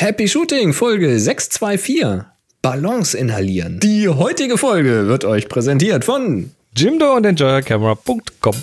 Happy 0.00 0.26
Shooting 0.26 0.72
Folge 0.72 1.20
624. 1.20 2.24
Balance 2.62 3.14
inhalieren. 3.14 3.80
Die 3.80 4.08
heutige 4.08 4.56
Folge 4.56 5.08
wird 5.08 5.26
euch 5.26 5.46
präsentiert 5.46 6.06
von 6.06 6.52
Jimdo 6.74 7.16
und 7.16 7.26
EnjoyerCamera.com. 7.26 8.54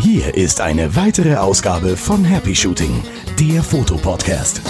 Hier 0.00 0.34
ist 0.34 0.60
eine 0.60 0.96
weitere 0.96 1.36
Ausgabe 1.36 1.96
von 1.96 2.24
Happy 2.24 2.56
Shooting, 2.56 3.04
der 3.38 3.62
Fotopodcast. 3.62 4.60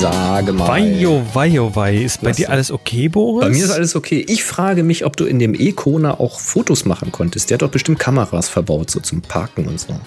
Sage 0.00 0.52
mal. 0.52 0.68
Weio, 0.68 1.24
weio, 1.32 1.74
wei. 1.74 1.96
Ist 1.96 2.20
bei 2.20 2.30
Was? 2.30 2.36
dir 2.36 2.50
alles 2.50 2.70
okay, 2.70 3.08
Boris? 3.08 3.40
Bei 3.40 3.50
mir 3.50 3.64
ist 3.64 3.70
alles 3.70 3.96
okay. 3.96 4.24
Ich 4.28 4.44
frage 4.44 4.82
mich, 4.82 5.06
ob 5.06 5.16
du 5.16 5.24
in 5.24 5.38
dem 5.38 5.54
E-Kona 5.54 6.20
auch 6.20 6.38
Fotos 6.38 6.84
machen 6.84 7.12
konntest. 7.12 7.48
Der 7.48 7.54
hat 7.54 7.62
doch 7.62 7.70
bestimmt 7.70 7.98
Kameras 7.98 8.50
verbaut, 8.50 8.90
so 8.90 9.00
zum 9.00 9.22
Parken 9.22 9.66
und 9.66 9.80
so. 9.80 9.98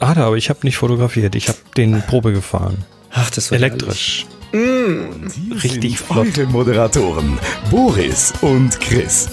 Hat 0.00 0.16
er, 0.16 0.26
aber 0.26 0.36
ich 0.36 0.48
habe 0.48 0.60
nicht 0.62 0.76
fotografiert. 0.76 1.34
Ich 1.34 1.48
habe 1.48 1.58
den 1.76 2.02
Probe 2.02 2.32
gefahren. 2.32 2.84
Ach, 3.10 3.28
das 3.30 3.50
war 3.50 3.56
Elektrisch. 3.56 4.26
Hier 4.52 5.10
Richtig 5.64 5.98
sind 5.98 6.06
flott. 6.06 6.38
Eure 6.38 6.46
Moderatoren 6.46 7.38
Boris 7.68 8.32
und 8.42 8.80
Chris. 8.80 9.28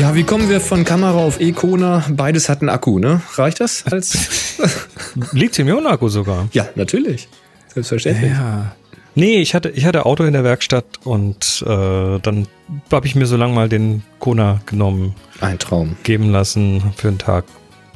Ja, 0.00 0.14
wie 0.14 0.22
kommen 0.24 0.48
wir 0.48 0.60
von 0.60 0.84
Kamera 0.84 1.18
auf 1.18 1.40
E-Kona? 1.40 2.04
Beides 2.10 2.48
hat 2.48 2.60
einen 2.62 2.70
Akku, 2.70 2.98
ne? 2.98 3.20
Reicht 3.34 3.60
das? 3.60 3.84
Als 3.90 4.16
Lithium-Ionen-Akku 5.32 6.08
sogar. 6.08 6.48
ja, 6.52 6.66
natürlich. 6.74 7.28
Selbstverständlich. 7.74 8.30
Ja. 8.32 8.72
Nee, 9.14 9.36
ich 9.42 9.54
hatte, 9.54 9.68
ich 9.70 9.84
hatte 9.84 10.06
Auto 10.06 10.24
in 10.24 10.32
der 10.32 10.42
Werkstatt 10.44 10.86
und 11.04 11.62
äh, 11.66 12.18
dann 12.20 12.46
habe 12.90 13.06
ich 13.06 13.14
mir 13.14 13.26
so 13.26 13.36
lang 13.36 13.52
mal 13.52 13.68
den 13.68 14.02
Kona 14.20 14.60
genommen, 14.66 15.14
Ein 15.40 15.58
Traum. 15.58 15.96
geben 16.02 16.30
lassen 16.30 16.82
für 16.96 17.08
einen 17.08 17.18
Tag 17.18 17.44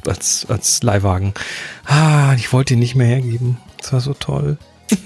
als, 0.05 0.45
als 0.47 0.83
Leihwagen. 0.83 1.33
Ah, 1.85 2.33
ich 2.35 2.53
wollte 2.53 2.75
ihn 2.75 2.79
nicht 2.79 2.95
mehr 2.95 3.07
hergeben. 3.07 3.57
Das 3.81 3.93
war 3.93 4.01
so 4.01 4.13
toll. 4.13 4.57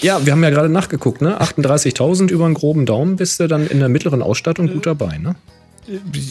Ja, 0.00 0.24
wir 0.24 0.32
haben 0.32 0.42
ja 0.42 0.50
gerade 0.50 0.68
nachgeguckt, 0.68 1.22
ne? 1.22 1.40
38.000 1.40 2.30
über 2.30 2.44
einen 2.44 2.54
groben 2.54 2.86
Daumen 2.86 3.16
bist 3.16 3.40
du 3.40 3.46
dann 3.46 3.66
in 3.66 3.78
der 3.78 3.88
mittleren 3.88 4.22
Ausstattung 4.22 4.72
gut 4.72 4.86
dabei, 4.86 5.18
ne? 5.18 5.36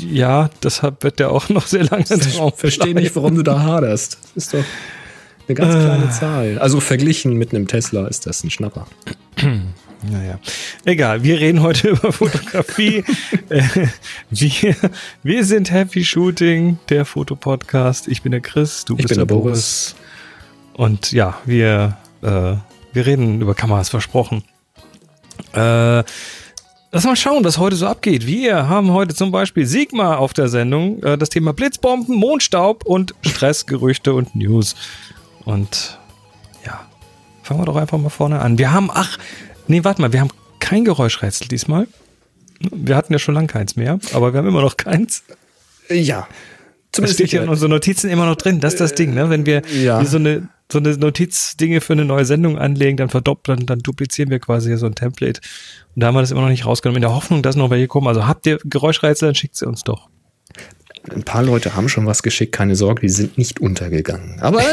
Ja, 0.09 0.49
deshalb 0.63 1.03
wird 1.03 1.19
der 1.19 1.31
auch 1.31 1.49
noch 1.49 1.67
sehr 1.67 1.83
lange 1.83 2.05
drauf. 2.05 2.53
Ich 2.55 2.59
verstehe 2.59 2.95
nicht, 2.95 3.15
warum 3.15 3.35
du 3.35 3.43
da 3.43 3.61
haderst. 3.61 4.17
Das 4.21 4.45
ist 4.45 4.53
doch 4.53 4.63
eine 5.47 5.55
ganz 5.55 5.75
kleine 5.75 6.09
Zahl. 6.09 6.57
Also 6.59 6.79
verglichen 6.79 7.33
mit 7.33 7.51
einem 7.53 7.67
Tesla 7.67 8.07
ist 8.07 8.25
das 8.25 8.43
ein 8.43 8.49
Schnapper. 8.49 8.87
Naja, 10.11 10.37
egal. 10.83 11.23
Wir 11.23 11.39
reden 11.39 11.61
heute 11.61 11.87
über 11.91 12.11
Fotografie. 12.11 13.05
Äh, 13.47 13.63
wir, 14.29 14.75
wir 15.23 15.45
sind 15.45 15.71
Happy 15.71 16.03
Shooting, 16.03 16.77
der 16.89 17.05
Fotopodcast. 17.05 18.09
Ich 18.09 18.21
bin 18.21 18.33
der 18.33 18.41
Chris, 18.41 18.83
du 18.83 18.95
Ich 18.95 19.03
bist 19.03 19.11
der 19.11 19.25
der 19.25 19.33
Boris. 19.33 19.95
Und 20.73 21.13
ja, 21.13 21.37
wir, 21.45 21.97
äh, 22.21 22.55
wir 22.93 23.05
reden 23.05 23.41
über 23.41 23.55
Kameras, 23.55 23.89
versprochen. 23.89 24.43
Äh, 25.53 26.03
lass 26.91 27.03
mal 27.03 27.15
schauen, 27.15 27.43
was 27.43 27.57
heute 27.57 27.75
so 27.75 27.87
abgeht. 27.87 28.25
Wir 28.25 28.69
haben 28.69 28.91
heute 28.91 29.15
zum 29.15 29.31
Beispiel 29.31 29.65
Sigma 29.65 30.15
auf 30.15 30.33
der 30.33 30.47
Sendung, 30.47 31.01
äh, 31.03 31.17
das 31.17 31.29
Thema 31.29 31.53
Blitzbomben, 31.53 32.15
Mondstaub 32.15 32.85
und 32.85 33.15
Stressgerüchte 33.21 34.13
und 34.13 34.35
News. 34.35 34.75
Und 35.45 35.99
ja, 36.65 36.85
fangen 37.41 37.61
wir 37.61 37.65
doch 37.65 37.75
einfach 37.75 37.97
mal 37.97 38.09
vorne 38.09 38.39
an. 38.39 38.57
Wir 38.57 38.71
haben, 38.71 38.89
ach, 38.93 39.17
nee, 39.67 39.83
warte 39.83 40.01
mal, 40.01 40.13
wir 40.13 40.21
haben 40.21 40.31
kein 40.59 40.85
Geräuschrätsel 40.85 41.47
diesmal. 41.47 41.87
Wir 42.59 42.95
hatten 42.95 43.11
ja 43.11 43.19
schon 43.19 43.35
lange 43.35 43.47
keins 43.47 43.75
mehr, 43.75 43.99
aber 44.13 44.33
wir 44.33 44.37
haben 44.37 44.47
immer 44.47 44.61
noch 44.61 44.77
keins. 44.77 45.23
Ja. 45.89 46.27
Das 46.91 46.97
Zumindest 46.97 47.19
steht 47.19 47.31
ja 47.31 47.43
in 47.43 47.49
unseren 47.49 47.71
Notizen 47.71 48.09
immer 48.09 48.27
noch 48.27 48.35
drin. 48.35 48.59
Das 48.59 48.73
ist 48.73 48.79
das 48.79 48.93
Ding, 48.93 49.13
ne? 49.15 49.29
Wenn 49.29 49.47
wir 49.47 49.63
ja. 49.81 50.05
so 50.05 50.17
eine, 50.17 50.47
so 50.71 50.79
eine 50.79 50.97
Notizdinge 50.97 51.81
für 51.81 51.93
eine 51.93 52.05
neue 52.05 52.25
Sendung 52.25 52.57
anlegen, 52.57 52.97
dann 52.97 53.09
verdoppeln, 53.09 53.65
dann 53.65 53.79
duplizieren 53.79 54.29
wir 54.29 54.39
quasi 54.39 54.69
hier 54.69 54.77
so 54.77 54.85
ein 54.85 54.95
Template. 54.95 55.41
Und 55.95 55.99
da 56.01 56.07
haben 56.07 56.15
wir 56.15 56.21
das 56.21 56.31
immer 56.31 56.41
noch 56.41 56.49
nicht 56.49 56.65
rausgenommen, 56.65 56.97
in 56.97 57.01
der 57.01 57.13
Hoffnung, 57.15 57.43
dass 57.43 57.55
noch 57.55 57.69
welche 57.69 57.87
kommen. 57.87 58.07
Also 58.07 58.25
habt 58.25 58.45
ihr 58.45 58.57
Geräuschrätsel, 58.63 59.27
dann 59.27 59.35
schickt 59.35 59.55
sie 59.55 59.67
uns 59.67 59.83
doch. 59.83 60.09
ein 61.13 61.23
paar 61.23 61.43
Leute 61.43 61.75
haben 61.75 61.89
schon 61.89 62.05
was 62.05 62.23
geschickt, 62.23 62.53
keine 62.53 62.75
Sorge, 62.75 63.01
die 63.01 63.09
sind 63.09 63.37
nicht 63.37 63.59
untergegangen. 63.59 64.39
Aber 64.41 64.61
äh, 64.61 64.65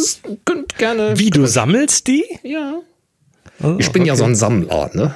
es 0.00 0.20
könnt 0.44 0.76
gerne. 0.78 1.12
Wie, 1.18 1.30
du 1.30 1.46
sammelst 1.46 2.06
die? 2.06 2.24
Ja. 2.42 2.80
Also, 3.60 3.78
Ich 3.78 3.92
bin 3.92 4.04
ja 4.04 4.14
okay. 4.14 4.20
so 4.20 4.24
ein 4.24 4.34
Sammler, 4.34 4.90
ne? 4.94 5.14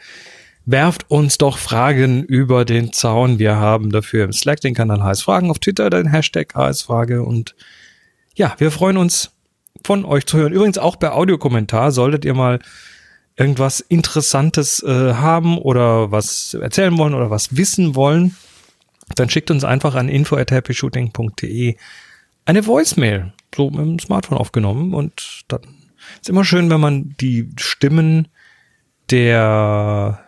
werft 0.66 1.10
uns 1.10 1.38
doch 1.38 1.58
Fragen 1.58 2.24
über 2.24 2.66
den 2.66 2.94
Zaun. 2.94 3.40
Wir 3.40 3.56
haben 3.56 3.92
dafür 3.92 4.26
im 4.26 4.34
Slack 4.34 4.62
den 4.62 4.76
Kanal 4.76 5.02
heiß 5.02 5.22
Fragen, 5.22 5.50
auf 5.50 5.60
Twitter 5.60 5.90
den 5.90 6.12
Hashtag 6.12 6.54
heiß 6.54 6.82
Frage 6.84 7.24
und 7.24 7.56
ja, 8.36 8.54
wir 8.60 8.70
freuen 8.70 8.98
uns 8.98 9.32
von 9.84 10.06
euch 10.06 10.26
zu 10.26 10.38
hören. 10.38 10.54
Übrigens 10.54 10.78
auch 10.78 11.00
per 11.00 11.16
Audiokommentar 11.16 11.92
solltet 11.92 12.26
ihr 12.26 12.34
mal 12.34 12.60
irgendwas 13.38 13.80
Interessantes 13.80 14.82
äh, 14.84 15.14
haben 15.14 15.58
oder 15.58 16.12
was 16.12 16.56
erzählen 16.56 16.98
wollen 16.98 17.14
oder 17.14 17.30
was 17.30 17.56
wissen 17.56 17.96
wollen, 17.96 18.36
dann 19.16 19.30
schickt 19.30 19.52
uns 19.52 19.64
einfach 19.64 19.96
an 19.96 20.10
info@happyshooting.de 20.10 21.78
eine 22.46 22.66
Voicemail, 22.66 23.34
so 23.56 23.70
mit 23.70 23.80
dem 23.80 24.00
Smartphone 24.00 24.38
aufgenommen 24.38 24.94
und 24.94 25.44
dann 25.48 25.62
ist 26.20 26.30
immer 26.30 26.46
schön, 26.46 26.70
wenn 26.70 26.80
man 26.80 27.16
die 27.20 27.50
Stimmen 27.58 28.28
der 29.12 30.20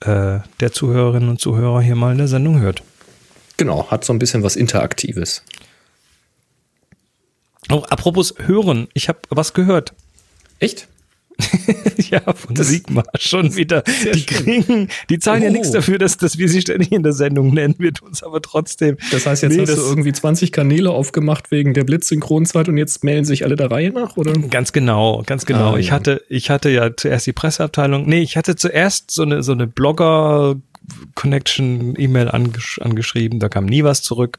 äh, 0.00 0.40
der 0.60 0.72
Zuhörerinnen 0.72 1.28
und 1.28 1.40
Zuhörer 1.40 1.80
hier 1.80 1.96
mal 1.96 2.12
in 2.12 2.18
der 2.18 2.28
Sendung 2.28 2.60
hört. 2.60 2.82
Genau, 3.56 3.90
hat 3.90 4.04
so 4.04 4.12
ein 4.12 4.18
bisschen 4.18 4.42
was 4.42 4.56
Interaktives. 4.56 5.42
Oh, 7.70 7.82
apropos 7.90 8.34
hören, 8.38 8.88
ich 8.94 9.08
habe 9.08 9.20
was 9.30 9.52
gehört. 9.54 9.94
Echt? 10.58 10.88
ja, 12.10 12.20
von 12.32 12.56
Sigma 12.56 13.04
schon 13.18 13.54
wieder. 13.54 13.82
Die 13.82 14.20
schön. 14.20 14.26
kriegen, 14.26 14.88
die 15.08 15.18
zahlen 15.18 15.42
ja 15.42 15.48
Oh. 15.48 15.52
nichts 15.52 15.70
dafür, 15.70 15.98
dass, 15.98 16.16
dass 16.16 16.36
wir 16.36 16.48
sie 16.48 16.60
ständig 16.60 16.90
in 16.92 17.02
der 17.02 17.12
Sendung 17.12 17.54
nennen. 17.54 17.74
Wir 17.78 17.92
tun 17.94 18.10
es 18.12 18.22
aber 18.22 18.42
trotzdem. 18.42 18.96
Das 19.12 19.24
heißt, 19.26 19.42
jetzt 19.44 19.54
Nee, 19.54 19.62
hast 19.62 19.70
das- 19.70 19.78
du 19.78 19.84
irgendwie 19.86 20.12
20 20.12 20.50
Kanäle 20.52 20.90
aufgemacht 20.90 21.50
wegen 21.50 21.74
der 21.74 21.84
Blitzsynchronzeit 21.84 22.68
und 22.68 22.76
jetzt 22.76 23.04
melden 23.04 23.24
sich 23.24 23.44
alle 23.44 23.56
der 23.56 23.70
Reihe 23.70 23.90
nach, 23.92 24.16
oder? 24.16 24.32
Ganz 24.32 24.72
genau, 24.72 25.22
ganz 25.26 25.46
genau. 25.46 25.74
Ah, 25.74 25.78
ich 25.78 25.86
ja. 25.88 25.92
hatte, 25.92 26.22
ich 26.28 26.50
hatte 26.50 26.70
ja 26.70 26.90
zuerst 26.96 27.26
die 27.26 27.32
Presseabteilung. 27.32 28.06
Nee, 28.08 28.20
ich 28.22 28.36
hatte 28.36 28.56
zuerst 28.56 29.10
so 29.10 29.22
eine, 29.22 29.42
so 29.42 29.52
eine 29.52 29.66
Blogger 29.66 30.56
Connection 31.14 31.94
E-Mail 31.98 32.28
angesch 32.28 32.78
angeschrieben. 32.80 33.38
Da 33.40 33.48
kam 33.48 33.66
nie 33.66 33.84
was 33.84 34.02
zurück. 34.02 34.38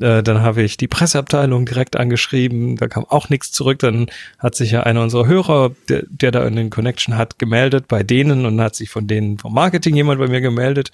Äh, 0.00 0.22
dann 0.22 0.42
habe 0.42 0.62
ich 0.62 0.76
die 0.76 0.88
Presseabteilung 0.88 1.66
direkt 1.66 1.96
angeschrieben, 1.96 2.76
da 2.76 2.88
kam 2.88 3.04
auch 3.04 3.28
nichts 3.28 3.52
zurück. 3.52 3.78
Dann 3.78 4.06
hat 4.38 4.54
sich 4.54 4.72
ja 4.72 4.82
einer 4.82 5.02
unserer 5.02 5.26
Hörer, 5.26 5.72
der, 5.88 6.04
der 6.08 6.32
da 6.32 6.44
einen 6.44 6.70
Connection 6.70 7.16
hat, 7.16 7.38
gemeldet 7.38 7.86
bei 7.88 8.02
denen 8.02 8.46
und 8.46 8.60
hat 8.60 8.74
sich 8.74 8.90
von 8.90 9.06
denen 9.06 9.38
vom 9.38 9.54
Marketing 9.54 9.94
jemand 9.94 10.18
bei 10.18 10.28
mir 10.28 10.40
gemeldet 10.40 10.90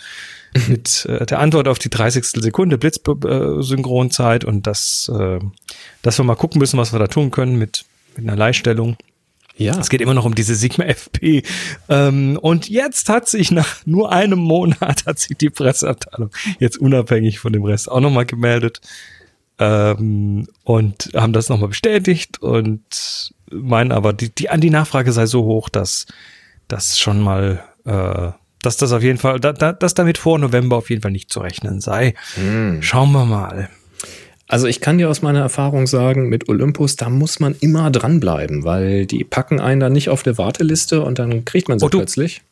mit 0.69 1.07
äh, 1.07 1.25
der 1.27 1.39
Antwort 1.39 1.69
auf 1.69 1.79
die 1.79 1.91
30. 1.91 2.27
Sekunde 2.27 2.79
Blitzsynchronzeit 2.79 4.45
und 4.45 4.67
das, 4.67 5.11
äh, 5.15 5.39
dass 6.03 6.19
wir 6.19 6.25
mal 6.25 6.37
gucken 6.37 6.59
müssen, 6.59 6.79
was 6.79 6.93
wir 6.93 6.99
da 6.99 7.07
tun 7.07 7.31
können 7.31 7.57
mit, 7.57 7.85
mit 8.17 8.27
einer 8.27 8.37
Leihstellung. 8.37 8.97
Ja. 9.61 9.79
Es 9.79 9.91
geht 9.91 10.01
immer 10.01 10.15
noch 10.15 10.25
um 10.25 10.35
diese 10.35 10.55
Sigma 10.55 10.85
FP. 10.87 11.43
Ähm, 11.91 12.39
und 12.41 12.71
jetzt 12.71 13.11
hat 13.11 13.29
sich 13.29 13.51
nach 13.51 13.85
nur 13.85 14.11
einem 14.11 14.39
Monat 14.39 15.05
hat 15.07 15.19
sich 15.19 15.37
die 15.37 15.51
Presseabteilung 15.51 16.31
jetzt 16.59 16.79
unabhängig 16.79 17.39
von 17.39 17.53
dem 17.53 17.65
Rest 17.65 17.91
auch 17.91 18.01
nochmal 18.01 18.25
gemeldet 18.25 18.81
ähm, 19.59 20.49
und 20.65 21.11
haben 21.15 21.35
das 21.35 21.51
nochmal 21.51 21.69
bestätigt 21.69 22.41
und 22.43 23.35
meinen 23.51 23.93
aber, 23.93 24.15
die, 24.15 24.35
die, 24.35 24.49
die 24.57 24.71
Nachfrage 24.71 25.13
sei 25.13 25.27
so 25.27 25.45
hoch, 25.45 25.69
dass 25.69 26.07
das 26.69 26.99
schon 26.99 27.21
mal, 27.21 27.63
äh, 27.85 28.31
dass 28.63 28.79
das 28.79 28.93
auf 28.93 29.03
jeden 29.03 29.19
Fall, 29.19 29.41
da, 29.41 29.53
da, 29.53 29.75
dass 29.75 29.93
damit 29.93 30.17
vor 30.17 30.39
November 30.39 30.77
auf 30.77 30.89
jeden 30.89 31.03
Fall 31.03 31.11
nicht 31.11 31.31
zu 31.31 31.41
rechnen 31.41 31.83
sei. 31.83 32.15
Schauen 32.83 33.13
wir 33.13 33.27
mal. 33.27 33.69
Also 34.51 34.67
ich 34.67 34.81
kann 34.81 34.99
dir 34.99 35.09
aus 35.09 35.23
meiner 35.23 35.41
Erfahrung 35.41 35.87
sagen, 35.87 36.29
mit 36.29 36.49
Olympus, 36.49 36.97
da 36.97 37.09
muss 37.09 37.39
man 37.39 37.55
immer 37.61 37.91
dranbleiben, 37.91 38.65
weil 38.65 39.07
die 39.07 39.23
packen 39.23 39.61
einen 39.61 39.79
dann 39.81 39.93
nicht 39.93 40.09
auf 40.09 40.25
der 40.25 40.39
Warteliste 40.39 41.03
und 41.03 41.21
dann 41.21 41.45
kriegt 41.45 41.69
man 41.69 41.79
sie 41.79 41.85
Oh, 41.87 41.89
plötzlich. 41.89 42.43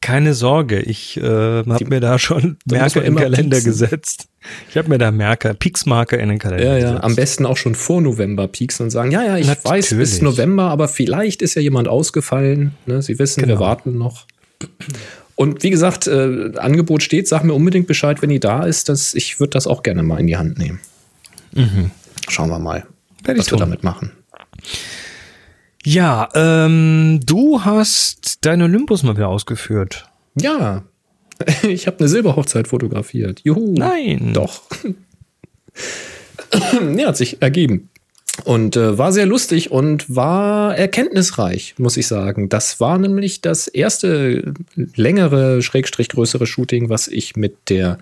Keine 0.00 0.34
Sorge, 0.34 0.78
ich 0.78 1.16
äh, 1.16 1.22
habe 1.22 1.86
mir 1.86 1.98
da 1.98 2.20
schon 2.20 2.58
Merker 2.64 3.02
im 3.02 3.16
Kalender 3.16 3.56
pieksen. 3.56 3.64
gesetzt. 3.72 4.28
Ich 4.70 4.76
habe 4.76 4.88
mir 4.88 4.98
da 4.98 5.10
Merker, 5.10 5.52
Pieksmarker 5.54 6.16
in 6.20 6.28
den 6.28 6.38
Kalender 6.38 6.64
Ja, 6.64 6.78
ja, 6.78 6.86
gesetzt. 6.90 7.02
am 7.04 7.16
besten 7.16 7.46
auch 7.46 7.56
schon 7.56 7.74
vor 7.74 8.00
November 8.00 8.46
pieksen 8.46 8.84
und 8.84 8.90
sagen, 8.90 9.10
ja, 9.10 9.24
ja, 9.24 9.36
ich 9.38 9.48
weiß 9.48 9.88
bis 9.96 10.12
Natürlich. 10.12 10.22
November, 10.22 10.64
aber 10.70 10.86
vielleicht 10.86 11.42
ist 11.42 11.56
ja 11.56 11.62
jemand 11.62 11.88
ausgefallen. 11.88 12.76
Ne? 12.86 13.02
Sie 13.02 13.18
wissen, 13.18 13.40
wir 13.40 13.48
Genau. 13.48 13.58
warten 13.60 13.98
noch. 13.98 14.26
Und 15.34 15.64
wie 15.64 15.70
gesagt, 15.70 16.06
äh, 16.06 16.52
Angebot 16.56 17.02
steht, 17.02 17.26
sag 17.26 17.42
mir 17.42 17.54
unbedingt 17.54 17.88
Bescheid, 17.88 18.22
wenn 18.22 18.30
die 18.30 18.38
da 18.40 18.64
ist. 18.64 18.88
Dass 18.88 19.14
ich 19.14 19.40
würde 19.40 19.50
das 19.50 19.66
auch 19.66 19.82
gerne 19.82 20.04
mal 20.04 20.20
in 20.20 20.28
die 20.28 20.36
Hand 20.36 20.58
nehmen. 20.58 20.78
Mhm. 21.58 21.90
Schauen 22.28 22.50
wir 22.50 22.58
mal, 22.58 22.86
Werde 23.24 23.40
was 23.40 23.50
wir 23.50 23.58
damit 23.58 23.82
machen. 23.82 24.12
Ja, 25.84 26.28
ähm, 26.34 27.20
du 27.24 27.64
hast 27.64 28.44
deinen 28.44 28.62
Olympus 28.62 29.02
mal 29.02 29.16
wieder 29.16 29.28
ausgeführt. 29.28 30.08
Ja, 30.40 30.84
ich 31.62 31.86
habe 31.86 31.98
eine 31.98 32.08
Silberhochzeit 32.08 32.68
fotografiert. 32.68 33.40
Juhu. 33.44 33.74
Nein. 33.76 34.32
Doch. 34.34 34.62
ja, 36.96 37.08
hat 37.08 37.16
sich 37.16 37.42
ergeben. 37.42 37.90
Und 38.44 38.76
äh, 38.76 38.96
war 38.96 39.12
sehr 39.12 39.26
lustig 39.26 39.72
und 39.72 40.14
war 40.14 40.76
erkenntnisreich, 40.76 41.74
muss 41.78 41.96
ich 41.96 42.06
sagen. 42.06 42.48
Das 42.48 42.78
war 42.78 42.96
nämlich 42.98 43.40
das 43.40 43.66
erste 43.66 44.54
längere, 44.76 45.60
schrägstrich 45.60 46.08
größere 46.08 46.46
Shooting, 46.46 46.88
was 46.88 47.08
ich 47.08 47.34
mit 47.34 47.56
der 47.68 47.98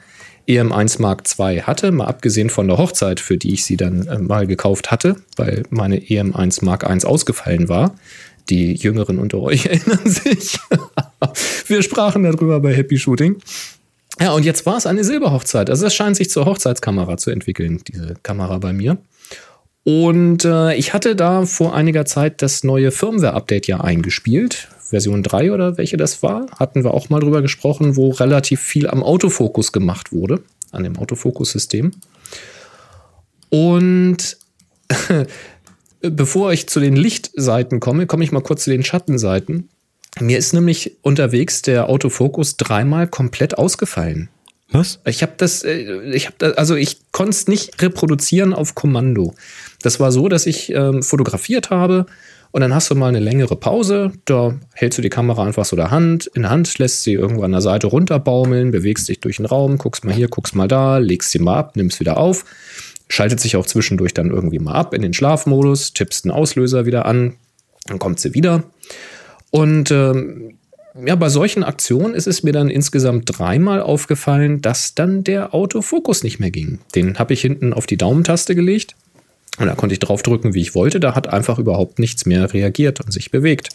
EM1 0.49 1.01
Mark 1.01 1.25
II 1.39 1.63
hatte, 1.63 1.91
mal 1.93 2.07
abgesehen 2.07 2.51
von 2.51 2.69
der 2.69 2.79
Hochzeit, 2.79 3.21
für 3.21 3.37
die 3.37 3.55
ich 3.55 3.65
sie 3.65 3.77
dann 3.77 4.07
äh, 4.07 4.19
mal 4.19 4.47
gekauft 4.47 4.91
hatte, 4.91 5.17
weil 5.37 5.65
meine 5.71 5.99
EM1 5.99 6.65
Mark 6.65 6.85
I 6.85 7.05
ausgefallen 7.05 7.69
war. 7.69 7.95
Die 8.49 8.75
Jüngeren 8.75 9.19
unter 9.19 9.41
euch 9.41 9.67
erinnern 9.67 10.07
sich. 10.07 10.59
Wir 11.67 11.83
sprachen 11.83 12.23
darüber 12.23 12.61
bei 12.61 12.75
Happy 12.75 12.99
Shooting. 12.99 13.37
Ja, 14.21 14.33
und 14.33 14.45
jetzt 14.45 14.65
war 14.65 14.77
es 14.77 14.87
eine 14.87 15.05
Silberhochzeit. 15.05 15.69
Also 15.69 15.87
es 15.87 15.95
scheint 15.95 16.17
sich 16.17 16.31
zur 16.31 16.47
Hochzeitskamera 16.47 17.17
zu 17.17 17.31
entwickeln, 17.31 17.83
diese 17.87 18.15
Kamera 18.23 18.59
bei 18.59 18.73
mir. 18.73 18.99
Und 19.85 20.45
äh, 20.45 20.75
ich 20.75 20.95
hatte 20.95 21.15
da 21.15 21.45
vor 21.45 21.75
einiger 21.75 22.07
Zeit 22.07 22.43
das 22.43 22.65
neue 22.65 22.91
Firmware-Update 22.91 23.67
ja 23.67 23.81
eingespielt. 23.81 24.69
Version 24.91 25.23
3 25.23 25.53
oder 25.53 25.77
welche 25.77 25.97
das 25.97 26.23
war, 26.23 26.47
hatten 26.59 26.85
wir 26.85 26.95
auch 26.95 27.09
mal 27.09 27.21
drüber 27.21 27.43
gesprochen, 27.43 27.97
wo 27.97 28.11
relativ 28.11 28.61
viel 28.61 28.89
am 28.89 29.03
Autofokus 29.03 29.73
gemacht 29.73 30.13
wurde, 30.13 30.43
an 30.71 30.85
dem 30.85 30.97
Autofokus-System. 30.97 31.93
Und 33.49 34.37
bevor 36.01 36.53
ich 36.53 36.69
zu 36.69 36.81
den 36.81 36.97
Lichtseiten 36.97 37.81
komme, 37.81 38.07
komme 38.07 38.25
ich 38.25 38.33
mal 38.33 38.43
kurz 38.43 38.65
zu 38.65 38.71
den 38.71 38.85
Schattenseiten. 38.85 39.69
Mir 40.21 40.39
ist 40.39 40.55
nämlich 40.55 40.97
unterwegs 41.03 41.63
der 41.63 41.89
Autofokus 41.89 42.57
dreimal 42.57 43.07
komplett 43.07 43.59
ausgefallen. 43.59 44.31
Was? 44.71 45.01
Ich 45.05 45.23
habe 45.23 45.35
das, 45.37 45.63
äh, 45.63 46.11
ich 46.11 46.27
habe 46.27 46.59
also 46.59 46.75
ich 46.75 46.99
konnte 47.13 47.31
es 47.31 47.47
nicht 47.47 47.81
reproduzieren 47.83 48.53
auf 48.53 48.75
Kommando. 48.75 49.35
Das 49.83 50.01
war 50.01 50.11
so, 50.11 50.29
dass 50.29 50.47
ich 50.47 50.71
ähm, 50.73 51.03
fotografiert 51.03 51.71
habe 51.71 52.07
und 52.57 52.63
dann 52.63 52.75
hast 52.75 52.91
du 52.91 52.95
mal 52.95 53.09
eine 53.09 53.21
längere 53.21 53.55
Pause. 53.55 54.13
Da 54.25 54.55
hältst 54.73 54.97
du 54.97 55.03
die 55.03 55.11
Kamera 55.11 55.45
einfach 55.45 55.67
so 55.67 55.77
der 55.77 55.91
Hand, 55.91 56.27
in 56.35 56.41
der 56.41 56.51
Hand, 56.51 56.79
lässt 56.79 57.03
sie 57.03 57.13
irgendwo 57.13 57.43
an 57.43 57.53
der 57.53 57.61
Seite 57.61 57.87
runterbaumeln, 57.87 58.71
bewegst 58.71 59.11
dich 59.11 59.21
durch 59.21 59.37
den 59.37 59.45
Raum, 59.45 59.77
guckst 59.77 60.07
mal 60.07 60.15
hier, 60.15 60.29
guckst 60.29 60.55
mal 60.55 60.67
da, 60.67 60.97
legst 60.97 61.33
sie 61.33 61.39
mal 61.39 61.59
ab, 61.59 61.77
nimmst 61.77 62.01
wieder 62.01 62.17
auf 62.17 62.47
schaltet 63.09 63.41
sich 63.41 63.57
auch 63.57 63.67
zwischendurch 63.67 64.15
dann 64.15 64.31
irgendwie 64.31 64.59
mal 64.59 64.73
ab 64.73 64.95
in 64.95 65.03
den 65.03 65.13
Schlafmodus, 65.13 65.93
tippst 65.93 66.25
einen 66.25 66.33
Auslöser 66.33 66.87
wieder 66.87 67.05
an, 67.05 67.35
dann 67.85 67.99
kommt 67.99 68.21
sie 68.21 68.35
wieder. 68.35 68.65
Und 69.51 69.91
ähm, 69.91 70.55
ja, 71.05 71.15
bei 71.15 71.29
solchen 71.29 71.63
Aktionen 71.63 72.15
ist 72.15 72.27
es 72.27 72.43
mir 72.43 72.53
dann 72.53 72.71
insgesamt 72.71 73.39
dreimal 73.39 73.81
aufgefallen, 73.81 74.63
dass 74.63 74.95
dann 74.95 75.25
der 75.25 75.55
Autofokus 75.55 76.25
nicht 76.25 76.41
mehr 76.41 76.51
ging. 76.51 76.79
Den 76.95 77.19
habe 77.19 77.35
ich 77.35 77.43
hinten 77.43 77.73
auf 77.73 77.87
die 77.87 77.99
Daumentaste 77.99 78.55
gelegt 78.55 78.97
und 79.59 79.67
da 79.67 79.75
konnte 79.75 79.95
ich 79.95 79.99
drauf 79.99 80.23
drücken, 80.23 80.55
wie 80.55 80.61
ich 80.61 80.75
wollte. 80.75 81.01
Da 81.01 81.15
hat 81.15 81.29
einfach 81.29 81.59
überhaupt 81.59 81.99
nichts 81.99 82.27
mehr 82.27 82.53
reagiert 82.53 83.01
und 83.01 83.13
sich 83.13 83.31
bewegt. 83.31 83.71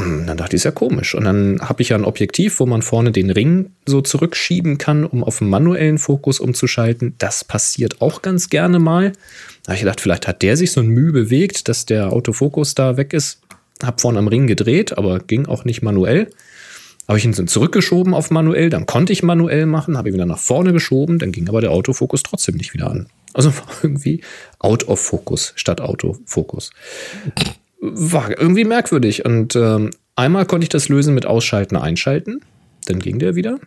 Hm, 0.00 0.26
dann 0.26 0.36
dachte 0.36 0.54
ich, 0.54 0.60
ist 0.60 0.64
ja 0.64 0.70
komisch. 0.70 1.14
Und 1.14 1.24
dann 1.24 1.60
habe 1.60 1.82
ich 1.82 1.88
ja 1.88 1.96
ein 1.96 2.04
Objektiv, 2.04 2.60
wo 2.60 2.66
man 2.66 2.82
vorne 2.82 3.10
den 3.10 3.30
Ring 3.30 3.70
so 3.84 4.00
zurückschieben 4.00 4.78
kann, 4.78 5.04
um 5.04 5.24
auf 5.24 5.38
den 5.38 5.48
manuellen 5.48 5.98
Fokus 5.98 6.38
umzuschalten. 6.38 7.14
Das 7.18 7.42
passiert 7.42 8.00
auch 8.00 8.22
ganz 8.22 8.48
gerne 8.48 8.78
mal. 8.78 9.12
Da 9.64 9.70
habe 9.70 9.74
ich 9.74 9.80
gedacht, 9.80 10.00
vielleicht 10.00 10.28
hat 10.28 10.42
der 10.42 10.56
sich 10.56 10.70
so 10.70 10.80
ein 10.80 10.86
Mühe 10.86 11.12
bewegt, 11.12 11.68
dass 11.68 11.84
der 11.84 12.12
Autofokus 12.12 12.74
da 12.74 12.96
weg 12.96 13.12
ist. 13.12 13.40
Hab 13.82 14.00
vorne 14.00 14.20
am 14.20 14.28
Ring 14.28 14.46
gedreht, 14.46 14.96
aber 14.96 15.18
ging 15.18 15.46
auch 15.46 15.64
nicht 15.64 15.82
manuell. 15.82 16.30
Habe 17.08 17.18
ich 17.18 17.24
ihn 17.24 17.32
zurückgeschoben 17.32 18.12
auf 18.12 18.30
manuell, 18.30 18.70
dann 18.70 18.84
konnte 18.84 19.12
ich 19.14 19.22
manuell 19.22 19.64
machen, 19.66 19.96
habe 19.96 20.10
ihn 20.10 20.14
wieder 20.14 20.26
nach 20.26 20.38
vorne 20.38 20.72
geschoben, 20.74 21.18
dann 21.18 21.32
ging 21.32 21.48
aber 21.48 21.62
der 21.62 21.70
Autofokus 21.70 22.22
trotzdem 22.22 22.56
nicht 22.56 22.74
wieder 22.74 22.90
an. 22.90 23.06
Also 23.38 23.56
war 23.56 23.68
irgendwie 23.82 24.22
out 24.58 24.86
of 24.88 25.00
focus 25.00 25.52
statt 25.56 25.80
Autofokus 25.80 26.70
war 27.80 28.30
irgendwie 28.38 28.64
merkwürdig. 28.64 29.24
Und 29.24 29.56
ähm, 29.56 29.90
einmal 30.16 30.46
konnte 30.46 30.64
ich 30.64 30.68
das 30.68 30.88
lösen 30.88 31.14
mit 31.14 31.26
Ausschalten, 31.26 31.76
Einschalten. 31.76 32.40
Dann 32.86 32.98
ging 32.98 33.18
der 33.18 33.34
wieder. 33.34 33.58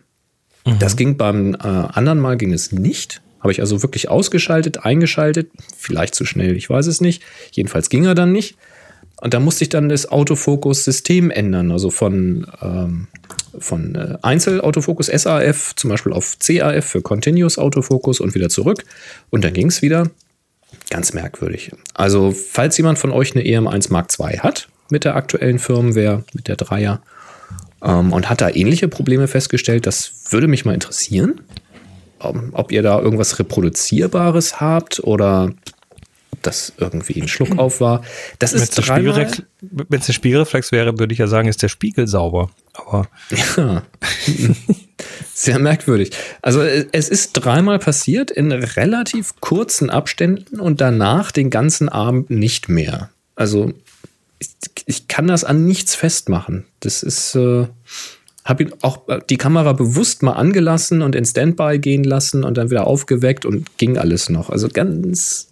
Mhm. 0.66 0.78
Das 0.78 0.96
ging 0.96 1.16
beim 1.16 1.54
äh, 1.54 1.58
anderen 1.58 2.20
Mal 2.20 2.36
ging 2.36 2.52
es 2.52 2.72
nicht. 2.72 3.22
Habe 3.40 3.52
ich 3.52 3.60
also 3.60 3.82
wirklich 3.82 4.08
ausgeschaltet, 4.08 4.84
eingeschaltet. 4.84 5.50
Vielleicht 5.76 6.14
zu 6.14 6.24
schnell, 6.24 6.56
ich 6.56 6.68
weiß 6.68 6.86
es 6.86 7.00
nicht. 7.00 7.22
Jedenfalls 7.50 7.88
ging 7.88 8.04
er 8.04 8.14
dann 8.14 8.32
nicht. 8.32 8.56
Und 9.20 9.34
da 9.34 9.40
musste 9.40 9.64
ich 9.64 9.68
dann 9.68 9.88
das 9.88 10.10
Autofokus-System 10.10 11.30
ändern. 11.30 11.70
Also 11.70 11.90
von, 11.90 12.46
ähm, 12.60 13.08
von 13.58 13.94
äh, 13.94 14.18
Einzelautofokus 14.22 15.06
SAF 15.06 15.74
zum 15.76 15.90
Beispiel 15.90 16.12
auf 16.12 16.36
CAF 16.38 16.84
für 16.84 17.02
Continuous 17.02 17.58
Autofokus 17.58 18.20
und 18.20 18.34
wieder 18.34 18.48
zurück. 18.48 18.84
Und 19.30 19.44
dann 19.44 19.52
ging 19.52 19.68
es 19.68 19.82
wieder. 19.82 20.10
Ganz 20.90 21.12
merkwürdig. 21.12 21.72
Also, 21.94 22.32
falls 22.32 22.76
jemand 22.76 22.98
von 22.98 23.10
euch 23.10 23.34
eine 23.34 23.44
EM1 23.44 23.92
Mark 23.92 24.08
II 24.18 24.38
hat 24.38 24.68
mit 24.90 25.04
der 25.04 25.16
aktuellen 25.16 25.58
Firmware, 25.58 26.24
mit 26.32 26.48
der 26.48 26.56
Dreier, 26.56 27.02
ähm, 27.82 28.12
und 28.12 28.28
hat 28.28 28.40
da 28.40 28.50
ähnliche 28.50 28.88
Probleme 28.88 29.28
festgestellt, 29.28 29.86
das 29.86 30.12
würde 30.30 30.48
mich 30.48 30.64
mal 30.64 30.74
interessieren. 30.74 31.40
Ähm, 32.22 32.50
ob 32.52 32.72
ihr 32.72 32.82
da 32.82 33.00
irgendwas 33.00 33.38
Reproduzierbares 33.38 34.60
habt 34.60 35.00
oder 35.04 35.52
das 36.40 36.72
irgendwie 36.78 37.20
ein 37.20 37.28
Schluck 37.28 37.58
auf 37.58 37.80
war. 37.80 38.02
Das 38.38 38.52
ist 38.52 38.60
Wenn 39.60 40.00
es 40.00 40.06
der 40.06 40.12
Spiegelreflex 40.12 40.72
wäre, 40.72 40.98
würde 40.98 41.12
ich 41.12 41.18
ja 41.18 41.26
sagen, 41.26 41.48
ist 41.48 41.62
der 41.62 41.68
Spiegel 41.68 42.06
sauber. 42.06 42.50
Aber. 42.72 43.08
Ja. 43.56 43.82
Sehr 45.34 45.58
merkwürdig. 45.58 46.12
Also 46.40 46.62
es 46.62 47.08
ist 47.08 47.32
dreimal 47.32 47.78
passiert 47.78 48.30
in 48.30 48.52
relativ 48.52 49.34
kurzen 49.40 49.90
Abständen 49.90 50.60
und 50.60 50.80
danach 50.80 51.32
den 51.32 51.50
ganzen 51.50 51.88
Abend 51.88 52.30
nicht 52.30 52.68
mehr. 52.68 53.10
Also 53.34 53.72
ich, 54.38 54.48
ich 54.86 55.08
kann 55.08 55.26
das 55.26 55.44
an 55.44 55.64
nichts 55.64 55.94
festmachen. 55.94 56.64
Das 56.80 57.02
ist, 57.02 57.34
äh, 57.34 57.66
habe 58.44 58.72
auch 58.82 59.02
die 59.28 59.36
Kamera 59.36 59.72
bewusst 59.72 60.22
mal 60.22 60.32
angelassen 60.32 61.02
und 61.02 61.14
in 61.14 61.24
Standby 61.24 61.78
gehen 61.78 62.04
lassen 62.04 62.44
und 62.44 62.56
dann 62.56 62.70
wieder 62.70 62.86
aufgeweckt 62.86 63.44
und 63.44 63.78
ging 63.78 63.98
alles 63.98 64.28
noch. 64.28 64.50
Also 64.50 64.68
ganz, 64.68 65.48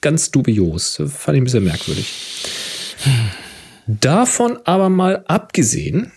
ganz 0.00 0.30
dubios. 0.30 0.96
Fand 0.96 1.36
ich 1.36 1.40
ein 1.40 1.44
bisschen 1.44 1.64
merkwürdig. 1.64 2.12
Davon 3.86 4.58
aber 4.64 4.88
mal 4.88 5.24
abgesehen, 5.26 6.12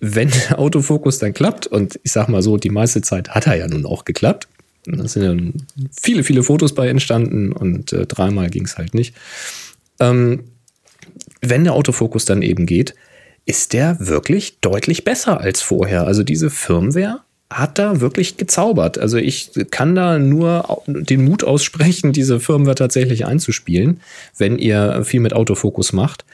wenn 0.00 0.30
der 0.30 0.58
Autofokus 0.58 1.18
dann 1.18 1.32
klappt, 1.32 1.66
und 1.66 1.98
ich 2.02 2.12
sag 2.12 2.28
mal 2.28 2.42
so, 2.42 2.56
die 2.56 2.70
meiste 2.70 3.02
Zeit 3.02 3.30
hat 3.30 3.46
er 3.46 3.56
ja 3.56 3.68
nun 3.68 3.86
auch 3.86 4.04
geklappt. 4.04 4.48
Da 4.84 5.06
sind 5.06 5.22
ja 5.22 5.62
viele, 5.92 6.24
viele 6.24 6.42
Fotos 6.42 6.74
bei 6.74 6.88
entstanden 6.88 7.52
und 7.52 7.92
äh, 7.92 8.06
dreimal 8.06 8.50
ging 8.50 8.64
es 8.64 8.78
halt 8.78 8.94
nicht. 8.94 9.14
Ähm, 10.00 10.44
wenn 11.40 11.64
der 11.64 11.74
Autofokus 11.74 12.24
dann 12.24 12.42
eben 12.42 12.66
geht, 12.66 12.94
ist 13.44 13.72
der 13.72 13.96
wirklich 14.00 14.60
deutlich 14.60 15.04
besser 15.04 15.40
als 15.40 15.62
vorher. 15.62 16.06
Also 16.06 16.22
diese 16.22 16.50
Firmware 16.50 17.20
hat 17.52 17.78
da 17.78 18.00
wirklich 18.00 18.36
gezaubert. 18.36 18.98
Also 18.98 19.16
ich 19.16 19.50
kann 19.70 19.94
da 19.94 20.18
nur 20.18 20.82
den 20.86 21.24
Mut 21.24 21.44
aussprechen, 21.44 22.12
diese 22.12 22.40
Firmware 22.40 22.74
tatsächlich 22.74 23.26
einzuspielen, 23.26 24.00
wenn 24.38 24.58
ihr 24.58 25.04
viel 25.04 25.20
mit 25.20 25.32
Autofokus 25.32 25.92
macht. 25.92 26.24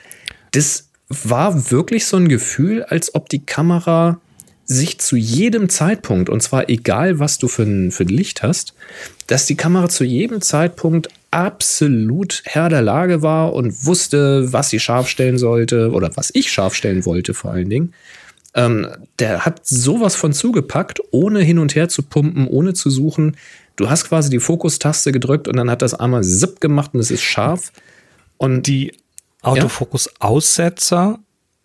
Das 0.53 0.89
war 1.09 1.71
wirklich 1.71 2.07
so 2.07 2.17
ein 2.17 2.29
Gefühl, 2.29 2.83
als 2.85 3.15
ob 3.15 3.29
die 3.29 3.45
Kamera 3.45 4.21
sich 4.65 4.99
zu 5.01 5.17
jedem 5.17 5.71
Zeitpunkt, 5.71 6.29
und 6.29 6.43
zwar 6.43 6.69
egal, 6.69 7.19
was 7.19 7.39
du 7.39 7.49
für 7.49 7.63
ein, 7.63 7.91
für 7.91 8.05
ein 8.05 8.09
Licht 8.09 8.43
hast, 8.43 8.75
dass 9.27 9.47
die 9.47 9.57
Kamera 9.57 9.89
zu 9.89 10.05
jedem 10.05 10.43
Zeitpunkt 10.43 11.09
absolut 11.31 12.43
Herr 12.45 12.69
der 12.69 12.83
Lage 12.83 13.23
war 13.23 13.55
und 13.55 13.87
wusste, 13.87 14.53
was 14.53 14.69
sie 14.69 14.79
scharf 14.79 15.09
stellen 15.09 15.39
sollte 15.39 15.91
oder 15.91 16.11
was 16.17 16.31
ich 16.35 16.53
scharf 16.53 16.75
stellen 16.75 17.07
wollte 17.07 17.33
vor 17.33 17.53
allen 17.53 17.71
Dingen. 17.71 17.95
Ähm, 18.55 18.89
der 19.19 19.45
hat 19.45 19.67
sowas 19.67 20.17
von 20.17 20.33
zugepackt, 20.33 21.01
ohne 21.11 21.41
hin 21.41 21.59
und 21.59 21.75
her 21.75 21.89
zu 21.89 22.03
pumpen, 22.03 22.47
ohne 22.49 22.75
zu 22.75 22.91
suchen. 22.91 23.37
Du 23.77 23.91
hast 23.91 24.07
quasi 24.09 24.31
die 24.31 24.41
Fokustaste 24.41 25.13
gedrückt 25.13 25.47
und 25.49 25.57
dann 25.57 25.71
hat 25.71 25.83
das 25.83 25.95
einmal 25.95 26.25
zip 26.25 26.61
gemacht 26.61 26.95
und 26.95 27.01
es 27.01 27.11
ist 27.11 27.23
scharf. 27.23 27.73
Und 28.37 28.67
die 28.67 28.97
Autofokus-Aussetzer 29.43 31.19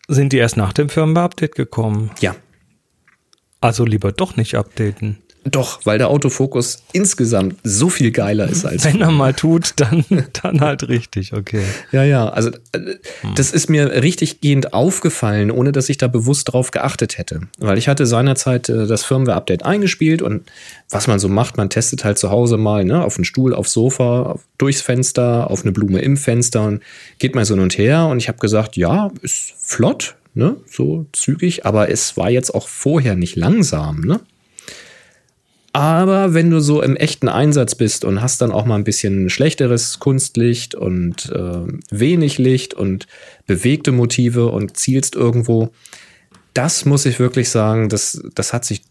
sind 0.08 0.34
die 0.34 0.38
erst 0.38 0.58
nach 0.58 0.74
dem 0.74 0.90
Firmware-Update 0.90 1.56
gekommen. 1.56 2.12
Ja. 2.20 2.36
Also 3.62 3.86
lieber 3.86 4.12
doch 4.12 4.36
nicht 4.36 4.56
updaten. 4.56 5.23
Doch, 5.46 5.82
weil 5.86 5.98
der 5.98 6.10
Autofokus 6.10 6.84
insgesamt 6.94 7.58
so 7.64 7.90
viel 7.90 8.12
geiler 8.12 8.48
ist 8.48 8.66
als. 8.66 8.86
Wenn 8.86 9.02
er 9.02 9.12
mal 9.12 9.34
tut, 9.34 9.74
dann, 9.76 10.06
dann 10.42 10.62
halt 10.62 10.88
richtig, 10.88 11.34
okay. 11.34 11.64
Ja, 11.92 12.04
ja, 12.04 12.30
also 12.30 12.50
äh, 12.72 12.96
das 13.36 13.52
ist 13.52 13.70
mir 13.70 14.02
richtig 14.04 14.40
gehend 14.40 14.74
aufgefallen, 14.74 15.52
ohne 15.52 15.74
dass 15.74 15.90
ich 15.90 15.98
da 15.98 16.08
bewusst 16.08 16.54
drauf 16.54 16.72
geachtet 16.72 17.18
hätte. 17.18 17.42
Weil 17.58 17.78
ich 17.78 17.90
hatte 17.90 18.06
seinerzeit 18.06 18.70
äh, 18.70 18.88
das 18.88 19.04
Firmware-Update 19.04 19.66
eingespielt 19.66 20.22
und 20.22 20.44
was 20.90 21.08
man 21.08 21.20
so 21.20 21.28
macht, 21.28 21.58
man 21.58 21.70
testet 21.70 22.06
halt 22.06 22.18
zu 22.18 22.30
Hause 22.30 22.58
mal, 22.58 22.86
ne, 22.86 23.04
auf 23.04 23.16
den 23.16 23.26
Stuhl, 23.26 23.54
aufs 23.54 23.74
Sofa, 23.74 24.40
durchs 24.58 24.82
Fenster, 24.82 25.52
auf 25.52 25.64
eine 25.64 25.74
Blume 25.74 26.00
im 26.00 26.16
Fenster 26.16 26.64
und 26.64 26.82
geht 27.20 27.36
mal 27.36 27.44
so 27.44 27.56
hin 27.56 27.64
und 27.64 27.78
her. 27.78 28.06
Und 28.06 28.20
ich 28.20 28.30
habe 28.30 28.38
gesagt, 28.38 28.78
ja, 28.78 29.12
ist 29.22 29.54
flott, 29.58 30.16
ne, 30.34 30.56
so 30.70 31.06
zügig, 31.12 31.66
aber 31.66 31.90
es 31.90 32.16
war 32.16 32.30
jetzt 32.30 32.56
auch 32.56 32.68
vorher 32.68 33.16
nicht 33.16 33.36
langsam, 33.36 34.02
ne? 34.02 34.22
Aber 35.76 36.36
wenn 36.36 36.52
du 36.52 36.60
so 36.60 36.84
im 36.84 36.96
echten 36.96 37.28
Einsatz 37.28 37.74
bist 37.74 38.06
und 38.06 38.22
hast 38.22 38.42
dann 38.42 38.52
auch 38.52 38.66
mal 38.66 38.76
ein 38.76 38.84
bisschen 38.84 39.32
schlechteres 39.32 39.98
Kunstlicht 39.98 40.76
und 40.76 41.32
äh, 41.32 41.66
wenig 41.90 42.38
Licht 42.38 42.76
und 42.76 43.08
bewegte 43.48 43.92
Motive 43.92 44.50
und 44.50 44.78
zielst 44.78 45.16
irgendwo, 45.16 45.72
das 46.54 46.86
muss 46.86 47.08
ich 47.08 47.20
wirklich 47.20 47.50
sagen, 47.50 47.90
das, 47.90 48.22
das 48.36 48.54
hat 48.54 48.66
sich 48.66 48.84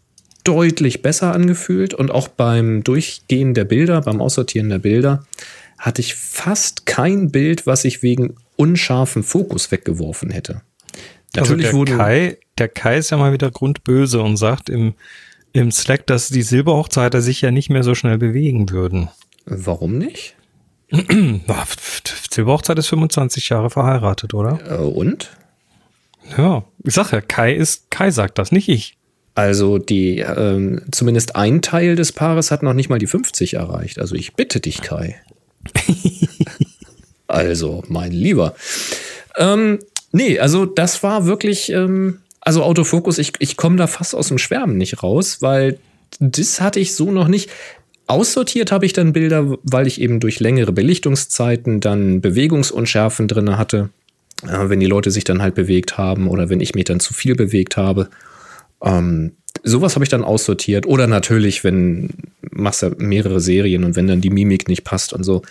deutlich 0.43 1.01
besser 1.01 1.33
angefühlt 1.33 1.93
und 1.93 2.11
auch 2.11 2.27
beim 2.27 2.83
Durchgehen 2.83 3.53
der 3.53 3.63
Bilder, 3.63 4.01
beim 4.01 4.21
Aussortieren 4.21 4.67
der 4.67 4.79
Bilder, 4.79 5.25
hatte 5.77 6.01
ich 6.01 6.15
fast 6.15 6.85
kein 6.85 7.31
Bild, 7.31 7.65
was 7.65 7.85
ich 7.85 8.03
wegen 8.03 8.35
unscharfen 8.57 9.23
Fokus 9.23 9.71
weggeworfen 9.71 10.31
hätte. 10.31 10.61
Natürlich 11.33 11.67
also 11.67 11.85
der 11.85 11.97
Kai, 11.97 12.37
der 12.57 12.67
Kai 12.67 12.97
ist 12.97 13.09
ja 13.09 13.17
mal 13.17 13.31
wieder 13.31 13.51
grundböse 13.51 14.21
und 14.21 14.35
sagt 14.35 14.69
im 14.69 14.95
im 15.53 15.71
Slack, 15.71 16.07
dass 16.07 16.29
die 16.29 16.41
Silberhochzeiter 16.41 17.21
sich 17.21 17.41
ja 17.41 17.51
nicht 17.51 17.69
mehr 17.69 17.83
so 17.83 17.95
schnell 17.95 18.17
bewegen 18.17 18.69
würden. 18.71 19.09
Warum 19.45 19.97
nicht? 19.97 20.35
Silberhochzeit 22.31 22.79
ist 22.79 22.87
25 22.87 23.49
Jahre 23.49 23.69
verheiratet, 23.69 24.33
oder? 24.33 24.59
Äh, 24.67 24.83
und? 24.83 25.29
Ja, 26.37 26.63
ich 26.83 26.93
sag 26.93 27.11
ja, 27.11 27.21
Kai 27.21 27.53
ist, 27.53 27.91
Kai 27.91 28.11
sagt 28.11 28.37
das, 28.37 28.51
nicht 28.51 28.69
ich. 28.69 28.97
Also 29.35 29.79
die, 29.79 30.19
ähm, 30.19 30.81
zumindest 30.91 31.35
ein 31.35 31.61
Teil 31.61 31.95
des 31.95 32.11
Paares 32.11 32.51
hat 32.51 32.61
noch 32.61 32.73
nicht 32.73 32.89
mal 32.89 32.99
die 32.99 33.07
50 33.07 33.55
erreicht. 33.55 33.99
Also 33.99 34.15
ich 34.15 34.33
bitte 34.35 34.59
dich, 34.59 34.81
Kai. 34.81 35.15
also, 37.27 37.83
mein 37.87 38.11
Lieber. 38.11 38.53
Ähm, 39.37 39.79
nee, 40.11 40.39
also 40.39 40.65
das 40.65 41.01
war 41.01 41.25
wirklich, 41.25 41.71
ähm, 41.71 42.19
also 42.45 42.63
Autofokus, 42.63 43.17
ich, 43.17 43.33
ich 43.39 43.55
komme 43.57 43.77
da 43.77 43.87
fast 43.87 44.13
aus 44.15 44.27
dem 44.27 44.37
Schwärmen 44.37 44.77
nicht 44.77 45.01
raus, 45.01 45.41
weil 45.41 45.79
das 46.19 46.61
hatte 46.61 46.79
ich 46.79 46.93
so 46.93 47.11
noch 47.11 47.27
nicht. 47.27 47.49
Aussortiert 48.05 48.71
habe 48.71 48.85
ich 48.85 48.91
dann 48.91 49.13
Bilder, 49.13 49.57
weil 49.63 49.87
ich 49.87 50.01
eben 50.01 50.19
durch 50.19 50.41
längere 50.41 50.73
Belichtungszeiten 50.73 51.79
dann 51.79 52.19
Bewegungsunschärfen 52.19 53.29
drin 53.29 53.57
hatte, 53.57 53.89
äh, 54.43 54.69
wenn 54.69 54.81
die 54.81 54.87
Leute 54.87 55.09
sich 55.09 55.23
dann 55.23 55.41
halt 55.41 55.55
bewegt 55.55 55.97
haben 55.97 56.27
oder 56.27 56.49
wenn 56.49 56.59
ich 56.59 56.75
mich 56.75 56.83
dann 56.83 56.99
zu 56.99 57.13
viel 57.13 57.35
bewegt 57.35 57.77
habe. 57.77 58.09
Ähm, 58.83 59.31
sowas 59.63 59.95
habe 59.95 60.03
ich 60.03 60.09
dann 60.09 60.25
aussortiert. 60.25 60.85
Oder 60.85 61.07
natürlich, 61.07 61.63
wenn 61.63 62.09
machst 62.51 62.83
du 62.83 62.89
mehrere 62.97 63.39
Serien 63.39 63.85
und 63.85 63.95
wenn 63.95 64.07
dann 64.07 64.21
die 64.21 64.29
Mimik 64.29 64.67
nicht 64.67 64.83
passt 64.83 65.13
und 65.13 65.23
so. 65.23 65.43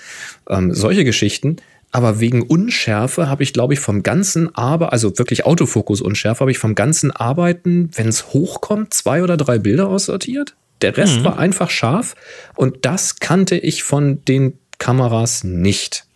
Ähm, 0.49 0.75
solche 0.75 1.05
Geschichten. 1.05 1.57
Aber 1.93 2.21
wegen 2.21 2.43
Unschärfe 2.43 3.29
habe 3.29 3.43
ich, 3.43 3.53
glaube 3.53 3.75
ich, 3.75 3.81
vom 3.81 4.03
ganzen 4.03 4.55
Arbeiten, 4.55 4.93
also 4.93 5.19
wirklich 5.19 5.45
Autofokus-Unschärfe, 5.45 6.41
habe 6.41 6.51
ich 6.51 6.59
vom 6.59 6.75
ganzen 6.75 7.11
Arbeiten, 7.11 7.91
wenn 7.95 8.09
es 8.09 8.33
hochkommt, 8.33 8.95
zwei 8.95 9.23
oder 9.23 9.37
drei 9.37 9.59
Bilder 9.59 9.89
aussortiert. 9.89 10.57
Der 10.81 10.97
Rest 10.97 11.21
mhm. 11.21 11.25
war 11.25 11.39
einfach 11.39 11.71
scharf 11.71 12.17
und 12.57 12.85
das 12.87 13.21
kannte 13.21 13.57
ich 13.57 13.83
von 13.85 14.25
den 14.25 14.59
Kameras 14.79 15.45
nicht. 15.45 16.07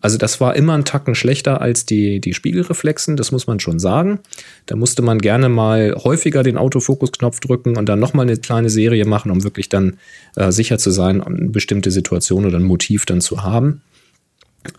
Also 0.00 0.16
das 0.16 0.40
war 0.40 0.54
immer 0.54 0.74
ein 0.74 0.84
Tacken 0.84 1.14
schlechter 1.14 1.60
als 1.60 1.84
die, 1.84 2.20
die 2.20 2.32
Spiegelreflexen, 2.32 3.16
das 3.16 3.32
muss 3.32 3.46
man 3.46 3.58
schon 3.58 3.78
sagen. 3.78 4.20
Da 4.66 4.76
musste 4.76 5.02
man 5.02 5.18
gerne 5.18 5.48
mal 5.48 5.94
häufiger 6.02 6.42
den 6.42 6.56
Autofokus-Knopf 6.56 7.40
drücken 7.40 7.76
und 7.76 7.86
dann 7.88 7.98
nochmal 7.98 8.26
eine 8.26 8.36
kleine 8.36 8.70
Serie 8.70 9.04
machen, 9.04 9.30
um 9.30 9.42
wirklich 9.42 9.68
dann 9.68 9.98
äh, 10.36 10.52
sicher 10.52 10.78
zu 10.78 10.90
sein, 10.90 11.20
eine 11.20 11.50
bestimmte 11.50 11.90
Situation 11.90 12.46
oder 12.46 12.58
ein 12.58 12.64
Motiv 12.64 13.06
dann 13.06 13.20
zu 13.20 13.42
haben. 13.42 13.82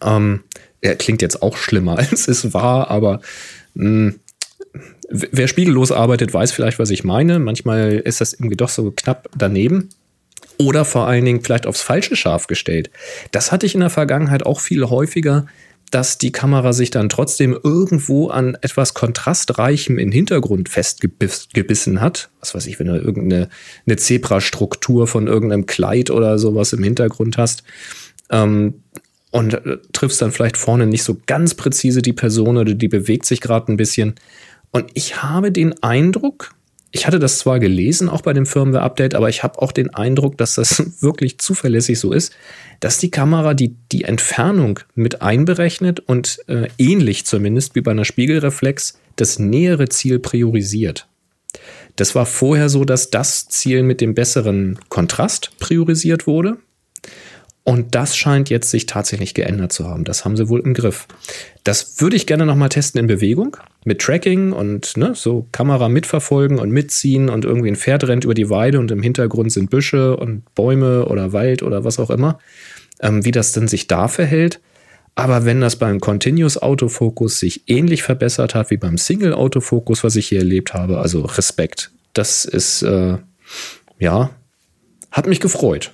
Ähm, 0.02 0.42
er 0.82 0.96
klingt 0.96 1.22
jetzt 1.22 1.42
auch 1.42 1.58
schlimmer, 1.58 1.98
als 1.98 2.28
es 2.28 2.54
war, 2.54 2.90
aber 2.90 3.22
mh, 3.74 4.14
hm, 4.14 4.20
wer 5.10 5.48
spiegellos 5.48 5.92
arbeitet, 5.92 6.34
weiß 6.34 6.52
vielleicht, 6.52 6.80
was 6.80 6.90
ich 6.90 7.04
meine. 7.04 7.40
Manchmal 7.40 7.94
ist 7.94 8.22
das 8.22 8.34
irgendwie 8.34 8.58
doch 8.58 8.70
so 8.70 8.92
knapp 8.92 9.30
daneben. 9.36 9.90
Oder 10.58 10.84
vor 10.86 11.08
allen 11.08 11.26
Dingen 11.26 11.42
vielleicht 11.42 11.66
aufs 11.66 11.82
falsche 11.82 12.16
Scharf 12.16 12.48
gestellt. 12.48 12.90
Das 13.32 13.52
hatte 13.52 13.66
ich 13.66 13.76
in 13.76 13.80
der 13.80 13.90
Vergangenheit 13.90 14.46
auch 14.46 14.60
viel 14.60 14.90
häufiger, 14.90 15.46
dass 15.90 16.18
die 16.18 16.32
Kamera 16.32 16.74
sich 16.74 16.92
dann 16.92 17.10
trotzdem 17.10 17.58
irgendwo 17.64 18.28
an 18.28 18.58
etwas 18.62 18.94
kontrastreichem 18.94 19.98
im 19.98 20.12
Hintergrund 20.12 20.70
festgebissen 20.70 22.02
hat. 22.02 22.30
Was 22.42 22.54
weiß 22.54 22.68
ich, 22.68 22.80
wenn 22.80 22.88
du 22.88 22.98
irgendeine 22.98 23.50
eine 23.88 23.96
Zebrastruktur 23.96 25.08
von 25.08 25.28
irgendeinem 25.28 25.66
Kleid 25.66 26.12
oder 26.12 26.38
sowas 26.38 26.74
im 26.74 26.84
Hintergrund 26.84 27.38
hast. 27.38 27.64
Ähm, 28.30 28.84
und 29.32 29.54
äh, 29.54 29.78
triffst 29.94 30.22
dann 30.22 30.32
vielleicht 30.32 30.58
vorne 30.58 30.88
nicht 30.88 31.04
so 31.04 31.18
ganz 31.26 31.54
präzise 31.54 32.02
die 32.02 32.14
Person 32.14 32.58
oder 32.58 32.74
die 32.74 32.88
bewegt 32.88 33.26
sich 33.26 33.42
gerade 33.42 33.72
ein 33.72 33.78
bisschen. 33.78 34.16
Und 34.72 34.90
ich 34.94 35.22
habe 35.22 35.52
den 35.52 35.82
Eindruck, 35.84 36.52
ich 36.92 37.06
hatte 37.06 37.20
das 37.20 37.40
zwar 37.40 37.60
gelesen, 37.60 38.10
auch 38.10 38.22
bei 38.22 38.34
dem 38.34 38.46
Firmware-Update, 38.46 39.16
aber 39.16 39.30
ich 39.30 39.44
habe 39.44 39.62
auch 39.62 39.72
den 39.72 39.94
Eindruck, 39.94 40.38
dass 40.38 40.56
das 40.56 40.84
wirklich 41.02 41.38
zuverlässig 41.40 42.00
so 42.00 42.12
ist, 42.12 42.34
dass 42.80 42.98
die 42.98 43.12
Kamera 43.12 43.54
die, 43.54 43.76
die 43.92 44.04
Entfernung 44.04 44.80
mit 44.96 45.22
einberechnet 45.22 46.00
und 46.00 46.40
äh, 46.48 46.68
ähnlich 46.78 47.26
zumindest 47.26 47.76
wie 47.76 47.82
bei 47.82 47.92
einer 47.92 48.06
Spiegelreflex 48.06 49.00
das 49.16 49.38
nähere 49.38 49.90
Ziel 49.90 50.20
priorisiert. 50.20 51.08
Das 51.96 52.16
war 52.16 52.26
vorher 52.26 52.70
so, 52.70 52.86
dass 52.86 53.10
das 53.10 53.50
Ziel 53.50 53.84
mit 53.84 54.02
dem 54.02 54.16
besseren 54.16 54.80
Kontrast 54.88 55.52
priorisiert 55.60 56.28
wurde. 56.28 56.58
Und 57.64 57.94
das 57.94 58.16
scheint 58.16 58.50
jetzt 58.50 58.72
sich 58.72 58.88
tatsächlich 58.88 59.34
geändert 59.34 59.72
zu 59.72 59.88
haben. 59.88 60.04
Das 60.04 60.26
haben 60.26 60.36
sie 60.36 60.50
wohl 60.50 60.62
im 60.62 60.74
Griff. 60.74 61.08
Das 61.64 62.02
würde 62.02 62.16
ich 62.16 62.26
gerne 62.26 62.46
nochmal 62.46 62.70
testen 62.70 63.00
in 63.00 63.08
Bewegung. 63.08 63.58
Mit 63.86 64.02
Tracking 64.02 64.54
und 64.54 64.98
ne, 64.98 65.12
so 65.14 65.48
Kamera 65.52 65.88
mitverfolgen 65.88 66.58
und 66.58 66.72
mitziehen 66.72 67.30
und 67.30 67.46
irgendwie 67.46 67.70
ein 67.70 67.76
Pferd 67.76 68.08
rennt 68.08 68.24
über 68.24 68.34
die 68.34 68.50
Weide 68.50 68.80
und 68.80 68.90
im 68.92 69.04
Hintergrund 69.04 69.52
sind 69.52 69.70
Büsche 69.70 70.18
und 70.18 70.44
Bäume 70.56 71.06
oder 71.06 71.32
Wald 71.32 71.62
oder 71.62 71.84
was 71.84 72.00
auch 72.00 72.10
immer. 72.10 72.40
Ähm, 73.02 73.24
wie 73.24 73.32
das 73.32 73.52
denn 73.52 73.68
sich 73.68 73.88
da 73.88 74.08
verhält. 74.08 74.60
Aber 75.16 75.46
wenn 75.46 75.62
das 75.62 75.76
beim 75.76 76.00
Continuous 76.00 76.58
Autofokus 76.62 77.40
sich 77.40 77.64
ähnlich 77.68 78.04
verbessert 78.04 78.56
hat 78.56 78.72
wie 78.72 78.78
beim 78.78 78.98
Single 78.98 79.34
Autofokus, 79.34 80.04
was 80.04 80.16
ich 80.16 80.28
hier 80.28 80.40
erlebt 80.40 80.74
habe, 80.74 81.00
also 81.00 81.22
Respekt. 81.22 81.92
Das 82.14 82.46
ist, 82.46 82.84
äh, 82.84 83.18
ja, 84.00 84.30
hat 85.12 85.28
mich 85.28 85.40
gefreut. 85.40 85.92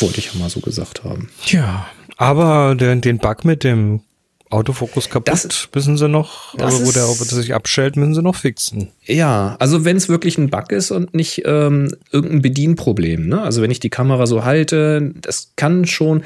Wollte 0.00 0.18
ich 0.18 0.26
ja 0.26 0.38
mal 0.38 0.50
so 0.50 0.60
gesagt 0.60 1.04
haben. 1.04 1.30
Ja, 1.46 1.86
aber 2.16 2.74
den, 2.74 3.00
den 3.00 3.18
Bug 3.18 3.44
mit 3.44 3.64
dem 3.64 4.00
Autofokus 4.52 5.08
kaputt 5.08 5.28
das, 5.28 5.68
müssen 5.74 5.96
sie 5.96 6.08
noch, 6.08 6.58
also 6.58 6.86
wo 6.86 6.92
der 6.92 7.06
sich 7.06 7.54
abstellt, 7.54 7.96
müssen 7.96 8.14
sie 8.14 8.22
noch 8.22 8.36
fixen. 8.36 8.88
Ja, 9.04 9.56
also 9.58 9.84
wenn 9.84 9.96
es 9.96 10.10
wirklich 10.10 10.36
ein 10.36 10.50
Bug 10.50 10.70
ist 10.72 10.90
und 10.90 11.14
nicht 11.14 11.42
ähm, 11.46 11.94
irgendein 12.10 12.42
Bedienproblem. 12.42 13.28
Ne? 13.28 13.40
Also 13.40 13.62
wenn 13.62 13.70
ich 13.70 13.80
die 13.80 13.88
Kamera 13.88 14.26
so 14.26 14.44
halte, 14.44 15.12
das 15.20 15.52
kann 15.56 15.86
schon. 15.86 16.22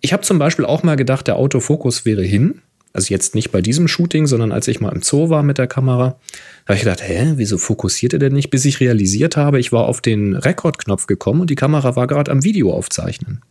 Ich 0.00 0.12
habe 0.14 0.22
zum 0.22 0.38
Beispiel 0.38 0.64
auch 0.64 0.82
mal 0.82 0.96
gedacht, 0.96 1.26
der 1.26 1.36
Autofokus 1.36 2.06
wäre 2.06 2.22
hin. 2.22 2.62
Also 2.96 3.12
jetzt 3.12 3.34
nicht 3.34 3.52
bei 3.52 3.60
diesem 3.60 3.88
Shooting, 3.88 4.26
sondern 4.26 4.52
als 4.52 4.68
ich 4.68 4.80
mal 4.80 4.90
im 4.90 5.02
Zoo 5.02 5.28
war 5.28 5.42
mit 5.42 5.58
der 5.58 5.66
Kamera, 5.66 6.18
da 6.64 6.68
habe 6.68 6.76
ich 6.76 6.84
gedacht, 6.84 7.02
hä, 7.06 7.34
wieso 7.36 7.58
fokussiert 7.58 8.14
er 8.14 8.18
denn 8.18 8.32
nicht? 8.32 8.48
Bis 8.48 8.64
ich 8.64 8.80
realisiert 8.80 9.36
habe, 9.36 9.60
ich 9.60 9.70
war 9.70 9.84
auf 9.84 10.00
den 10.00 10.34
Rekordknopf 10.34 11.06
gekommen 11.06 11.42
und 11.42 11.50
die 11.50 11.56
Kamera 11.56 11.94
war 11.94 12.06
gerade 12.06 12.30
am 12.30 12.42
Video 12.42 12.72
aufzeichnen. 12.72 13.42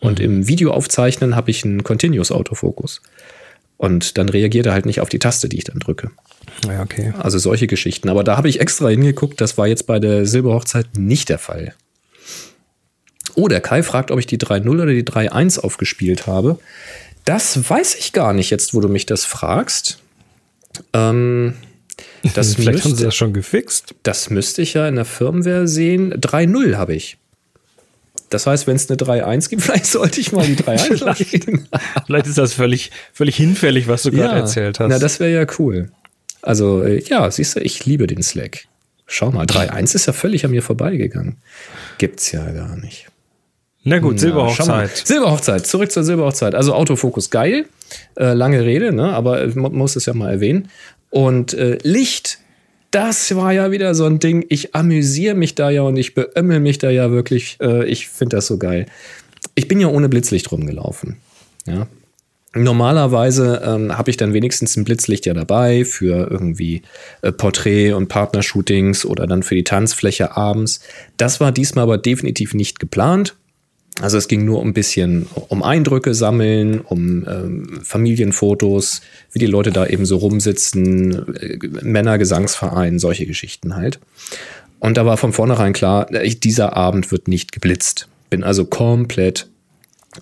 Und 0.00 0.18
mhm. 0.18 0.24
im 0.24 0.48
Video 0.48 0.72
aufzeichnen 0.72 1.36
habe 1.36 1.52
ich 1.52 1.64
einen 1.64 1.84
Continuous 1.84 2.32
Autofokus. 2.32 3.02
Und 3.76 4.18
dann 4.18 4.28
reagiert 4.28 4.66
er 4.66 4.72
halt 4.72 4.84
nicht 4.84 5.00
auf 5.00 5.08
die 5.08 5.20
Taste, 5.20 5.48
die 5.48 5.58
ich 5.58 5.64
dann 5.64 5.78
drücke. 5.78 6.10
Ja, 6.66 6.82
okay. 6.82 7.14
Also 7.20 7.38
solche 7.38 7.68
Geschichten. 7.68 8.08
Aber 8.08 8.24
da 8.24 8.36
habe 8.36 8.48
ich 8.48 8.60
extra 8.60 8.88
hingeguckt, 8.88 9.40
das 9.40 9.58
war 9.58 9.68
jetzt 9.68 9.86
bei 9.86 10.00
der 10.00 10.26
Silberhochzeit 10.26 10.98
nicht 10.98 11.28
der 11.28 11.38
Fall. 11.38 11.72
Oh, 13.36 13.46
der 13.46 13.60
Kai 13.60 13.84
fragt, 13.84 14.10
ob 14.10 14.18
ich 14.18 14.26
die 14.26 14.38
3.0 14.38 14.68
oder 14.68 14.86
die 14.86 15.04
3.1 15.04 15.60
aufgespielt 15.60 16.26
habe. 16.26 16.58
Das 17.24 17.68
weiß 17.68 17.94
ich 17.96 18.12
gar 18.12 18.32
nicht, 18.32 18.50
jetzt 18.50 18.74
wo 18.74 18.80
du 18.80 18.88
mich 18.88 19.06
das 19.06 19.24
fragst. 19.24 19.98
Ähm, 20.92 21.54
das 22.34 22.54
Vielleicht 22.54 22.72
müsste, 22.72 22.88
haben 22.88 22.96
sie 22.96 23.04
das 23.04 23.14
schon 23.14 23.32
gefixt. 23.32 23.94
Das 24.02 24.30
müsste 24.30 24.62
ich 24.62 24.74
ja 24.74 24.88
in 24.88 24.96
der 24.96 25.04
Firmware 25.04 25.68
sehen. 25.68 26.14
3.0 26.14 26.76
habe 26.76 26.94
ich. 26.94 27.18
Das 28.30 28.46
heißt, 28.46 28.66
wenn 28.66 28.76
es 28.76 28.88
eine 28.88 28.96
3.1 28.96 29.50
gibt, 29.50 29.62
vielleicht 29.62 29.86
sollte 29.86 30.20
ich 30.20 30.32
mal 30.32 30.46
die 30.46 30.56
3.1 30.56 30.78
vielleicht, 30.96 31.46
vielleicht 32.06 32.26
ist 32.26 32.38
das 32.38 32.54
völlig, 32.54 32.90
völlig 33.12 33.36
hinfällig, 33.36 33.88
was 33.88 34.02
du 34.02 34.10
gerade 34.10 34.34
ja, 34.34 34.40
erzählt 34.40 34.80
hast. 34.80 34.88
Na, 34.88 34.98
das 34.98 35.20
wäre 35.20 35.32
ja 35.32 35.46
cool. 35.58 35.90
Also, 36.40 36.82
äh, 36.82 37.02
ja, 37.04 37.30
siehst 37.30 37.56
du, 37.56 37.60
ich 37.60 37.84
liebe 37.86 38.06
den 38.06 38.22
Slack. 38.22 38.64
Schau 39.06 39.30
mal, 39.30 39.44
3-1 39.44 39.94
ist 39.94 40.06
ja 40.06 40.12
völlig 40.12 40.44
an 40.44 40.52
mir 40.52 40.62
vorbeigegangen. 40.62 41.36
Gibt's 41.98 42.32
ja 42.32 42.50
gar 42.50 42.76
nicht. 42.76 43.08
Na 43.84 43.98
gut, 43.98 44.20
Silberhochzeit. 44.20 44.96
Silberhochzeit, 44.96 45.66
zurück 45.66 45.90
zur 45.90 46.04
Silberhochzeit. 46.04 46.54
Also 46.54 46.74
Autofokus 46.74 47.30
geil, 47.30 47.66
äh, 48.16 48.32
lange 48.32 48.64
Rede, 48.64 48.92
ne? 48.92 49.12
aber 49.12 49.46
man 49.54 49.72
muss 49.72 49.96
es 49.96 50.06
ja 50.06 50.14
mal 50.14 50.30
erwähnen. 50.30 50.68
Und 51.10 51.52
äh, 51.54 51.78
Licht, 51.82 52.38
das 52.92 53.34
war 53.34 53.52
ja 53.52 53.70
wieder 53.70 53.94
so 53.94 54.04
ein 54.04 54.18
Ding. 54.18 54.46
Ich 54.48 54.74
amüsiere 54.74 55.34
mich 55.34 55.54
da 55.54 55.70
ja 55.70 55.82
und 55.82 55.96
ich 55.96 56.14
beömmel 56.14 56.60
mich 56.60 56.78
da 56.78 56.90
ja 56.90 57.10
wirklich. 57.10 57.58
Äh, 57.60 57.86
ich 57.86 58.08
finde 58.08 58.36
das 58.36 58.46
so 58.46 58.56
geil. 58.56 58.86
Ich 59.54 59.66
bin 59.66 59.80
ja 59.80 59.88
ohne 59.88 60.08
Blitzlicht 60.08 60.52
rumgelaufen. 60.52 61.16
Ja. 61.66 61.88
Normalerweise 62.54 63.62
ähm, 63.64 63.96
habe 63.96 64.10
ich 64.10 64.18
dann 64.18 64.34
wenigstens 64.34 64.76
ein 64.76 64.84
Blitzlicht 64.84 65.24
ja 65.24 65.32
dabei 65.32 65.86
für 65.86 66.30
irgendwie 66.30 66.82
äh, 67.22 67.32
Porträt- 67.32 67.94
und 67.94 68.08
Partnershootings 68.08 69.06
oder 69.06 69.26
dann 69.26 69.42
für 69.42 69.54
die 69.54 69.64
Tanzfläche 69.64 70.36
abends. 70.36 70.80
Das 71.16 71.40
war 71.40 71.50
diesmal 71.50 71.84
aber 71.84 71.96
definitiv 71.96 72.52
nicht 72.52 72.78
geplant. 72.78 73.36
Also 74.00 74.16
es 74.16 74.26
ging 74.26 74.44
nur 74.44 74.60
um 74.60 74.68
ein 74.68 74.74
bisschen 74.74 75.26
um 75.48 75.62
Eindrücke 75.62 76.14
sammeln, 76.14 76.80
um 76.80 77.26
ähm, 77.28 77.80
Familienfotos, 77.82 79.02
wie 79.32 79.38
die 79.38 79.46
Leute 79.46 79.70
da 79.70 79.86
eben 79.86 80.06
so 80.06 80.16
rumsitzen, 80.16 81.36
äh, 81.36 81.58
Männergesangsverein, 81.82 82.98
solche 82.98 83.26
Geschichten 83.26 83.76
halt. 83.76 84.00
Und 84.80 84.96
da 84.96 85.06
war 85.06 85.16
von 85.16 85.32
vornherein 85.32 85.72
klar, 85.72 86.12
ich, 86.22 86.40
dieser 86.40 86.76
Abend 86.76 87.12
wird 87.12 87.28
nicht 87.28 87.52
geblitzt. 87.52 88.08
Bin 88.30 88.42
also 88.42 88.64
komplett 88.64 89.48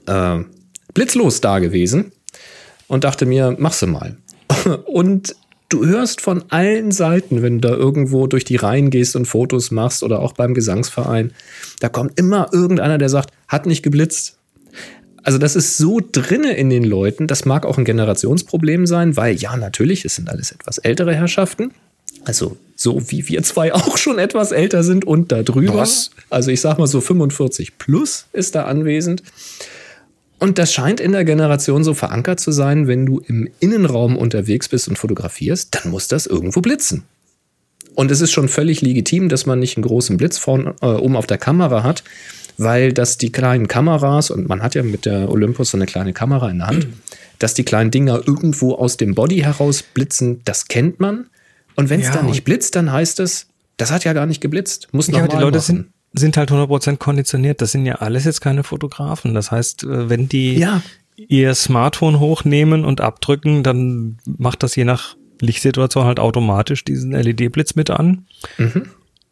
äh, 0.07 0.39
blitzlos 0.93 1.41
da 1.41 1.61
gewesen 1.61 2.13
und 2.89 3.05
dachte 3.05 3.25
mir, 3.25 3.57
mach's 3.59 3.81
mal. 3.87 4.17
Und 4.87 5.37
du 5.71 5.87
hörst 5.87 6.21
von 6.21 6.45
allen 6.49 6.93
Seiten, 6.93 7.43
wenn 7.43 7.61
du 7.61 7.69
da 7.69 7.75
irgendwo 7.75 8.27
durch 8.27 8.45
die 8.45 8.57
Reihen 8.57 8.91
gehst 8.91 9.17
und 9.17 9.25
Fotos 9.25 9.71
machst 9.71 10.03
oder 10.03 10.21
auch 10.21 10.35
beim 10.35 10.53
Gesangsverein, 10.53 11.33
da 11.81 11.89
kommt 11.89 12.19
immer 12.19 12.51
irgendeiner, 12.53 12.99
der 12.99 13.09
sagt, 13.09 13.33
hat 13.49 13.65
nicht 13.65 13.83
geblitzt. 13.83 14.37
Also 15.23 15.39
das 15.39 15.57
ist 15.57 15.77
so 15.77 16.01
drinne 16.01 16.57
in 16.57 16.71
den 16.71 16.85
Leuten, 16.85 17.27
das 17.27 17.45
mag 17.45 17.65
auch 17.65 17.79
ein 17.79 17.85
Generationsproblem 17.85 18.87
sein, 18.87 19.17
weil 19.17 19.37
ja, 19.37 19.57
natürlich, 19.57 20.05
es 20.05 20.17
sind 20.17 20.29
alles 20.29 20.51
etwas 20.53 20.79
ältere 20.79 21.15
Herrschaften. 21.15 21.73
Also 22.25 22.57
so 22.75 23.11
wie 23.11 23.29
wir 23.29 23.43
zwei 23.43 23.73
auch 23.75 23.97
schon 23.97 24.19
etwas 24.19 24.53
älter 24.53 24.83
sind 24.83 25.05
und 25.05 25.31
da 25.31 25.43
drüber. 25.43 25.75
Was? 25.75 26.11
Also 26.31 26.51
ich 26.51 26.61
sag 26.61 26.79
mal 26.79 26.87
so 26.87 27.01
45 27.01 27.79
plus 27.79 28.27
ist 28.33 28.55
da 28.55 28.65
anwesend. 28.65 29.23
Und 30.41 30.59
das 30.59 30.73
scheint 30.73 31.01
in 31.01 31.13
der 31.13 31.25
Generation 31.25 31.85
so 31.85 31.93
verankert 31.93 32.41
zu 32.41 32.51
sein, 32.51 32.89
wenn 32.89 33.05
du 33.05 33.21
im 33.21 33.49
Innenraum 33.61 34.17
unterwegs 34.17 34.71
bist 34.71 34.89
und 34.89 34.99
fotografierst, 34.99 35.69
dann 35.75 35.93
muss 35.93 36.09
das 36.09 36.27
irgendwo 36.27 36.63
blitzen. 36.63 37.05
Und 37.95 38.11
es 38.11 38.23
ist 38.23 38.33
schon 38.33 38.49
völlig 38.49 38.81
legitim, 38.81 39.29
dass 39.29 39.45
man 39.45 39.59
nicht 39.59 39.77
einen 39.77 39.85
großen 39.85 40.17
Blitz 40.17 40.39
vorn, 40.39 40.75
äh, 40.81 40.87
oben 40.87 41.17
auf 41.17 41.27
der 41.27 41.37
Kamera 41.37 41.83
hat, 41.83 42.05
weil 42.57 42.95
das 42.95 43.19
die 43.19 43.31
kleinen 43.31 43.69
Kameras, 43.69 44.31
und 44.31 44.49
man 44.49 44.63
hat 44.63 44.75
ja 44.75 44.83
mit 44.83 45.05
der 45.05 45.31
Olympus 45.31 45.71
so 45.71 45.77
eine 45.77 45.87
kleine 45.87 46.15
Kamera 46.15 46.51
in 46.51 46.59
der 46.59 46.69
Hand, 46.69 46.89
dass 47.39 47.53
die 47.53 47.65
kleinen 47.65 47.91
Dinger 47.91 48.23
irgendwo 48.27 48.75
aus 48.75 48.97
dem 48.97 49.15
Body 49.15 49.41
heraus 49.41 49.83
blitzen, 49.83 50.41
das 50.47 50.69
kennt 50.69 51.01
man. 51.01 51.27
Und 51.77 51.91
wenn 51.91 52.01
es 52.01 52.07
ja, 52.07 52.15
dann 52.15 52.27
nicht 52.27 52.45
blitzt, 52.45 52.77
dann 52.77 52.91
heißt 52.91 53.21
es, 53.21 53.47
das 53.77 53.91
hat 53.91 54.05
ja 54.05 54.15
gar 54.15 54.27
nicht 54.27 54.41
geblitzt. 54.41 54.89
Muss 54.93 55.09
ja, 55.09 55.27
die 55.27 55.37
Leute 55.37 55.59
machen. 55.59 55.61
sind 55.61 55.87
sind 56.13 56.37
halt 56.37 56.51
100% 56.51 56.97
konditioniert. 56.97 57.61
Das 57.63 57.73
sind 57.73 57.87
ja 57.87 57.97
alles 57.97 58.25
jetzt 58.25 58.41
keine 58.41 58.65
Fotografen. 58.65 59.35
Das 59.35 59.51
heißt, 59.51 59.85
äh, 59.85 60.09
wenn 60.09 60.29
die 60.29 60.59
ja. 60.59 60.83
ihr 61.17 61.55
Smartphone 61.55 62.21
hochnehmen 62.21 62.85
und 62.85 63.01
abdrücken, 63.01 63.63
dann 63.63 64.19
macht 64.25 64.63
das 64.63 64.77
je 64.77 64.85
nach 64.85 65.17
Lichtsituation 65.41 66.05
halt 66.05 66.21
automatisch 66.21 66.85
diesen 66.85 67.13
LED-Blitz 67.13 67.75
mit 67.75 67.91
an. 67.91 68.27
Mhm. 68.59 68.87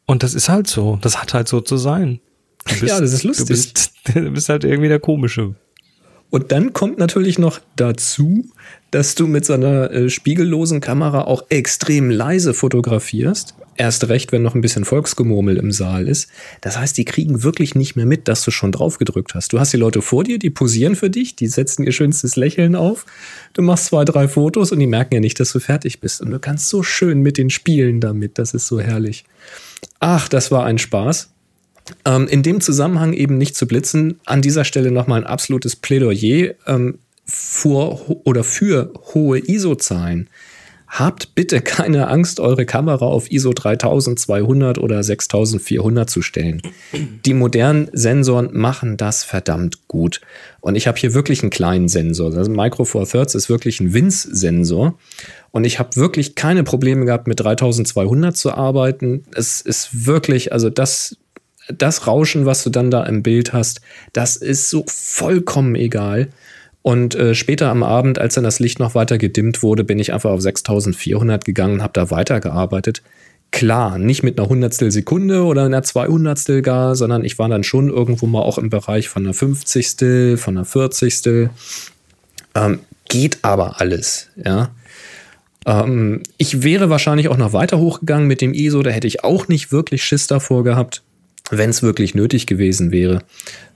Und 0.06 0.22
das 0.22 0.34
ist 0.34 0.48
halt 0.48 0.66
so. 0.66 0.98
Das 1.02 1.20
hat 1.20 1.34
halt 1.34 1.48
so 1.48 1.60
zu 1.60 1.76
sein. 1.76 2.20
Bist, 2.64 2.82
ja, 2.82 3.00
das 3.00 3.12
ist 3.12 3.24
lustig. 3.24 3.46
Du 3.46 3.52
bist, 3.52 3.92
du 4.14 4.30
bist 4.30 4.48
halt 4.48 4.64
irgendwie 4.64 4.88
der 4.88 5.00
Komische. 5.00 5.54
Und 6.30 6.52
dann 6.52 6.72
kommt 6.72 6.98
natürlich 6.98 7.38
noch 7.38 7.60
dazu, 7.76 8.44
dass 8.90 9.14
du 9.14 9.26
mit 9.26 9.44
so 9.44 9.54
einer 9.54 9.90
äh, 9.90 10.10
spiegellosen 10.10 10.80
Kamera 10.80 11.22
auch 11.22 11.44
extrem 11.48 12.10
leise 12.10 12.54
fotografierst. 12.54 13.54
Erst 13.76 14.08
recht, 14.08 14.32
wenn 14.32 14.42
noch 14.42 14.54
ein 14.54 14.60
bisschen 14.60 14.84
Volksgemurmel 14.84 15.56
im 15.56 15.70
Saal 15.70 16.08
ist. 16.08 16.28
Das 16.62 16.78
heißt, 16.78 16.96
die 16.98 17.04
kriegen 17.04 17.44
wirklich 17.44 17.74
nicht 17.74 17.96
mehr 17.96 18.06
mit, 18.06 18.26
dass 18.26 18.42
du 18.42 18.50
schon 18.50 18.72
drauf 18.72 18.98
gedrückt 18.98 19.34
hast. 19.34 19.52
Du 19.52 19.60
hast 19.60 19.72
die 19.72 19.76
Leute 19.76 20.02
vor 20.02 20.24
dir, 20.24 20.38
die 20.38 20.50
posieren 20.50 20.96
für 20.96 21.10
dich, 21.10 21.36
die 21.36 21.46
setzen 21.46 21.84
ihr 21.84 21.92
schönstes 21.92 22.34
Lächeln 22.36 22.74
auf. 22.74 23.06
Du 23.52 23.62
machst 23.62 23.86
zwei, 23.86 24.04
drei 24.04 24.26
Fotos 24.26 24.72
und 24.72 24.80
die 24.80 24.86
merken 24.86 25.14
ja 25.14 25.20
nicht, 25.20 25.38
dass 25.38 25.52
du 25.52 25.60
fertig 25.60 26.00
bist. 26.00 26.20
Und 26.20 26.30
du 26.30 26.40
kannst 26.40 26.68
so 26.68 26.82
schön 26.82 27.20
mit 27.20 27.38
den 27.38 27.50
Spielen 27.50 28.00
damit. 28.00 28.38
Das 28.38 28.52
ist 28.52 28.66
so 28.66 28.80
herrlich. 28.80 29.24
Ach, 30.00 30.28
das 30.28 30.50
war 30.50 30.64
ein 30.64 30.78
Spaß. 30.78 31.30
Ähm, 32.04 32.28
in 32.28 32.42
dem 32.42 32.60
Zusammenhang 32.60 33.12
eben 33.12 33.38
nicht 33.38 33.56
zu 33.56 33.66
blitzen. 33.66 34.20
An 34.24 34.42
dieser 34.42 34.64
Stelle 34.64 34.90
nochmal 34.90 35.20
ein 35.20 35.26
absolutes 35.26 35.76
Plädoyer 35.76 36.54
ähm, 36.66 36.98
vor 37.24 38.24
oder 38.24 38.44
für 38.44 38.92
hohe 39.14 39.38
ISO-Zahlen. 39.38 40.28
Habt 40.88 41.34
bitte 41.34 41.60
keine 41.60 42.08
Angst, 42.08 42.40
eure 42.40 42.64
Kamera 42.64 43.04
auf 43.04 43.30
ISO 43.30 43.52
3200 43.52 44.78
oder 44.78 45.02
6400 45.02 46.08
zu 46.08 46.22
stellen. 46.22 46.62
Die 47.26 47.34
modernen 47.34 47.90
Sensoren 47.92 48.48
machen 48.52 48.96
das 48.96 49.22
verdammt 49.22 49.86
gut. 49.86 50.22
Und 50.60 50.76
ich 50.76 50.86
habe 50.86 50.98
hier 50.98 51.12
wirklich 51.12 51.42
einen 51.42 51.50
kleinen 51.50 51.88
Sensor. 51.88 52.34
Also 52.34 52.50
Micro 52.50 52.84
Four 52.84 53.06
Thirds 53.06 53.34
ist 53.34 53.50
wirklich 53.50 53.80
ein 53.80 53.92
WINS-Sensor. 53.92 54.98
Und 55.50 55.64
ich 55.64 55.78
habe 55.78 55.94
wirklich 55.96 56.34
keine 56.34 56.64
Probleme 56.64 57.04
gehabt, 57.04 57.28
mit 57.28 57.38
3200 57.38 58.34
zu 58.34 58.52
arbeiten. 58.52 59.24
Es 59.34 59.60
ist 59.60 60.06
wirklich, 60.06 60.52
also 60.52 60.70
das, 60.70 61.18
das 61.68 62.06
Rauschen, 62.06 62.46
was 62.46 62.64
du 62.64 62.70
dann 62.70 62.90
da 62.90 63.04
im 63.04 63.22
Bild 63.22 63.52
hast, 63.52 63.80
das 64.12 64.36
ist 64.36 64.70
so 64.70 64.84
vollkommen 64.88 65.74
egal. 65.74 66.28
Und 66.82 67.14
äh, 67.14 67.34
später 67.34 67.70
am 67.70 67.82
Abend, 67.82 68.18
als 68.18 68.34
dann 68.34 68.44
das 68.44 68.60
Licht 68.60 68.78
noch 68.78 68.94
weiter 68.94 69.18
gedimmt 69.18 69.62
wurde, 69.62 69.84
bin 69.84 69.98
ich 69.98 70.12
einfach 70.12 70.30
auf 70.30 70.40
6400 70.40 71.44
gegangen 71.44 71.74
und 71.74 71.82
habe 71.82 71.92
da 71.92 72.10
weitergearbeitet. 72.10 73.02
Klar, 73.50 73.98
nicht 73.98 74.22
mit 74.22 74.38
einer 74.38 74.48
Hundertstel 74.48 74.90
Sekunde 74.90 75.44
oder 75.44 75.64
einer 75.64 75.82
Zweihundertstel 75.82 76.62
gar, 76.62 76.94
sondern 76.94 77.24
ich 77.24 77.38
war 77.38 77.48
dann 77.48 77.64
schon 77.64 77.88
irgendwo 77.88 78.26
mal 78.26 78.42
auch 78.42 78.58
im 78.58 78.70
Bereich 78.70 79.08
von 79.08 79.24
einer 79.24 79.34
Fünfzigstel, 79.34 80.36
von 80.36 80.56
einer 80.56 80.64
Vierzigstel. 80.64 81.50
Ähm, 82.54 82.80
geht 83.08 83.38
aber 83.42 83.80
alles, 83.80 84.28
ja. 84.36 84.70
Ähm, 85.66 86.22
ich 86.36 86.62
wäre 86.62 86.90
wahrscheinlich 86.90 87.28
auch 87.28 87.36
noch 87.36 87.52
weiter 87.52 87.78
hochgegangen 87.78 88.26
mit 88.26 88.40
dem 88.40 88.54
ISO, 88.54 88.82
da 88.82 88.90
hätte 88.90 89.06
ich 89.06 89.24
auch 89.24 89.48
nicht 89.48 89.72
wirklich 89.72 90.04
Schiss 90.04 90.26
davor 90.26 90.62
gehabt. 90.62 91.02
Wenn 91.50 91.70
es 91.70 91.82
wirklich 91.82 92.14
nötig 92.14 92.46
gewesen 92.46 92.90
wäre, 92.90 93.22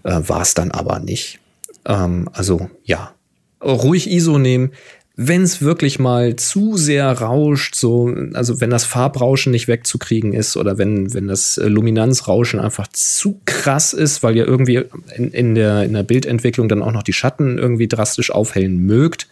äh, 0.04 0.20
war 0.26 0.42
es 0.42 0.54
dann 0.54 0.70
aber 0.70 0.98
nicht. 0.98 1.38
Ähm, 1.86 2.28
also 2.32 2.68
ja, 2.84 3.14
ruhig 3.62 4.10
ISO 4.10 4.38
nehmen. 4.38 4.72
Wenn 5.14 5.42
es 5.42 5.60
wirklich 5.60 5.98
mal 5.98 6.36
zu 6.36 6.78
sehr 6.78 7.12
rauscht, 7.12 7.74
so, 7.74 8.14
also 8.32 8.62
wenn 8.62 8.70
das 8.70 8.84
Farbrauschen 8.84 9.52
nicht 9.52 9.68
wegzukriegen 9.68 10.32
ist 10.32 10.56
oder 10.56 10.78
wenn, 10.78 11.12
wenn 11.12 11.28
das 11.28 11.60
Luminanzrauschen 11.62 12.58
einfach 12.58 12.88
zu 12.88 13.38
krass 13.44 13.92
ist, 13.92 14.22
weil 14.22 14.36
ihr 14.36 14.46
irgendwie 14.46 14.84
in, 15.14 15.30
in, 15.30 15.54
der, 15.54 15.84
in 15.84 15.92
der 15.92 16.02
Bildentwicklung 16.02 16.68
dann 16.68 16.82
auch 16.82 16.92
noch 16.92 17.02
die 17.02 17.12
Schatten 17.12 17.58
irgendwie 17.58 17.88
drastisch 17.88 18.30
aufhellen 18.30 18.78
mögt, 18.78 19.28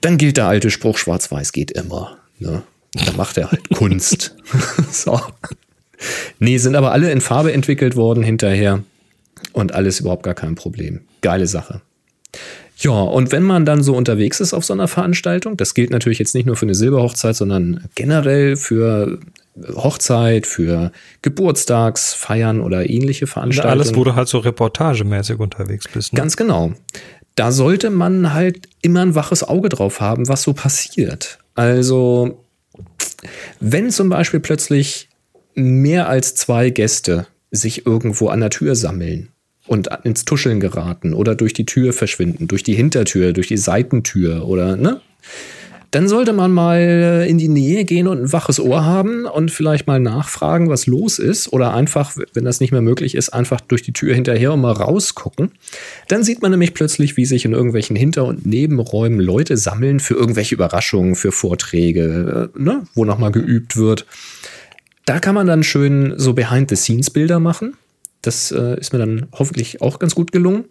dann 0.00 0.16
gilt 0.16 0.36
der 0.36 0.46
alte 0.46 0.70
Spruch, 0.70 0.98
schwarz-weiß 0.98 1.50
geht 1.50 1.72
immer. 1.72 2.16
Ne? 2.38 2.62
Da 2.92 3.12
macht 3.16 3.36
er 3.38 3.50
halt 3.50 3.68
Kunst. 3.70 4.36
so. 4.92 5.20
Nee, 6.38 6.58
sind 6.58 6.76
aber 6.76 6.92
alle 6.92 7.10
in 7.10 7.20
Farbe 7.20 7.52
entwickelt 7.52 7.96
worden 7.96 8.22
hinterher 8.22 8.82
und 9.52 9.72
alles 9.72 10.00
überhaupt 10.00 10.22
gar 10.22 10.34
kein 10.34 10.54
Problem. 10.54 11.00
Geile 11.22 11.46
Sache. 11.46 11.80
Ja, 12.78 12.90
und 12.90 13.32
wenn 13.32 13.42
man 13.42 13.64
dann 13.64 13.82
so 13.82 13.96
unterwegs 13.96 14.40
ist 14.40 14.52
auf 14.52 14.64
so 14.64 14.74
einer 14.74 14.88
Veranstaltung, 14.88 15.56
das 15.56 15.72
gilt 15.72 15.90
natürlich 15.90 16.18
jetzt 16.18 16.34
nicht 16.34 16.46
nur 16.46 16.56
für 16.56 16.66
eine 16.66 16.74
Silberhochzeit, 16.74 17.34
sondern 17.34 17.84
generell 17.94 18.56
für 18.56 19.18
Hochzeit, 19.74 20.46
für 20.46 20.92
Geburtstagsfeiern 21.22 22.60
oder 22.60 22.88
ähnliche 22.88 23.26
Veranstaltungen. 23.26 23.80
Alles, 23.80 23.94
wo 23.94 24.04
du 24.04 24.14
halt 24.14 24.28
so 24.28 24.38
reportagemäßig 24.38 25.38
unterwegs 25.38 25.88
bist. 25.88 26.12
Ne? 26.12 26.18
Ganz 26.18 26.36
genau. 26.36 26.74
Da 27.34 27.52
sollte 27.52 27.88
man 27.88 28.34
halt 28.34 28.68
immer 28.82 29.00
ein 29.00 29.14
waches 29.14 29.42
Auge 29.42 29.70
drauf 29.70 30.00
haben, 30.00 30.28
was 30.28 30.42
so 30.42 30.52
passiert. 30.52 31.38
Also, 31.54 32.44
wenn 33.60 33.90
zum 33.90 34.10
Beispiel 34.10 34.40
plötzlich 34.40 35.08
mehr 35.56 36.08
als 36.08 36.34
zwei 36.34 36.70
Gäste 36.70 37.26
sich 37.50 37.86
irgendwo 37.86 38.28
an 38.28 38.40
der 38.40 38.50
Tür 38.50 38.76
sammeln 38.76 39.28
und 39.66 39.88
ins 40.04 40.24
Tuscheln 40.24 40.60
geraten 40.60 41.14
oder 41.14 41.34
durch 41.34 41.52
die 41.52 41.66
Tür 41.66 41.92
verschwinden, 41.92 42.46
durch 42.46 42.62
die 42.62 42.74
Hintertür, 42.74 43.32
durch 43.32 43.48
die 43.48 43.56
Seitentür 43.56 44.46
oder 44.46 44.76
ne? 44.76 45.00
Dann 45.92 46.08
sollte 46.08 46.32
man 46.32 46.52
mal 46.52 47.24
in 47.26 47.38
die 47.38 47.48
Nähe 47.48 47.84
gehen 47.84 48.08
und 48.08 48.20
ein 48.20 48.32
waches 48.32 48.58
Ohr 48.60 48.84
haben 48.84 49.24
und 49.24 49.50
vielleicht 49.50 49.86
mal 49.86 50.00
nachfragen, 50.00 50.68
was 50.68 50.86
los 50.86 51.18
ist. 51.18 51.52
Oder 51.52 51.72
einfach, 51.72 52.16
wenn 52.34 52.44
das 52.44 52.60
nicht 52.60 52.72
mehr 52.72 52.82
möglich 52.82 53.14
ist, 53.14 53.30
einfach 53.30 53.60
durch 53.62 53.82
die 53.82 53.92
Tür 53.92 54.14
hinterher 54.14 54.52
und 54.52 54.60
mal 54.60 54.72
rausgucken. 54.72 55.52
Dann 56.08 56.24
sieht 56.24 56.42
man 56.42 56.50
nämlich 56.50 56.74
plötzlich, 56.74 57.16
wie 57.16 57.24
sich 57.24 57.44
in 57.44 57.52
irgendwelchen 57.52 57.96
Hinter- 57.96 58.26
und 58.26 58.44
Nebenräumen 58.44 59.20
Leute 59.20 59.56
sammeln 59.56 60.00
für 60.00 60.14
irgendwelche 60.14 60.56
Überraschungen, 60.56 61.14
für 61.14 61.32
Vorträge, 61.32 62.50
äh, 62.54 62.60
ne, 62.60 62.82
wo 62.94 63.04
nochmal 63.04 63.30
geübt 63.30 63.76
wird 63.76 64.06
Da 65.06 65.20
kann 65.20 65.34
man 65.34 65.46
dann 65.46 65.62
schön 65.62 66.14
so 66.16 66.34
Behind-the-Scenes-Bilder 66.34 67.40
machen. 67.40 67.74
Das 68.22 68.50
äh, 68.50 68.78
ist 68.78 68.92
mir 68.92 68.98
dann 68.98 69.28
hoffentlich 69.32 69.80
auch 69.80 69.98
ganz 69.98 70.14
gut 70.14 70.32
gelungen. 70.32 70.64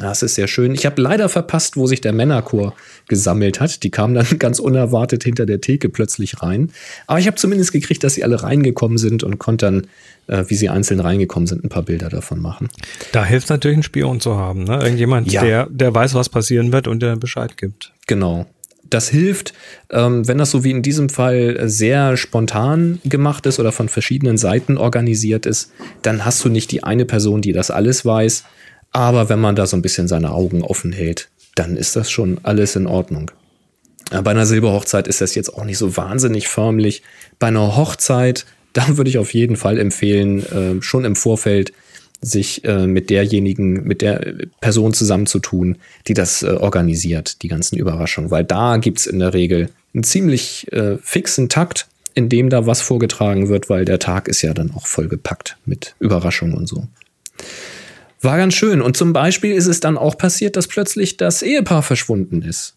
Das 0.00 0.24
ist 0.24 0.34
sehr 0.34 0.48
schön. 0.48 0.74
Ich 0.74 0.86
habe 0.86 1.00
leider 1.00 1.28
verpasst, 1.28 1.76
wo 1.76 1.86
sich 1.86 2.00
der 2.00 2.12
Männerchor 2.12 2.74
gesammelt 3.06 3.60
hat. 3.60 3.84
Die 3.84 3.90
kamen 3.90 4.14
dann 4.14 4.26
ganz 4.38 4.58
unerwartet 4.58 5.22
hinter 5.22 5.46
der 5.46 5.60
Theke 5.60 5.88
plötzlich 5.88 6.42
rein. 6.42 6.72
Aber 7.06 7.20
ich 7.20 7.28
habe 7.28 7.36
zumindest 7.36 7.72
gekriegt, 7.72 8.02
dass 8.02 8.14
sie 8.14 8.24
alle 8.24 8.42
reingekommen 8.42 8.98
sind 8.98 9.22
und 9.22 9.38
konnte 9.38 9.66
dann, 9.66 9.86
äh, 10.26 10.44
wie 10.48 10.56
sie 10.56 10.68
einzeln 10.68 10.98
reingekommen 10.98 11.46
sind, 11.46 11.62
ein 11.62 11.68
paar 11.68 11.84
Bilder 11.84 12.08
davon 12.08 12.40
machen. 12.40 12.68
Da 13.12 13.24
hilft 13.24 13.50
natürlich, 13.50 13.76
einen 13.76 13.82
Spion 13.84 14.20
zu 14.20 14.36
haben. 14.36 14.64
Ne? 14.64 14.80
Irgendjemand, 14.82 15.30
ja. 15.30 15.44
der, 15.44 15.68
der 15.70 15.94
weiß, 15.94 16.14
was 16.14 16.28
passieren 16.28 16.72
wird 16.72 16.88
und 16.88 17.00
der 17.00 17.14
Bescheid 17.14 17.56
gibt. 17.56 17.92
Genau. 18.08 18.46
Das 18.90 19.08
hilft, 19.08 19.54
ähm, 19.90 20.26
wenn 20.28 20.38
das 20.38 20.50
so 20.50 20.62
wie 20.62 20.70
in 20.70 20.82
diesem 20.82 21.08
Fall 21.08 21.68
sehr 21.68 22.16
spontan 22.16 23.00
gemacht 23.04 23.46
ist 23.46 23.58
oder 23.58 23.72
von 23.72 23.88
verschiedenen 23.88 24.36
Seiten 24.36 24.76
organisiert 24.76 25.46
ist, 25.46 25.72
dann 26.02 26.24
hast 26.24 26.44
du 26.44 26.48
nicht 26.48 26.70
die 26.70 26.84
eine 26.84 27.04
Person, 27.04 27.40
die 27.40 27.52
das 27.52 27.70
alles 27.70 28.04
weiß, 28.04 28.44
aber 28.92 29.28
wenn 29.28 29.40
man 29.40 29.56
da 29.56 29.66
so 29.66 29.76
ein 29.76 29.82
bisschen 29.82 30.06
seine 30.06 30.30
Augen 30.30 30.62
offen 30.62 30.92
hält, 30.92 31.28
dann 31.56 31.76
ist 31.76 31.96
das 31.96 32.10
schon 32.10 32.38
alles 32.42 32.76
in 32.76 32.86
Ordnung. 32.86 33.30
Bei 34.10 34.30
einer 34.30 34.46
Silberhochzeit 34.46 35.08
ist 35.08 35.20
das 35.20 35.34
jetzt 35.34 35.54
auch 35.54 35.64
nicht 35.64 35.78
so 35.78 35.96
wahnsinnig 35.96 36.48
förmlich. 36.48 37.02
Bei 37.38 37.48
einer 37.48 37.76
Hochzeit, 37.76 38.46
da 38.72 38.96
würde 38.96 39.10
ich 39.10 39.18
auf 39.18 39.34
jeden 39.34 39.56
Fall 39.56 39.78
empfehlen, 39.78 40.40
äh, 40.46 40.82
schon 40.82 41.04
im 41.04 41.16
Vorfeld 41.16 41.72
sich 42.20 42.64
äh, 42.64 42.86
mit 42.86 43.10
derjenigen, 43.10 43.84
mit 43.84 44.02
der 44.02 44.34
Person 44.60 44.94
zusammenzutun, 44.94 45.76
die 46.06 46.14
das 46.14 46.42
äh, 46.42 46.50
organisiert, 46.50 47.42
die 47.42 47.48
ganzen 47.48 47.76
Überraschungen. 47.76 48.30
Weil 48.30 48.44
da 48.44 48.78
gibt 48.78 49.00
es 49.00 49.06
in 49.06 49.18
der 49.18 49.34
Regel 49.34 49.68
einen 49.92 50.04
ziemlich 50.04 50.72
äh, 50.72 50.98
fixen 51.02 51.48
Takt, 51.48 51.86
in 52.14 52.28
dem 52.28 52.48
da 52.50 52.66
was 52.66 52.80
vorgetragen 52.80 53.48
wird, 53.48 53.68
weil 53.68 53.84
der 53.84 53.98
Tag 53.98 54.28
ist 54.28 54.42
ja 54.42 54.54
dann 54.54 54.72
auch 54.72 54.86
vollgepackt 54.86 55.56
mit 55.66 55.94
Überraschungen 55.98 56.54
und 56.54 56.68
so. 56.68 56.86
War 58.20 58.38
ganz 58.38 58.54
schön. 58.54 58.80
Und 58.80 58.96
zum 58.96 59.12
Beispiel 59.12 59.52
ist 59.52 59.66
es 59.66 59.80
dann 59.80 59.98
auch 59.98 60.16
passiert, 60.16 60.56
dass 60.56 60.66
plötzlich 60.66 61.16
das 61.16 61.42
Ehepaar 61.42 61.82
verschwunden 61.82 62.42
ist. 62.42 62.73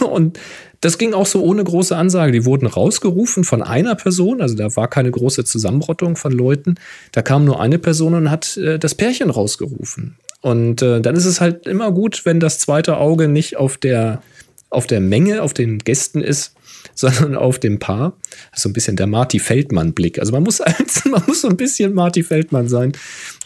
Und 0.00 0.38
das 0.82 0.98
ging 0.98 1.14
auch 1.14 1.26
so 1.26 1.42
ohne 1.42 1.62
große 1.62 1.96
Ansage. 1.96 2.32
Die 2.32 2.44
wurden 2.44 2.66
rausgerufen 2.66 3.44
von 3.44 3.62
einer 3.62 3.94
Person, 3.94 4.42
also 4.42 4.56
da 4.56 4.74
war 4.76 4.88
keine 4.88 5.10
große 5.10 5.44
Zusammenrottung 5.44 6.16
von 6.16 6.32
Leuten. 6.32 6.74
Da 7.12 7.22
kam 7.22 7.44
nur 7.44 7.60
eine 7.60 7.78
Person 7.78 8.14
und 8.14 8.30
hat 8.30 8.56
äh, 8.56 8.78
das 8.78 8.94
Pärchen 8.94 9.30
rausgerufen. 9.30 10.16
Und 10.40 10.82
äh, 10.82 11.00
dann 11.00 11.14
ist 11.14 11.24
es 11.24 11.40
halt 11.40 11.68
immer 11.68 11.92
gut, 11.92 12.26
wenn 12.26 12.40
das 12.40 12.58
zweite 12.58 12.96
Auge 12.96 13.28
nicht 13.28 13.56
auf 13.56 13.78
der, 13.78 14.22
auf 14.70 14.88
der 14.88 15.00
Menge, 15.00 15.42
auf 15.42 15.54
den 15.54 15.78
Gästen 15.78 16.20
ist, 16.20 16.54
sondern 16.96 17.36
auf 17.36 17.60
dem 17.60 17.78
Paar. 17.78 18.14
So 18.54 18.68
ein 18.68 18.72
bisschen 18.72 18.96
der 18.96 19.06
Marty 19.06 19.38
Feldmann-Blick. 19.38 20.18
Also 20.18 20.32
man 20.32 20.42
muss, 20.42 20.60
man 21.10 21.22
muss 21.28 21.42
so 21.42 21.48
ein 21.48 21.56
bisschen 21.56 21.94
Marty 21.94 22.24
Feldmann 22.24 22.68
sein, 22.68 22.92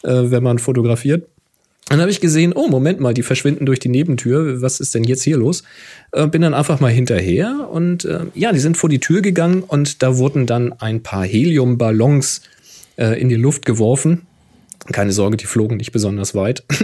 äh, 0.05 0.31
wenn 0.31 0.43
man 0.43 0.59
fotografiert. 0.59 1.29
Dann 1.89 2.01
habe 2.01 2.11
ich 2.11 2.21
gesehen, 2.21 2.53
oh, 2.53 2.67
Moment 2.67 2.99
mal, 2.99 3.15
die 3.15 3.23
verschwinden 3.23 3.65
durch 3.65 3.79
die 3.79 3.89
Nebentür. 3.89 4.61
Was 4.61 4.81
ist 4.81 4.95
denn 4.95 5.05
jetzt 5.05 5.23
hier 5.23 5.37
los? 5.37 5.63
Äh, 6.13 6.27
bin 6.27 6.43
dann 6.43 6.53
einfach 6.53 6.81
mal 6.81 6.91
hinterher 6.91 7.69
und 7.71 8.05
äh, 8.05 8.21
ja, 8.35 8.53
die 8.53 8.59
sind 8.59 8.77
vor 8.77 8.91
die 8.91 8.99
Tür 8.99 9.23
gegangen 9.23 9.63
und 9.63 10.03
da 10.03 10.17
wurden 10.17 10.47
dann 10.47 10.73
ein 10.73 11.03
paar 11.03 11.25
Heliumballons 11.25 12.43
äh, 12.97 13.21
in 13.21 13.29
die 13.29 13.37
Luft 13.37 13.65
geworfen. 13.65 14.23
Keine 14.93 15.13
Sorge, 15.13 15.37
die 15.37 15.47
flogen 15.47 15.77
nicht 15.77 15.93
besonders 15.93 16.35
weit. 16.35 16.65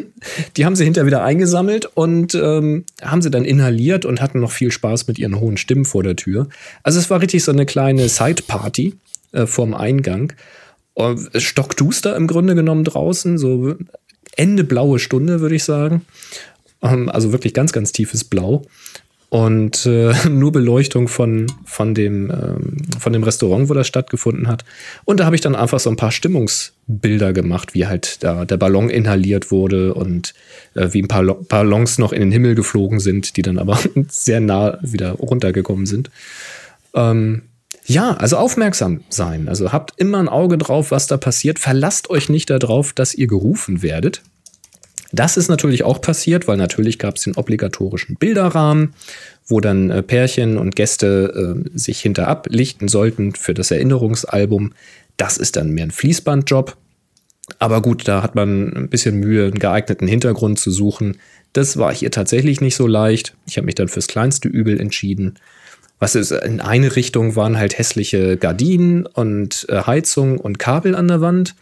Die 0.57 0.65
haben 0.65 0.77
sie 0.77 0.85
hinterher 0.85 1.07
wieder 1.07 1.25
eingesammelt 1.25 1.87
und 1.95 2.35
ähm, 2.35 2.85
haben 3.01 3.23
sie 3.23 3.31
dann 3.31 3.45
inhaliert 3.45 4.05
und 4.05 4.21
hatten 4.21 4.41
noch 4.41 4.53
viel 4.53 4.71
Spaß 4.71 5.09
mit 5.09 5.19
ihren 5.19 5.41
hohen 5.41 5.57
Stimmen 5.57 5.85
vor 5.85 6.05
der 6.05 6.15
Tür. 6.15 6.49
Also 6.85 7.01
es 7.01 7.11
war 7.11 7.21
richtig 7.21 7.43
so 7.43 7.51
eine 7.51 7.67
kleine 7.67 8.09
Side-Party 8.09 8.95
äh, 9.33 9.47
vorm 9.47 9.75
Eingang. 9.75 10.33
Stockduster 11.37 12.15
im 12.17 12.27
Grunde 12.27 12.55
genommen 12.55 12.85
draußen, 12.85 13.39
so 13.39 13.77
Ende 14.37 14.65
blaue 14.65 14.99
Stunde, 14.99 15.41
würde 15.41 15.55
ich 15.55 15.65
sagen. 15.65 16.03
Ähm, 16.83 17.09
also 17.09 17.33
wirklich 17.33 17.55
ganz, 17.55 17.73
ganz 17.73 17.93
tiefes 17.93 18.25
Blau. 18.25 18.63
Und 19.33 19.87
äh, 19.87 20.13
nur 20.29 20.53
Beleuchtung 20.53 21.09
von, 21.09 21.47
von, 21.65 21.95
dem, 21.95 22.31
ähm, 22.31 22.77
von 22.99 23.15
dem 23.15 23.23
Restaurant, 23.23 23.71
wo 23.71 23.75
das 23.75 23.87
stattgefunden 23.87 24.47
hat. 24.47 24.65
Und 25.07 25.21
da 25.21 25.25
habe 25.25 25.37
ich 25.37 25.41
dann 25.41 25.55
einfach 25.55 25.81
so 25.81 25.89
ein 25.89 25.97
paar 25.97 26.13
Stimmungsbilder 26.13 27.33
gemacht, 27.33 27.75
wie 27.75 27.87
halt 27.87 28.23
da 28.23 28.45
der 28.45 28.59
Ballon 28.59 28.91
inhaliert 28.91 29.51
wurde 29.51 29.95
und 29.95 30.35
äh, 30.75 30.89
wie 30.93 31.03
ein 31.03 31.09
paar 31.09 31.25
Ballons 31.25 31.97
noch 31.97 32.13
in 32.13 32.21
den 32.21 32.31
Himmel 32.31 32.55
geflogen 32.55 33.01
sind, 33.01 33.39
die 33.39 33.43
dann 33.43 33.59
aber 33.59 33.79
sehr 34.09 34.41
nah 34.41 34.79
wieder 34.83 35.13
runtergekommen 35.13 35.87
sind. 35.87 36.11
Ähm, 36.95 37.43
ja, 37.85 38.13
also 38.13 38.37
aufmerksam 38.37 39.03
sein. 39.09 39.49
Also 39.49 39.73
habt 39.73 39.93
immer 39.97 40.19
ein 40.19 40.29
Auge 40.29 40.59
drauf, 40.59 40.91
was 40.91 41.07
da 41.07 41.17
passiert. 41.17 41.59
Verlasst 41.59 42.11
euch 42.11 42.29
nicht 42.29 42.51
darauf, 42.51 42.93
dass 42.93 43.15
ihr 43.15 43.27
gerufen 43.27 43.83
werdet. 43.83 44.23
Das 45.11 45.37
ist 45.37 45.49
natürlich 45.49 45.83
auch 45.83 46.01
passiert, 46.01 46.49
weil 46.49 46.57
natürlich 46.57 46.99
gab 46.99 47.17
es 47.17 47.25
den 47.25 47.37
obligatorischen 47.37 48.17
Bilderrahmen, 48.17 48.95
wo 49.47 49.61
dann 49.61 49.91
äh, 49.91 50.03
Pärchen 50.03 50.57
und 50.57 50.75
Gäste 50.75 51.65
äh, 51.67 51.79
sich 51.79 52.01
hinterab 52.01 52.47
lichten 52.49 52.89
sollten 52.89 53.35
für 53.35 53.53
das 53.53 53.71
Erinnerungsalbum. 53.71 54.73
Das 55.19 55.37
ist 55.37 55.57
dann 55.57 55.71
mehr 55.71 55.85
ein 55.85 55.91
Fließbandjob. 55.91 56.77
Aber 57.59 57.83
gut, 57.83 58.09
da 58.09 58.23
hat 58.23 58.35
man 58.35 58.73
ein 58.75 58.89
bisschen 58.89 59.17
Mühe, 59.17 59.45
einen 59.45 59.59
geeigneten 59.59 60.09
Hintergrund 60.09 60.59
zu 60.59 60.71
suchen. 60.71 61.19
Das 61.53 61.77
war 61.77 61.93
hier 61.93 62.11
tatsächlich 62.11 62.63
nicht 62.63 62.77
so 62.77 62.87
leicht. 62.87 63.35
Ich 63.47 63.59
habe 63.59 63.67
mich 63.67 63.75
dann 63.75 63.89
fürs 63.89 64.07
kleinste 64.07 64.49
Übel 64.49 64.81
entschieden 64.81 65.35
was 66.03 66.17
ist, 66.17 66.33
in 66.33 66.61
eine 66.61 66.97
Richtung 66.97 67.37
waren 67.37 67.57
halt 67.57 67.79
hässliche 67.79 68.37
Gardinen 68.37 69.07
und 69.07 69.67
äh, 69.69 69.83
Heizung 69.85 70.39
und 70.39 70.59
Kabel 70.59 70.97
an 70.97 71.07
der 71.07 71.21
Wand. 71.21 71.55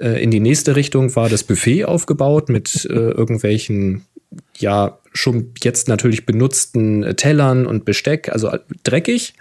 Äh, 0.00 0.20
in 0.20 0.32
die 0.32 0.40
nächste 0.40 0.74
Richtung 0.74 1.14
war 1.14 1.28
das 1.28 1.44
Buffet 1.44 1.84
aufgebaut 1.84 2.48
mit 2.48 2.84
äh, 2.86 2.92
irgendwelchen, 2.92 4.04
ja, 4.58 4.98
schon 5.12 5.52
jetzt 5.62 5.86
natürlich 5.86 6.26
benutzten 6.26 7.04
äh, 7.04 7.14
Tellern 7.14 7.66
und 7.66 7.84
Besteck, 7.84 8.30
also 8.30 8.50
dreckig. 8.82 9.34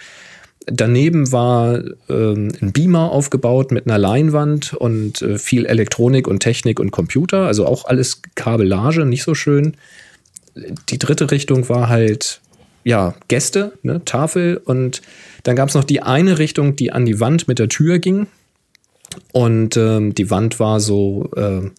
Daneben 0.67 1.31
war 1.31 1.81
ähm, 2.07 2.51
ein 2.61 2.73
Beamer 2.73 3.11
aufgebaut 3.11 3.71
mit 3.71 3.87
einer 3.87 3.97
Leinwand 3.97 4.75
und 4.75 5.19
äh, 5.23 5.39
viel 5.39 5.65
Elektronik 5.65 6.27
und 6.27 6.41
Technik 6.41 6.79
und 6.79 6.91
Computer, 6.91 7.47
also 7.47 7.65
auch 7.65 7.85
alles 7.85 8.21
Kabellage, 8.35 9.03
nicht 9.03 9.23
so 9.23 9.33
schön. 9.33 9.77
Die 10.89 10.99
dritte 10.99 11.31
Richtung 11.31 11.69
war 11.69 11.89
halt 11.89 12.41
ja, 12.87 13.15
Gäste, 13.27 13.73
ne, 13.83 14.01
Tafel 14.05 14.61
und 14.63 15.01
dann 15.43 15.57
gab 15.57 15.67
es 15.67 15.75
noch 15.75 15.83
die 15.83 16.01
eine 16.01 16.39
Richtung, 16.39 16.77
die 16.77 16.93
an 16.93 17.05
die 17.05 17.19
Wand 17.19 17.49
mit 17.49 17.59
der 17.59 17.67
Tür 17.67 17.99
ging. 17.99 18.27
Und 19.33 19.75
ähm, 19.75 20.15
die 20.15 20.31
Wand 20.31 20.57
war 20.61 20.79
so, 20.79 21.29
äh, 21.35 21.69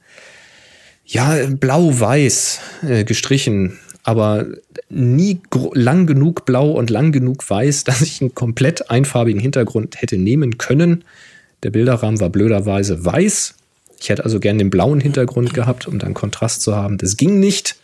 ja, 1.07 1.35
blau-weiß 1.49 2.61
äh, 2.87 3.05
gestrichen, 3.05 3.79
aber 4.03 4.49
nie 4.91 5.41
lang 5.73 6.07
genug 6.07 6.45
blau 6.45 6.73
und 6.73 6.91
lang 6.91 7.11
genug 7.11 7.49
weiß, 7.49 7.85
dass 7.85 8.03
ich 8.03 8.21
einen 8.21 8.35
komplett 8.35 8.91
einfarbigen 8.91 9.41
Hintergrund 9.41 10.03
hätte 10.03 10.19
nehmen 10.19 10.59
können. 10.59 11.05
Der 11.63 11.71
Bilderrahmen 11.71 12.21
war 12.21 12.29
blöderweise 12.29 13.03
weiß. 13.03 13.55
Ich 13.99 14.11
hätte 14.11 14.25
also 14.25 14.41
gern 14.41 14.59
den 14.59 14.69
blauen 14.69 15.01
Hintergrund 15.01 15.55
gehabt, 15.55 15.89
um 15.89 15.99
dann 15.99 16.13
Kontrast 16.13 16.61
zu 16.61 16.77
haben. 16.77 16.99
Das 16.99 17.17
ging 17.17 17.41
nicht. 17.41 17.78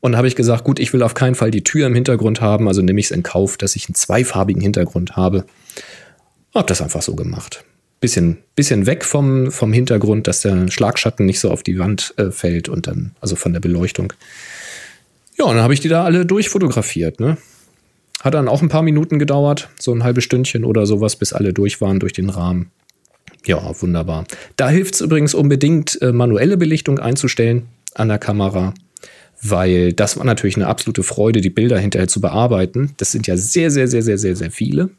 Und 0.00 0.16
habe 0.16 0.28
ich 0.28 0.36
gesagt, 0.36 0.64
gut, 0.64 0.78
ich 0.78 0.92
will 0.92 1.02
auf 1.02 1.14
keinen 1.14 1.34
Fall 1.34 1.50
die 1.50 1.64
Tür 1.64 1.86
im 1.86 1.94
Hintergrund 1.94 2.40
haben, 2.40 2.68
also 2.68 2.82
nehme 2.82 3.00
ich 3.00 3.06
es 3.06 3.10
in 3.10 3.22
Kauf, 3.22 3.56
dass 3.56 3.76
ich 3.76 3.88
einen 3.88 3.94
zweifarbigen 3.94 4.62
Hintergrund 4.62 5.16
habe. 5.16 5.44
Habe 6.54 6.68
das 6.68 6.80
einfach 6.80 7.02
so 7.02 7.16
gemacht. 7.16 7.64
Bisschen, 8.00 8.38
bisschen 8.54 8.86
weg 8.86 9.04
vom, 9.04 9.50
vom 9.50 9.72
Hintergrund, 9.72 10.26
dass 10.26 10.42
der 10.42 10.70
Schlagschatten 10.70 11.24
nicht 11.24 11.40
so 11.40 11.50
auf 11.50 11.62
die 11.62 11.78
Wand 11.78 12.14
äh, 12.18 12.30
fällt 12.30 12.68
und 12.68 12.86
dann, 12.86 13.12
also 13.20 13.36
von 13.36 13.52
der 13.52 13.60
Beleuchtung. 13.60 14.12
Ja, 15.38 15.46
und 15.46 15.56
dann 15.56 15.62
habe 15.62 15.74
ich 15.74 15.80
die 15.80 15.88
da 15.88 16.04
alle 16.04 16.24
durchfotografiert. 16.24 17.20
Ne? 17.20 17.36
Hat 18.20 18.34
dann 18.34 18.48
auch 18.48 18.62
ein 18.62 18.68
paar 18.68 18.82
Minuten 18.82 19.18
gedauert, 19.18 19.68
so 19.78 19.92
ein 19.92 20.04
halbes 20.04 20.24
Stündchen 20.24 20.64
oder 20.64 20.86
sowas, 20.86 21.16
bis 21.16 21.32
alle 21.32 21.52
durch 21.52 21.80
waren 21.80 22.00
durch 22.00 22.12
den 22.12 22.30
Rahmen. 22.30 22.70
Ja, 23.44 23.80
wunderbar. 23.80 24.24
Da 24.56 24.68
hilft 24.68 24.94
es 24.94 25.00
übrigens 25.00 25.34
unbedingt, 25.34 26.00
äh, 26.02 26.12
manuelle 26.12 26.56
Belichtung 26.56 26.98
einzustellen 26.98 27.68
an 27.94 28.08
der 28.08 28.18
Kamera 28.18 28.74
weil 29.42 29.92
das 29.92 30.16
war 30.16 30.24
natürlich 30.24 30.56
eine 30.56 30.66
absolute 30.66 31.02
Freude, 31.02 31.40
die 31.40 31.50
Bilder 31.50 31.78
hinterher 31.78 32.08
zu 32.08 32.20
bearbeiten. 32.20 32.94
Das 32.96 33.12
sind 33.12 33.26
ja 33.26 33.36
sehr, 33.36 33.70
sehr, 33.70 33.88
sehr, 33.88 34.02
sehr, 34.02 34.18
sehr, 34.18 34.36
sehr 34.36 34.50
viele. 34.50 34.90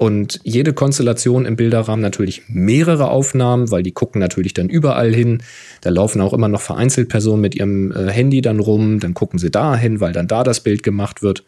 Und 0.00 0.40
jede 0.44 0.72
Konstellation 0.72 1.44
im 1.44 1.56
Bilderrahmen 1.56 2.00
natürlich 2.00 2.44
mehrere 2.48 3.10
Aufnahmen, 3.10 3.70
weil 3.70 3.82
die 3.82 3.92
gucken 3.92 4.18
natürlich 4.18 4.54
dann 4.54 4.70
überall 4.70 5.14
hin. 5.14 5.42
Da 5.82 5.90
laufen 5.90 6.22
auch 6.22 6.32
immer 6.32 6.48
noch 6.48 6.62
vereinzelt 6.62 7.10
Personen 7.10 7.42
mit 7.42 7.54
ihrem 7.54 7.92
äh, 7.92 8.10
Handy 8.10 8.40
dann 8.40 8.60
rum, 8.60 8.98
dann 8.98 9.12
gucken 9.12 9.38
sie 9.38 9.50
da 9.50 9.76
hin, 9.76 10.00
weil 10.00 10.14
dann 10.14 10.26
da 10.26 10.42
das 10.42 10.60
Bild 10.60 10.82
gemacht 10.82 11.22
wird. 11.22 11.44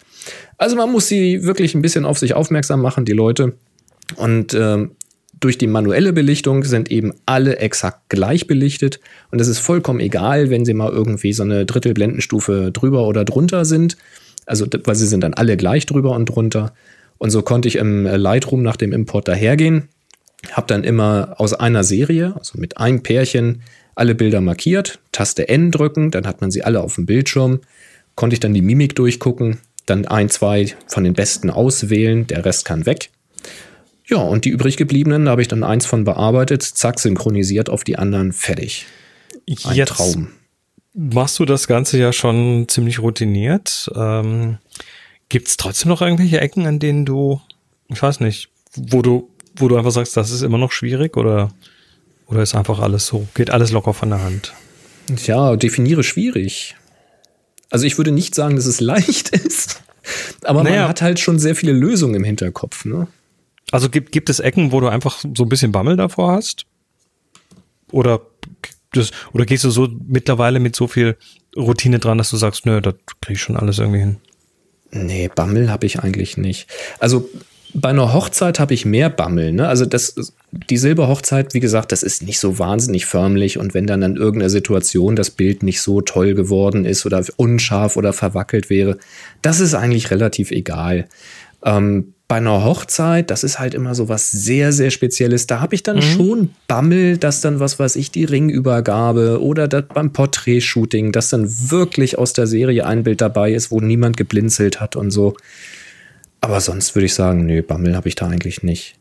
Also 0.59 0.77
man 0.77 0.93
muss 0.93 1.09
sie 1.09 1.45
wirklich 1.45 1.75
ein 1.75 1.81
bisschen 1.81 2.05
auf 2.05 2.19
sich 2.19 2.35
aufmerksam 2.35 2.83
machen, 2.83 3.07
die 3.07 3.13
Leute. 3.13 3.55
Und 4.17 4.53
äh, 4.53 4.87
durch 5.43 5.59
die 5.59 5.67
manuelle 5.67 6.13
Belichtung 6.13 6.65
sind 6.65 6.91
eben 6.91 7.13
alle 7.27 7.57
exakt 7.57 8.09
gleich 8.09 8.47
belichtet 8.47 9.01
und 9.31 9.41
es 9.41 9.49
ist 9.49 9.59
vollkommen 9.59 10.01
egal, 10.01 10.51
wenn 10.51 10.65
sie 10.65 10.73
mal 10.73 10.91
irgendwie 10.91 11.33
so 11.33 11.43
eine 11.43 11.67
Drittelblendenstufe 11.67 12.71
drüber 12.73 13.07
oder 13.07 13.25
drunter 13.25 13.65
sind. 13.65 13.97
Also, 14.47 14.67
weil 14.85 14.95
sie 14.95 15.07
sind 15.07 15.23
dann 15.23 15.35
alle 15.35 15.57
gleich 15.57 15.87
drüber 15.87 16.13
und 16.13 16.27
drunter. 16.27 16.73
Und 17.19 17.31
so 17.31 17.43
konnte 17.43 17.69
ich 17.69 17.77
im 17.77 18.05
Lightroom 18.05 18.63
nach 18.63 18.77
dem 18.77 18.93
Import 18.93 19.29
dahergehen 19.29 19.89
Habe 20.51 20.67
dann 20.67 20.83
immer 20.83 21.35
aus 21.39 21.55
einer 21.55 21.85
Serie, 21.85 22.35
also 22.37 22.59
mit 22.59 22.79
einem 22.79 23.03
Pärchen, 23.03 23.63
alle 23.95 24.15
Bilder 24.15 24.41
markiert, 24.41 25.01
Taste 25.13 25.49
N 25.49 25.71
drücken, 25.71 26.11
dann 26.11 26.27
hat 26.27 26.41
man 26.41 26.51
sie 26.51 26.65
alle 26.65 26.81
auf 26.81 26.97
dem 26.97 27.07
Bildschirm, 27.07 27.61
konnte 28.17 28.35
ich 28.35 28.41
dann 28.41 28.55
die 28.55 28.63
Mimik 28.63 28.97
durchgucken, 28.97 29.59
dann 29.87 30.07
ein, 30.07 30.31
zwei 30.31 30.75
von 30.87 31.05
den 31.05 31.15
besten 31.15 31.51
auswählen, 31.51 32.27
der 32.27 32.45
Rest 32.45 32.65
kann 32.65 32.87
weg. 32.87 33.11
Ja, 34.13 34.19
und 34.19 34.45
die 34.45 34.51
übrig 34.51 34.77
gebliebenen, 34.77 35.25
da 35.25 35.31
habe 35.31 35.41
ich 35.41 35.49
dann 35.49 35.65
eins 35.65 35.87
von 35.87 36.05
bearbeitet, 36.05 36.63
zack, 36.63 37.01
synchronisiert 37.01 37.71
auf 37.71 37.83
die 37.83 37.97
anderen, 37.97 38.35
fertig. 38.35 38.85
Ein 39.65 39.75
Jetzt 39.75 39.95
Traum. 39.95 40.29
Machst 40.93 41.39
du 41.39 41.47
das 41.47 41.67
Ganze 41.67 41.97
ja 41.97 42.13
schon 42.13 42.67
ziemlich 42.69 42.99
routiniert. 42.99 43.91
Ähm, 43.97 44.59
Gibt 45.31 45.49
es 45.49 45.57
trotzdem 45.57 45.89
noch 45.89 46.03
irgendwelche 46.03 46.43
Ecken, 46.43 46.67
an 46.67 46.79
denen 46.79 47.07
du, 47.07 47.41
ich 47.89 48.03
weiß 48.03 48.21
nicht, 48.21 48.51
wo 48.77 49.01
du, 49.01 49.31
wo 49.57 49.69
du 49.69 49.79
einfach 49.79 49.93
sagst, 49.93 50.15
das 50.15 50.31
ist 50.31 50.43
immer 50.43 50.59
noch 50.59 50.73
schwierig 50.73 51.17
oder, 51.17 51.51
oder 52.27 52.43
ist 52.43 52.55
einfach 52.55 52.81
alles 52.81 53.07
so, 53.07 53.27
geht 53.33 53.49
alles 53.49 53.73
locker 53.73 53.95
von 53.95 54.11
der 54.11 54.23
Hand? 54.23 54.53
Ja, 55.25 55.57
definiere 55.57 56.05
schwierig. 56.05 56.77
Also 57.71 57.87
ich 57.87 57.97
würde 57.97 58.13
nicht 58.13 58.35
sagen, 58.35 58.57
dass 58.57 58.67
es 58.67 58.79
leicht 58.83 59.31
ist, 59.31 59.83
aber 60.45 60.65
naja. 60.65 60.81
man 60.81 60.89
hat 60.91 61.01
halt 61.01 61.19
schon 61.19 61.39
sehr 61.39 61.57
viele 61.57 61.73
Lösungen 61.73 62.17
im 62.17 62.25
Hinterkopf. 62.25 62.85
Ne? 62.85 63.09
Also 63.73 63.89
gibt, 63.89 64.13
gibt 64.13 64.31
es 64.31 64.39
Ecken, 64.39 64.71
wo 64.71 64.81
du 64.81 64.87
einfach 64.87 65.19
so 65.37 65.43
ein 65.43 65.49
bisschen 65.49 65.73
Bammel 65.73 65.97
davor 65.97 66.33
hast? 66.33 66.67
Oder, 67.91 68.21
das, 68.93 69.11
oder 69.33 69.45
gehst 69.45 69.65
du 69.65 69.71
so 69.71 69.89
mittlerweile 70.07 70.61
mit 70.61 70.77
so 70.77 70.87
viel 70.87 71.17
Routine 71.57 71.99
dran, 71.99 72.19
dass 72.19 72.31
du 72.31 72.37
sagst, 72.37 72.67
nö, 72.67 72.81
das 72.81 72.95
krieg 73.21 73.37
ich 73.37 73.43
schon 73.43 73.57
alles 73.57 73.79
irgendwie 73.79 74.01
hin? 74.01 74.17
Nee, 74.93 75.29
Bammel 75.35 75.71
habe 75.71 75.87
ich 75.87 76.01
eigentlich 76.01 76.37
nicht. 76.37 76.69
Also 77.01 77.29
bei 77.75 77.89
einer 77.89 78.13
Hochzeit 78.13 78.61
habe 78.61 78.75
ich 78.75 78.85
mehr 78.85 79.09
Bammel. 79.09 79.53
Ne? 79.53 79.67
Also 79.67 79.87
das, 79.87 80.33
die 80.51 80.77
Silberhochzeit, 80.77 81.55
wie 81.55 81.61
gesagt, 81.61 81.93
das 81.93 82.03
ist 82.03 82.23
nicht 82.23 82.39
so 82.39 82.59
wahnsinnig 82.59 83.07
förmlich. 83.07 83.59
Und 83.59 83.73
wenn 83.73 83.87
dann 83.87 84.03
in 84.03 84.17
irgendeiner 84.17 84.51
Situation 84.51 85.17
das 85.17 85.31
Bild 85.31 85.63
nicht 85.63 85.81
so 85.81 86.03
toll 86.03 86.35
geworden 86.35 86.85
ist 86.85 87.07
oder 87.07 87.25
unscharf 87.37 87.97
oder 87.97 88.13
verwackelt 88.13 88.69
wäre, 88.69 88.99
das 89.41 89.61
ist 89.61 89.73
eigentlich 89.75 90.11
relativ 90.11 90.51
egal. 90.51 91.09
Ähm, 91.65 92.13
bei 92.33 92.39
einer 92.39 92.65
Hochzeit, 92.65 93.31
das 93.31 93.45
ist 93.45 93.59
halt 93.59 93.75
immer 93.75 93.95
so 93.95 94.09
was 94.09 94.31
sehr, 94.31 94.73
sehr 94.73 94.91
Spezielles. 94.91 95.47
Da 95.47 95.61
habe 95.61 95.75
ich 95.75 95.83
dann 95.83 95.97
mhm. 95.97 96.01
schon 96.01 96.51
Bammel, 96.67 97.19
dass 97.19 97.43
dann, 97.43 97.61
was 97.61 97.79
weiß 97.79 97.95
ich, 97.97 98.11
die 98.11 98.25
Ringübergabe 98.25 99.43
oder 99.43 99.69
beim 99.69 100.15
Porträtshooting, 100.15 101.13
dass 101.13 101.29
dann 101.29 101.47
wirklich 101.71 102.17
aus 102.17 102.33
der 102.33 102.47
Serie 102.47 102.87
ein 102.87 103.03
Bild 103.03 103.21
dabei 103.21 103.53
ist, 103.53 103.71
wo 103.71 103.83
niemand 103.83 104.17
geblinzelt 104.17 104.81
hat 104.81 104.97
und 104.97 105.11
so. 105.11 105.37
Aber 106.41 106.63
sonst 106.63 106.95
würde 106.95 107.05
ich 107.05 107.13
sagen, 107.13 107.45
nö, 107.45 107.61
Bammel 107.61 107.95
habe 107.95 108.09
ich 108.09 108.15
da 108.15 108.29
eigentlich 108.29 108.63
nicht. 108.63 108.95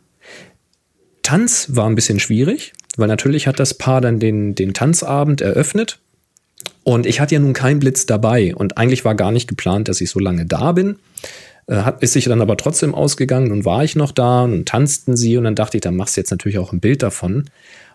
Tanz 1.23 1.67
war 1.69 1.87
ein 1.87 1.95
bisschen 1.95 2.19
schwierig, 2.19 2.73
weil 2.97 3.07
natürlich 3.07 3.47
hat 3.47 3.61
das 3.61 3.75
Paar 3.75 4.01
dann 4.01 4.19
den, 4.19 4.55
den 4.55 4.73
Tanzabend 4.73 5.39
eröffnet. 5.39 5.99
Und 6.83 7.05
ich 7.05 7.21
hatte 7.21 7.35
ja 7.35 7.39
nun 7.39 7.53
keinen 7.53 7.79
Blitz 7.79 8.05
dabei. 8.05 8.53
Und 8.53 8.77
eigentlich 8.77 9.05
war 9.05 9.15
gar 9.15 9.31
nicht 9.31 9.47
geplant, 9.47 9.87
dass 9.87 10.01
ich 10.01 10.09
so 10.09 10.19
lange 10.19 10.45
da 10.45 10.73
bin. 10.73 10.97
Äh, 11.71 11.83
hat, 11.83 12.03
ist 12.03 12.13
sich 12.13 12.25
dann 12.25 12.41
aber 12.41 12.57
trotzdem 12.57 12.93
ausgegangen 12.93 13.51
und 13.51 13.63
war 13.63 13.83
ich 13.83 13.95
noch 13.95 14.11
da 14.11 14.43
und 14.43 14.67
tanzten 14.67 15.15
sie 15.15 15.37
und 15.37 15.45
dann 15.45 15.55
dachte 15.55 15.77
ich, 15.77 15.81
dann 15.81 15.95
machst 15.95 16.17
du 16.17 16.21
jetzt 16.21 16.31
natürlich 16.31 16.59
auch 16.59 16.73
ein 16.73 16.81
Bild 16.81 17.01
davon. 17.01 17.45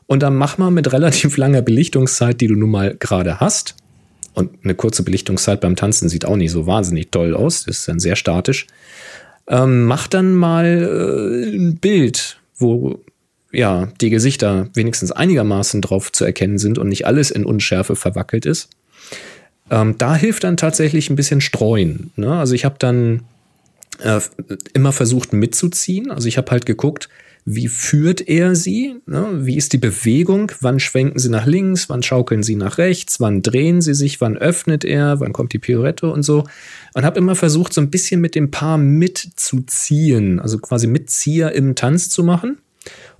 Und 0.06 0.22
dann 0.22 0.34
mach 0.34 0.56
mal 0.56 0.70
mit 0.70 0.92
relativ 0.92 1.36
langer 1.36 1.62
Belichtungszeit, 1.62 2.40
die 2.40 2.46
du 2.46 2.54
nun 2.54 2.70
mal 2.70 2.96
gerade 2.98 3.38
hast. 3.38 3.74
Und 4.32 4.64
eine 4.64 4.74
kurze 4.74 5.02
Belichtungszeit 5.02 5.60
beim 5.60 5.76
Tanzen 5.76 6.08
sieht 6.08 6.24
auch 6.24 6.36
nicht 6.36 6.52
so 6.52 6.66
wahnsinnig 6.66 7.10
toll 7.10 7.34
aus, 7.34 7.64
das 7.64 7.78
ist 7.78 7.88
dann 7.88 8.00
sehr 8.00 8.16
statisch. 8.16 8.66
Ähm, 9.48 9.84
mach 9.84 10.08
dann 10.08 10.34
mal 10.34 10.66
äh, 10.66 11.56
ein 11.56 11.76
Bild, 11.76 12.38
wo 12.56 13.00
ja 13.52 13.88
die 14.00 14.10
Gesichter 14.10 14.68
wenigstens 14.74 15.12
einigermaßen 15.12 15.82
drauf 15.82 16.12
zu 16.12 16.24
erkennen 16.24 16.58
sind 16.58 16.78
und 16.78 16.88
nicht 16.88 17.06
alles 17.06 17.30
in 17.30 17.44
Unschärfe 17.44 17.94
verwackelt 17.96 18.46
ist. 18.46 18.70
Ähm, 19.70 19.96
da 19.98 20.14
hilft 20.14 20.44
dann 20.44 20.56
tatsächlich 20.56 21.10
ein 21.10 21.16
bisschen 21.16 21.40
streuen. 21.40 22.10
Ne? 22.16 22.38
Also 22.38 22.54
ich 22.54 22.64
habe 22.64 22.76
dann 22.78 23.22
äh, 24.00 24.20
immer 24.72 24.92
versucht 24.92 25.32
mitzuziehen. 25.32 26.10
Also 26.10 26.28
ich 26.28 26.38
habe 26.38 26.50
halt 26.50 26.66
geguckt, 26.66 27.08
wie 27.48 27.68
führt 27.68 28.28
er 28.28 28.56
sie? 28.56 28.96
Ne? 29.06 29.46
Wie 29.46 29.56
ist 29.56 29.72
die 29.72 29.78
Bewegung? 29.78 30.50
Wann 30.60 30.80
schwenken 30.80 31.20
sie 31.20 31.28
nach 31.28 31.46
links? 31.46 31.88
Wann 31.88 32.02
schaukeln 32.02 32.42
sie 32.42 32.56
nach 32.56 32.78
rechts? 32.78 33.20
Wann 33.20 33.40
drehen 33.40 33.80
sie 33.80 33.94
sich? 33.94 34.20
Wann 34.20 34.36
öffnet 34.36 34.84
er? 34.84 35.20
Wann 35.20 35.32
kommt 35.32 35.52
die 35.52 35.60
Pirouette 35.60 36.10
und 36.10 36.24
so? 36.24 36.44
Und 36.94 37.04
habe 37.04 37.18
immer 37.18 37.36
versucht, 37.36 37.72
so 37.72 37.80
ein 37.80 37.90
bisschen 37.90 38.20
mit 38.20 38.34
dem 38.34 38.50
Paar 38.50 38.78
mitzuziehen, 38.78 40.40
also 40.40 40.58
quasi 40.58 40.88
Mitzieher 40.88 41.52
im 41.52 41.76
Tanz 41.76 42.08
zu 42.08 42.24
machen. 42.24 42.58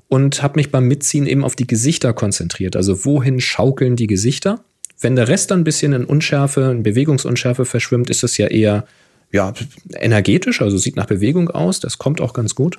Und 0.08 0.42
habe 0.42 0.56
mich 0.56 0.72
beim 0.72 0.88
Mitziehen 0.88 1.26
eben 1.26 1.44
auf 1.44 1.54
die 1.54 1.66
Gesichter 1.66 2.12
konzentriert. 2.12 2.74
Also 2.74 3.04
wohin 3.04 3.40
schaukeln 3.40 3.94
die 3.94 4.08
Gesichter? 4.08 4.64
Wenn 5.00 5.14
der 5.14 5.28
Rest 5.28 5.52
dann 5.52 5.60
ein 5.60 5.64
bisschen 5.64 5.92
in 5.92 6.04
Unschärfe, 6.04 6.62
in 6.72 6.82
Bewegungsunschärfe 6.82 7.64
verschwimmt, 7.64 8.10
ist 8.10 8.24
es 8.24 8.36
ja 8.38 8.48
eher 8.48 8.86
ja, 9.32 9.52
energetisch, 9.94 10.62
also 10.62 10.78
sieht 10.78 10.96
nach 10.96 11.06
Bewegung 11.06 11.50
aus, 11.50 11.80
das 11.80 11.98
kommt 11.98 12.20
auch 12.20 12.32
ganz 12.32 12.54
gut. 12.54 12.78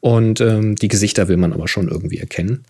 Und 0.00 0.40
ähm, 0.40 0.76
die 0.76 0.88
Gesichter 0.88 1.28
will 1.28 1.36
man 1.36 1.52
aber 1.52 1.68
schon 1.68 1.88
irgendwie 1.88 2.18
erkennen. 2.18 2.64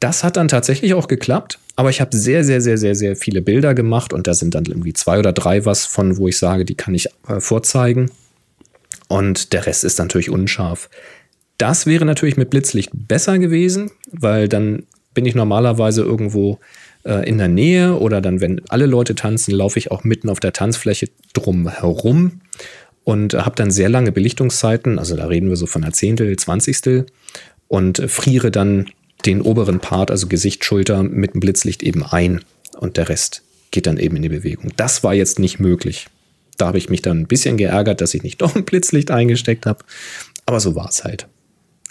Das 0.00 0.24
hat 0.24 0.36
dann 0.36 0.48
tatsächlich 0.48 0.94
auch 0.94 1.08
geklappt, 1.08 1.58
aber 1.76 1.90
ich 1.90 2.00
habe 2.00 2.16
sehr, 2.16 2.44
sehr, 2.44 2.60
sehr, 2.60 2.78
sehr, 2.78 2.94
sehr 2.94 3.16
viele 3.16 3.42
Bilder 3.42 3.74
gemacht 3.74 4.12
und 4.12 4.26
da 4.26 4.34
sind 4.34 4.54
dann 4.54 4.64
irgendwie 4.66 4.92
zwei 4.92 5.18
oder 5.18 5.32
drei 5.32 5.64
was 5.64 5.86
von, 5.86 6.16
wo 6.16 6.28
ich 6.28 6.38
sage, 6.38 6.64
die 6.64 6.74
kann 6.74 6.94
ich 6.94 7.08
äh, 7.28 7.40
vorzeigen. 7.40 8.10
Und 9.08 9.52
der 9.52 9.66
Rest 9.66 9.84
ist 9.84 9.98
natürlich 9.98 10.30
unscharf. 10.30 10.88
Das 11.58 11.86
wäre 11.86 12.04
natürlich 12.04 12.36
mit 12.36 12.50
Blitzlicht 12.50 12.90
besser 12.92 13.38
gewesen, 13.38 13.90
weil 14.10 14.48
dann 14.48 14.84
bin 15.14 15.26
ich 15.26 15.34
normalerweise 15.34 16.02
irgendwo 16.02 16.58
äh, 17.04 17.28
in 17.28 17.38
der 17.38 17.48
Nähe 17.48 17.98
oder 17.98 18.20
dann, 18.20 18.40
wenn 18.40 18.60
alle 18.68 18.86
Leute 18.86 19.14
tanzen, 19.14 19.52
laufe 19.52 19.78
ich 19.78 19.90
auch 19.90 20.04
mitten 20.04 20.28
auf 20.28 20.40
der 20.40 20.52
Tanzfläche 20.52 21.08
drum 21.32 21.68
herum 21.68 22.40
und 23.04 23.34
habe 23.34 23.56
dann 23.56 23.70
sehr 23.70 23.88
lange 23.88 24.12
Belichtungszeiten, 24.12 24.98
also 24.98 25.16
da 25.16 25.26
reden 25.26 25.48
wir 25.48 25.56
so 25.56 25.66
von 25.66 25.84
einer 25.84 25.92
Zehntel, 25.92 26.36
Zwanzigstel 26.36 27.06
und 27.68 27.98
friere 28.08 28.50
dann 28.50 28.86
den 29.26 29.40
oberen 29.40 29.80
Part, 29.80 30.10
also 30.10 30.26
Gesicht, 30.26 30.64
Schulter, 30.64 31.02
mit 31.02 31.34
dem 31.34 31.40
Blitzlicht 31.40 31.82
eben 31.82 32.02
ein 32.02 32.40
und 32.78 32.96
der 32.96 33.08
Rest 33.08 33.42
geht 33.70 33.86
dann 33.86 33.98
eben 33.98 34.16
in 34.16 34.22
die 34.22 34.28
Bewegung. 34.28 34.72
Das 34.76 35.02
war 35.02 35.14
jetzt 35.14 35.38
nicht 35.38 35.58
möglich. 35.58 36.06
Da 36.56 36.66
habe 36.66 36.78
ich 36.78 36.88
mich 36.88 37.02
dann 37.02 37.20
ein 37.20 37.26
bisschen 37.26 37.56
geärgert, 37.56 38.00
dass 38.00 38.14
ich 38.14 38.22
nicht 38.22 38.40
doch 38.42 38.54
ein 38.54 38.64
Blitzlicht 38.64 39.10
eingesteckt 39.10 39.66
habe, 39.66 39.84
aber 40.46 40.60
so 40.60 40.74
war 40.74 40.88
es 40.88 41.04
halt. 41.04 41.26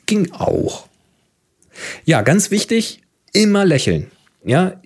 Ging 0.06 0.32
auch. 0.32 0.88
Ja, 2.06 2.21
ganz 2.21 2.52
wichtig, 2.52 3.02
immer 3.32 3.65
lächeln. 3.65 4.12
Ja, 4.45 4.82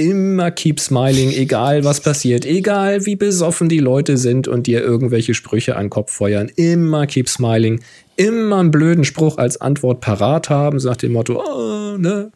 immer 0.00 0.50
keep 0.50 0.80
smiling, 0.80 1.30
egal 1.30 1.84
was 1.84 2.00
passiert, 2.00 2.46
egal 2.46 3.04
wie 3.04 3.16
besoffen 3.16 3.68
die 3.68 3.80
Leute 3.80 4.16
sind 4.16 4.48
und 4.48 4.66
dir 4.66 4.80
irgendwelche 4.80 5.34
Sprüche 5.34 5.76
an 5.76 5.84
den 5.84 5.90
Kopf 5.90 6.10
feuern, 6.10 6.50
immer 6.56 7.06
keep 7.06 7.28
smiling, 7.28 7.80
immer 8.16 8.60
einen 8.60 8.70
blöden 8.70 9.04
Spruch 9.04 9.36
als 9.36 9.60
Antwort 9.60 10.00
parat 10.00 10.48
haben, 10.48 10.80
sagt 10.80 11.02
dem 11.02 11.12
Motto, 11.12 11.42
oh, 11.44 11.98
ne? 11.98 12.32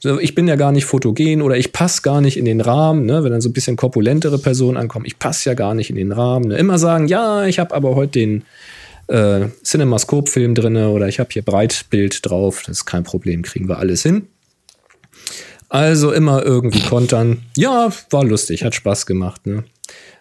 So, 0.00 0.18
ich 0.18 0.34
bin 0.34 0.48
ja 0.48 0.56
gar 0.56 0.72
nicht 0.72 0.86
fotogen 0.86 1.42
oder 1.42 1.58
ich 1.58 1.72
passe 1.72 2.02
gar 2.02 2.20
nicht 2.20 2.38
in 2.38 2.44
den 2.46 2.60
Rahmen, 2.60 3.04
ne? 3.04 3.24
wenn 3.24 3.32
dann 3.32 3.40
so 3.40 3.48
ein 3.48 3.52
bisschen 3.52 3.76
korpulentere 3.76 4.38
Personen 4.38 4.76
ankommen, 4.76 5.04
ich 5.04 5.18
passe 5.18 5.50
ja 5.50 5.54
gar 5.54 5.74
nicht 5.74 5.90
in 5.90 5.96
den 5.96 6.12
Rahmen. 6.12 6.48
Ne? 6.48 6.56
Immer 6.56 6.78
sagen, 6.78 7.08
ja, 7.08 7.44
ich 7.46 7.58
habe 7.58 7.74
aber 7.74 7.96
heute 7.96 8.12
den 8.12 8.44
äh, 9.08 9.48
Cinemascope-Film 9.64 10.54
drin 10.54 10.76
oder 10.76 11.08
ich 11.08 11.18
habe 11.18 11.30
hier 11.32 11.42
Breitbild 11.42 12.24
drauf, 12.24 12.62
das 12.64 12.78
ist 12.78 12.84
kein 12.86 13.02
Problem, 13.02 13.42
kriegen 13.42 13.68
wir 13.68 13.78
alles 13.78 14.04
hin. 14.04 14.28
Also 15.68 16.12
immer 16.12 16.42
irgendwie 16.44 16.80
kontern. 16.80 17.42
Ja, 17.56 17.92
war 18.10 18.24
lustig, 18.24 18.64
hat 18.64 18.74
Spaß 18.74 19.06
gemacht. 19.06 19.46
Ne? 19.46 19.64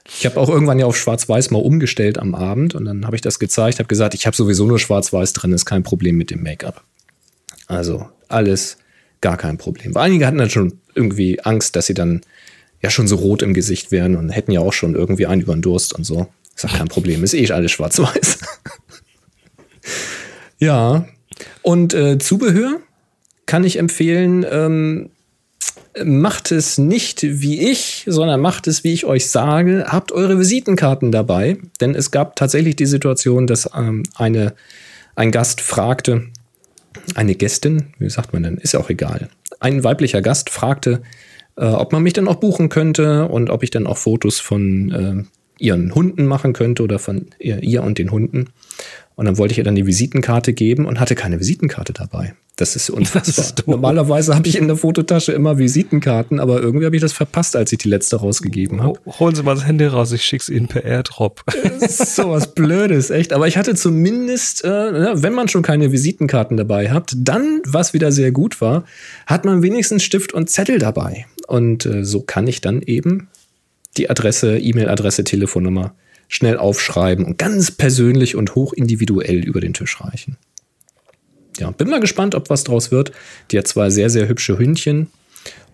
Ich 0.07 0.25
habe 0.25 0.39
auch 0.39 0.49
irgendwann 0.49 0.79
ja 0.79 0.86
auf 0.86 0.97
Schwarz-Weiß 0.97 1.51
mal 1.51 1.60
umgestellt 1.60 2.17
am 2.17 2.36
Abend 2.36 2.75
und 2.75 2.86
dann 2.86 3.05
habe 3.05 3.15
ich 3.15 3.21
das 3.21 3.39
gezeigt, 3.39 3.79
habe 3.79 3.88
gesagt, 3.88 4.13
ich 4.13 4.25
habe 4.25 4.36
sowieso 4.36 4.65
nur 4.65 4.79
Schwarz-Weiß 4.79 5.33
drin, 5.33 5.53
ist 5.53 5.65
kein 5.65 5.83
Problem 5.83 6.17
mit 6.17 6.31
dem 6.31 6.43
Make-up. 6.43 6.83
Also 7.67 8.07
alles 8.27 8.77
gar 9.21 9.38
kein 9.38 9.57
Problem. 9.57 9.95
Weil 9.95 10.03
einige 10.03 10.25
hatten 10.25 10.38
dann 10.38 10.49
schon 10.49 10.79
irgendwie 10.95 11.41
Angst, 11.41 11.75
dass 11.75 11.88
sie 11.88 11.93
dann 11.93 12.21
ja 12.81 12.89
schon 12.89 13.07
so 13.07 13.15
rot 13.15 13.41
im 13.41 13.53
Gesicht 13.53 13.91
wären 13.91 14.15
und 14.15 14.29
hätten 14.29 14.51
ja 14.51 14.62
auch 14.62 14.73
schon 14.73 14.95
irgendwie 14.95 15.27
einen 15.27 15.41
über 15.41 15.53
den 15.53 15.62
Durst 15.62 15.93
und 15.93 16.03
so. 16.03 16.27
Ist 16.55 16.63
ja 16.63 16.69
kein 16.69 16.88
Problem, 16.88 17.23
ist 17.23 17.33
eh 17.33 17.51
alles 17.51 17.71
schwarz-weiß. 17.71 18.39
ja, 20.60 21.07
und 21.62 21.93
äh, 21.93 22.17
Zubehör 22.17 22.79
kann 23.45 23.63
ich 23.63 23.77
empfehlen, 23.77 24.45
ähm, 24.49 25.10
macht 26.03 26.51
es 26.51 26.77
nicht 26.77 27.23
wie 27.23 27.69
ich, 27.69 28.03
sondern 28.07 28.41
macht 28.41 28.67
es, 28.67 28.83
wie 28.83 28.93
ich 28.93 29.05
euch 29.05 29.29
sage. 29.29 29.86
Habt 29.88 30.12
eure 30.12 30.39
Visitenkarten 30.39 31.12
dabei, 31.12 31.57
denn 31.81 31.95
es 31.95 32.12
gab 32.12 32.36
tatsächlich 32.36 32.75
die 32.75 32.86
Situation, 32.86 33.47
dass 33.47 33.69
ähm, 33.75 34.03
eine, 34.15 34.53
ein 35.15 35.31
Gast 35.31 35.62
fragte, 35.62 36.27
eine 37.15 37.36
Gästin, 37.36 37.93
wie 37.99 38.10
sagt 38.10 38.33
man 38.33 38.43
denn, 38.43 38.57
ist 38.57 38.73
ja 38.73 38.79
auch 38.79 38.89
egal, 38.89 39.29
ein 39.60 39.83
weiblicher 39.83 40.21
Gast 40.21 40.49
fragte, 40.49 41.01
äh, 41.55 41.65
ob 41.65 41.91
man 41.91 42.03
mich 42.03 42.13
dann 42.13 42.27
auch 42.27 42.36
buchen 42.36 42.69
könnte 42.69 43.27
und 43.27 43.49
ob 43.49 43.63
ich 43.63 43.71
dann 43.71 43.88
auch 43.88 43.97
Fotos 43.97 44.39
von 44.39 44.91
äh, 44.91 45.63
ihren 45.63 45.93
Hunden 45.95 46.25
machen 46.25 46.53
könnte 46.53 46.83
oder 46.83 46.99
von 46.99 47.27
ihr, 47.39 47.63
ihr 47.63 47.83
und 47.83 47.97
den 47.97 48.12
Hunden. 48.12 48.49
Und 49.17 49.25
dann 49.25 49.38
wollte 49.38 49.51
ich 49.51 49.58
ihr 49.58 49.63
dann 49.65 49.75
die 49.75 49.86
Visitenkarte 49.86 50.53
geben 50.53 50.86
und 50.86 50.99
hatte 51.01 51.15
keine 51.15 51.39
Visitenkarte 51.39 51.91
dabei. 51.91 52.36
Das 52.56 52.75
ist 52.75 52.89
unfassbar. 52.89 53.23
Das 53.25 53.38
ist. 53.38 53.67
Normalerweise 53.67 54.34
habe 54.36 54.47
ich 54.47 54.58
in 54.58 54.67
der 54.67 54.77
Fototasche 54.77 55.32
immer 55.32 55.58
Visitenkarten, 55.58 56.39
aber 56.39 56.62
irgendwie 56.62 56.86
habe 56.86 56.95
ich 56.95 57.01
das 57.01 57.13
verpasst, 57.13 57.56
als 57.56 57.71
ich 57.71 57.80
die 57.80 57.89
letzte 57.89 58.15
rausgegeben 58.17 58.82
habe. 58.82 58.99
Ho- 59.06 59.19
Holen 59.19 59.36
Sie 59.36 59.43
mal 59.43 59.56
das 59.56 59.65
Handy 59.65 59.86
raus, 59.86 60.12
ich 60.12 60.23
schick's 60.23 60.49
Ihnen 60.49 60.67
per 60.67 60.84
Airdrop. 60.86 61.43
Das 61.80 61.99
ist 61.99 62.15
so 62.15 62.30
was 62.32 62.53
Blödes, 62.56 63.10
echt. 63.12 63.34
Aber 63.34 63.47
ich 63.47 63.58
hatte 63.58 63.75
zumindest, 63.75 64.63
äh, 64.63 65.21
wenn 65.21 65.34
man 65.34 65.47
schon 65.47 65.62
keine 65.63 65.91
Visitenkarten 65.91 66.56
dabei 66.58 66.89
hat, 66.91 67.13
dann, 67.17 67.62
was 67.65 67.93
wieder 67.93 68.12
sehr 68.12 68.32
gut 68.32 68.62
war, 68.62 68.84
hat 69.25 69.45
man 69.45 69.62
wenigstens 69.63 70.03
Stift 70.03 70.34
und 70.34 70.49
Zettel 70.49 70.80
dabei. 70.80 71.25
Und 71.47 71.86
äh, 71.86 72.03
so 72.06 72.21
kann 72.21 72.47
ich 72.47 72.62
dann 72.62 72.82
eben 72.84 73.27
die 73.97 74.10
Adresse, 74.12 74.58
E-Mail-Adresse, 74.60 75.23
Telefonnummer 75.23 75.93
schnell 76.27 76.57
aufschreiben 76.57 77.25
und 77.25 77.37
ganz 77.37 77.71
persönlich 77.71 78.35
und 78.35 78.55
hochindividuell 78.55 79.43
über 79.43 79.61
den 79.61 79.73
Tisch 79.73 80.01
reichen. 80.01 80.37
Ja, 81.57 81.71
bin 81.71 81.89
mal 81.89 81.99
gespannt, 81.99 82.35
ob 82.35 82.49
was 82.49 82.63
draus 82.63 82.91
wird. 82.91 83.11
Die 83.51 83.57
hat 83.57 83.67
zwei 83.67 83.89
sehr, 83.89 84.09
sehr 84.09 84.27
hübsche 84.27 84.57
Hündchen. 84.57 85.07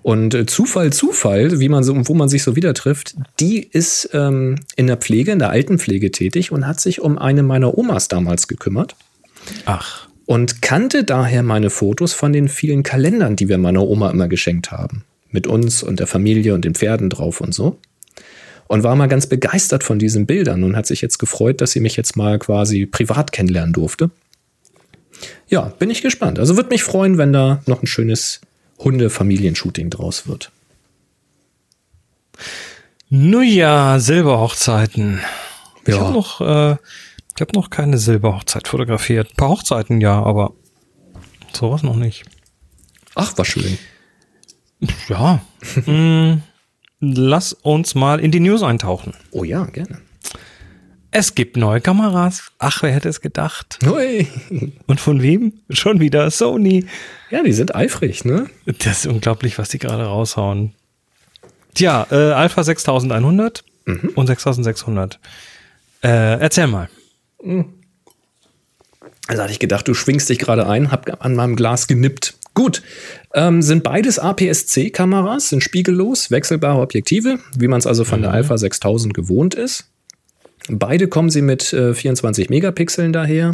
Und 0.01 0.33
äh, 0.33 0.45
Zufall, 0.45 0.91
Zufall, 0.91 1.59
wie 1.59 1.69
man 1.69 1.83
so, 1.83 1.95
wo 2.07 2.13
man 2.13 2.29
sich 2.29 2.43
so 2.43 2.55
wieder 2.55 2.73
trifft, 2.73 3.15
die 3.39 3.63
ist 3.63 4.09
ähm, 4.13 4.55
in 4.75 4.87
der 4.87 4.97
Pflege, 4.97 5.31
in 5.31 5.39
der 5.39 5.49
Altenpflege 5.49 6.11
tätig 6.11 6.51
und 6.51 6.67
hat 6.67 6.79
sich 6.79 7.01
um 7.01 7.17
eine 7.17 7.41
meiner 7.41 7.77
Omas 7.77 8.09
damals 8.09 8.47
gekümmert 8.49 8.95
Ach, 9.65 10.07
und 10.25 10.61
kannte 10.61 11.05
daher 11.05 11.41
meine 11.41 11.69
Fotos 11.69 12.13
von 12.13 12.33
den 12.33 12.49
vielen 12.49 12.83
Kalendern, 12.83 13.37
die 13.37 13.47
wir 13.47 13.57
meiner 13.57 13.87
Oma 13.87 14.11
immer 14.11 14.27
geschenkt 14.27 14.71
haben. 14.71 15.03
Mit 15.31 15.47
uns 15.47 15.83
und 15.83 15.99
der 15.99 16.07
Familie 16.07 16.53
und 16.53 16.65
den 16.65 16.75
Pferden 16.75 17.09
drauf 17.09 17.41
und 17.41 17.53
so. 17.53 17.79
Und 18.67 18.84
war 18.84 18.95
mal 18.95 19.08
ganz 19.08 19.28
begeistert 19.28 19.84
von 19.84 19.99
diesen 19.99 20.26
Bildern 20.26 20.63
und 20.63 20.76
hat 20.76 20.86
sich 20.88 21.02
jetzt 21.02 21.19
gefreut, 21.19 21.62
dass 21.62 21.71
sie 21.71 21.80
mich 21.80 21.95
jetzt 21.95 22.15
mal 22.17 22.39
quasi 22.39 22.86
privat 22.86 23.32
kennenlernen 23.32 23.73
durfte. 23.73 24.10
Ja, 25.47 25.62
bin 25.80 25.89
ich 25.89 26.02
gespannt. 26.02 26.39
Also 26.39 26.56
würde 26.56 26.69
mich 26.69 26.84
freuen, 26.84 27.17
wenn 27.17 27.34
da 27.34 27.62
noch 27.67 27.84
ein 27.84 27.88
schönes 27.88 28.41
Hunde-Familienshooting 28.80 29.89
draus 29.89 30.28
wird. 30.28 30.52
nun 33.10 33.43
ja, 33.43 33.99
Silberhochzeiten. 33.99 35.19
Ich 35.86 35.93
Ja. 35.93 36.02
habe 36.02 36.13
noch, 36.13 36.41
äh, 36.41 36.71
ich 37.36 37.41
habe 37.41 37.52
noch 37.54 37.69
keine 37.69 37.97
Silberhochzeit 37.97 38.67
fotografiert. 38.67 39.32
Ein 39.32 39.36
paar 39.36 39.49
Hochzeiten 39.49 40.02
ja, 40.02 40.21
aber 40.21 40.54
sowas 41.54 41.84
noch 41.84 41.95
nicht. 41.95 42.23
Ach, 43.15 43.38
war 43.38 43.45
schön. 43.45 43.78
Ja. 45.08 45.41
mm, 45.86 46.41
lass 47.03 47.53
uns 47.53 47.95
mal 47.95 48.19
in 48.19 48.31
die 48.31 48.39
News 48.39 48.63
eintauchen. 48.63 49.13
Oh 49.31 49.43
ja, 49.43 49.65
gerne. 49.65 49.99
Es 51.11 51.35
gibt 51.35 51.57
neue 51.57 51.79
Kameras. 51.79 52.51
Ach, 52.57 52.81
wer 52.81 52.91
hätte 52.91 53.09
es 53.09 53.21
gedacht? 53.21 53.77
Hui. 53.85 54.27
Und 54.87 54.99
von 54.99 55.21
wem? 55.21 55.53
Schon 55.69 55.99
wieder 55.99 56.31
Sony. 56.31 56.85
Ja, 57.29 57.43
die 57.43 57.53
sind 57.53 57.75
eifrig, 57.75 58.25
ne? 58.25 58.49
Das 58.65 58.99
ist 58.99 59.07
unglaublich, 59.07 59.59
was 59.59 59.69
die 59.69 59.77
gerade 59.77 60.05
raushauen. 60.05 60.73
Tja, 61.75 62.07
äh, 62.09 62.31
Alpha 62.31 62.63
6100 62.63 63.63
und 64.15 64.27
6600. 64.27 65.19
Äh, 66.03 66.39
erzähl 66.39 66.67
mal. 66.67 66.89
Also 69.27 69.41
hatte 69.43 69.51
ich 69.51 69.59
gedacht, 69.59 69.87
du 69.87 69.93
schwingst 69.93 70.29
dich 70.29 70.39
gerade 70.39 70.67
ein, 70.67 70.91
hab 70.91 71.23
an 71.23 71.35
meinem 71.35 71.55
Glas 71.55 71.87
genippt. 71.87 72.35
Gut, 72.53 72.83
ähm, 73.33 73.63
sind 73.63 73.83
beides 73.83 74.19
APS-C-Kameras, 74.19 75.49
sind 75.49 75.63
spiegellos, 75.63 76.29
wechselbare 76.29 76.81
Objektive, 76.81 77.39
wie 77.57 77.67
man 77.67 77.79
es 77.79 77.87
also 77.87 78.03
von 78.03 78.21
der 78.21 78.31
Alpha 78.31 78.57
6000 78.57 79.13
gewohnt 79.13 79.55
ist. 79.55 79.89
Beide 80.69 81.07
kommen 81.07 81.29
sie 81.29 81.41
mit 81.41 81.73
äh, 81.73 81.93
24 81.93 82.49
Megapixeln 82.49 83.11
daher. 83.11 83.51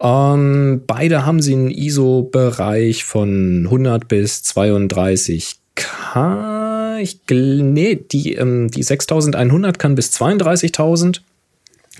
Ähm, 0.00 0.82
beide 0.86 1.26
haben 1.26 1.42
sie 1.42 1.52
einen 1.52 1.70
ISO-Bereich 1.70 3.04
von 3.04 3.64
100 3.64 4.08
bis 4.08 4.42
32K. 4.44 7.00
Ich, 7.00 7.20
nee, 7.28 7.96
die, 7.96 8.34
ähm, 8.34 8.70
die 8.70 8.82
6100 8.82 9.78
kann 9.78 9.94
bis 9.94 10.10
32.000 10.12 11.20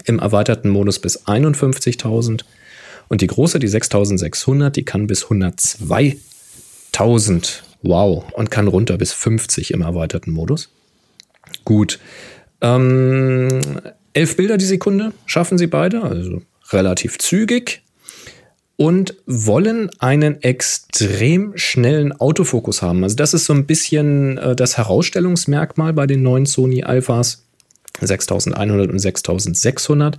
im 0.04 0.18
erweiterten 0.18 0.70
Modus 0.70 0.98
bis 0.98 1.26
51.000 1.26 2.44
und 3.10 3.20
die 3.20 3.26
große, 3.26 3.58
die 3.58 3.68
6600, 3.68 4.74
die 4.74 4.84
kann 4.84 5.06
bis 5.08 5.26
102.000. 5.26 7.60
Wow. 7.82 8.24
Und 8.32 8.50
kann 8.52 8.68
runter 8.68 8.98
bis 8.98 9.12
50 9.12 9.72
im 9.72 9.80
erweiterten 9.82 10.30
Modus. 10.30 10.70
Gut. 11.64 11.98
Ähm, 12.60 13.48
elf 14.12 14.36
Bilder 14.36 14.58
die 14.58 14.64
Sekunde 14.64 15.12
schaffen 15.26 15.58
sie 15.58 15.66
beide, 15.66 16.04
also 16.04 16.42
relativ 16.70 17.18
zügig. 17.18 17.82
Und 18.76 19.16
wollen 19.26 19.90
einen 19.98 20.40
extrem 20.42 21.54
schnellen 21.56 22.12
Autofokus 22.12 22.80
haben. 22.80 23.02
Also 23.02 23.16
das 23.16 23.34
ist 23.34 23.44
so 23.44 23.52
ein 23.52 23.66
bisschen 23.66 24.38
äh, 24.38 24.54
das 24.54 24.78
Herausstellungsmerkmal 24.78 25.92
bei 25.92 26.06
den 26.06 26.22
neuen 26.22 26.46
Sony 26.46 26.84
Alphas. 26.84 27.44
6100 28.06 28.90
und 28.90 28.98
6600, 28.98 30.18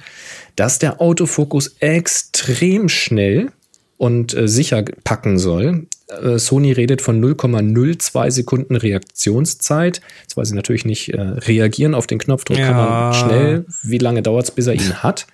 dass 0.55 0.79
der 0.79 1.01
Autofokus 1.01 1.75
extrem 1.79 2.89
schnell 2.89 3.51
und 3.97 4.33
äh, 4.35 4.47
sicher 4.47 4.83
packen 5.03 5.37
soll. 5.37 5.85
Äh, 6.23 6.39
Sony 6.39 6.71
redet 6.71 7.01
von 7.01 7.23
0,02 7.23 8.31
Sekunden 8.31 8.75
Reaktionszeit. 8.75 10.01
Jetzt 10.23 10.35
weiß 10.37 10.49
ich 10.49 10.55
natürlich 10.55 10.85
nicht, 10.85 11.13
äh, 11.13 11.21
reagieren 11.21 11.93
auf 11.93 12.07
den 12.07 12.17
Knopfdruck 12.19 12.57
kann 12.57 12.67
Ja. 12.67 12.73
man 12.73 13.13
schnell. 13.13 13.65
Wie 13.83 13.97
lange 13.99 14.21
dauert 14.23 14.45
es, 14.45 14.51
bis 14.51 14.67
er 14.67 14.73
ihn 14.73 15.03
hat? 15.03 15.27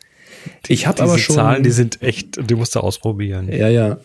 Ich 0.67 0.87
habe 0.87 1.01
aber 1.03 1.17
schon 1.17 1.35
Zahlen, 1.35 1.63
die 1.63 1.71
sind 1.71 2.01
echt, 2.01 2.49
die 2.49 2.55
musst 2.55 2.75
du 2.75 2.79
ausprobieren. 2.79 3.49
ja, 3.51 3.69
ja. 3.69 3.97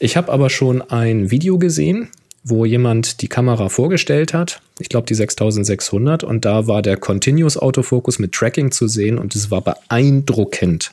Ich 0.00 0.16
habe 0.16 0.30
aber 0.32 0.50
schon 0.50 0.82
ein 0.82 1.30
Video 1.30 1.56
gesehen, 1.58 2.08
wo 2.42 2.64
jemand 2.64 3.22
die 3.22 3.28
Kamera 3.28 3.68
vorgestellt 3.68 4.34
hat. 4.34 4.60
Ich 4.78 4.88
glaube, 4.88 5.06
die 5.06 5.14
6600. 5.14 6.24
Und 6.24 6.44
da 6.44 6.66
war 6.66 6.82
der 6.82 6.96
Continuous 6.96 7.56
Autofocus 7.56 8.18
mit 8.18 8.32
Tracking 8.32 8.72
zu 8.72 8.88
sehen. 8.88 9.18
Und 9.18 9.34
es 9.34 9.50
war 9.50 9.60
beeindruckend, 9.60 10.92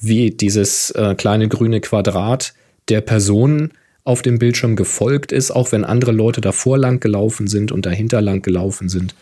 wie 0.00 0.30
dieses 0.30 0.90
äh, 0.90 1.14
kleine 1.14 1.48
grüne 1.48 1.80
Quadrat 1.80 2.54
der 2.88 3.00
Person 3.00 3.70
auf 4.04 4.20
dem 4.20 4.38
Bildschirm 4.38 4.76
gefolgt 4.76 5.32
ist, 5.32 5.50
auch 5.50 5.72
wenn 5.72 5.84
andere 5.84 6.12
Leute 6.12 6.42
davor 6.42 6.76
lang 6.76 7.00
gelaufen 7.00 7.46
sind 7.46 7.72
und 7.72 7.86
dahinter 7.86 8.20
lang 8.20 8.42
gelaufen 8.42 8.90
sind. 8.90 9.14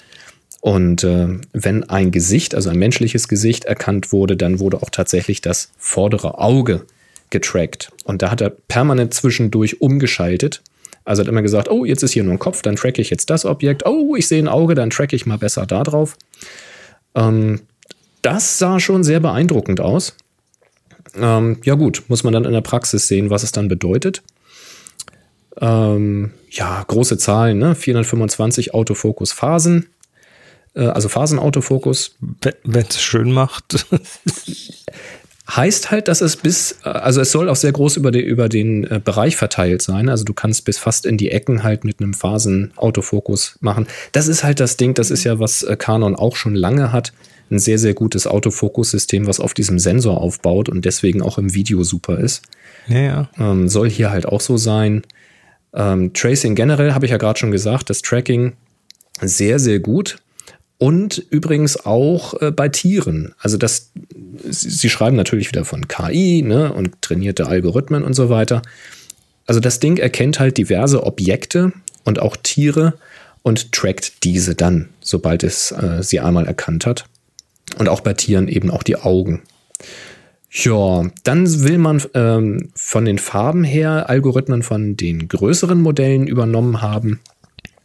Und 0.61 1.05
äh, 1.05 1.29
wenn 1.53 1.85
ein 1.89 2.11
Gesicht, 2.11 2.55
also 2.55 2.71
ein 2.71 2.79
menschliches 2.79 3.29
Gesicht 3.29 3.65
erkannt 3.65 4.13
wurde, 4.13 4.37
dann 4.37 4.59
wurde 4.61 4.83
auch 4.83 4.91
tatsächlich 4.91 5.41
das 5.41 5.71
vordere 5.79 6.39
Auge 6.39 6.85
getrackt. 7.31 7.91
Und 8.05 8.23
da 8.23 8.31
hat 8.31 8.41
er 8.41 8.51
permanent 8.51 9.15
zwischendurch 9.15 9.81
umgeschaltet. 9.81 10.63
Also 11.05 11.23
hat 11.23 11.29
immer 11.29 11.43
gesagt, 11.43 11.71
oh, 11.71 11.85
jetzt 11.85 12.03
ist 12.03 12.13
hier 12.13 12.25
nur 12.25 12.35
ein 12.35 12.39
Kopf, 12.39 12.63
dann 12.63 12.77
tracke 12.77 13.03
ich 13.03 13.11
jetzt 13.11 13.31
das 13.31 13.45
Objekt. 13.45 13.85
Oh, 13.87 14.15
ich 14.17 14.29
sehe 14.29 14.43
ein 14.43 14.49
Auge, 14.49 14.75
dann 14.75 14.91
tracke 14.91 15.17
ich 15.17 15.27
mal 15.27 15.39
besser 15.39 15.67
da 15.67 15.83
drauf. 15.83 16.17
Ähm, 17.15 17.61
das 18.23 18.59
sah 18.59 18.79
schon 18.79 19.03
sehr 19.03 19.21
beeindruckend 19.21 19.81
aus. 19.81 20.15
Ähm, 21.17 21.59
ja 21.65 21.75
gut, 21.75 22.05
muss 22.09 22.25
man 22.25 22.33
dann 22.33 22.45
in 22.45 22.53
der 22.53 22.61
Praxis 22.61 23.09
sehen, 23.09 23.31
was 23.31 23.43
es 23.43 23.53
dann 23.53 23.69
bedeutet. 23.69 24.23
Ähm, 25.61 26.33
ja, 26.51 26.83
große 26.87 27.19
Zahlen, 27.19 27.59
ne? 27.59 27.75
425 27.75 28.75
Autofokus-Phasen, 28.75 29.87
äh, 30.75 30.87
also 30.87 31.09
Phasenautofokus. 31.09 32.17
Wenn 32.65 32.87
es 32.87 33.03
schön 33.03 33.33
macht. 33.33 33.87
Heißt 35.55 35.91
halt, 35.91 36.09
dass 36.09 36.23
es 36.23 36.37
bis, 36.37 36.79
äh, 36.85 36.89
also 36.89 37.21
es 37.21 37.33
soll 37.33 37.49
auch 37.49 37.57
sehr 37.57 37.73
groß 37.73 37.97
über, 37.97 38.11
die, 38.11 38.21
über 38.21 38.49
den 38.49 38.85
äh, 38.85 39.01
Bereich 39.05 39.37
verteilt 39.37 39.83
sein. 39.83 40.09
Also 40.09 40.25
du 40.25 40.33
kannst 40.33 40.65
bis 40.65 40.79
fast 40.79 41.05
in 41.05 41.19
die 41.19 41.31
Ecken 41.31 41.63
halt 41.63 41.85
mit 41.85 42.01
einem 42.01 42.15
Phasenautofokus 42.15 43.59
machen. 43.61 43.87
Das 44.13 44.29
ist 44.29 44.45
halt 44.45 44.61
das 44.61 44.77
Ding, 44.77 44.95
das 44.95 45.11
ist 45.11 45.25
ja, 45.25 45.39
was 45.39 45.63
äh, 45.63 45.77
Canon 45.77 46.17
auch 46.17 46.37
schon 46.37 46.55
lange 46.55 46.93
hat. 46.93 47.13
Ein 47.51 47.59
sehr, 47.59 47.79
sehr 47.79 47.93
gutes 47.93 48.27
Autofokussystem, 48.27 49.27
was 49.27 49.41
auf 49.41 49.53
diesem 49.53 49.79
Sensor 49.79 50.19
aufbaut 50.19 50.71
und 50.71 50.87
deswegen 50.87 51.21
auch 51.21 51.37
im 51.37 51.53
Video 51.53 51.83
super 51.83 52.19
ist. 52.19 52.43
ja, 52.89 53.01
ja. 53.01 53.31
Ähm, 53.39 53.69
soll 53.69 53.91
hier 53.91 54.11
halt 54.11 54.25
auch 54.25 54.41
so 54.41 54.57
sein. 54.57 55.03
Ähm, 55.75 56.15
Tracing 56.15 56.55
generell 56.55 56.95
habe 56.95 57.05
ich 57.05 57.11
ja 57.13 57.19
gerade 57.19 57.39
schon 57.39 57.51
gesagt, 57.51 57.91
das 57.91 58.01
Tracking 58.01 58.55
sehr, 59.21 59.59
sehr 59.59 59.81
gut. 59.81 60.17
Und 60.83 61.25
übrigens 61.31 61.87
auch 61.87 62.43
äh, 62.43 62.51
bei 62.51 62.69
Tieren. 62.69 63.37
Also 63.39 63.57
das, 63.57 63.93
sie, 64.51 64.69
sie 64.69 64.91
schreiben 64.91 65.15
natürlich 65.15 65.47
wieder 65.47 65.65
von 65.65 65.87
KI 65.87 66.43
ne, 66.43 66.73
und 66.73 67.01
trainierte 67.03 67.47
Algorithmen 67.47 68.03
und 68.03 68.15
so 68.15 68.31
weiter. 68.31 68.63
Also 69.47 69.61
das 69.61 69.79
Ding 69.79 69.99
erkennt 69.99 70.41
halt 70.41 70.59
diverse 70.59 71.05
Objekte 71.05 71.73
und 72.03 72.19
auch 72.19 72.37
Tiere 72.37 72.95
und 73.45 73.71
trackt 73.71 74.25
diese 74.25 74.57
dann, 74.57 74.89
sobald 75.01 75.45
es 75.45 75.71
äh, 75.71 76.03
sie 76.03 76.19
einmal 76.19 76.49
erkannt 76.49 76.85
hat. 76.85 77.05
Und 77.79 77.89
auch 77.89 78.01
bei 78.01 78.15
Tieren 78.15 78.49
eben 78.49 78.69
auch 78.69 78.83
die 78.83 78.97
Augen. 78.97 79.43
Ja, 80.51 81.09
dann 81.23 81.63
will 81.63 81.79
man 81.79 82.03
ähm, 82.15 82.71
von 82.75 83.05
den 83.05 83.21
Farben 83.21 83.63
her 83.63 84.11
Algorithmen 84.11 84.65
von 84.65 84.97
den 84.97 85.29
größeren 85.29 85.81
Modellen 85.81 86.27
übernommen 86.27 86.83
haben. 86.83 87.21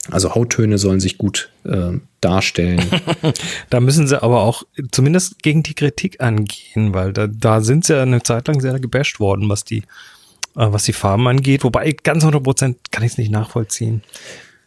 Also 0.10 0.36
Hauttöne 0.36 0.78
sollen 0.78 1.00
sich 1.00 1.18
gut 1.18 1.50
äh, 1.66 1.93
darstellen. 2.22 2.82
da 3.70 3.80
müssen 3.80 4.08
sie 4.08 4.22
aber 4.22 4.41
auch 4.41 4.64
zumindest 4.91 5.43
gegen 5.43 5.64
die 5.64 5.74
Kritik 5.74 6.22
angehen, 6.22 6.93
weil 6.93 7.14
da, 7.14 7.28
da 7.28 7.62
sind 7.62 7.86
sie 7.86 7.93
ja 7.93 8.04
eine 8.04 8.24
Zeit 8.24 8.48
lang 8.48 8.62
sehr 8.62 8.80
gebasht 8.80 9.20
worden, 9.20 9.50
was 9.50 9.66
die, 9.66 9.80
äh, 9.80 9.84
was 10.56 10.84
die 10.84 10.93
Farben 10.93 11.28
angeht. 11.28 11.64
Wobei 11.64 11.91
ganz 11.91 12.24
100 12.24 12.41
Prozent 12.41 12.78
kann 12.91 13.04
ich 13.04 13.14
es 13.14 13.18
nicht 13.18 13.32
nachvollziehen. 13.32 14.02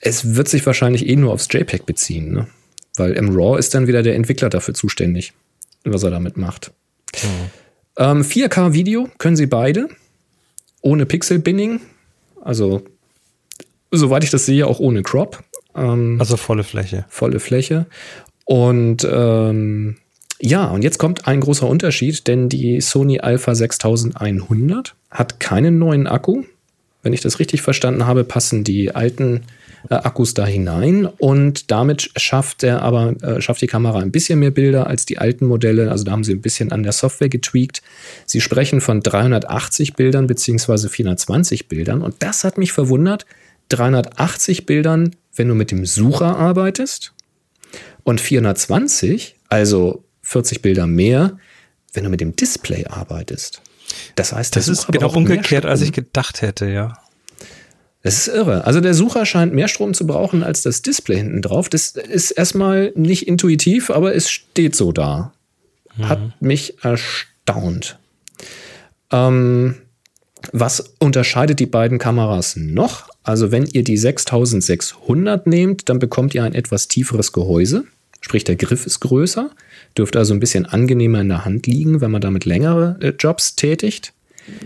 Es 0.01 0.35
wird 0.35 0.49
sich 0.49 0.65
wahrscheinlich 0.67 1.07
eh 1.07 1.17
nur 1.17 1.33
aufs 1.33 1.49
JPEG 1.51 1.87
beziehen, 1.87 2.33
ne? 2.33 2.47
weil 2.97 3.13
im 3.13 3.35
RAW 3.35 3.59
ist 3.59 3.75
dann 3.75 3.87
wieder 3.87 4.03
der 4.03 4.15
Entwickler 4.15 4.51
dafür 4.51 4.75
zuständig, 4.75 5.33
was 5.85 6.03
er 6.03 6.11
damit 6.11 6.37
macht. 6.37 6.73
Hm. 7.17 7.29
Ähm, 7.97 8.23
4K-Video 8.23 9.09
können 9.19 9.37
sie 9.37 9.47
beide, 9.47 9.89
ohne 10.81 11.07
Pixel-Binning, 11.07 11.81
also 12.43 12.83
soweit 13.91 14.25
ich 14.25 14.31
das 14.31 14.47
sehe, 14.47 14.67
auch 14.67 14.79
ohne 14.79 15.03
Crop. 15.03 15.43
Ähm, 15.75 16.17
also 16.19 16.37
volle 16.37 16.65
Fläche. 16.65 17.05
Volle 17.09 17.41
Fläche. 17.41 17.87
Und 18.45 19.07
ähm, 19.11 19.97
ja, 20.41 20.67
und 20.69 20.83
jetzt 20.83 20.99
kommt 20.99 21.27
ein 21.27 21.41
großer 21.41 21.69
Unterschied, 21.69 22.27
denn 22.27 22.49
die 22.49 22.81
Sony 22.81 23.21
Alpha 23.21 23.55
6100 23.55 24.95
hat 25.11 25.39
keinen 25.39 25.79
neuen 25.79 26.07
Akku. 26.07 26.45
Wenn 27.03 27.13
ich 27.13 27.21
das 27.21 27.39
richtig 27.39 27.63
verstanden 27.63 28.07
habe, 28.07 28.25
passen 28.25 28.65
die 28.65 28.95
alten 28.95 29.43
äh, 29.89 29.95
Akkus 29.95 30.35
da 30.35 30.47
hinein 30.47 31.07
und 31.07 31.71
damit 31.71 32.11
schafft 32.17 32.63
er 32.63 32.83
aber 32.83 33.15
äh, 33.23 33.41
schafft 33.41 33.63
die 33.63 33.67
Kamera 33.67 34.01
ein 34.01 34.13
bisschen 34.13 34.39
mehr 34.39 34.51
Bilder 34.51 34.87
als 34.87 35.07
die 35.07 35.19
alten 35.19 35.47
Modelle. 35.47 35.91
Also 35.91 36.05
da 36.05 36.13
haben 36.13 36.25
sie 36.25 36.35
ein 36.35 36.43
bisschen 36.43 36.73
an 36.73 36.83
der 36.83 36.93
Software 36.93 37.29
getweakt. 37.29 37.83
Sie 38.27 38.41
sprechen 38.41 38.81
von 38.81 39.01
380 39.01 39.95
Bildern 39.95 40.27
beziehungsweise 40.27 40.89
420 40.89 41.69
Bildern 41.69 42.03
und 42.03 42.17
das 42.19 42.45
hat 42.45 42.59
mich 42.59 42.73
verwundert. 42.73 43.25
380 43.71 44.67
Bildern, 44.67 45.17
wenn 45.35 45.49
du 45.49 45.55
mit 45.55 45.71
dem 45.71 45.87
Sucher 45.87 46.37
arbeitest 46.37 47.13
und 48.05 48.21
420, 48.21 49.37
also 49.49 50.05
40 50.23 50.63
Bilder 50.63 50.87
mehr, 50.87 51.39
wenn 51.93 52.05
du 52.05 52.11
mit 52.11 52.21
dem 52.21 52.37
Display 52.37 52.87
arbeitest. 52.87 53.63
Das 54.15 54.33
heißt, 54.33 54.55
das 54.55 54.69
ist 54.69 54.87
genau 54.89 55.11
umgekehrt, 55.13 55.67
als 55.67 55.83
ich 55.83 55.93
gedacht 55.93 56.43
hätte, 56.43 56.69
ja. 56.69 56.99
Das 58.03 58.27
ist 58.27 58.29
irre. 58.29 58.65
Also 58.65 58.81
der 58.81 58.95
Sucher 58.95 59.27
scheint 59.27 59.53
mehr 59.53 59.69
Strom 59.69 59.93
zu 59.93 60.07
brauchen 60.07 60.43
als 60.43 60.63
das 60.63 60.81
Display 60.81 61.19
hinten 61.19 61.43
drauf. 61.43 61.69
Das 61.69 61.91
ist 61.91 62.31
erstmal 62.31 62.93
nicht 62.95 63.29
intuitiv, 63.29 63.91
aber 63.91 64.15
es 64.15 64.31
steht 64.31 64.75
so 64.75 64.91
da. 64.93 65.33
Mhm. 65.97 66.09
Hat 66.09 66.21
mich 66.41 66.83
erstaunt. 66.83 67.99
Ähm, 69.13 69.77
was 70.53 70.95
unterscheidet 70.99 71.61
die 71.61 71.67
beiden 71.67 71.99
Kameras 71.99 72.57
noch? 72.57 73.10
Also 73.31 73.53
wenn 73.53 73.65
ihr 73.65 73.85
die 73.85 73.97
6600 73.97 75.47
nehmt, 75.47 75.89
dann 75.89 76.01
bekommt 76.01 76.35
ihr 76.35 76.43
ein 76.43 76.53
etwas 76.53 76.89
tieferes 76.89 77.31
Gehäuse. 77.33 77.85
Sprich, 78.21 78.43
der 78.43 78.57
Griff 78.57 78.87
ist 78.87 78.99
größer, 78.99 79.51
dürfte 79.97 80.19
also 80.19 80.35
ein 80.35 80.41
bisschen 80.41 80.67
angenehmer 80.67 81.21
in 81.21 81.29
der 81.29 81.45
Hand 81.45 81.69
liegen, 81.69 82.01
wenn 82.01 82.11
man 82.11 82.21
damit 82.21 82.45
längere 82.45 82.99
äh, 83.01 83.13
Jobs 83.17 83.55
tätigt. 83.55 84.15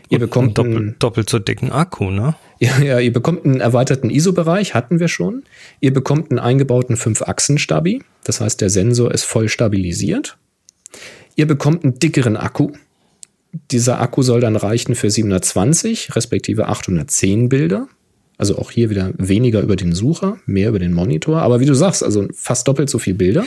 Ihr 0.08 0.18
bekommt 0.18 0.56
doppelt, 0.56 0.76
einen, 0.76 0.96
doppelt 0.98 1.28
so 1.28 1.38
dicken 1.38 1.72
Akku, 1.72 2.10
ne? 2.10 2.36
Ja, 2.58 2.78
ja, 2.80 2.98
ihr 3.00 3.12
bekommt 3.12 3.44
einen 3.44 3.60
erweiterten 3.60 4.08
ISO-Bereich, 4.08 4.72
hatten 4.72 4.98
wir 4.98 5.08
schon. 5.08 5.42
Ihr 5.80 5.92
bekommt 5.92 6.30
einen 6.30 6.38
eingebauten 6.38 6.96
5-Achsen-Stabi, 6.96 8.02
das 8.24 8.40
heißt, 8.40 8.62
der 8.62 8.70
Sensor 8.70 9.12
ist 9.12 9.24
voll 9.24 9.50
stabilisiert. 9.50 10.38
Ihr 11.36 11.46
bekommt 11.46 11.84
einen 11.84 11.98
dickeren 11.98 12.38
Akku. 12.38 12.72
Dieser 13.70 14.00
Akku 14.00 14.22
soll 14.22 14.40
dann 14.40 14.56
reichen 14.56 14.94
für 14.94 15.10
720 15.10 16.16
respektive 16.16 16.68
810 16.68 17.50
Bilder. 17.50 17.88
Also 18.36 18.58
auch 18.58 18.70
hier 18.70 18.90
wieder 18.90 19.12
weniger 19.16 19.60
über 19.60 19.76
den 19.76 19.92
Sucher, 19.92 20.38
mehr 20.46 20.68
über 20.68 20.78
den 20.78 20.92
Monitor. 20.92 21.42
Aber 21.42 21.60
wie 21.60 21.66
du 21.66 21.74
sagst, 21.74 22.02
also 22.02 22.26
fast 22.34 22.66
doppelt 22.66 22.90
so 22.90 22.98
viel 22.98 23.14
Bilder. 23.14 23.44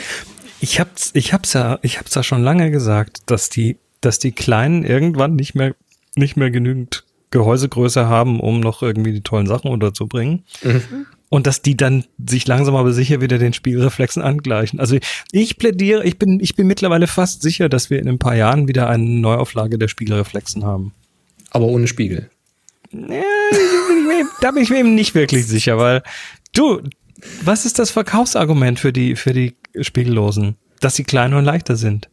Ich 0.60 0.80
hab's, 0.80 1.10
ich 1.14 1.32
hab's 1.32 1.52
ja, 1.52 1.78
ich 1.82 1.98
hab's 1.98 2.14
ja 2.14 2.22
schon 2.22 2.42
lange 2.42 2.70
gesagt, 2.70 3.18
dass 3.26 3.48
die, 3.50 3.76
dass 4.00 4.18
die 4.18 4.32
Kleinen 4.32 4.84
irgendwann 4.84 5.36
nicht 5.36 5.54
mehr, 5.54 5.74
nicht 6.16 6.36
mehr 6.36 6.50
genügend 6.50 7.04
Gehäusegröße 7.30 8.08
haben, 8.08 8.40
um 8.40 8.60
noch 8.60 8.82
irgendwie 8.82 9.12
die 9.12 9.20
tollen 9.20 9.46
Sachen 9.46 9.70
unterzubringen. 9.70 10.44
Mhm. 10.62 11.06
Und 11.30 11.46
dass 11.46 11.60
die 11.60 11.76
dann 11.76 12.04
sich 12.26 12.46
langsam 12.46 12.74
aber 12.74 12.92
sicher 12.94 13.20
wieder 13.20 13.36
den 13.36 13.52
Spiegelreflexen 13.52 14.22
angleichen. 14.22 14.80
Also 14.80 14.96
ich 15.30 15.58
plädiere, 15.58 16.02
ich 16.04 16.18
bin, 16.18 16.40
ich 16.40 16.56
bin 16.56 16.66
mittlerweile 16.66 17.06
fast 17.06 17.42
sicher, 17.42 17.68
dass 17.68 17.90
wir 17.90 17.98
in 17.98 18.08
ein 18.08 18.18
paar 18.18 18.34
Jahren 18.34 18.66
wieder 18.66 18.88
eine 18.88 19.04
Neuauflage 19.04 19.76
der 19.76 19.88
Spiegelreflexen 19.88 20.64
haben. 20.64 20.94
Aber 21.50 21.66
ohne 21.66 21.86
Spiegel. 21.86 22.30
Ja, 24.10 24.24
da 24.40 24.50
bin 24.50 24.62
ich 24.62 24.70
mir 24.70 24.78
eben 24.78 24.94
nicht 24.94 25.14
wirklich 25.14 25.46
sicher, 25.46 25.78
weil 25.78 26.02
du, 26.52 26.82
was 27.42 27.66
ist 27.66 27.78
das 27.78 27.90
Verkaufsargument 27.90 28.78
für 28.78 28.92
die, 28.92 29.16
für 29.16 29.32
die 29.32 29.56
Spiegellosen? 29.80 30.56
Dass 30.80 30.94
sie 30.94 31.04
kleiner 31.04 31.38
und 31.38 31.44
leichter 31.44 31.76
sind. 31.76 32.08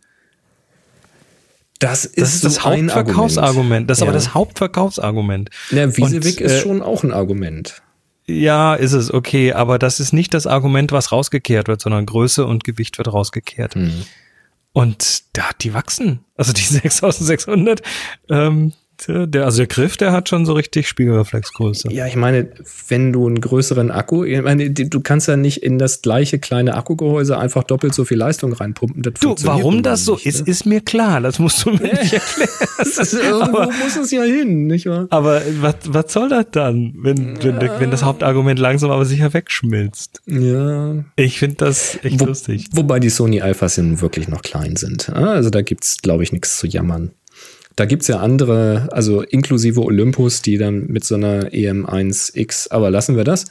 Das 1.80 2.06
ist, 2.06 2.18
das, 2.18 2.36
ist 2.36 2.42
so 2.42 2.48
das 2.48 2.64
Hauptverkaufsargument. 2.64 3.90
Das 3.90 3.98
ist 3.98 4.02
ja. 4.02 4.08
aber 4.08 4.14
das 4.14 4.34
Hauptverkaufsargument. 4.34 5.50
Ja, 5.72 5.96
Wiesewig 5.96 6.42
ist 6.42 6.52
äh, 6.52 6.62
schon 6.62 6.82
auch 6.82 7.04
ein 7.04 7.12
Argument. 7.12 7.82
Ja, 8.28 8.74
ist 8.74 8.94
es, 8.94 9.14
okay, 9.14 9.54
aber 9.54 9.78
das 9.78 10.00
ist 10.00 10.12
nicht 10.12 10.34
das 10.34 10.48
Argument, 10.48 10.92
was 10.92 11.12
rausgekehrt 11.12 11.68
wird, 11.68 11.82
sondern 11.82 12.06
Größe 12.06 12.46
und 12.46 12.64
Gewicht 12.64 12.98
wird 12.98 13.12
rausgekehrt. 13.12 13.76
Hm. 13.76 14.06
Und 14.74 15.24
da, 15.34 15.44
die 15.62 15.74
wachsen. 15.74 16.26
Also 16.36 16.54
die 16.54 16.62
6600, 16.64 17.82
ähm, 18.30 18.74
der, 19.08 19.46
also 19.46 19.58
der 19.58 19.68
Griff, 19.68 19.98
der 19.98 20.12
hat 20.12 20.30
schon 20.30 20.46
so 20.46 20.54
richtig 20.54 20.88
Spiegelreflexgröße. 20.88 21.92
Ja, 21.92 22.08
ich 22.08 22.16
meine, 22.16 22.50
wenn 22.88 23.14
du 23.14 23.28
einen 23.28 23.42
größeren 23.42 23.92
Akku, 23.92 24.24
ich 24.24 24.42
meine, 24.42 24.72
du 24.72 25.00
kannst 25.02 25.28
ja 25.28 25.38
nicht 25.38 25.64
in 25.64 25.78
das 25.78 26.02
gleiche 26.02 26.40
kleine 26.40 26.76
Akkugehäuse 26.76 27.38
einfach 27.38 27.64
doppelt 27.64 27.94
so 27.94 28.06
viel 28.06 28.18
Leistung 28.18 28.54
reinpumpen. 28.54 29.04
Das 29.04 29.14
du, 29.20 29.36
warum 29.44 29.84
das 29.84 30.06
so 30.06 30.14
nicht, 30.14 30.26
ist, 30.26 30.46
ne? 30.46 30.52
ist 30.52 30.66
mir 30.66 30.82
klar. 30.82 31.22
Das 31.22 31.40
musst 31.40 31.66
du 31.66 31.72
mir 31.72 31.94
nicht 31.94 32.14
erklären. 32.14 32.50
das 32.78 33.14
irgendwo 33.14 33.58
aber, 33.58 33.66
muss 33.68 33.96
es 33.96 34.12
ja 34.12 34.24
hin, 34.24 34.68
nicht 34.68 34.86
wahr? 34.86 35.08
Aber 35.10 35.42
was, 35.62 35.76
was 35.88 36.14
soll 36.14 36.30
das 36.30 36.48
dann, 36.52 36.94
wenn, 36.98 37.44
wenn, 37.44 37.60
ja. 37.62 37.80
wenn 37.80 37.92
das 37.92 38.04
Hauptargument 38.04 38.60
langsam 38.60 38.92
aber 38.92 39.06
sicher 39.06 39.34
wegschmilzt? 39.34 40.22
Ja. 40.26 41.04
Ich 41.16 41.40
finde 41.40 41.56
das 41.58 42.00
echt 42.04 42.22
Wo, 42.22 42.26
lustig. 42.26 42.68
Wobei 42.72 43.00
die 43.00 43.10
Sony 43.10 43.42
Alphas 43.42 43.76
wirklich 43.76 44.30
noch 44.30 44.42
klein 44.42 44.78
sind. 44.78 45.10
Also 45.10 45.50
da 45.50 45.62
gibt's, 45.62 46.02
glaube 46.02 46.24
ich, 46.24 46.32
nichts 46.32 46.58
zu 46.58 46.68
jammern. 46.68 47.12
Da 47.76 47.86
gibt's 47.86 48.08
ja 48.08 48.20
andere, 48.20 48.88
also 48.92 49.22
inklusive 49.22 49.82
Olympus, 49.82 50.42
die 50.42 50.58
dann 50.58 50.88
mit 50.88 51.04
so 51.04 51.16
einer 51.16 51.50
EM1X, 51.50 52.72
aber 52.72 52.90
lassen 52.90 53.18
wir 53.18 53.24
das. 53.26 53.46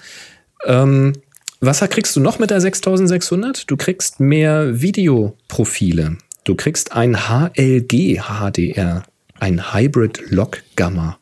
Ähm, 0.64 1.12
was 1.60 1.80
kriegst 1.80 2.14
du 2.16 2.20
noch 2.20 2.38
mit 2.38 2.50
der 2.50 2.60
6600? 2.60 3.70
Du 3.70 3.76
kriegst 3.76 4.20
mehr 4.20 4.80
Videoprofile. 4.80 6.16
Du 6.44 6.54
kriegst 6.54 6.92
ein 6.92 7.16
HLG 7.28 8.20
HDR, 8.20 9.02
ein 9.40 9.74
Hybrid 9.74 10.30
Log 10.30 10.62
Gamma. 10.76 11.18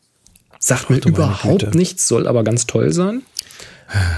Sagt 0.59 0.89
mir 0.89 0.97
überhaupt 1.05 1.75
nichts, 1.75 2.07
soll 2.07 2.27
aber 2.27 2.43
ganz 2.43 2.67
toll 2.67 2.91
sein. 2.91 3.21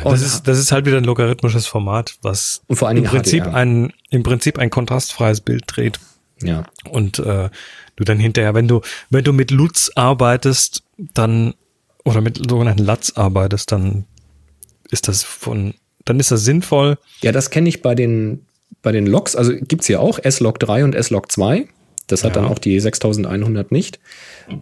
Das 0.03 0.21
ist, 0.21 0.47
das 0.47 0.57
ist 0.59 0.71
halt 0.71 0.86
wieder 0.86 0.97
ein 0.97 1.03
logarithmisches 1.03 1.67
Format, 1.67 2.15
was 2.21 2.61
im 2.69 3.03
Prinzip 3.03 3.45
ein, 3.45 3.93
im 4.09 4.23
Prinzip 4.23 4.57
ein 4.57 4.69
kontrastfreies 4.69 5.41
Bild 5.41 5.63
dreht. 5.67 5.99
Ja. 6.41 6.65
Und 6.89 7.19
äh, 7.19 7.49
du 7.95 8.03
dann 8.03 8.19
hinterher, 8.19 8.53
wenn 8.53 8.67
du, 8.67 8.81
wenn 9.09 9.23
du 9.23 9.33
mit 9.33 9.51
Lutz 9.51 9.91
arbeitest, 9.95 10.83
dann, 10.97 11.53
oder 12.03 12.21
mit 12.21 12.38
sogenannten 12.38 12.86
LUTs 12.86 13.15
arbeitest, 13.15 13.71
dann 13.71 14.05
ist 14.89 15.07
das 15.07 15.23
von, 15.23 15.73
dann 16.05 16.19
ist 16.19 16.31
das 16.31 16.43
sinnvoll. 16.43 16.97
Ja, 17.21 17.31
das 17.31 17.49
kenne 17.49 17.69
ich 17.69 17.81
bei 17.81 17.95
den, 17.95 18.45
bei 18.81 18.91
den 18.91 19.07
Logs, 19.07 19.36
also 19.36 19.53
gibt's 19.55 19.88
ja 19.88 19.99
auch 19.99 20.19
S-Log 20.19 20.59
3 20.59 20.83
und 20.83 20.95
S-Log 20.95 21.31
2. 21.31 21.67
Das 22.07 22.23
hat 22.23 22.36
ja. 22.36 22.41
dann 22.41 22.51
auch 22.51 22.59
die 22.59 22.79
6100 22.79 23.71
nicht. 23.71 23.99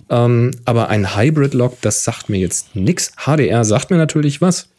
Ähm, 0.10 0.52
aber 0.64 0.88
ein 0.88 1.18
Hybrid-Log, 1.18 1.82
das 1.82 2.06
sagt 2.06 2.30
mir 2.30 2.38
jetzt 2.38 2.74
nichts. 2.74 3.12
HDR 3.18 3.66
sagt 3.66 3.92
mir 3.92 3.98
natürlich 3.98 4.40
was. 4.40 4.70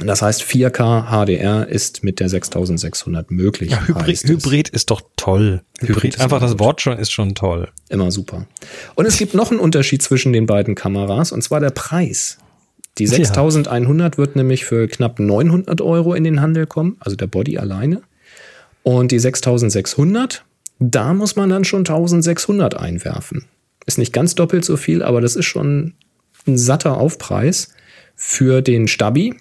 Das 0.00 0.22
heißt, 0.22 0.42
4K 0.42 1.10
HDR 1.10 1.68
ist 1.68 2.02
mit 2.02 2.18
der 2.18 2.28
6600 2.28 3.30
möglich. 3.30 3.70
Ja, 3.70 3.86
Hybrid, 3.86 4.24
Hybrid 4.24 4.68
ist 4.70 4.90
doch 4.90 5.02
toll. 5.16 5.62
Hybrid, 5.80 5.96
Hybrid 5.96 6.20
einfach 6.20 6.40
das 6.40 6.58
Wort 6.58 6.80
schon 6.80 6.98
ist 6.98 7.12
schon 7.12 7.34
toll. 7.34 7.68
Immer 7.88 8.10
super. 8.10 8.46
Und 8.94 9.06
es 9.06 9.18
gibt 9.18 9.34
noch 9.34 9.50
einen 9.50 9.60
Unterschied 9.60 10.02
zwischen 10.02 10.32
den 10.32 10.46
beiden 10.46 10.74
Kameras 10.74 11.30
und 11.30 11.42
zwar 11.42 11.60
der 11.60 11.70
Preis. 11.70 12.38
Die 12.98 13.06
6100 13.06 14.18
wird 14.18 14.36
nämlich 14.36 14.64
für 14.64 14.86
knapp 14.86 15.18
900 15.18 15.80
Euro 15.80 16.14
in 16.14 16.24
den 16.24 16.40
Handel 16.40 16.66
kommen, 16.66 16.96
also 17.00 17.16
der 17.16 17.26
Body 17.26 17.58
alleine. 17.58 18.02
Und 18.82 19.12
die 19.12 19.18
6600, 19.18 20.44
da 20.78 21.14
muss 21.14 21.36
man 21.36 21.48
dann 21.48 21.64
schon 21.64 21.80
1600 21.80 22.76
einwerfen. 22.76 23.46
Ist 23.86 23.98
nicht 23.98 24.12
ganz 24.12 24.34
doppelt 24.34 24.64
so 24.64 24.76
viel, 24.76 25.02
aber 25.02 25.20
das 25.20 25.36
ist 25.36 25.46
schon 25.46 25.94
ein 26.46 26.58
satter 26.58 26.98
Aufpreis 26.98 27.68
für 28.14 28.62
den 28.62 28.88
Stabi, 28.88 29.36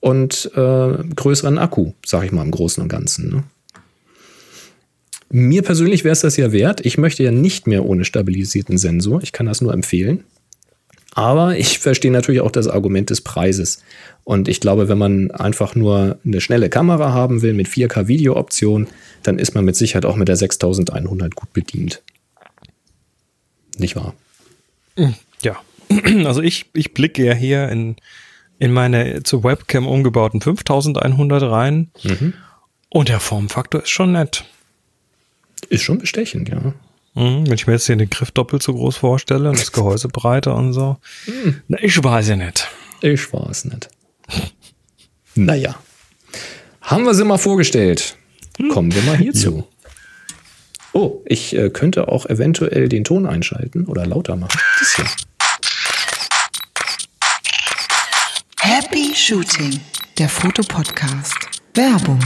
und 0.00 0.50
äh, 0.54 0.92
größeren 1.14 1.58
Akku, 1.58 1.92
sag 2.04 2.24
ich 2.24 2.32
mal 2.32 2.42
im 2.42 2.50
Großen 2.50 2.82
und 2.82 2.88
Ganzen. 2.88 3.30
Ne? 3.30 3.44
Mir 5.30 5.62
persönlich 5.62 6.02
wäre 6.02 6.12
es 6.12 6.20
das 6.20 6.36
ja 6.36 6.52
wert. 6.52 6.84
Ich 6.84 6.98
möchte 6.98 7.22
ja 7.22 7.30
nicht 7.30 7.66
mehr 7.66 7.84
ohne 7.84 8.04
stabilisierten 8.04 8.78
Sensor. 8.78 9.22
Ich 9.22 9.32
kann 9.32 9.46
das 9.46 9.60
nur 9.60 9.72
empfehlen. 9.72 10.24
Aber 11.14 11.56
ich 11.56 11.78
verstehe 11.78 12.10
natürlich 12.10 12.40
auch 12.40 12.50
das 12.50 12.68
Argument 12.68 13.10
des 13.10 13.20
Preises. 13.20 13.82
Und 14.24 14.48
ich 14.48 14.60
glaube, 14.60 14.88
wenn 14.88 14.98
man 14.98 15.30
einfach 15.30 15.74
nur 15.74 16.18
eine 16.24 16.40
schnelle 16.40 16.68
Kamera 16.68 17.12
haben 17.12 17.42
will 17.42 17.52
mit 17.52 17.68
4K 17.68 18.06
Video-Option, 18.06 18.86
dann 19.22 19.38
ist 19.38 19.54
man 19.54 19.64
mit 19.64 19.76
Sicherheit 19.76 20.04
auch 20.04 20.16
mit 20.16 20.28
der 20.28 20.36
6100 20.36 21.34
gut 21.34 21.52
bedient. 21.52 22.02
Nicht 23.76 23.96
wahr? 23.96 24.14
Ja, 25.42 25.56
also 26.24 26.42
ich, 26.42 26.66
ich 26.74 26.94
blicke 26.94 27.24
ja 27.24 27.34
hier 27.34 27.68
in, 27.68 27.96
in 28.60 28.72
meine 28.72 29.24
zur 29.24 29.42
Webcam 29.42 29.88
umgebauten 29.88 30.40
5100 30.40 31.42
rein 31.42 31.90
Mhm. 32.04 32.34
und 32.90 33.08
der 33.08 33.18
Formfaktor 33.18 33.82
ist 33.82 33.90
schon 33.90 34.12
nett. 34.12 34.44
Ist 35.68 35.82
schon 35.82 35.98
bestechend, 35.98 36.48
ja. 36.48 36.74
Mhm, 37.14 37.46
wenn 37.46 37.54
ich 37.54 37.66
mir 37.66 37.72
jetzt 37.72 37.86
hier 37.86 37.96
den 37.96 38.08
Griff 38.08 38.30
doppelt 38.30 38.62
so 38.62 38.72
groß 38.72 38.96
vorstelle 38.98 39.48
und 39.50 39.58
das 39.58 39.72
Gehäuse 39.72 40.06
breiter 40.12 40.54
und 40.54 40.72
so. 40.72 40.96
Na, 41.66 41.78
ich 41.82 42.02
weiß 42.02 42.28
ja 42.28 42.36
nicht. 42.36 42.68
Ich 43.00 43.32
weiß 43.32 43.64
nicht. 43.66 43.88
Naja. 45.36 45.76
Haben 46.82 47.04
wir 47.04 47.14
sie 47.14 47.24
mal 47.24 47.38
vorgestellt. 47.38 48.16
Kommen 48.72 48.92
wir 48.92 49.02
mal 49.02 49.16
hierzu. 49.16 49.66
Oh, 50.92 51.22
ich 51.24 51.54
äh, 51.56 51.70
könnte 51.70 52.08
auch 52.08 52.26
eventuell 52.26 52.88
den 52.88 53.04
Ton 53.04 53.26
einschalten 53.26 53.86
oder 53.86 54.04
lauter 54.06 54.34
machen. 54.34 54.58
Das 54.80 54.96
hier. 54.96 55.06
Happy 58.58 59.14
Shooting, 59.30 59.78
der 60.18 60.28
Fotopodcast. 60.28 61.36
Werbung. 61.74 62.18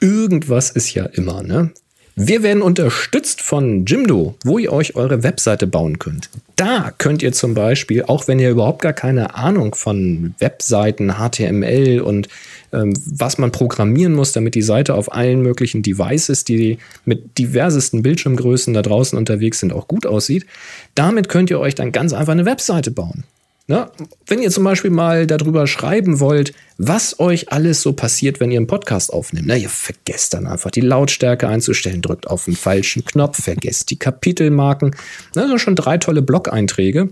Irgendwas 0.00 0.70
ist 0.70 0.94
ja 0.94 1.06
immer, 1.06 1.42
ne? 1.42 1.72
Wir 2.14 2.44
werden 2.44 2.62
unterstützt 2.62 3.42
von 3.42 3.84
Jimdo, 3.84 4.36
wo 4.44 4.60
ihr 4.60 4.72
euch 4.72 4.94
eure 4.94 5.24
Webseite 5.24 5.66
bauen 5.66 5.98
könnt. 5.98 6.30
Da 6.54 6.92
könnt 6.96 7.24
ihr 7.24 7.32
zum 7.32 7.54
Beispiel, 7.54 8.04
auch 8.04 8.28
wenn 8.28 8.38
ihr 8.38 8.50
überhaupt 8.50 8.82
gar 8.82 8.92
keine 8.92 9.34
Ahnung 9.34 9.74
von 9.74 10.36
Webseiten, 10.38 11.14
HTML 11.14 12.02
und 12.02 12.28
ähm, 12.72 12.94
was 13.04 13.38
man 13.38 13.50
programmieren 13.50 14.14
muss, 14.14 14.30
damit 14.30 14.54
die 14.54 14.62
Seite 14.62 14.94
auf 14.94 15.12
allen 15.12 15.42
möglichen 15.42 15.82
Devices, 15.82 16.44
die 16.44 16.78
mit 17.04 17.36
diversesten 17.36 18.04
Bildschirmgrößen 18.04 18.74
da 18.74 18.82
draußen 18.82 19.18
unterwegs 19.18 19.58
sind, 19.58 19.72
auch 19.72 19.88
gut 19.88 20.06
aussieht, 20.06 20.46
damit 20.94 21.28
könnt 21.28 21.50
ihr 21.50 21.58
euch 21.58 21.74
dann 21.74 21.90
ganz 21.90 22.12
einfach 22.12 22.34
eine 22.34 22.46
Webseite 22.46 22.92
bauen. 22.92 23.24
Ne? 23.70 23.90
Wenn 24.26 24.40
ihr 24.40 24.50
zum 24.50 24.64
Beispiel 24.64 24.90
mal 24.90 25.26
darüber 25.26 25.66
schreiben 25.66 26.20
wollt, 26.20 26.54
was 26.78 27.20
euch 27.20 27.52
alles 27.52 27.82
so 27.82 27.92
passiert, 27.92 28.40
wenn 28.40 28.50
ihr 28.50 28.56
einen 28.56 28.66
Podcast 28.66 29.12
aufnehmt, 29.12 29.46
na, 29.46 29.56
ihr 29.56 29.68
vergesst 29.68 30.32
dann 30.32 30.46
einfach 30.46 30.70
die 30.70 30.80
Lautstärke 30.80 31.46
einzustellen, 31.46 32.00
drückt 32.00 32.28
auf 32.28 32.46
den 32.46 32.56
falschen 32.56 33.04
Knopf, 33.04 33.42
vergesst 33.42 33.90
die 33.90 33.98
Kapitelmarken. 33.98 34.96
Na, 35.34 35.42
das 35.42 35.50
sind 35.50 35.60
schon 35.60 35.76
drei 35.76 35.98
tolle 35.98 36.22
Blog-Einträge. 36.22 37.10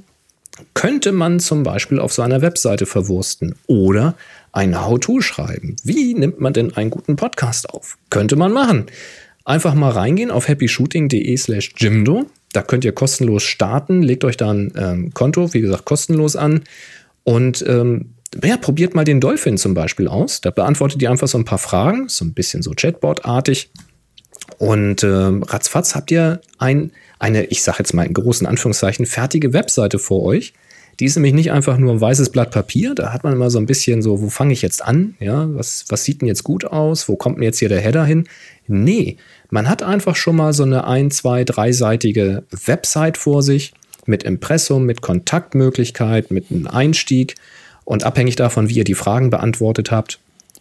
Könnte 0.72 1.12
man 1.12 1.40
zum 1.40 1.62
Beispiel 1.62 1.98
auf 1.98 2.14
seiner 2.14 2.40
Webseite 2.40 2.86
verwursten 2.86 3.54
oder 3.66 4.14
ein 4.52 4.82
How-To 4.82 5.20
schreiben. 5.20 5.76
Wie 5.84 6.14
nimmt 6.14 6.40
man 6.40 6.54
denn 6.54 6.74
einen 6.74 6.88
guten 6.88 7.16
Podcast 7.16 7.68
auf? 7.68 7.98
Könnte 8.09 8.36
man 8.36 8.52
machen. 8.52 8.86
Einfach 9.44 9.74
mal 9.74 9.90
reingehen 9.90 10.30
auf 10.30 10.48
happyshooting.de 10.48 11.36
slash 11.36 11.74
Jimdo. 11.76 12.24
Da 12.57 12.62
könnt 12.62 12.86
ihr 12.86 12.92
kostenlos 12.92 13.42
starten. 13.42 14.02
Legt 14.02 14.24
euch 14.24 14.38
da 14.38 14.50
ein 14.50 14.72
ähm, 14.78 15.12
Konto, 15.12 15.52
wie 15.52 15.61
gesagt, 15.61 15.84
kostenlos 15.84 16.36
an. 16.36 16.62
Und 17.22 17.62
ähm, 17.68 18.14
ja, 18.42 18.57
probiert 18.57 18.94
mal 18.94 19.04
den 19.04 19.20
Dolphin 19.20 19.59
zum 19.59 19.74
Beispiel 19.74 20.09
aus. 20.09 20.40
Da 20.40 20.50
beantwortet 20.50 21.02
ihr 21.02 21.11
einfach 21.11 21.28
so 21.28 21.36
ein 21.36 21.44
paar 21.44 21.59
Fragen, 21.59 22.09
so 22.09 22.24
ein 22.24 22.32
bisschen 22.32 22.62
so 22.62 22.72
Chatbot-artig. 22.74 23.68
Und 24.57 25.04
ähm, 25.04 25.42
ratzfatz 25.42 25.94
habt 25.94 26.11
ihr 26.11 26.40
ein, 26.57 26.92
eine, 27.18 27.44
ich 27.44 27.62
sage 27.62 27.80
jetzt 27.80 27.92
mal 27.92 28.07
in 28.07 28.14
großen 28.14 28.46
Anführungszeichen, 28.46 29.04
fertige 29.04 29.52
Webseite 29.52 29.98
vor 29.98 30.22
euch. 30.22 30.54
Die 30.98 31.04
ist 31.04 31.16
nämlich 31.16 31.34
nicht 31.34 31.52
einfach 31.52 31.76
nur 31.76 31.92
ein 31.92 32.00
weißes 32.00 32.30
Blatt 32.30 32.52
Papier. 32.52 32.94
Da 32.94 33.12
hat 33.12 33.22
man 33.22 33.34
immer 33.34 33.50
so 33.50 33.59
ein 33.59 33.66
bisschen 33.66 34.00
so, 34.00 34.22
wo 34.22 34.30
fange 34.30 34.54
ich 34.54 34.62
jetzt 34.62 34.82
an? 34.82 35.14
Ja, 35.20 35.46
was, 35.54 35.84
was 35.88 36.04
sieht 36.04 36.22
denn 36.22 36.28
jetzt 36.28 36.42
gut 36.42 36.64
aus? 36.64 37.07
Wo 37.07 37.16
kommt 37.16 37.36
denn 37.36 37.42
jetzt 37.42 37.59
hier 37.59 37.68
der 37.68 37.82
Header 37.82 38.07
hin? 38.07 38.26
Nee, 38.66 39.18
man 39.51 39.68
hat 39.68 39.82
einfach 39.82 40.16
schon 40.16 40.36
mal 40.36 40.53
so 40.53 40.62
eine 40.62 40.86
ein, 40.86 41.11
zwei, 41.11 41.44
dreiseitige 41.44 42.44
Website 42.64 43.16
vor 43.16 43.42
sich 43.42 43.72
mit 44.07 44.22
Impressum, 44.22 44.84
mit 44.84 45.03
Kontaktmöglichkeit, 45.03 46.30
mit 46.30 46.51
einem 46.51 46.66
Einstieg. 46.66 47.34
Und 47.84 48.05
abhängig 48.05 48.36
davon, 48.36 48.68
wie 48.68 48.74
ihr 48.74 48.84
die 48.84 48.94
Fragen 48.94 49.30
beantwortet 49.30 49.90
habt, 49.90 50.18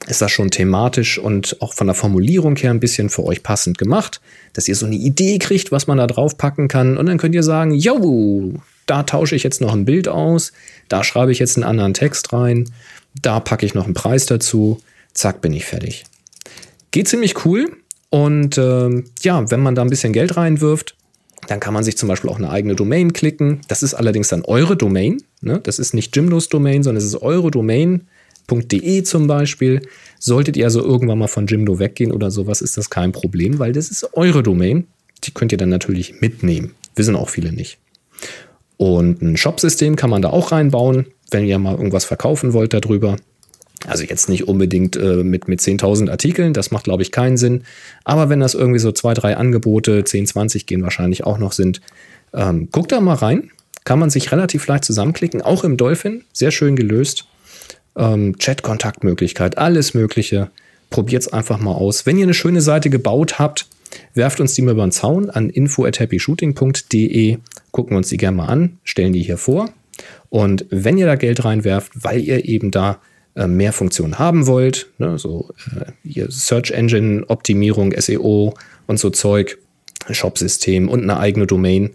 ist 0.07 0.21
das 0.21 0.31
schon 0.31 0.51
thematisch 0.51 1.17
und 1.17 1.57
auch 1.61 1.73
von 1.73 1.87
der 1.87 1.95
Formulierung 1.95 2.55
her 2.57 2.71
ein 2.71 2.79
bisschen 2.79 3.09
für 3.09 3.23
euch 3.23 3.43
passend 3.43 3.77
gemacht, 3.77 4.21
dass 4.53 4.67
ihr 4.67 4.75
so 4.75 4.85
eine 4.85 4.95
Idee 4.95 5.39
kriegt, 5.39 5.71
was 5.71 5.87
man 5.87 5.97
da 5.97 6.05
drauf 6.05 6.37
packen 6.37 6.67
kann. 6.67 6.97
Und 6.97 7.07
dann 7.07 7.17
könnt 7.17 7.33
ihr 7.33 7.43
sagen, 7.43 7.71
yo, 7.71 8.53
da 8.85 9.03
tausche 9.03 9.35
ich 9.35 9.43
jetzt 9.43 9.61
noch 9.61 9.73
ein 9.73 9.85
Bild 9.85 10.07
aus, 10.07 10.51
da 10.89 11.03
schreibe 11.03 11.31
ich 11.31 11.39
jetzt 11.39 11.57
einen 11.57 11.63
anderen 11.63 11.93
Text 11.93 12.33
rein, 12.33 12.71
da 13.19 13.39
packe 13.39 13.65
ich 13.65 13.73
noch 13.73 13.85
einen 13.85 13.93
Preis 13.95 14.27
dazu, 14.27 14.79
zack, 15.13 15.41
bin 15.41 15.53
ich 15.53 15.65
fertig. 15.65 16.03
Geht 16.91 17.07
ziemlich 17.07 17.45
cool. 17.45 17.71
Und 18.15 18.57
ähm, 18.57 19.03
ja, 19.23 19.51
wenn 19.51 19.59
man 19.59 19.75
da 19.75 19.81
ein 19.81 19.89
bisschen 19.89 20.13
Geld 20.13 20.37
reinwirft, 20.37 20.95
dann 21.49 21.59
kann 21.59 21.73
man 21.73 21.83
sich 21.83 21.97
zum 21.97 22.07
Beispiel 22.07 22.29
auch 22.29 22.37
eine 22.37 22.49
eigene 22.49 22.73
Domain 22.73 23.11
klicken. 23.11 23.59
Das 23.67 23.83
ist 23.83 23.93
allerdings 23.93 24.29
dann 24.29 24.45
eure 24.45 24.77
Domain. 24.77 25.21
Ne? 25.41 25.59
Das 25.61 25.79
ist 25.79 25.93
nicht 25.93 26.15
Jimdos 26.15 26.47
Domain, 26.47 26.81
sondern 26.81 27.03
es 27.03 27.09
ist 27.09 27.21
eure 27.21 27.51
Domain.de 27.51 29.03
zum 29.03 29.27
Beispiel. 29.27 29.81
Solltet 30.17 30.55
ihr 30.55 30.63
also 30.63 30.81
irgendwann 30.81 31.19
mal 31.19 31.27
von 31.27 31.45
Jimdo 31.45 31.77
weggehen 31.77 32.13
oder 32.13 32.31
sowas, 32.31 32.61
ist 32.61 32.77
das 32.77 32.89
kein 32.89 33.11
Problem, 33.11 33.59
weil 33.59 33.73
das 33.73 33.89
ist 33.89 34.07
eure 34.13 34.43
Domain. 34.43 34.87
Die 35.25 35.31
könnt 35.31 35.51
ihr 35.51 35.57
dann 35.57 35.67
natürlich 35.67 36.21
mitnehmen. 36.21 36.71
Wissen 36.95 37.17
auch 37.17 37.27
viele 37.27 37.51
nicht. 37.51 37.79
Und 38.77 39.21
ein 39.21 39.35
Shop-System 39.35 39.97
kann 39.97 40.09
man 40.09 40.21
da 40.21 40.29
auch 40.29 40.53
reinbauen, 40.53 41.07
wenn 41.31 41.43
ihr 41.43 41.59
mal 41.59 41.75
irgendwas 41.75 42.05
verkaufen 42.05 42.53
wollt 42.53 42.73
darüber. 42.73 43.17
Also 43.87 44.03
jetzt 44.03 44.29
nicht 44.29 44.47
unbedingt 44.47 44.95
äh, 44.95 45.23
mit, 45.23 45.47
mit 45.47 45.59
10.000 45.59 46.09
Artikeln, 46.09 46.53
das 46.53 46.71
macht, 46.71 46.85
glaube 46.85 47.03
ich, 47.03 47.11
keinen 47.11 47.37
Sinn. 47.37 47.63
Aber 48.03 48.29
wenn 48.29 48.39
das 48.39 48.53
irgendwie 48.53 48.79
so 48.79 48.91
zwei, 48.91 49.13
drei 49.13 49.37
Angebote, 49.37 50.03
10, 50.03 50.27
20 50.27 50.65
gehen 50.65 50.83
wahrscheinlich 50.83 51.23
auch 51.23 51.37
noch 51.37 51.51
sind, 51.51 51.81
ähm, 52.33 52.69
guckt 52.71 52.91
da 52.91 53.01
mal 53.01 53.15
rein. 53.15 53.51
Kann 53.83 53.99
man 53.99 54.09
sich 54.09 54.31
relativ 54.31 54.65
leicht 54.65 54.83
zusammenklicken, 54.83 55.41
auch 55.43 55.63
im 55.63 55.77
Dolphin, 55.77 56.23
sehr 56.33 56.51
schön 56.51 56.75
gelöst. 56.75 57.25
Ähm, 57.95 58.37
Chat-Kontaktmöglichkeit, 58.37 59.57
alles 59.57 59.93
Mögliche. 59.93 60.49
Probiert 60.89 61.21
es 61.21 61.31
einfach 61.31 61.59
mal 61.59 61.73
aus. 61.73 62.05
Wenn 62.05 62.17
ihr 62.17 62.23
eine 62.23 62.33
schöne 62.33 62.61
Seite 62.61 62.89
gebaut 62.89 63.37
habt, 63.37 63.67
werft 64.13 64.39
uns 64.39 64.55
die 64.55 64.63
mal 64.63 64.71
über 64.71 64.85
den 64.85 64.91
Zaun 64.91 65.29
an 65.29 65.49
info@happyshooting.de. 65.49 67.37
Gucken 67.71 67.91
wir 67.91 67.97
uns 67.97 68.09
die 68.09 68.17
gerne 68.17 68.37
mal 68.37 68.47
an, 68.47 68.79
stellen 68.83 69.13
die 69.13 69.21
hier 69.21 69.37
vor. 69.37 69.69
Und 70.29 70.65
wenn 70.69 70.97
ihr 70.97 71.05
da 71.05 71.15
Geld 71.15 71.45
reinwerft, 71.45 71.91
weil 71.95 72.21
ihr 72.21 72.45
eben 72.45 72.71
da 72.71 72.99
äh, 73.35 73.47
mehr 73.47 73.73
Funktionen 73.73 74.19
haben 74.19 74.47
wollt, 74.47 74.87
ne, 74.97 75.17
so 75.17 75.49
äh, 76.05 76.25
Search 76.29 76.71
Engine 76.71 77.25
Optimierung, 77.27 77.93
SEO 77.97 78.53
und 78.87 78.99
so 78.99 79.09
Zeug, 79.09 79.57
Shopsystem 80.09 80.89
und 80.89 81.03
eine 81.03 81.17
eigene 81.17 81.47
Domain, 81.47 81.91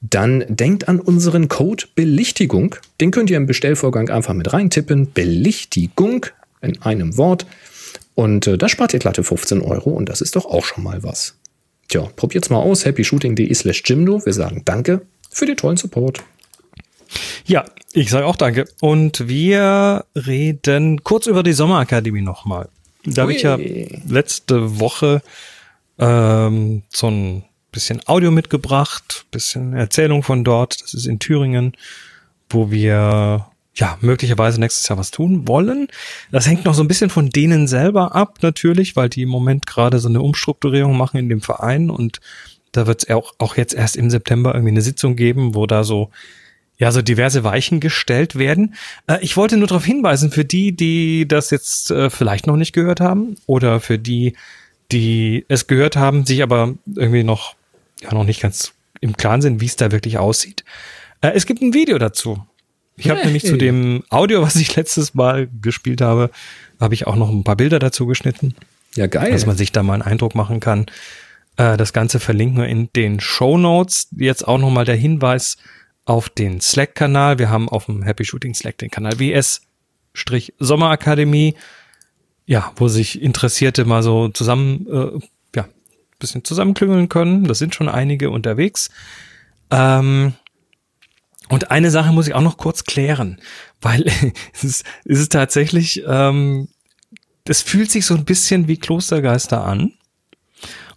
dann 0.00 0.44
denkt 0.48 0.88
an 0.88 1.00
unseren 1.00 1.48
Code 1.48 1.84
Belichtigung. 1.94 2.76
Den 3.00 3.10
könnt 3.10 3.30
ihr 3.30 3.36
im 3.36 3.46
Bestellvorgang 3.46 4.08
einfach 4.10 4.34
mit 4.34 4.52
reintippen. 4.52 5.12
Belichtigung 5.12 6.26
in 6.60 6.80
einem 6.82 7.16
Wort. 7.16 7.46
Und 8.14 8.46
äh, 8.46 8.58
da 8.58 8.68
spart 8.68 8.94
ihr 8.94 9.00
glatte 9.00 9.24
15 9.24 9.60
Euro 9.60 9.90
und 9.90 10.08
das 10.08 10.20
ist 10.20 10.36
doch 10.36 10.46
auch 10.46 10.64
schon 10.64 10.84
mal 10.84 11.02
was. 11.02 11.36
Tja, 11.88 12.08
probiert's 12.16 12.50
mal 12.50 12.58
aus. 12.58 12.84
happyshooting.de 12.84 13.52
slash 13.54 13.82
Jimdo. 13.84 14.24
Wir 14.24 14.32
sagen 14.32 14.62
Danke 14.64 15.02
für 15.30 15.46
den 15.46 15.56
tollen 15.56 15.76
Support. 15.76 16.22
Ja, 17.46 17.64
ich 17.92 18.10
sage 18.10 18.26
auch 18.26 18.36
danke. 18.36 18.66
Und 18.80 19.28
wir 19.28 20.04
reden 20.14 21.02
kurz 21.04 21.26
über 21.26 21.42
die 21.42 21.52
Sommerakademie 21.52 22.22
nochmal. 22.22 22.68
Da 23.04 23.22
habe 23.22 23.32
ich 23.32 23.42
ja 23.42 23.58
letzte 24.08 24.80
Woche 24.80 25.22
ähm, 25.98 26.82
so 26.90 27.10
ein 27.10 27.44
bisschen 27.72 28.00
Audio 28.06 28.30
mitgebracht, 28.30 29.26
bisschen 29.30 29.74
Erzählung 29.74 30.22
von 30.22 30.44
dort. 30.44 30.82
Das 30.82 30.94
ist 30.94 31.06
in 31.06 31.18
Thüringen, 31.18 31.72
wo 32.50 32.70
wir 32.70 33.46
ja 33.74 33.98
möglicherweise 34.00 34.60
nächstes 34.60 34.88
Jahr 34.88 34.98
was 34.98 35.10
tun 35.10 35.46
wollen. 35.46 35.88
Das 36.30 36.46
hängt 36.46 36.64
noch 36.64 36.74
so 36.74 36.82
ein 36.82 36.88
bisschen 36.88 37.10
von 37.10 37.30
denen 37.30 37.68
selber 37.68 38.14
ab, 38.14 38.38
natürlich, 38.42 38.96
weil 38.96 39.08
die 39.08 39.22
im 39.22 39.28
Moment 39.28 39.66
gerade 39.66 39.98
so 39.98 40.08
eine 40.08 40.20
Umstrukturierung 40.20 40.96
machen 40.96 41.18
in 41.18 41.28
dem 41.28 41.40
Verein 41.40 41.88
und 41.90 42.20
da 42.72 42.86
wird 42.86 43.04
es 43.04 43.10
auch, 43.14 43.34
auch 43.38 43.56
jetzt 43.56 43.74
erst 43.74 43.96
im 43.96 44.10
September 44.10 44.54
irgendwie 44.54 44.72
eine 44.72 44.82
Sitzung 44.82 45.16
geben, 45.16 45.54
wo 45.54 45.66
da 45.66 45.84
so 45.84 46.10
ja, 46.78 46.92
so 46.92 47.02
diverse 47.02 47.42
Weichen 47.44 47.80
gestellt 47.80 48.36
werden. 48.36 48.74
Äh, 49.06 49.18
ich 49.20 49.36
wollte 49.36 49.56
nur 49.56 49.66
darauf 49.68 49.84
hinweisen, 49.84 50.30
für 50.30 50.44
die, 50.44 50.72
die 50.72 51.26
das 51.26 51.50
jetzt 51.50 51.90
äh, 51.90 52.08
vielleicht 52.10 52.46
noch 52.46 52.56
nicht 52.56 52.72
gehört 52.72 53.00
haben 53.00 53.36
oder 53.46 53.80
für 53.80 53.98
die, 53.98 54.34
die 54.92 55.44
es 55.48 55.66
gehört 55.66 55.96
haben, 55.96 56.24
sich 56.24 56.42
aber 56.42 56.74
irgendwie 56.94 57.24
noch, 57.24 57.54
ja, 58.00 58.14
noch 58.14 58.24
nicht 58.24 58.40
ganz 58.40 58.72
im 59.00 59.16
Klaren 59.16 59.42
sind, 59.42 59.60
wie 59.60 59.66
es 59.66 59.76
da 59.76 59.90
wirklich 59.92 60.18
aussieht. 60.18 60.64
Äh, 61.20 61.32
es 61.34 61.46
gibt 61.46 61.62
ein 61.62 61.74
Video 61.74 61.98
dazu. 61.98 62.44
Ich 62.96 63.08
habe 63.10 63.18
Hey. 63.20 63.26
nämlich 63.26 63.44
zu 63.44 63.56
dem 63.56 64.02
Audio, 64.10 64.42
was 64.42 64.56
ich 64.56 64.74
letztes 64.74 65.14
Mal 65.14 65.48
gespielt 65.62 66.00
habe, 66.00 66.30
habe 66.80 66.94
ich 66.94 67.06
auch 67.06 67.14
noch 67.16 67.28
ein 67.30 67.44
paar 67.44 67.54
Bilder 67.56 67.78
dazu 67.78 68.06
geschnitten 68.06 68.54
Ja, 68.96 69.06
geil. 69.06 69.30
dass 69.30 69.46
man 69.46 69.56
sich 69.56 69.70
da 69.72 69.82
mal 69.84 69.94
einen 69.94 70.02
Eindruck 70.02 70.34
machen 70.34 70.58
kann. 70.60 70.86
Äh, 71.56 71.76
das 71.76 71.92
Ganze 71.92 72.18
verlinken 72.18 72.58
wir 72.58 72.66
in 72.68 72.88
den 72.94 73.20
Show 73.20 73.56
Notes. 73.58 74.08
Jetzt 74.16 74.46
auch 74.48 74.58
nochmal 74.58 74.84
der 74.84 74.96
Hinweis 74.96 75.58
auf 76.08 76.30
den 76.30 76.60
Slack-Kanal. 76.60 77.38
Wir 77.38 77.50
haben 77.50 77.68
auf 77.68 77.84
dem 77.84 78.02
Happy 78.02 78.24
Shooting 78.24 78.54
Slack 78.54 78.78
den 78.78 78.90
Kanal 78.90 79.18
WS 79.18 79.60
Sommerakademie, 80.58 81.54
ja, 82.46 82.72
wo 82.76 82.88
sich 82.88 83.20
Interessierte 83.20 83.84
mal 83.84 84.02
so 84.02 84.28
zusammen, 84.28 84.86
äh, 84.90 85.20
ja, 85.54 85.68
bisschen 86.18 86.44
zusammenklüngeln 86.44 87.10
können. 87.10 87.44
Das 87.44 87.58
sind 87.58 87.74
schon 87.74 87.90
einige 87.90 88.30
unterwegs. 88.30 88.90
Ähm, 89.70 90.32
und 91.50 91.70
eine 91.70 91.90
Sache 91.90 92.12
muss 92.12 92.26
ich 92.26 92.34
auch 92.34 92.40
noch 92.40 92.56
kurz 92.56 92.84
klären, 92.84 93.40
weil 93.82 94.04
es 94.54 94.64
ist, 94.64 94.84
es 95.04 95.20
ist 95.20 95.32
tatsächlich, 95.32 96.02
ähm, 96.06 96.68
das 97.44 97.60
fühlt 97.60 97.90
sich 97.90 98.06
so 98.06 98.14
ein 98.14 98.24
bisschen 98.24 98.66
wie 98.66 98.78
Klostergeister 98.78 99.62
an. 99.62 99.92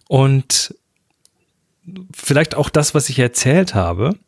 Und 0.08 0.74
vielleicht 2.14 2.54
auch 2.54 2.70
das, 2.70 2.94
was 2.94 3.10
ich 3.10 3.18
erzählt 3.18 3.74
habe. 3.74 4.18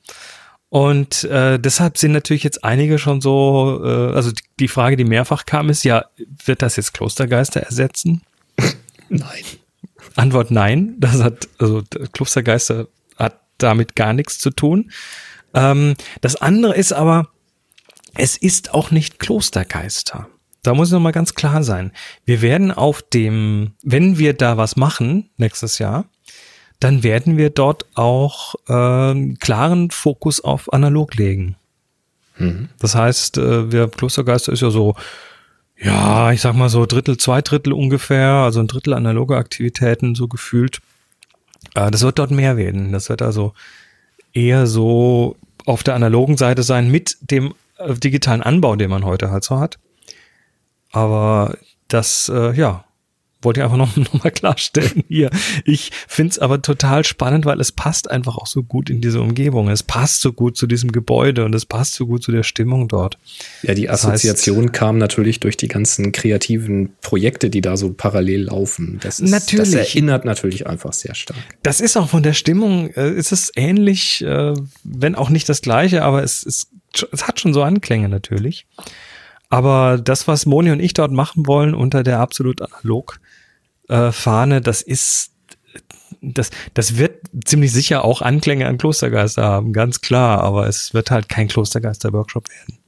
Und 0.74 1.22
äh, 1.22 1.60
deshalb 1.60 1.98
sind 1.98 2.10
natürlich 2.10 2.42
jetzt 2.42 2.64
einige 2.64 2.98
schon 2.98 3.20
so, 3.20 3.80
äh, 3.84 4.12
also 4.12 4.32
die 4.58 4.66
Frage, 4.66 4.96
die 4.96 5.04
mehrfach 5.04 5.46
kam, 5.46 5.70
ist 5.70 5.84
ja, 5.84 6.06
wird 6.44 6.62
das 6.62 6.74
jetzt 6.74 6.94
Klostergeister 6.94 7.60
ersetzen? 7.60 8.22
Nein. 9.08 9.44
Antwort 10.16 10.50
nein. 10.50 10.96
Das 10.98 11.22
hat, 11.22 11.48
also 11.60 11.84
Klostergeister 12.12 12.88
hat 13.16 13.40
damit 13.58 13.94
gar 13.94 14.14
nichts 14.14 14.40
zu 14.40 14.50
tun. 14.50 14.90
Ähm, 15.54 15.94
das 16.22 16.34
andere 16.34 16.74
ist 16.74 16.92
aber, 16.92 17.28
es 18.16 18.36
ist 18.36 18.74
auch 18.74 18.90
nicht 18.90 19.20
Klostergeister. 19.20 20.26
Da 20.64 20.74
muss 20.74 20.88
ich 20.88 20.92
nochmal 20.92 21.12
ganz 21.12 21.36
klar 21.36 21.62
sein. 21.62 21.92
Wir 22.24 22.42
werden 22.42 22.72
auf 22.72 23.00
dem, 23.00 23.74
wenn 23.84 24.18
wir 24.18 24.34
da 24.34 24.56
was 24.56 24.74
machen 24.74 25.30
nächstes 25.36 25.78
Jahr, 25.78 26.06
dann 26.80 27.02
werden 27.02 27.36
wir 27.36 27.50
dort 27.50 27.86
auch 27.94 28.54
äh, 28.68 29.34
klaren 29.36 29.90
Fokus 29.90 30.42
auf 30.42 30.72
analog 30.72 31.14
legen. 31.14 31.56
Mhm. 32.36 32.68
Das 32.78 32.94
heißt, 32.94 33.38
äh, 33.38 33.72
wir 33.72 33.88
Klostergeister 33.88 34.52
ist 34.52 34.62
ja 34.62 34.70
so, 34.70 34.94
ja, 35.78 36.32
ich 36.32 36.40
sag 36.40 36.54
mal 36.54 36.68
so 36.68 36.86
Drittel, 36.86 37.16
zwei 37.16 37.42
Drittel 37.42 37.72
ungefähr, 37.72 38.28
also 38.28 38.60
ein 38.60 38.66
Drittel 38.66 38.94
analoge 38.94 39.36
Aktivitäten 39.36 40.14
so 40.14 40.28
gefühlt. 40.28 40.80
Äh, 41.74 41.90
das 41.90 42.02
wird 42.02 42.18
dort 42.18 42.30
mehr 42.30 42.56
werden. 42.56 42.92
Das 42.92 43.08
wird 43.08 43.22
also 43.22 43.54
eher 44.32 44.66
so 44.66 45.36
auf 45.66 45.82
der 45.82 45.94
analogen 45.94 46.36
Seite 46.36 46.62
sein 46.62 46.90
mit 46.90 47.16
dem 47.20 47.54
äh, 47.78 47.94
digitalen 47.94 48.42
Anbau, 48.42 48.76
den 48.76 48.90
man 48.90 49.04
heute 49.04 49.30
halt 49.30 49.44
so 49.44 49.58
hat. 49.58 49.78
Aber 50.92 51.56
das, 51.88 52.28
äh, 52.28 52.52
ja, 52.52 52.84
wollte 53.44 53.60
ich 53.60 53.64
einfach 53.64 53.76
noch, 53.76 53.96
noch 53.96 54.24
mal 54.24 54.30
klarstellen 54.30 55.04
hier. 55.08 55.30
Ich 55.64 55.90
find's 56.08 56.38
aber 56.38 56.62
total 56.62 57.04
spannend, 57.04 57.44
weil 57.44 57.60
es 57.60 57.72
passt 57.72 58.10
einfach 58.10 58.36
auch 58.36 58.46
so 58.46 58.62
gut 58.62 58.90
in 58.90 59.00
diese 59.00 59.20
Umgebung. 59.20 59.68
Es 59.68 59.82
passt 59.82 60.20
so 60.20 60.32
gut 60.32 60.56
zu 60.56 60.66
diesem 60.66 60.92
Gebäude 60.92 61.44
und 61.44 61.54
es 61.54 61.66
passt 61.66 61.94
so 61.94 62.06
gut 62.06 62.22
zu 62.22 62.32
der 62.32 62.42
Stimmung 62.42 62.88
dort. 62.88 63.18
Ja, 63.62 63.74
die 63.74 63.88
Assoziation 63.88 64.64
heißt, 64.64 64.72
kam 64.72 64.98
natürlich 64.98 65.40
durch 65.40 65.56
die 65.56 65.68
ganzen 65.68 66.12
kreativen 66.12 66.90
Projekte, 67.00 67.50
die 67.50 67.60
da 67.60 67.76
so 67.76 67.92
parallel 67.92 68.44
laufen. 68.44 68.98
Das, 69.02 69.20
ist, 69.20 69.30
natürlich. 69.30 69.72
das 69.72 69.74
erinnert 69.74 70.24
natürlich 70.24 70.66
einfach 70.66 70.92
sehr 70.92 71.14
stark. 71.14 71.38
Das 71.62 71.80
ist 71.80 71.96
auch 71.96 72.08
von 72.08 72.22
der 72.22 72.32
Stimmung, 72.34 72.90
äh, 72.90 73.10
ist 73.10 73.32
es 73.32 73.52
ähnlich, 73.56 74.22
äh, 74.22 74.54
wenn 74.82 75.14
auch 75.14 75.30
nicht 75.30 75.48
das 75.48 75.62
gleiche, 75.62 76.02
aber 76.02 76.22
es, 76.22 76.44
es, 76.44 76.68
es 77.12 77.26
hat 77.26 77.40
schon 77.40 77.54
so 77.54 77.62
Anklänge 77.62 78.08
natürlich. 78.08 78.66
Aber 79.50 79.98
das, 79.98 80.26
was 80.26 80.46
Moni 80.46 80.70
und 80.70 80.80
ich 80.80 80.94
dort 80.94 81.12
machen 81.12 81.46
wollen 81.46 81.74
unter 81.74 82.02
der 82.02 82.18
absolut 82.20 82.60
analog 82.60 83.20
äh, 83.88 84.12
Fahne, 84.12 84.60
das 84.60 84.82
ist 84.82 85.30
das, 86.20 86.50
das 86.72 86.96
wird 86.96 87.20
ziemlich 87.44 87.72
sicher 87.72 88.04
auch 88.04 88.22
Anklänge 88.22 88.66
an 88.66 88.78
Klostergeister 88.78 89.42
haben, 89.42 89.72
ganz 89.72 90.00
klar, 90.00 90.40
aber 90.42 90.66
es 90.68 90.94
wird 90.94 91.10
halt 91.10 91.28
kein 91.28 91.48
Klostergeister-Workshop 91.48 92.48
werden. 92.48 92.78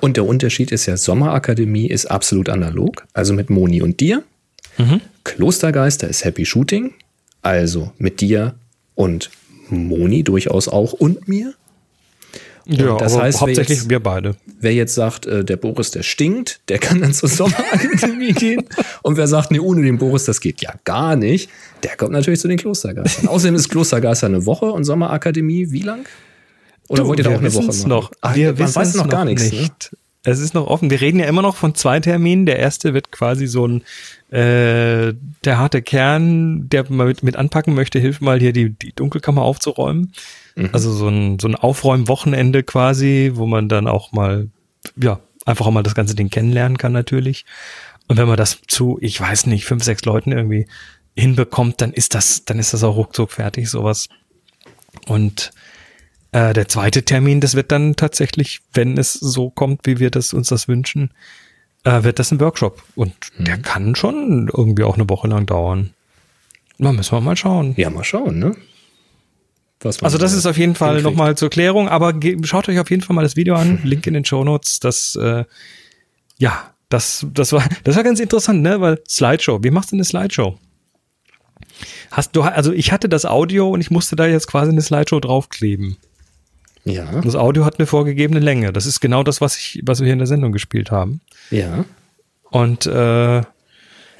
Und 0.00 0.16
der 0.16 0.26
Unterschied 0.26 0.70
ist 0.70 0.86
ja, 0.86 0.96
Sommerakademie 0.96 1.88
ist 1.88 2.06
absolut 2.06 2.48
analog, 2.48 3.06
also 3.14 3.32
mit 3.32 3.50
Moni 3.50 3.82
und 3.82 4.00
dir. 4.00 4.22
Mhm. 4.76 5.00
Klostergeister 5.24 6.08
ist 6.08 6.24
Happy 6.24 6.46
Shooting, 6.46 6.94
also 7.42 7.92
mit 7.98 8.20
dir 8.20 8.54
und 8.94 9.30
Moni 9.70 10.22
durchaus 10.22 10.68
auch 10.68 10.92
und 10.92 11.26
mir. 11.26 11.54
Ja, 12.70 12.98
das 12.98 13.16
heißt, 13.16 13.40
hauptsächlich 13.40 13.78
jetzt, 13.78 13.90
wir 13.90 14.00
beide. 14.00 14.36
Wer 14.60 14.74
jetzt 14.74 14.94
sagt, 14.94 15.24
äh, 15.24 15.42
der 15.42 15.56
Boris, 15.56 15.90
der 15.90 16.02
stinkt, 16.02 16.60
der 16.68 16.78
kann 16.78 17.00
dann 17.00 17.14
zur 17.14 17.30
Sommerakademie 17.30 18.32
gehen. 18.34 18.64
Und 19.02 19.16
wer 19.16 19.26
sagt, 19.26 19.50
nee, 19.50 19.58
ohne 19.58 19.82
den 19.82 19.96
Boris, 19.96 20.26
das 20.26 20.40
geht 20.40 20.60
ja 20.60 20.74
gar 20.84 21.16
nicht, 21.16 21.48
der 21.82 21.96
kommt 21.96 22.12
natürlich 22.12 22.40
zu 22.40 22.48
den 22.48 22.58
Klostergeistern. 22.58 23.28
Außerdem 23.28 23.54
ist 23.54 23.70
Klostergeister 23.70 24.26
eine 24.26 24.44
Woche 24.44 24.66
und 24.66 24.84
Sommerakademie 24.84 25.70
wie 25.70 25.80
lang? 25.80 26.06
Oder 26.88 27.02
du, 27.02 27.08
wollt 27.08 27.20
ihr 27.20 27.24
da 27.24 27.30
auch 27.30 27.38
eine 27.38 27.54
Woche 27.54 27.66
machen? 27.66 27.88
Noch. 27.88 28.12
Ach, 28.20 28.36
wir 28.36 28.58
wissen 28.58 28.76
weiß 28.76 28.94
noch 28.96 29.08
gar 29.08 29.24
nichts. 29.24 29.50
Ne? 29.50 29.60
Nicht. 29.60 29.92
Ne? 29.92 29.98
Es 30.24 30.40
ist 30.40 30.52
noch 30.52 30.66
offen. 30.66 30.90
Wir 30.90 31.00
reden 31.00 31.20
ja 31.20 31.26
immer 31.26 31.42
noch 31.42 31.56
von 31.56 31.74
zwei 31.74 32.00
Terminen. 32.00 32.44
Der 32.44 32.58
erste 32.58 32.92
wird 32.92 33.12
quasi 33.12 33.46
so 33.46 33.66
ein 33.66 33.82
äh, 34.30 35.14
der 35.44 35.58
harte 35.58 35.80
Kern, 35.80 36.68
der 36.68 36.90
mal 36.90 37.06
mit, 37.06 37.22
mit 37.22 37.36
anpacken 37.36 37.74
möchte, 37.74 37.98
hilft 37.98 38.20
mal 38.20 38.38
hier 38.38 38.52
die, 38.52 38.70
die 38.70 38.92
Dunkelkammer 38.92 39.40
aufzuräumen. 39.42 40.12
Mhm. 40.58 40.70
Also 40.72 40.92
so 40.92 41.08
ein, 41.08 41.38
so 41.38 41.46
ein 41.48 41.54
Aufräumwochenende 41.54 42.64
quasi, 42.64 43.32
wo 43.34 43.46
man 43.46 43.68
dann 43.68 43.86
auch 43.86 44.12
mal, 44.12 44.48
ja, 45.00 45.20
einfach 45.46 45.66
auch 45.66 45.70
mal 45.70 45.82
das 45.82 45.94
ganze 45.94 46.14
Ding 46.14 46.30
kennenlernen 46.30 46.78
kann 46.78 46.92
natürlich. 46.92 47.44
Und 48.08 48.16
wenn 48.16 48.26
man 48.26 48.36
das 48.36 48.60
zu, 48.66 48.98
ich 49.00 49.20
weiß 49.20 49.46
nicht, 49.46 49.64
fünf, 49.64 49.84
sechs 49.84 50.04
Leuten 50.04 50.32
irgendwie 50.32 50.66
hinbekommt, 51.16 51.80
dann 51.80 51.92
ist 51.92 52.14
das, 52.14 52.44
dann 52.44 52.58
ist 52.58 52.74
das 52.74 52.82
auch 52.82 52.96
ruckzuck 52.96 53.32
fertig, 53.32 53.70
sowas. 53.70 54.08
Und 55.06 55.52
äh, 56.32 56.52
der 56.52 56.68
zweite 56.68 57.04
Termin, 57.04 57.40
das 57.40 57.54
wird 57.54 57.70
dann 57.70 57.96
tatsächlich, 57.96 58.60
wenn 58.72 58.98
es 58.98 59.12
so 59.12 59.50
kommt, 59.50 59.86
wie 59.86 60.00
wir 60.00 60.10
das 60.10 60.32
uns 60.32 60.48
das 60.48 60.66
wünschen, 60.66 61.10
äh, 61.84 62.02
wird 62.02 62.18
das 62.18 62.32
ein 62.32 62.40
Workshop. 62.40 62.82
Und 62.96 63.14
mhm. 63.36 63.44
der 63.44 63.58
kann 63.58 63.94
schon 63.94 64.50
irgendwie 64.52 64.84
auch 64.84 64.94
eine 64.94 65.08
Woche 65.08 65.28
lang 65.28 65.46
dauern. 65.46 65.90
Da 66.78 66.92
müssen 66.92 67.12
wir 67.12 67.20
mal 67.20 67.36
schauen. 67.36 67.74
Ja, 67.76 67.90
mal 67.90 68.04
schauen, 68.04 68.38
ne? 68.38 68.56
Also 69.84 70.18
das 70.18 70.32
ist 70.32 70.46
auf 70.46 70.58
jeden 70.58 70.74
Fall 70.74 71.02
nochmal 71.02 71.36
zur 71.36 71.50
Klärung, 71.50 71.88
aber 71.88 72.14
schaut 72.42 72.68
euch 72.68 72.80
auf 72.80 72.90
jeden 72.90 73.02
Fall 73.02 73.14
mal 73.14 73.22
das 73.22 73.36
Video 73.36 73.54
an, 73.54 73.80
Link 73.84 74.06
in 74.06 74.14
den 74.14 74.24
Show 74.24 74.42
Notes. 74.42 74.80
Das, 74.80 75.14
äh, 75.16 75.44
ja, 76.38 76.70
das, 76.88 77.26
das 77.32 77.52
war, 77.52 77.64
das 77.84 77.96
war 77.96 78.02
ganz 78.02 78.18
interessant, 78.18 78.62
ne? 78.62 78.80
Weil 78.80 79.00
Slideshow. 79.08 79.62
Wie 79.62 79.70
machst 79.70 79.92
du 79.92 79.96
eine 79.96 80.04
Slideshow? 80.04 80.58
Hast 82.10 82.34
du, 82.34 82.42
also 82.42 82.72
ich 82.72 82.92
hatte 82.92 83.08
das 83.08 83.24
Audio 83.24 83.70
und 83.70 83.80
ich 83.80 83.90
musste 83.90 84.16
da 84.16 84.26
jetzt 84.26 84.48
quasi 84.48 84.72
eine 84.72 84.82
Slideshow 84.82 85.20
draufkleben. 85.20 85.96
Ja. 86.84 87.20
Das 87.20 87.36
Audio 87.36 87.64
hat 87.64 87.78
eine 87.78 87.86
vorgegebene 87.86 88.40
Länge. 88.40 88.72
Das 88.72 88.86
ist 88.86 89.00
genau 89.00 89.22
das, 89.22 89.40
was 89.40 89.58
ich, 89.58 89.82
was 89.84 90.00
wir 90.00 90.06
hier 90.06 90.14
in 90.14 90.18
der 90.18 90.26
Sendung 90.26 90.52
gespielt 90.52 90.90
haben. 90.90 91.20
Ja. 91.50 91.84
Und 92.50 92.86
äh, 92.86 93.42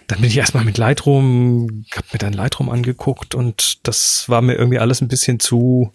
dann 0.08 0.22
bin 0.22 0.30
ich 0.30 0.38
erstmal 0.38 0.64
mit 0.64 0.78
Lightroom, 0.78 1.84
hab 1.94 2.12
mir 2.12 2.18
dann 2.18 2.32
Lightroom 2.32 2.70
angeguckt 2.70 3.34
und 3.34 3.86
das 3.86 4.28
war 4.28 4.40
mir 4.40 4.54
irgendwie 4.54 4.78
alles 4.78 5.02
ein 5.02 5.08
bisschen 5.08 5.38
zu, 5.38 5.92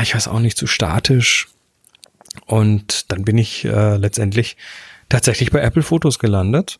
ich 0.00 0.14
weiß 0.14 0.28
auch 0.28 0.38
nicht, 0.38 0.56
zu 0.56 0.66
statisch. 0.66 1.48
Und 2.46 3.10
dann 3.10 3.24
bin 3.24 3.36
ich 3.38 3.64
äh, 3.64 3.96
letztendlich 3.96 4.56
tatsächlich 5.08 5.50
bei 5.50 5.60
Apple 5.60 5.82
Fotos 5.82 6.20
gelandet. 6.20 6.78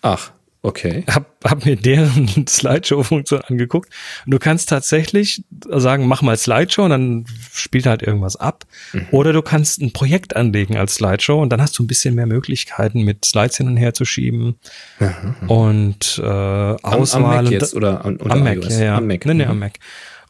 Ach. 0.00 0.32
Okay. 0.60 1.04
Hab, 1.08 1.26
hab 1.44 1.64
mir 1.64 1.76
deren 1.76 2.46
Slideshow-Funktion 2.48 3.42
angeguckt. 3.42 3.92
Und 4.26 4.32
du 4.32 4.38
kannst 4.38 4.68
tatsächlich 4.68 5.44
sagen, 5.68 6.06
mach 6.08 6.22
mal 6.22 6.36
Slideshow 6.36 6.84
und 6.84 6.90
dann 6.90 7.24
spielt 7.52 7.86
halt 7.86 8.02
irgendwas 8.02 8.36
ab. 8.36 8.64
Mhm. 8.92 9.06
Oder 9.12 9.32
du 9.32 9.42
kannst 9.42 9.80
ein 9.80 9.92
Projekt 9.92 10.34
anlegen 10.34 10.76
als 10.76 10.96
Slideshow 10.96 11.40
und 11.40 11.50
dann 11.50 11.62
hast 11.62 11.78
du 11.78 11.84
ein 11.84 11.86
bisschen 11.86 12.16
mehr 12.16 12.26
Möglichkeiten, 12.26 13.02
mit 13.02 13.24
Slides 13.24 13.56
hin 13.56 13.68
und 13.68 13.76
her 13.76 13.94
zu 13.94 14.04
schieben. 14.04 14.58
Mhm. 14.98 15.48
Und 15.48 16.20
äh, 16.22 16.26
Auswahl. 16.26 17.22
Am, 17.22 17.24
am 17.24 17.44
Mac 17.44 17.52
jetzt 17.52 17.74
oder, 17.74 18.04
oder 18.04 18.32
am 18.32 18.42
Mac, 18.42 18.64
ja, 18.64 18.84
ja. 18.84 18.96
Am 18.96 19.06
Mac. 19.06 19.24
Nee, 19.26 19.34
nee, 19.34 19.44
mhm. 19.44 19.50
am 19.52 19.58
Mac. 19.60 19.78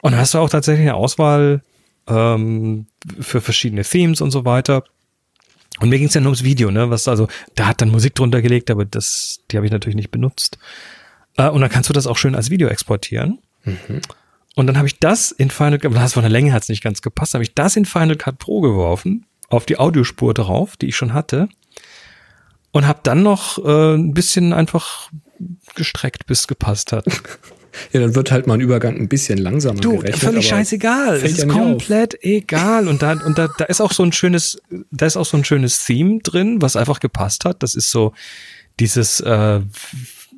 Und 0.02 0.12
dann 0.12 0.20
hast 0.20 0.34
du 0.34 0.38
auch 0.38 0.50
tatsächlich 0.50 0.86
eine 0.86 0.94
Auswahl 0.94 1.62
ähm, 2.06 2.86
für 3.18 3.40
verschiedene 3.40 3.82
Themes 3.82 4.20
und 4.20 4.30
so 4.30 4.44
weiter. 4.44 4.84
Und 5.80 5.88
mir 5.88 5.98
ging 5.98 6.08
es 6.08 6.14
ja 6.14 6.20
nur 6.20 6.30
ums 6.30 6.44
Video, 6.44 6.70
ne? 6.70 6.90
Was 6.90 7.08
also, 7.08 7.28
da 7.54 7.66
hat 7.66 7.80
dann 7.80 7.90
Musik 7.90 8.14
drunter 8.14 8.42
gelegt, 8.42 8.70
aber 8.70 8.84
das, 8.84 9.40
die 9.50 9.56
habe 9.56 9.66
ich 9.66 9.72
natürlich 9.72 9.96
nicht 9.96 10.10
benutzt. 10.10 10.58
Äh, 11.36 11.48
und 11.48 11.60
dann 11.60 11.70
kannst 11.70 11.88
du 11.88 11.92
das 11.92 12.06
auch 12.06 12.16
schön 12.16 12.34
als 12.34 12.50
Video 12.50 12.68
exportieren. 12.68 13.38
Mhm. 13.64 14.00
Und 14.56 14.66
dann 14.66 14.76
habe 14.76 14.88
ich 14.88 14.98
das 14.98 15.30
in 15.30 15.50
Final 15.50 15.78
Cut, 15.78 15.94
das 15.94 16.14
von 16.14 16.22
der 16.22 16.30
Länge 16.30 16.52
hat 16.52 16.62
es 16.62 16.68
nicht 16.68 16.82
ganz 16.82 17.00
gepasst, 17.00 17.34
habe 17.34 17.44
ich 17.44 17.54
das 17.54 17.76
in 17.76 17.84
Final 17.84 18.16
Cut 18.16 18.38
Pro 18.38 18.60
geworfen, 18.60 19.24
auf 19.48 19.66
die 19.66 19.78
Audiospur 19.78 20.34
drauf, 20.34 20.76
die 20.76 20.86
ich 20.86 20.96
schon 20.96 21.14
hatte. 21.14 21.48
Und 22.72 22.86
habe 22.86 23.00
dann 23.02 23.22
noch 23.22 23.64
äh, 23.64 23.94
ein 23.94 24.12
bisschen 24.14 24.52
einfach 24.52 25.10
gestreckt, 25.74 26.26
bis 26.26 26.40
es 26.40 26.48
gepasst 26.48 26.92
hat. 26.92 27.06
Ja, 27.92 28.00
dann 28.00 28.14
wird 28.14 28.30
halt 28.30 28.46
mal 28.46 28.54
ein 28.54 28.60
Übergang 28.60 28.96
ein 28.96 29.08
bisschen 29.08 29.38
langsamer 29.38 29.80
du, 29.80 29.98
gerechnet. 29.98 30.16
Völlig 30.16 30.48
scheißegal. 30.48 31.16
Es 31.16 31.32
ist 31.32 31.38
ja 31.38 31.46
komplett 31.46 32.14
auf. 32.14 32.24
egal. 32.24 32.88
Und 32.88 33.02
da, 33.02 33.12
und 33.12 33.38
da, 33.38 33.48
da 33.56 33.64
ist 33.64 33.80
auch 33.80 33.92
so 33.92 34.02
ein 34.02 34.12
schönes, 34.12 34.60
da 34.90 35.06
ist 35.06 35.16
auch 35.16 35.26
so 35.26 35.36
ein 35.36 35.44
schönes 35.44 35.84
Theme 35.84 36.20
drin, 36.20 36.60
was 36.62 36.76
einfach 36.76 37.00
gepasst 37.00 37.44
hat. 37.44 37.62
Das 37.62 37.74
ist 37.74 37.90
so 37.90 38.12
dieses 38.80 39.20
äh, 39.20 39.60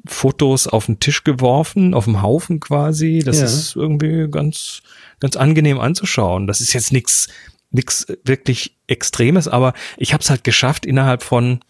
Fotos 0.07 0.67
auf 0.67 0.87
den 0.87 1.01
Tisch 1.01 1.25
geworfen, 1.25 1.95
auf 1.95 2.05
dem 2.05 2.23
Haufen 2.23 2.61
quasi. 2.61 3.23
Das 3.25 3.39
ja. 3.39 3.45
ist 3.45 3.77
irgendwie 3.77 4.29
ganz, 4.31 4.83
ganz 5.21 5.37
angenehm 5.37 5.81
anzuschauen. 5.81 6.47
Das 6.47 6.61
ist 6.61 6.73
jetzt 6.73 6.93
nichts, 6.93 7.29
nichts 7.71 8.07
wirklich 8.25 8.77
Extremes, 8.87 9.49
aber 9.49 9.75
ich 9.97 10.13
habe 10.13 10.23
es 10.23 10.31
halt 10.31 10.45
geschafft 10.45 10.87
innerhalb 10.87 11.23
von 11.23 11.61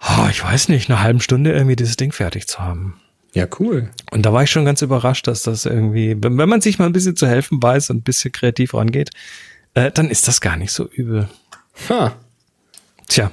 oh, 0.00 0.26
ich 0.30 0.42
weiß 0.42 0.68
nicht, 0.68 0.90
eine 0.90 1.02
halbe 1.02 1.20
Stunde 1.20 1.52
irgendwie 1.52 1.76
dieses 1.76 1.96
Ding 1.96 2.12
fertig 2.12 2.46
zu 2.46 2.58
haben. 2.58 3.00
Ja, 3.32 3.46
cool. 3.60 3.90
Und 4.10 4.26
da 4.26 4.32
war 4.32 4.42
ich 4.42 4.50
schon 4.50 4.64
ganz 4.64 4.82
überrascht, 4.82 5.26
dass 5.28 5.42
das 5.44 5.64
irgendwie, 5.66 6.16
wenn, 6.20 6.34
man 6.34 6.60
sich 6.60 6.78
mal 6.78 6.86
ein 6.86 6.92
bisschen 6.92 7.14
zu 7.16 7.26
helfen 7.28 7.62
weiß 7.62 7.90
und 7.90 7.98
ein 7.98 8.02
bisschen 8.02 8.32
kreativ 8.32 8.74
rangeht, 8.74 9.10
äh, 9.74 9.90
dann 9.92 10.10
ist 10.10 10.26
das 10.26 10.40
gar 10.40 10.56
nicht 10.56 10.72
so 10.72 10.88
übel. 10.88 11.28
Ha, 11.88 12.16
Tja, 13.08 13.30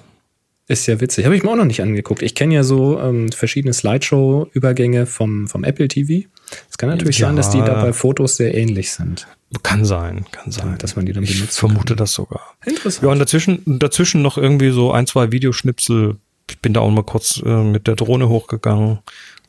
ist 0.68 0.86
ja 0.88 1.00
witzig. 1.02 1.26
Habe 1.26 1.36
ich 1.36 1.44
mir 1.44 1.52
auch 1.52 1.56
noch 1.56 1.66
nicht 1.66 1.82
angeguckt. 1.82 2.22
Ich 2.22 2.36
kenne 2.36 2.54
ja 2.56 2.64
so 2.64 3.00
ähm, 3.00 3.32
verschiedene 3.32 3.74
Slideshow-Übergänge 3.74 5.06
vom, 5.06 5.48
vom 5.48 5.64
Apple 5.64 5.88
TV. 5.88 6.28
Es 6.70 6.78
kann 6.78 6.90
natürlich 6.90 7.20
Ja. 7.20 7.28
sein, 7.28 7.36
dass 7.36 7.50
die 7.52 7.60
da 7.60 7.82
bei 7.82 7.94
Fotos 7.94 8.38
sehr 8.38 8.54
ähnlich 8.56 8.92
sind. 8.92 9.28
kann 9.64 9.86
sein, 9.86 10.26
kann 10.32 10.52
sein. 10.52 10.78
dass 10.80 10.96
man 10.96 11.06
die 11.06 11.14
dann 11.14 11.24
ich 11.24 11.36
benutzen 11.36 11.58
vermute 11.60 11.88
kann. 11.94 11.98
das 11.98 12.14
sogar. 12.14 12.42
Interessant. 12.66 13.04
Ja, 13.04 13.10
und 13.12 13.20
dazwischen, 13.20 13.80
dazwischen 13.80 14.22
noch 14.22 14.38
irgendwie 14.38 14.72
so 14.72 14.92
ein, 14.92 15.08
zwei 15.08 15.32
Videoschnipsel. 15.32 16.18
Ich 16.50 16.60
bin 16.60 16.74
da 16.74 16.80
auch 16.82 16.90
mal 16.92 17.04
kurz 17.04 17.42
äh, 17.46 17.50
mit 17.64 17.88
der 17.88 17.96
Drohne 17.96 18.30
hochgegangen, 18.30 19.00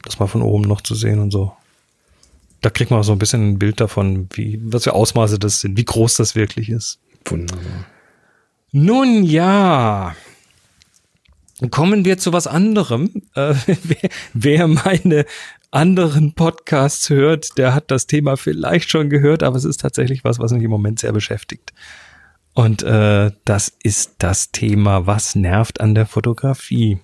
das 0.09 0.18
mal 0.18 0.26
von 0.26 0.42
oben 0.42 0.64
noch 0.64 0.80
zu 0.80 0.94
sehen 0.94 1.18
und 1.18 1.30
so. 1.30 1.52
Da 2.61 2.70
kriegt 2.70 2.90
man 2.90 3.00
auch 3.00 3.04
so 3.04 3.12
ein 3.12 3.18
bisschen 3.18 3.50
ein 3.50 3.59
Bild 3.59 3.80
davon, 3.80 4.28
wie, 4.32 4.61
was 4.62 4.84
für 4.84 4.94
Ausmaße 4.94 5.38
das 5.38 5.61
sind, 5.61 5.76
wie 5.76 5.84
groß 5.84 6.14
das 6.14 6.34
wirklich 6.34 6.70
ist. 6.70 6.98
Wunderbar. 7.24 7.86
Nun 8.72 9.22
ja. 9.22 10.14
Kommen 11.70 12.04
wir 12.04 12.18
zu 12.18 12.32
was 12.32 12.46
anderem. 12.46 13.22
Äh, 13.34 13.54
wer, 13.66 14.11
wer 14.34 14.68
meine 14.68 15.24
anderen 15.70 16.32
Podcasts 16.34 17.11
hört, 17.11 17.59
der 17.59 17.74
hat 17.74 17.90
das 17.90 18.06
Thema 18.06 18.36
vielleicht 18.36 18.90
schon 18.90 19.11
gehört, 19.11 19.42
aber 19.42 19.56
es 19.56 19.64
ist 19.64 19.80
tatsächlich 19.80 20.24
was, 20.24 20.38
was 20.38 20.52
mich 20.52 20.62
im 20.62 20.70
Moment 20.70 20.98
sehr 20.98 21.12
beschäftigt. 21.12 21.72
Und 22.54 22.82
äh, 22.82 23.30
das 23.44 23.72
ist 23.82 24.16
das 24.18 24.50
Thema, 24.50 25.06
was 25.06 25.34
nervt 25.34 25.80
an 25.80 25.94
der 25.94 26.06
Fotografie. 26.06 26.98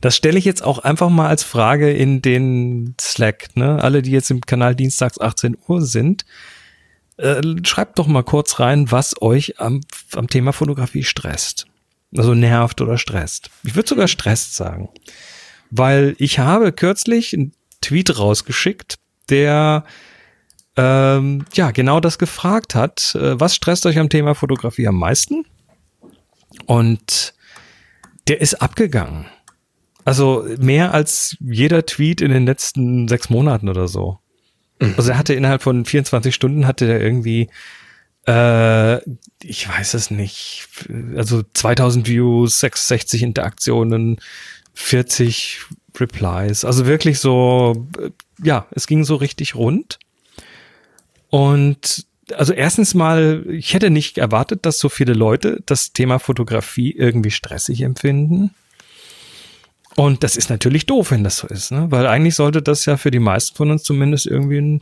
Das 0.00 0.16
stelle 0.16 0.38
ich 0.38 0.44
jetzt 0.44 0.62
auch 0.62 0.78
einfach 0.78 1.08
mal 1.08 1.28
als 1.28 1.42
Frage 1.42 1.90
in 1.90 2.22
den 2.22 2.94
Slack. 3.00 3.56
Ne? 3.56 3.82
Alle, 3.82 4.02
die 4.02 4.10
jetzt 4.10 4.30
im 4.30 4.40
Kanal 4.40 4.74
dienstags 4.74 5.20
18 5.20 5.56
Uhr 5.68 5.82
sind, 5.82 6.24
äh, 7.16 7.42
schreibt 7.64 7.98
doch 7.98 8.06
mal 8.06 8.22
kurz 8.22 8.60
rein, 8.60 8.90
was 8.90 9.20
euch 9.20 9.60
am, 9.60 9.80
am 10.14 10.28
Thema 10.28 10.52
Fotografie 10.52 11.04
stresst. 11.04 11.66
Also 12.16 12.34
nervt 12.34 12.80
oder 12.80 12.98
stresst. 12.98 13.50
Ich 13.62 13.76
würde 13.76 13.88
sogar 13.88 14.08
stresst 14.08 14.56
sagen. 14.56 14.88
Weil 15.70 16.16
ich 16.18 16.38
habe 16.38 16.72
kürzlich 16.72 17.32
einen 17.34 17.52
Tweet 17.80 18.18
rausgeschickt, 18.18 18.96
der 19.28 19.84
ähm, 20.76 21.44
ja 21.52 21.70
genau 21.70 22.00
das 22.00 22.18
gefragt 22.18 22.74
hat. 22.74 23.14
Äh, 23.14 23.38
was 23.38 23.54
stresst 23.54 23.86
euch 23.86 23.98
am 23.98 24.08
Thema 24.08 24.34
Fotografie 24.34 24.88
am 24.88 24.96
meisten? 24.96 25.44
Und 26.66 27.34
der 28.28 28.40
ist 28.40 28.54
abgegangen. 28.54 29.26
Also 30.04 30.46
mehr 30.58 30.94
als 30.94 31.36
jeder 31.40 31.84
Tweet 31.86 32.20
in 32.20 32.30
den 32.30 32.46
letzten 32.46 33.08
sechs 33.08 33.30
Monaten 33.30 33.68
oder 33.68 33.88
so. 33.88 34.18
Also 34.96 35.10
er 35.10 35.18
hatte 35.18 35.34
innerhalb 35.34 35.62
von 35.62 35.84
24 35.84 36.34
Stunden 36.34 36.66
hatte 36.66 36.86
er 36.86 37.02
irgendwie, 37.02 37.50
äh, 38.26 38.96
ich 39.42 39.68
weiß 39.68 39.94
es 39.94 40.10
nicht, 40.10 40.68
also 41.16 41.42
2000 41.52 42.08
Views, 42.08 42.60
66 42.60 43.22
Interaktionen, 43.22 44.18
40 44.72 45.60
Replies. 45.98 46.64
Also 46.64 46.86
wirklich 46.86 47.18
so, 47.18 47.86
äh, 47.98 48.10
ja, 48.42 48.66
es 48.70 48.86
ging 48.86 49.04
so 49.04 49.16
richtig 49.16 49.54
rund. 49.54 49.98
Und 51.28 52.06
also 52.36 52.52
erstens 52.52 52.94
mal, 52.94 53.44
ich 53.48 53.74
hätte 53.74 53.90
nicht 53.90 54.18
erwartet, 54.18 54.64
dass 54.64 54.78
so 54.78 54.88
viele 54.88 55.12
Leute 55.12 55.62
das 55.66 55.92
Thema 55.92 56.18
Fotografie 56.18 56.92
irgendwie 56.92 57.30
stressig 57.30 57.82
empfinden. 57.82 58.54
Und 60.00 60.24
das 60.24 60.36
ist 60.36 60.48
natürlich 60.48 60.86
doof, 60.86 61.10
wenn 61.10 61.24
das 61.24 61.36
so 61.36 61.46
ist, 61.46 61.72
ne? 61.72 61.90
Weil 61.90 62.06
eigentlich 62.06 62.34
sollte 62.34 62.62
das 62.62 62.86
ja 62.86 62.96
für 62.96 63.10
die 63.10 63.18
meisten 63.18 63.54
von 63.54 63.70
uns 63.70 63.82
zumindest 63.82 64.24
irgendwie 64.24 64.56
ein 64.56 64.80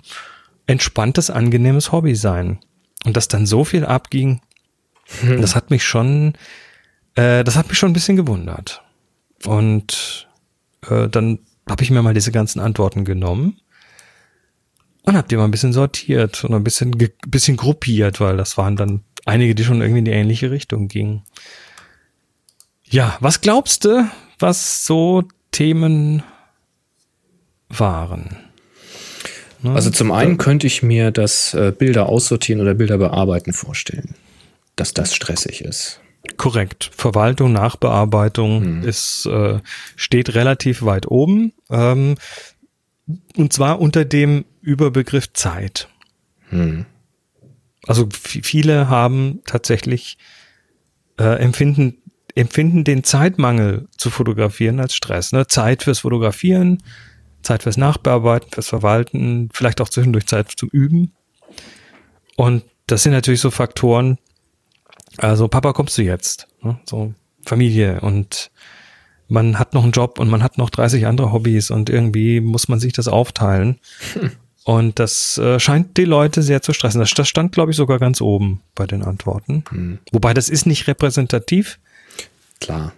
entspanntes, 0.68 1.28
angenehmes 1.28 1.90
Hobby 1.90 2.14
sein. 2.14 2.60
Und 3.04 3.16
dass 3.16 3.26
dann 3.26 3.44
so 3.44 3.64
viel 3.64 3.84
abging, 3.84 4.40
das 5.40 5.56
hat 5.56 5.72
mich 5.72 5.82
schon, 5.82 6.34
äh, 7.16 7.42
das 7.42 7.56
hat 7.56 7.68
mich 7.68 7.78
schon 7.78 7.90
ein 7.90 7.94
bisschen 7.94 8.14
gewundert. 8.14 8.84
Und 9.44 10.28
äh, 10.88 11.08
dann 11.08 11.40
habe 11.68 11.82
ich 11.82 11.90
mir 11.90 12.00
mal 12.00 12.14
diese 12.14 12.30
ganzen 12.30 12.60
Antworten 12.60 13.04
genommen 13.04 13.60
und 15.02 15.16
habe 15.16 15.26
die 15.26 15.36
mal 15.36 15.46
ein 15.46 15.50
bisschen 15.50 15.72
sortiert 15.72 16.44
und 16.44 16.54
ein 16.54 16.62
bisschen, 16.62 16.92
bisschen 17.26 17.56
gruppiert, 17.56 18.20
weil 18.20 18.36
das 18.36 18.56
waren 18.56 18.76
dann 18.76 19.02
einige, 19.26 19.56
die 19.56 19.64
schon 19.64 19.80
irgendwie 19.80 19.98
in 19.98 20.04
die 20.04 20.12
ähnliche 20.12 20.52
Richtung 20.52 20.86
gingen. 20.86 21.24
Ja, 22.84 23.16
was 23.18 23.40
glaubst 23.40 23.84
du, 23.84 24.08
was 24.38 24.84
so 24.84 25.24
Themen 25.50 26.22
waren? 27.68 28.36
Ne? 29.62 29.72
Also 29.72 29.90
zum 29.90 30.12
einen 30.12 30.38
könnte 30.38 30.66
ich 30.66 30.82
mir 30.82 31.10
das 31.10 31.54
äh, 31.54 31.72
Bilder 31.76 32.08
aussortieren 32.08 32.60
oder 32.60 32.74
Bilder 32.74 32.98
bearbeiten 32.98 33.52
vorstellen, 33.52 34.14
dass 34.76 34.94
das 34.94 35.14
stressig 35.14 35.62
ist. 35.62 36.00
Korrekt. 36.36 36.90
Verwaltung, 36.94 37.52
Nachbearbeitung 37.52 38.82
ist, 38.82 39.26
äh, 39.26 39.60
steht 39.96 40.34
relativ 40.34 40.82
weit 40.82 41.06
oben. 41.08 41.52
Ähm, 41.70 42.16
und 43.36 43.52
zwar 43.52 43.80
unter 43.80 44.04
dem 44.04 44.44
Überbegriff 44.60 45.32
Zeit. 45.32 45.88
Also 47.86 48.08
v- 48.10 48.40
viele 48.42 48.88
haben 48.88 49.40
tatsächlich 49.46 50.18
äh, 51.18 51.38
empfinden, 51.40 51.98
empfinden 52.38 52.84
den 52.84 53.02
Zeitmangel 53.02 53.88
zu 53.96 54.10
fotografieren 54.10 54.78
als 54.78 54.94
Stress. 54.94 55.32
Ne? 55.32 55.48
Zeit 55.48 55.82
fürs 55.82 56.00
Fotografieren, 56.00 56.82
Zeit 57.42 57.64
fürs 57.64 57.76
Nachbearbeiten, 57.76 58.50
fürs 58.52 58.68
Verwalten, 58.68 59.48
vielleicht 59.52 59.80
auch 59.80 59.88
zwischendurch 59.88 60.26
Zeit 60.26 60.52
zum 60.56 60.68
Üben. 60.68 61.12
Und 62.36 62.62
das 62.86 63.02
sind 63.02 63.12
natürlich 63.12 63.40
so 63.40 63.50
Faktoren, 63.50 64.18
also 65.16 65.48
Papa, 65.48 65.72
kommst 65.72 65.98
du 65.98 66.02
jetzt? 66.02 66.46
Ne? 66.62 66.78
So 66.88 67.12
Familie 67.44 68.00
und 68.02 68.52
man 69.26 69.58
hat 69.58 69.74
noch 69.74 69.82
einen 69.82 69.92
Job 69.92 70.20
und 70.20 70.30
man 70.30 70.42
hat 70.42 70.58
noch 70.58 70.70
30 70.70 71.06
andere 71.06 71.32
Hobbys 71.32 71.70
und 71.70 71.90
irgendwie 71.90 72.40
muss 72.40 72.68
man 72.68 72.78
sich 72.78 72.92
das 72.92 73.08
aufteilen. 73.08 73.78
Und 74.64 74.98
das 74.98 75.38
äh, 75.38 75.58
scheint 75.58 75.96
die 75.96 76.04
Leute 76.04 76.42
sehr 76.42 76.62
zu 76.62 76.72
stressen. 76.72 77.00
Das, 77.00 77.10
das 77.12 77.26
stand, 77.26 77.52
glaube 77.52 77.70
ich, 77.70 77.76
sogar 77.76 77.98
ganz 77.98 78.20
oben 78.20 78.60
bei 78.74 78.86
den 78.86 79.02
Antworten. 79.02 79.64
Wobei 80.12 80.34
das 80.34 80.50
ist 80.50 80.66
nicht 80.66 80.86
repräsentativ, 80.86 81.78
Klar. 82.60 82.92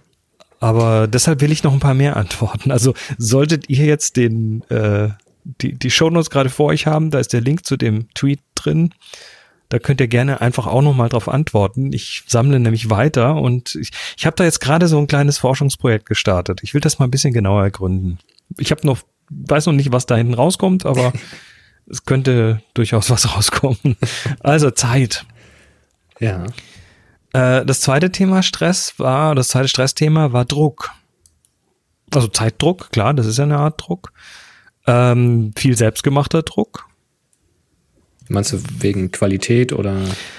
aber 0.61 1.07
deshalb 1.07 1.41
will 1.41 1.53
ich 1.53 1.63
noch 1.63 1.73
ein 1.73 1.81
paar 1.81 1.95
mehr 1.95 2.17
antworten. 2.17 2.71
Also 2.71 2.95
solltet 3.19 3.69
ihr 3.69 3.85
jetzt 3.85 4.17
den 4.17 4.63
äh, 4.71 5.11
die, 5.45 5.75
die 5.75 5.91
Shownotes 5.91 6.31
gerade 6.31 6.51
vor 6.51 6.67
euch 6.67 6.87
haben, 6.87 7.11
da 7.11 7.19
ist 7.19 7.33
der 7.33 7.41
Link 7.41 7.65
zu 7.65 7.77
dem 7.77 8.13
Tweet 8.15 8.41
drin. 8.55 8.95
Da 9.69 9.79
könnt 9.79 10.01
ihr 10.01 10.09
gerne 10.09 10.41
einfach 10.41 10.67
auch 10.67 10.83
noch 10.83 10.95
mal 10.95 11.09
drauf 11.09 11.29
antworten. 11.29 11.93
Ich 11.93 12.25
sammle 12.27 12.59
nämlich 12.59 12.91
weiter 12.91 13.37
und 13.37 13.77
ich, 13.77 13.91
ich 14.17 14.27
habe 14.27 14.37
da 14.37 14.45
jetzt 14.45 14.61
gerade 14.61 14.89
so 14.89 14.99
ein 14.99 15.07
kleines 15.07 15.39
Forschungsprojekt 15.39 16.07
gestartet. 16.07 16.61
Ich 16.63 16.75
will 16.75 16.81
das 16.81 16.99
mal 16.99 17.07
ein 17.07 17.11
bisschen 17.11 17.33
genauer 17.33 17.63
ergründen. 17.63 18.19
Ich 18.59 18.71
habe 18.73 18.85
noch 18.87 18.99
weiß 19.31 19.67
noch 19.67 19.73
nicht, 19.73 19.93
was 19.93 20.07
da 20.07 20.17
hinten 20.17 20.35
rauskommt, 20.35 20.85
aber 20.85 21.13
es 21.87 22.05
könnte 22.05 22.63
durchaus 22.75 23.11
was 23.11 23.35
rauskommen. 23.35 23.97
Also 24.41 24.71
Zeit. 24.71 25.25
Ja. 26.19 26.47
Äh, 27.33 27.65
das 27.65 27.81
zweite 27.81 28.11
Thema 28.11 28.43
Stress 28.43 28.99
war, 28.99 29.35
das 29.35 29.49
zweite 29.49 29.69
Stressthema 29.69 30.33
war 30.33 30.45
Druck. 30.45 30.91
Also 32.13 32.29
Zeitdruck, 32.29 32.91
klar, 32.91 33.15
das 33.15 33.27
ist 33.27 33.39
ja 33.39 33.45
eine 33.45 33.59
Art 33.59 33.81
Druck. 33.81 34.13
Ähm, 34.87 35.53
viel 35.57 35.77
selbstgemachter 35.77 36.43
Druck. 36.43 36.87
Meinst 38.29 38.53
du 38.53 38.59
wegen 38.79 39.11
Qualität 39.11 39.73
oder 39.73 39.97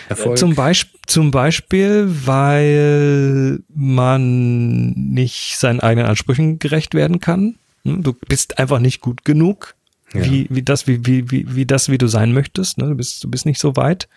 Erfolg? 0.08 0.38
Zum, 0.38 0.56
Beisp 0.56 0.88
zum 1.08 1.32
Beispiel, 1.32 2.08
weil 2.26 3.60
man 3.74 4.92
nicht 4.92 5.58
seinen 5.58 5.82
eigenen 5.82 6.08
Ansprüchen 6.08 6.58
gerecht 6.60 6.94
werden 6.94 7.20
kann. 7.20 7.56
Hm, 7.84 8.04
Du 8.04 8.14
bist 8.14 8.60
einfach 8.60 8.80
nicht 8.80 9.02
gut 9.02 9.26
genug, 9.26 9.76
Ja. 10.14 10.24
wie, 10.24 10.48
wie 10.50 10.62
das, 10.64 10.88
wie, 10.88 11.06
wie, 11.06 11.32
wie, 11.32 11.54
wie 11.56 11.66
das, 11.66 11.89
wie 11.89 11.98
du 11.98 12.08
sein 12.08 12.34
möchtest. 12.34 12.78
Ne? 12.78 12.88
Du 12.88 12.96
bist, 12.96 13.24
du 13.24 13.30
bist 13.30 13.46
nicht 13.46 13.60
so 13.60 13.76
weit, 13.76 14.08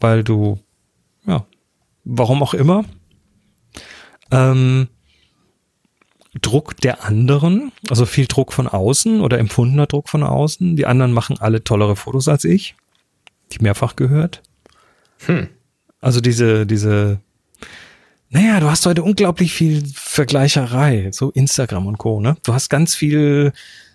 weil 0.00 0.24
du, 0.24 0.58
ja, 1.26 1.44
warum 2.06 2.42
auch 2.42 2.54
immer. 2.54 2.84
Ähm, 4.30 4.88
Druck 6.40 6.76
der 6.78 7.04
anderen, 7.04 7.72
also 7.88 8.06
viel 8.06 8.26
Druck 8.26 8.52
von 8.52 8.68
außen 8.68 9.20
oder 9.20 9.38
empfundener 9.38 9.86
Druck 9.86 10.08
von 10.08 10.22
außen. 10.22 10.76
Die 10.76 10.86
anderen 10.86 11.12
machen 11.12 11.36
alle 11.40 11.64
tollere 11.64 11.96
Fotos 11.96 12.28
als 12.28 12.44
ich. 12.44 12.74
Die 13.52 13.62
mehrfach 13.62 13.96
gehört. 13.96 14.42
Hm. 15.26 15.48
Also 16.00 16.20
diese, 16.20 16.66
diese, 16.66 17.20
naja, 18.28 18.60
du 18.60 18.70
hast 18.70 18.86
heute 18.86 19.02
unglaublich 19.02 19.52
viel 19.52 19.82
Vergleicherei, 19.94 21.10
so 21.12 21.30
Instagram 21.30 21.86
und 21.86 21.98
Co. 21.98 22.20
Ne? 22.20 22.36
Du 22.44 22.52
hast 22.52 22.68
ganz 22.68 22.94
viel 22.94 23.52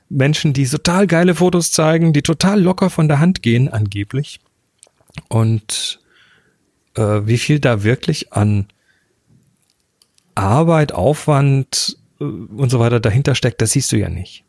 Menschen, 0.10 0.54
die 0.54 0.66
total 0.66 1.08
geile 1.08 1.36
Fotos 1.36 1.72
zeigen, 1.72 2.12
die 2.12 2.22
total 2.22 2.60
locker 2.60 2.90
von 2.90 3.08
der 3.08 3.20
Hand 3.20 3.44
gehen, 3.44 3.70
angeblich. 3.70 4.40
Und 5.30 6.01
äh, 6.96 7.22
wie 7.26 7.38
viel 7.38 7.60
da 7.60 7.84
wirklich 7.84 8.34
an 8.34 8.68
Arbeit, 10.36 10.94
Aufwand 10.94 11.98
äh, 12.20 12.24
und 12.24 12.70
so 12.70 12.80
weiter 12.80 13.00
dahinter 13.00 13.36
steckt, 13.36 13.62
das 13.62 13.72
siehst 13.72 13.92
du 13.92 13.98
ja 13.98 14.10
nicht 14.10 14.44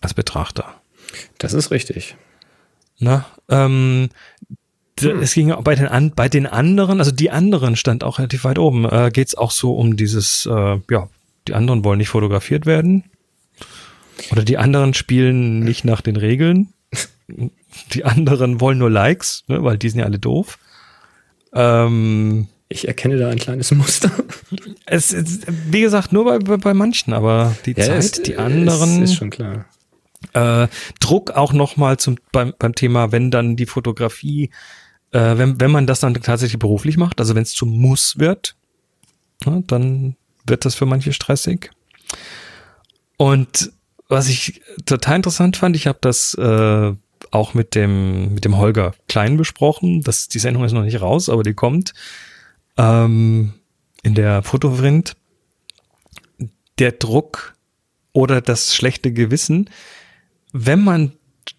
als 0.00 0.14
Betrachter. 0.14 0.74
Das 1.38 1.52
ist 1.52 1.70
richtig. 1.70 2.16
Na, 2.98 3.26
ähm, 3.48 4.08
hm. 5.00 5.20
es 5.20 5.34
ging 5.34 5.54
bei 5.62 5.74
den, 5.74 5.86
an, 5.86 6.12
bei 6.14 6.28
den 6.28 6.46
anderen, 6.46 7.00
also 7.00 7.10
die 7.10 7.30
anderen 7.30 7.76
stand 7.76 8.04
auch 8.04 8.18
relativ 8.18 8.44
weit 8.44 8.58
oben, 8.58 8.84
äh, 8.84 9.10
geht 9.12 9.28
es 9.28 9.34
auch 9.34 9.50
so 9.50 9.74
um 9.74 9.96
dieses, 9.96 10.46
äh, 10.46 10.80
ja, 10.90 11.08
die 11.48 11.54
anderen 11.54 11.84
wollen 11.84 11.98
nicht 11.98 12.08
fotografiert 12.08 12.66
werden. 12.66 13.04
Oder 14.30 14.44
die 14.44 14.58
anderen 14.58 14.94
spielen 14.94 15.60
nicht 15.60 15.84
nach 15.84 16.00
den 16.00 16.16
Regeln. 16.16 16.72
Die 17.92 18.04
anderen 18.04 18.60
wollen 18.60 18.78
nur 18.78 18.90
Likes, 18.90 19.42
ne, 19.48 19.64
weil 19.64 19.76
die 19.76 19.88
sind 19.88 19.98
ja 19.98 20.06
alle 20.06 20.20
doof. 20.20 20.58
Ähm, 21.54 22.48
ich 22.68 22.88
erkenne 22.88 23.16
da 23.18 23.28
ein 23.28 23.38
kleines 23.38 23.70
Muster. 23.70 24.10
Es 24.86 25.12
ist, 25.12 25.46
wie 25.70 25.80
gesagt, 25.80 26.12
nur 26.12 26.24
bei, 26.24 26.38
bei, 26.38 26.56
bei 26.56 26.74
manchen, 26.74 27.12
aber 27.12 27.56
die 27.66 27.72
ja, 27.72 27.84
Zeit, 27.84 27.98
es, 27.98 28.12
die 28.12 28.36
anderen. 28.36 29.02
Ist, 29.02 29.10
ist 29.10 29.16
schon 29.16 29.30
klar. 29.30 29.66
Äh, 30.32 30.68
Druck 31.00 31.30
auch 31.30 31.52
nochmal 31.52 31.98
zum, 31.98 32.16
beim, 32.32 32.54
beim 32.58 32.74
Thema, 32.74 33.12
wenn 33.12 33.30
dann 33.30 33.56
die 33.56 33.66
Fotografie, 33.66 34.50
äh, 35.12 35.38
wenn, 35.38 35.60
wenn 35.60 35.70
man 35.70 35.86
das 35.86 36.00
dann 36.00 36.14
tatsächlich 36.14 36.58
beruflich 36.58 36.96
macht, 36.96 37.20
also 37.20 37.34
wenn 37.34 37.42
es 37.42 37.52
zum 37.52 37.70
Muss 37.70 38.18
wird, 38.18 38.56
ja, 39.44 39.60
dann 39.66 40.16
wird 40.46 40.64
das 40.64 40.74
für 40.74 40.86
manche 40.86 41.12
stressig. 41.12 41.70
Und 43.16 43.72
was 44.08 44.28
ich 44.28 44.60
total 44.86 45.16
interessant 45.16 45.56
fand, 45.56 45.76
ich 45.76 45.86
habe 45.86 45.98
das 46.00 46.34
äh, 46.34 46.92
auch 47.34 47.54
mit 47.54 47.74
dem, 47.74 48.34
mit 48.34 48.44
dem 48.44 48.56
Holger 48.56 48.94
Klein 49.08 49.36
besprochen. 49.36 50.02
Das, 50.02 50.28
die 50.28 50.38
Sendung 50.38 50.64
ist 50.64 50.72
noch 50.72 50.84
nicht 50.84 51.00
raus, 51.00 51.28
aber 51.28 51.42
die 51.42 51.54
kommt 51.54 51.92
ähm, 52.76 53.54
in 54.02 54.14
der 54.14 54.42
Fotovrint. 54.42 55.16
Der 56.78 56.92
Druck 56.92 57.54
oder 58.12 58.40
das 58.40 58.74
schlechte 58.74 59.12
Gewissen, 59.12 59.70
wenn 60.52 60.82
man 60.82 61.12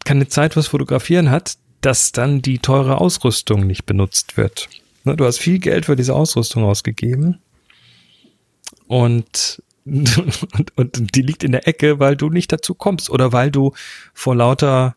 keine 0.04 0.28
Zeit 0.28 0.54
fürs 0.54 0.68
Fotografieren 0.68 1.30
hat, 1.30 1.58
dass 1.82 2.12
dann 2.12 2.42
die 2.42 2.60
teure 2.60 3.00
Ausrüstung 3.00 3.68
nicht 3.68 3.86
benutzt 3.86 4.36
wird. 4.36 4.70
Ne, 5.04 5.16
du 5.16 5.26
hast 5.26 5.38
viel 5.38 5.60
Geld 5.60 5.86
für 5.86 5.96
diese 5.96 6.16
Ausrüstung 6.16 6.64
ausgegeben 6.64 7.40
und, 8.88 9.64
und, 9.86 10.78
und 10.78 11.16
die 11.16 11.22
liegt 11.22 11.44
in 11.44 11.52
der 11.52 11.68
Ecke, 11.68 12.00
weil 12.00 12.16
du 12.16 12.30
nicht 12.30 12.52
dazu 12.52 12.74
kommst 12.74 13.10
oder 13.10 13.32
weil 13.32 13.52
du 13.52 13.74
vor 14.14 14.36
lauter 14.36 14.96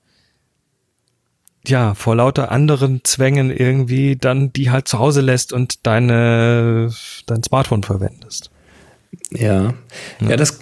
ja, 1.68 1.94
vor 1.94 2.16
lauter 2.16 2.50
anderen 2.50 3.02
Zwängen 3.04 3.50
irgendwie 3.50 4.16
dann 4.16 4.52
die 4.52 4.70
halt 4.70 4.88
zu 4.88 4.98
Hause 4.98 5.20
lässt 5.20 5.52
und 5.52 5.86
deine, 5.86 6.92
dein 7.26 7.42
Smartphone 7.42 7.82
verwendest. 7.82 8.50
Ja, 9.30 9.74
ja, 10.20 10.30
ja 10.30 10.36
das, 10.36 10.58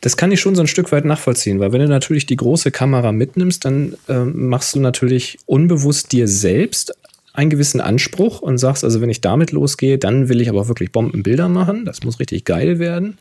das 0.00 0.16
kann 0.16 0.32
ich 0.32 0.40
schon 0.40 0.54
so 0.54 0.62
ein 0.62 0.66
Stück 0.66 0.92
weit 0.92 1.04
nachvollziehen, 1.04 1.60
weil 1.60 1.72
wenn 1.72 1.80
du 1.80 1.88
natürlich 1.88 2.26
die 2.26 2.36
große 2.36 2.70
Kamera 2.70 3.12
mitnimmst, 3.12 3.64
dann 3.64 3.96
äh, 4.08 4.24
machst 4.24 4.74
du 4.74 4.80
natürlich 4.80 5.38
unbewusst 5.46 6.12
dir 6.12 6.26
selbst 6.28 6.94
einen 7.32 7.50
gewissen 7.50 7.80
Anspruch 7.80 8.40
und 8.40 8.58
sagst, 8.58 8.84
also 8.84 9.00
wenn 9.00 9.10
ich 9.10 9.20
damit 9.20 9.52
losgehe, 9.52 9.98
dann 9.98 10.28
will 10.28 10.40
ich 10.40 10.48
aber 10.48 10.68
wirklich 10.68 10.92
Bombenbilder 10.92 11.48
machen. 11.48 11.84
Das 11.84 12.02
muss 12.02 12.18
richtig 12.18 12.44
geil 12.44 12.78
werden. 12.78 13.18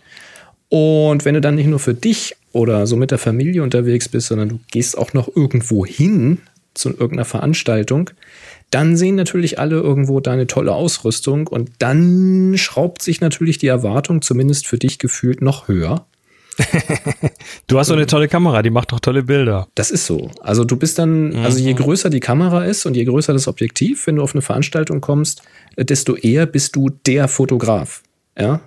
Und 0.69 1.25
wenn 1.25 1.35
du 1.35 1.41
dann 1.41 1.55
nicht 1.55 1.67
nur 1.67 1.79
für 1.79 1.93
dich 1.93 2.35
oder 2.51 2.87
so 2.87 2.95
mit 2.95 3.11
der 3.11 3.17
Familie 3.17 3.63
unterwegs 3.63 4.09
bist, 4.09 4.27
sondern 4.27 4.49
du 4.49 4.59
gehst 4.71 4.97
auch 4.97 5.13
noch 5.13 5.35
irgendwo 5.35 5.85
hin 5.85 6.39
zu 6.79 6.89
irgendeiner 6.89 7.25
Veranstaltung, 7.25 8.11
dann 8.71 8.97
sehen 8.97 9.15
natürlich 9.15 9.59
alle 9.59 9.77
irgendwo 9.77 10.19
deine 10.19 10.47
tolle 10.47 10.73
Ausrüstung 10.73 11.47
und 11.47 11.71
dann 11.79 12.53
schraubt 12.57 13.01
sich 13.01 13.21
natürlich 13.21 13.57
die 13.57 13.67
Erwartung, 13.67 14.21
zumindest 14.21 14.67
für 14.67 14.77
dich 14.77 14.99
gefühlt, 14.99 15.41
noch 15.41 15.67
höher. 15.67 16.05
du 17.67 17.79
hast 17.79 17.87
so 17.87 17.93
eine 17.93 18.05
tolle 18.05 18.27
Kamera, 18.27 18.61
die 18.61 18.69
macht 18.69 18.91
doch 18.91 18.99
tolle 18.99 19.23
Bilder. 19.23 19.67
Das 19.75 19.91
ist 19.91 20.05
so. 20.05 20.29
Also 20.41 20.65
du 20.65 20.75
bist 20.75 20.99
dann, 20.99 21.35
also 21.37 21.57
je 21.57 21.73
mhm. 21.73 21.77
größer 21.77 22.09
die 22.09 22.19
Kamera 22.19 22.65
ist 22.65 22.85
und 22.85 22.95
je 22.95 23.05
größer 23.05 23.33
das 23.33 23.47
Objektiv, 23.47 24.05
wenn 24.07 24.17
du 24.17 24.23
auf 24.23 24.33
eine 24.33 24.41
Veranstaltung 24.41 24.99
kommst, 24.99 25.41
desto 25.77 26.15
eher 26.15 26.45
bist 26.45 26.75
du 26.75 26.89
der 26.89 27.27
Fotograf. 27.27 28.03
Ja. 28.37 28.61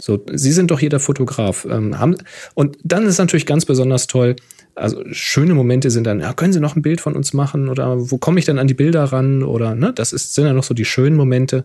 So, 0.00 0.24
Sie 0.32 0.52
sind 0.52 0.70
doch 0.70 0.80
hier 0.80 0.90
der 0.90 1.00
Fotograf. 1.00 1.66
Ähm, 1.68 1.98
haben, 1.98 2.16
und 2.54 2.78
dann 2.84 3.06
ist 3.06 3.18
natürlich 3.18 3.46
ganz 3.46 3.64
besonders 3.64 4.06
toll, 4.06 4.36
also 4.78 5.02
schöne 5.10 5.54
Momente 5.54 5.90
sind 5.90 6.06
dann, 6.06 6.20
ja, 6.20 6.32
können 6.32 6.52
Sie 6.52 6.60
noch 6.60 6.76
ein 6.76 6.82
Bild 6.82 7.00
von 7.00 7.16
uns 7.16 7.32
machen 7.32 7.68
oder 7.68 8.10
wo 8.10 8.18
komme 8.18 8.38
ich 8.38 8.46
dann 8.46 8.58
an 8.58 8.68
die 8.68 8.74
Bilder 8.74 9.04
ran 9.04 9.42
oder 9.42 9.74
ne, 9.74 9.92
das 9.92 10.12
ist, 10.12 10.34
sind 10.34 10.44
dann 10.44 10.56
noch 10.56 10.64
so 10.64 10.74
die 10.74 10.84
schönen 10.84 11.16
Momente. 11.16 11.64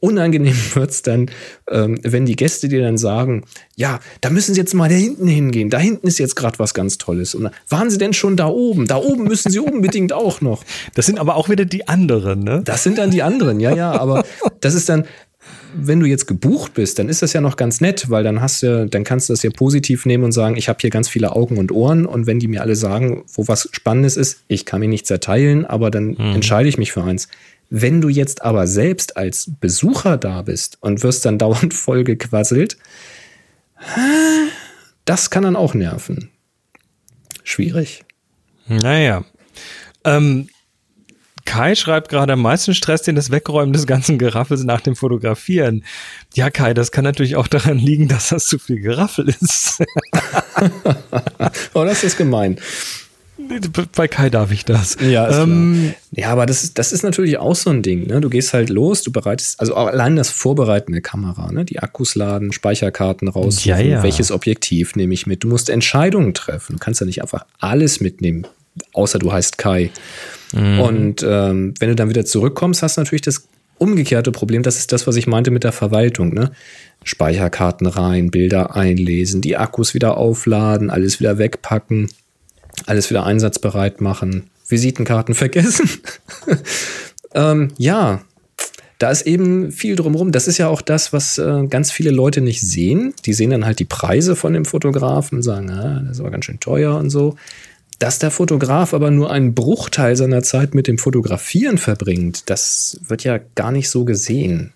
Unangenehm 0.00 0.56
wird 0.74 0.90
es 0.90 1.02
dann, 1.02 1.30
ähm, 1.70 1.98
wenn 2.02 2.26
die 2.26 2.36
Gäste 2.36 2.68
dir 2.68 2.82
dann 2.82 2.98
sagen, 2.98 3.44
ja, 3.76 4.00
da 4.20 4.30
müssen 4.30 4.54
Sie 4.54 4.60
jetzt 4.60 4.74
mal 4.74 4.88
da 4.88 4.94
hinten 4.94 5.26
hingehen, 5.26 5.70
da 5.70 5.78
hinten 5.78 6.06
ist 6.06 6.18
jetzt 6.18 6.36
gerade 6.36 6.58
was 6.58 6.74
ganz 6.74 6.98
Tolles. 6.98 7.34
Und 7.34 7.50
waren 7.68 7.90
Sie 7.90 7.98
denn 7.98 8.12
schon 8.12 8.36
da 8.36 8.46
oben? 8.46 8.86
Da 8.86 8.96
oben 8.96 9.24
müssen 9.24 9.50
Sie 9.50 9.58
unbedingt 9.58 10.12
auch 10.12 10.40
noch. 10.40 10.64
Das 10.94 11.06
sind 11.06 11.18
aber 11.18 11.36
auch 11.36 11.48
wieder 11.48 11.64
die 11.64 11.88
anderen, 11.88 12.42
ne? 12.42 12.62
Das 12.64 12.82
sind 12.82 12.98
dann 12.98 13.10
die 13.10 13.22
anderen, 13.22 13.60
ja, 13.60 13.74
ja, 13.74 13.92
aber 13.92 14.24
das 14.60 14.74
ist 14.74 14.88
dann, 14.88 15.04
wenn 15.74 16.00
du 16.00 16.06
jetzt 16.06 16.26
gebucht 16.26 16.74
bist, 16.74 16.98
dann 16.98 17.08
ist 17.08 17.22
das 17.22 17.32
ja 17.32 17.40
noch 17.40 17.56
ganz 17.56 17.80
nett, 17.80 18.10
weil 18.10 18.22
dann 18.22 18.40
hast 18.40 18.62
du, 18.62 18.86
dann 18.86 19.04
kannst 19.04 19.28
du 19.28 19.32
das 19.32 19.42
ja 19.42 19.50
positiv 19.50 20.06
nehmen 20.06 20.24
und 20.24 20.32
sagen, 20.32 20.56
ich 20.56 20.68
habe 20.68 20.78
hier 20.80 20.90
ganz 20.90 21.08
viele 21.08 21.34
Augen 21.34 21.58
und 21.58 21.72
Ohren 21.72 22.06
und 22.06 22.26
wenn 22.26 22.38
die 22.38 22.48
mir 22.48 22.62
alle 22.62 22.76
sagen, 22.76 23.24
wo 23.32 23.48
was 23.48 23.68
Spannendes 23.72 24.16
ist, 24.16 24.42
ich 24.48 24.64
kann 24.64 24.80
mir 24.80 24.88
nichts 24.88 25.10
erteilen, 25.10 25.64
aber 25.64 25.90
dann 25.90 26.10
mhm. 26.10 26.34
entscheide 26.34 26.68
ich 26.68 26.78
mich 26.78 26.92
für 26.92 27.02
eins. 27.02 27.28
Wenn 27.70 28.00
du 28.00 28.08
jetzt 28.08 28.42
aber 28.42 28.66
selbst 28.66 29.16
als 29.16 29.50
Besucher 29.60 30.16
da 30.16 30.42
bist 30.42 30.78
und 30.80 31.02
wirst 31.02 31.24
dann 31.24 31.38
dauernd 31.38 31.74
vollgequasselt, 31.74 32.76
das 35.04 35.30
kann 35.30 35.42
dann 35.42 35.56
auch 35.56 35.74
nerven. 35.74 36.30
Schwierig. 37.42 38.04
Naja. 38.66 39.24
Ähm, 40.04 40.48
Kai 41.44 41.74
schreibt 41.74 42.08
gerade, 42.08 42.32
am 42.32 42.42
meisten 42.42 42.74
Stress 42.74 43.02
den 43.02 43.14
das 43.14 43.30
Wegräumen 43.30 43.72
des 43.72 43.86
ganzen 43.86 44.18
Geraffels 44.18 44.64
nach 44.64 44.80
dem 44.80 44.96
Fotografieren. 44.96 45.84
Ja, 46.34 46.50
Kai, 46.50 46.74
das 46.74 46.90
kann 46.90 47.04
natürlich 47.04 47.36
auch 47.36 47.48
daran 47.48 47.78
liegen, 47.78 48.08
dass 48.08 48.30
das 48.30 48.46
zu 48.46 48.58
viel 48.58 48.80
Geraffel 48.80 49.28
ist. 49.28 49.82
oh, 51.74 51.84
das 51.84 52.02
ist 52.02 52.16
gemein. 52.16 52.58
Bei 53.94 54.08
Kai 54.08 54.30
darf 54.30 54.52
ich 54.52 54.64
das. 54.64 54.96
Ja, 55.00 55.42
ähm, 55.42 55.92
ja 56.12 56.30
aber 56.30 56.46
das 56.46 56.64
ist, 56.64 56.78
das 56.78 56.92
ist 56.92 57.02
natürlich 57.02 57.38
auch 57.38 57.56
so 57.56 57.70
ein 57.70 57.82
Ding. 57.82 58.06
Ne? 58.06 58.20
Du 58.20 58.30
gehst 58.30 58.54
halt 58.54 58.70
los, 58.70 59.02
du 59.02 59.12
bereitest, 59.12 59.60
also 59.60 59.74
allein 59.74 60.16
das 60.16 60.30
Vorbereiten 60.30 60.92
der 60.92 61.02
Kamera, 61.02 61.52
ne? 61.52 61.64
die 61.64 61.80
Akkus 61.80 62.14
laden, 62.14 62.52
Speicherkarten 62.52 63.28
raus, 63.28 63.64
ja, 63.64 63.78
ja. 63.78 64.02
welches 64.02 64.30
Objektiv 64.30 64.96
nehme 64.96 65.12
ich 65.12 65.26
mit. 65.26 65.44
Du 65.44 65.48
musst 65.48 65.68
Entscheidungen 65.68 66.32
treffen. 66.32 66.74
Du 66.74 66.78
kannst 66.78 67.00
ja 67.00 67.06
nicht 67.06 67.22
einfach 67.22 67.44
alles 67.58 68.00
mitnehmen, 68.00 68.46
außer 68.92 69.18
du 69.18 69.32
heißt 69.32 69.58
Kai. 69.58 69.90
Mhm. 70.54 70.80
Und 70.80 71.26
ähm, 71.28 71.74
wenn 71.78 71.88
du 71.88 71.94
dann 71.94 72.08
wieder 72.08 72.24
zurückkommst, 72.24 72.82
hast 72.82 72.96
du 72.96 73.00
natürlich 73.00 73.22
das 73.22 73.48
umgekehrte 73.78 74.32
Problem. 74.32 74.62
Das 74.62 74.78
ist 74.78 74.92
das, 74.92 75.06
was 75.06 75.16
ich 75.16 75.26
meinte 75.26 75.50
mit 75.50 75.64
der 75.64 75.72
Verwaltung. 75.72 76.32
Ne? 76.32 76.52
Speicherkarten 77.02 77.86
rein, 77.86 78.30
Bilder 78.30 78.76
einlesen, 78.76 79.40
die 79.40 79.56
Akkus 79.56 79.94
wieder 79.94 80.16
aufladen, 80.16 80.90
alles 80.90 81.20
wieder 81.20 81.38
wegpacken, 81.38 82.10
alles 82.86 83.10
wieder 83.10 83.26
einsatzbereit 83.26 84.00
machen, 84.00 84.50
Visitenkarten 84.68 85.34
vergessen. 85.34 85.88
ähm, 87.34 87.68
ja, 87.78 88.22
da 88.98 89.10
ist 89.10 89.26
eben 89.26 89.72
viel 89.72 89.96
drumherum. 89.96 90.32
Das 90.32 90.46
ist 90.46 90.58
ja 90.58 90.68
auch 90.68 90.80
das, 90.80 91.12
was 91.12 91.36
äh, 91.38 91.66
ganz 91.68 91.90
viele 91.90 92.10
Leute 92.10 92.40
nicht 92.40 92.60
sehen. 92.60 93.12
Die 93.26 93.32
sehen 93.32 93.50
dann 93.50 93.66
halt 93.66 93.80
die 93.80 93.84
Preise 93.84 94.36
von 94.36 94.52
dem 94.52 94.64
Fotografen, 94.64 95.42
sagen, 95.42 95.68
ah, 95.70 96.04
das 96.06 96.20
aber 96.20 96.30
ganz 96.30 96.44
schön 96.44 96.60
teuer 96.60 96.96
und 96.96 97.10
so. 97.10 97.36
Dass 97.98 98.18
der 98.18 98.30
Fotograf 98.30 98.92
aber 98.92 99.10
nur 99.10 99.30
einen 99.30 99.54
Bruchteil 99.54 100.16
seiner 100.16 100.42
Zeit 100.42 100.74
mit 100.74 100.88
dem 100.88 100.98
Fotografieren 100.98 101.78
verbringt, 101.78 102.50
das 102.50 102.98
wird 103.06 103.24
ja 103.24 103.38
gar 103.54 103.70
nicht 103.70 103.88
so 103.88 104.04
gesehen. 104.04 104.72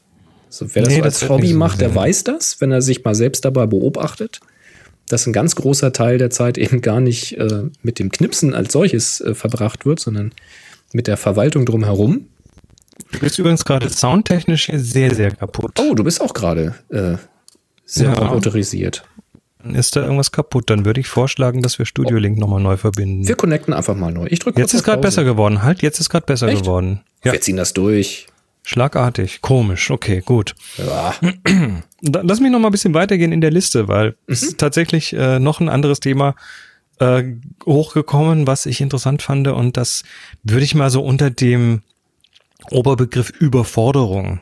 So, 0.51 0.67
wer 0.75 0.83
das 0.83 0.93
nee, 0.93 0.99
so 0.99 1.05
als 1.05 1.21
das 1.21 1.29
Hobby 1.29 1.53
so 1.53 1.59
macht, 1.59 1.81
der 1.81 1.95
weiß 1.95 2.25
das, 2.25 2.61
wenn 2.61 2.71
er 2.71 2.81
sich 2.81 3.05
mal 3.05 3.15
selbst 3.15 3.45
dabei 3.45 3.67
beobachtet, 3.67 4.41
dass 5.09 5.27
ein 5.27 5.33
ganz 5.33 5.57
großer 5.57 5.93
Teil 5.93 6.19
der 6.19 6.31
Zeit 6.31 6.59
eben 6.59 6.81
gar 6.81 7.01
nicht 7.01 7.37
äh, 7.39 7.65
mit 7.83 7.99
dem 7.99 8.11
Knipsen 8.11 8.55
als 8.55 8.73
solches 8.73 9.21
äh, 9.21 9.35
verbracht 9.35 9.85
wird, 9.85 10.01
sondern 10.01 10.33
mit 10.93 11.07
der 11.07 11.17
Verwaltung 11.17 11.67
drumherum. 11.67 12.29
Du 13.13 13.19
bist 13.21 13.39
übrigens 13.39 13.65
gerade 13.65 13.89
soundtechnisch 13.91 14.67
hier 14.67 14.81
sehr, 14.81 15.15
sehr 15.15 15.31
kaputt. 15.31 15.79
Oh, 15.79 15.95
du 15.95 16.05
bist 16.05 16.21
auch 16.21 16.35
gerade 16.35 16.75
äh, 16.91 17.17
sehr 17.85 18.11
ja. 18.11 18.29
autorisiert 18.29 19.05
ist 19.65 19.97
da 19.97 20.03
irgendwas 20.03 20.33
kaputt, 20.33 20.71
dann 20.71 20.85
würde 20.85 21.01
ich 21.01 21.09
vorschlagen, 21.09 21.63
dass 21.63 21.79
wir 21.79 21.87
Studio 21.87 22.19
Link 22.19 22.39
nochmal 22.39 22.61
neu 22.61 22.77
verbinden. 22.77 23.27
Wir 23.27 23.35
connecten 23.35 23.75
einfach 23.75 23.97
mal 23.97 24.13
neu. 24.13 24.27
Ich 24.31 24.39
drücke 24.39 24.61
Jetzt 24.61 24.75
ist 24.75 24.85
gerade 24.85 25.01
besser 25.01 25.25
geworden. 25.25 25.63
Halt, 25.63 25.83
jetzt 25.83 26.01
ist 26.01 26.09
gerade 26.11 26.27
besser 26.27 26.49
Echt? 26.49 26.63
geworden. 26.63 27.01
Ja. 27.25 27.33
Wir 27.33 27.41
ziehen 27.41 27.57
das 27.57 27.75
durch. 27.75 28.27
Schlagartig. 28.63 29.41
Komisch. 29.41 29.91
Okay, 29.91 30.23
gut. 30.25 30.55
Ja. 30.77 31.15
Lass 32.03 32.41
mich 32.41 32.51
noch 32.51 32.59
mal 32.59 32.69
ein 32.69 32.73
bisschen 32.73 32.95
weitergehen 32.95 33.33
in 33.33 33.41
der 33.41 33.51
Liste, 33.51 33.89
weil 33.89 34.11
mhm. 34.11 34.15
es 34.27 34.43
ist 34.43 34.59
tatsächlich 34.59 35.13
äh, 35.15 35.39
noch 35.39 35.61
ein 35.61 35.69
anderes 35.69 36.01
Thema 36.01 36.35
äh, 37.01 37.25
hochgekommen, 37.65 38.47
was 38.47 38.67
ich 38.67 38.81
interessant 38.81 39.23
fand. 39.23 39.49
Und 39.49 39.77
das 39.77 40.05
würde 40.43 40.65
ich 40.65 40.75
mal 40.75 40.91
so 40.91 41.03
unter 41.03 41.31
dem 41.31 41.83
Oberbegriff 42.71 43.31
Überforderung 43.31 44.41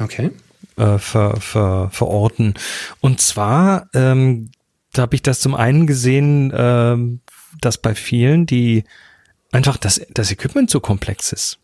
okay. 0.00 0.30
Äh, 0.76 0.98
ver, 0.98 1.36
ver, 1.40 1.90
verorten. 1.90 2.54
Und 3.00 3.20
zwar, 3.20 3.88
ähm, 3.94 4.50
da 4.92 5.02
habe 5.02 5.14
ich 5.14 5.22
das 5.22 5.40
zum 5.40 5.54
einen 5.54 5.86
gesehen, 5.86 6.52
ähm, 6.54 7.20
dass 7.60 7.78
bei 7.78 7.94
vielen, 7.94 8.46
die 8.46 8.84
einfach 9.50 9.76
das, 9.76 10.00
das 10.10 10.30
Equipment 10.30 10.70
so 10.70 10.80
komplex 10.80 11.32
ist. 11.32 11.58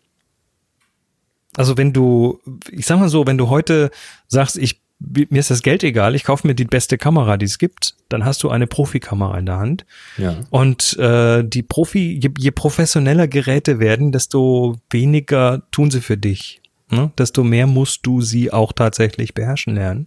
Also 1.56 1.76
wenn 1.76 1.92
du, 1.92 2.40
ich 2.70 2.86
sag 2.86 2.98
mal 2.98 3.08
so, 3.08 3.26
wenn 3.26 3.38
du 3.38 3.48
heute 3.48 3.90
sagst, 4.28 4.56
ich 4.56 4.80
mir 5.00 5.38
ist 5.38 5.50
das 5.50 5.62
Geld 5.62 5.84
egal, 5.84 6.14
ich 6.14 6.24
kaufe 6.24 6.46
mir 6.46 6.54
die 6.54 6.64
beste 6.64 6.98
Kamera, 6.98 7.36
die 7.36 7.46
es 7.46 7.58
gibt, 7.58 7.94
dann 8.08 8.24
hast 8.24 8.42
du 8.42 8.50
eine 8.50 8.66
Profikamera 8.66 9.38
in 9.38 9.46
der 9.46 9.58
Hand. 9.58 9.86
Ja. 10.16 10.40
Und 10.50 10.96
äh, 10.98 11.44
die 11.44 11.62
Profi, 11.62 12.18
je, 12.20 12.30
je 12.36 12.50
professioneller 12.50 13.28
Geräte 13.28 13.78
werden, 13.78 14.10
desto 14.10 14.76
weniger 14.90 15.62
tun 15.70 15.90
sie 15.90 16.00
für 16.00 16.16
dich. 16.16 16.60
Ne? 16.90 17.10
Desto 17.18 17.44
mehr 17.44 17.66
musst 17.66 18.06
du 18.06 18.20
sie 18.20 18.52
auch 18.52 18.72
tatsächlich 18.72 19.34
beherrschen 19.34 19.74
lernen. 19.74 20.06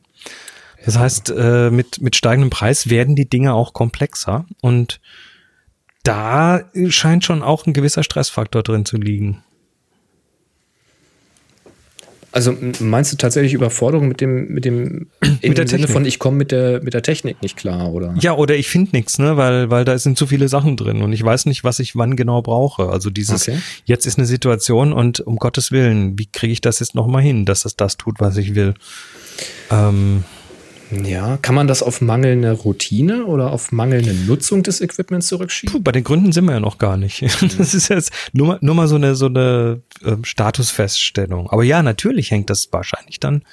Das 0.86 0.98
heißt, 0.98 1.32
äh, 1.38 1.70
mit, 1.70 2.02
mit 2.02 2.16
steigendem 2.16 2.50
Preis 2.50 2.90
werden 2.90 3.16
die 3.16 3.30
Dinge 3.30 3.54
auch 3.54 3.74
komplexer 3.74 4.46
und 4.62 5.00
da 6.04 6.62
scheint 6.90 7.24
schon 7.24 7.44
auch 7.44 7.68
ein 7.68 7.74
gewisser 7.74 8.04
Stressfaktor 8.04 8.64
drin 8.64 8.86
zu 8.86 8.98
liegen. 8.98 9.44
Also 12.34 12.56
meinst 12.80 13.12
du 13.12 13.18
tatsächlich 13.18 13.54
Überforderung 13.54 14.08
mit 14.08 14.22
dem, 14.22 14.48
mit 14.48 14.64
dem, 14.64 15.08
im 15.42 15.54
der 15.54 15.68
Sinne 15.68 15.88
von 15.88 16.06
ich 16.06 16.18
komme 16.18 16.38
mit 16.38 16.52
der, 16.52 16.82
mit 16.82 16.94
der 16.94 17.02
Technik 17.02 17.42
nicht 17.42 17.58
klar, 17.58 17.92
oder? 17.92 18.16
Ja, 18.20 18.34
oder 18.36 18.56
ich 18.56 18.70
finde 18.70 18.92
nichts, 18.94 19.20
ne, 19.20 19.36
weil, 19.36 19.70
weil 19.70 19.84
da 19.84 19.98
sind 19.98 20.18
zu 20.18 20.28
viele 20.28 20.48
Sachen 20.48 20.78
drin 20.78 21.02
und 21.02 21.12
ich 21.12 21.24
weiß 21.24 21.46
nicht, 21.46 21.64
was 21.64 21.80
ich 21.80 21.96
wann 21.96 22.16
genau 22.16 22.42
brauche. 22.42 22.90
Also 22.90 23.10
dieses, 23.10 23.48
Okay. 23.48 23.60
jetzt 23.86 24.06
ist 24.06 24.18
eine 24.18 24.28
Situation 24.28 24.94
und 24.94 25.20
um 25.20 25.36
Gottes 25.38 25.72
Willen, 25.72 26.18
wie 26.18 26.28
kriege 26.28 26.54
ich 26.54 26.62
das 26.62 26.80
jetzt 26.80 26.96
nochmal 26.96 27.22
hin, 27.22 27.46
dass 27.46 27.66
es 27.66 27.76
das 27.76 27.98
tut, 27.98 28.20
was 28.20 28.38
ich 28.38 28.56
will? 28.56 28.76
Ähm, 29.70 30.24
Ja, 31.04 31.38
kann 31.38 31.56
man 31.56 31.68
das 31.68 31.84
auf 31.84 32.02
mangelnde 32.02 32.52
Routine 32.52 33.26
oder 33.26 33.52
auf 33.52 33.72
mangelnde 33.72 34.14
Nutzung 34.14 34.64
des 34.64 34.82
Equipments 34.82 35.28
zurückschieben? 35.28 35.74
puh, 35.74 35.82
bei 35.82 35.92
den 35.92 36.04
Gründen 36.04 36.32
sind 36.32 36.46
wir 36.46 36.54
ja 36.54 36.60
noch 36.60 36.78
gar 36.78 36.98
nicht. 36.98 37.22
Das 37.58 37.74
ist 37.74 37.90
jetzt 37.90 38.12
nur 38.34 38.48
mal, 38.48 38.58
nur 38.62 38.76
mal 38.76 38.88
so 38.88 38.96
eine, 38.96 39.16
so 39.16 39.26
eine 39.26 39.82
ähm, 40.06 40.24
Statusfeststellung. 40.24 41.50
Aber 41.50 41.64
ja, 41.64 41.84
natürlich 41.84 42.32
hängt 42.32 42.50
das 42.50 42.70
wahrscheinlich 42.72 43.20
dann 43.20 43.44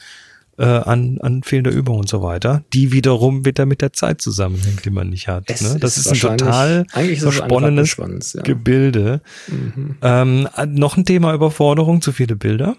äh, 0.58 0.64
an, 0.64 1.18
an 1.20 1.42
fehlender 1.42 1.70
Übung 1.70 1.98
und 1.98 2.08
so 2.08 2.22
weiter, 2.22 2.64
die 2.72 2.92
wiederum 2.92 3.44
wieder 3.44 3.64
mit 3.66 3.80
der 3.80 3.92
Zeit 3.92 4.20
zusammenhängt, 4.20 4.84
die 4.84 4.90
man 4.90 5.08
nicht 5.08 5.28
hat. 5.28 5.48
Ne? 5.48 5.76
Das 5.80 5.96
ist 5.96 6.06
ist, 6.06 6.24
ein 6.24 6.38
total 6.38 6.86
eigentlich 6.92 7.18
ist 7.18 7.22
es 7.22 7.26
ein 7.26 7.32
versponnenes 7.32 7.98
Rattenschwanz, 7.98 8.32
ja. 8.34 8.42
Gebilde. 8.42 9.20
Ähm, 10.02 10.48
äh, 10.56 10.66
noch 10.66 10.96
ein 10.96 11.04
Thema 11.04 11.32
Überforderung, 11.32 12.02
zu 12.02 12.12
viele 12.12 12.36
Bilder. 12.36 12.76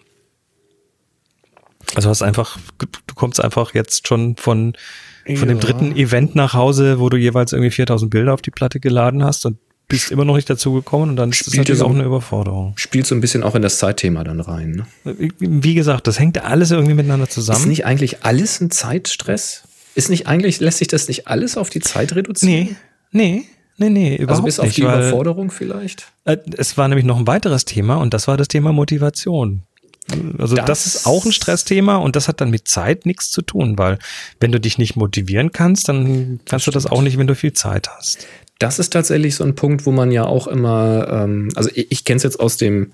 Also 1.95 2.09
hast 2.09 2.21
einfach, 2.21 2.57
du 2.77 3.15
kommst 3.15 3.43
einfach 3.43 3.73
jetzt 3.73 4.07
schon 4.07 4.35
von, 4.37 4.73
von 5.25 5.47
dem 5.47 5.57
Ja. 5.57 5.63
dritten 5.63 5.95
Event 5.95 6.35
nach 6.35 6.53
Hause, 6.53 6.99
wo 6.99 7.09
du 7.09 7.17
jeweils 7.17 7.53
irgendwie 7.53 7.71
4000 7.71 8.11
Bilder 8.11 8.33
auf 8.33 8.41
die 8.41 8.51
Platte 8.51 8.79
geladen 8.79 9.23
hast 9.23 9.45
und 9.45 9.57
bist 9.87 10.11
immer 10.11 10.23
noch 10.23 10.35
nicht 10.35 10.47
dazu 10.49 10.71
gekommen 10.73 11.09
und 11.11 11.15
dann 11.15 11.29
ist 11.31 11.39
das 11.41 11.47
Spielt 11.47 11.57
natürlich 11.61 11.79
ja 11.79 11.85
auch 11.85 11.89
so- 11.89 11.95
eine 11.95 12.03
Überforderung. 12.05 12.73
Spielt 12.77 13.07
so 13.07 13.15
ein 13.15 13.21
bisschen 13.21 13.41
auch 13.43 13.55
in 13.55 13.63
das 13.63 13.79
Zeitthema 13.79 14.23
dann 14.23 14.39
rein. 14.39 14.85
Ne? 15.03 15.31
Wie 15.39 15.73
gesagt, 15.73 16.05
das 16.05 16.19
hängt 16.19 16.43
alles 16.45 16.69
irgendwie 16.69 16.93
miteinander 16.93 17.25
Ist 17.27 17.33
zusammen. 17.33 17.67
nicht 17.67 17.85
eigentlich 17.85 18.23
alles 18.23 18.61
ein 18.61 18.69
Zeitstress? 18.69 19.63
Ist 19.95 20.09
nicht 20.11 20.27
eigentlich, 20.27 20.59
lässt 20.59 20.77
sich 20.77 20.87
das 20.89 21.07
nicht 21.07 21.27
alles 21.27 21.57
auf 21.57 21.71
die 21.71 21.79
Zeit 21.79 22.15
reduzieren? 22.15 22.75
Nee, 23.11 23.25
nee, 23.39 23.45
nee, 23.77 23.89
nee, 23.89 24.15
überhaupt 24.17 24.29
Also 24.31 24.43
bis 24.43 24.59
auf 24.59 24.65
nicht. 24.67 24.77
die 24.77 24.81
Überforderung 24.83 25.49
vielleicht? 25.49 26.11
äh, 26.25 26.37
es 26.55 26.77
war 26.77 26.87
nämlich 26.87 27.05
noch 27.05 27.17
ein 27.17 27.25
weiteres 27.25 27.65
Thema 27.65 27.95
und 27.95 28.13
das 28.13 28.27
war 28.27 28.37
das 28.37 28.47
Thema 28.47 28.71
Motivation. 28.71 29.63
Also 30.37 30.55
das, 30.55 30.65
Das- 30.65 30.85
ist 30.85 31.05
auch 31.05 31.25
ein 31.25 31.31
Stressthema 31.31 31.97
und 31.97 32.15
das 32.15 32.27
hat 32.27 32.41
dann 32.41 32.49
mit 32.49 32.67
Zeit 32.67 33.05
nichts 33.05 33.31
zu 33.31 33.41
tun, 33.41 33.77
weil 33.77 33.99
wenn 34.39 34.51
du 34.51 34.59
dich 34.59 34.77
nicht 34.77 34.95
motivieren 34.95 35.51
kannst, 35.51 35.89
dann 35.89 36.39
kannst 36.45 36.67
du 36.67 36.71
das 36.71 36.85
auch 36.85 37.01
nicht, 37.01 37.17
wenn 37.17 37.27
du 37.27 37.35
viel 37.35 37.53
Zeit 37.53 37.89
hast. 37.89 38.27
Das 38.59 38.77
ist 38.77 38.91
tatsächlich 38.91 39.35
so 39.35 39.43
ein 39.45 39.55
Punkt, 39.55 39.85
wo 39.85 39.91
man 39.91 40.11
ja 40.11 40.25
auch 40.25 40.47
immer, 40.47 41.07
ähm, 41.09 41.49
also 41.55 41.69
ich, 41.73 41.91
ich 41.91 42.03
kenne 42.03 42.17
es 42.17 42.23
jetzt 42.23 42.39
aus 42.41 42.57
dem, 42.57 42.91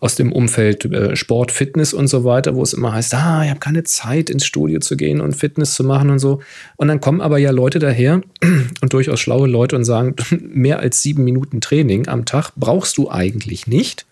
aus 0.00 0.14
dem 0.16 0.32
Umfeld 0.32 0.84
äh, 0.86 1.14
Sport, 1.16 1.52
Fitness 1.52 1.94
und 1.94 2.08
so 2.08 2.24
weiter, 2.24 2.54
wo 2.56 2.62
es 2.62 2.72
immer 2.72 2.92
heißt, 2.92 3.14
ah, 3.14 3.44
ich 3.44 3.50
habe 3.50 3.60
keine 3.60 3.84
Zeit 3.84 4.28
ins 4.30 4.44
Studio 4.44 4.80
zu 4.80 4.96
gehen 4.96 5.20
und 5.20 5.34
Fitness 5.36 5.74
zu 5.74 5.84
machen 5.84 6.10
und 6.10 6.18
so. 6.18 6.40
Und 6.76 6.88
dann 6.88 7.00
kommen 7.00 7.20
aber 7.20 7.38
ja 7.38 7.50
Leute 7.52 7.78
daher 7.78 8.20
und 8.80 8.92
durchaus 8.92 9.20
schlaue 9.20 9.46
Leute 9.48 9.76
und 9.76 9.84
sagen, 9.84 10.16
mehr 10.40 10.80
als 10.80 11.02
sieben 11.02 11.22
Minuten 11.24 11.60
Training 11.60 12.08
am 12.08 12.24
Tag 12.24 12.50
brauchst 12.56 12.98
du 12.98 13.08
eigentlich 13.10 13.66
nicht. 13.68 14.06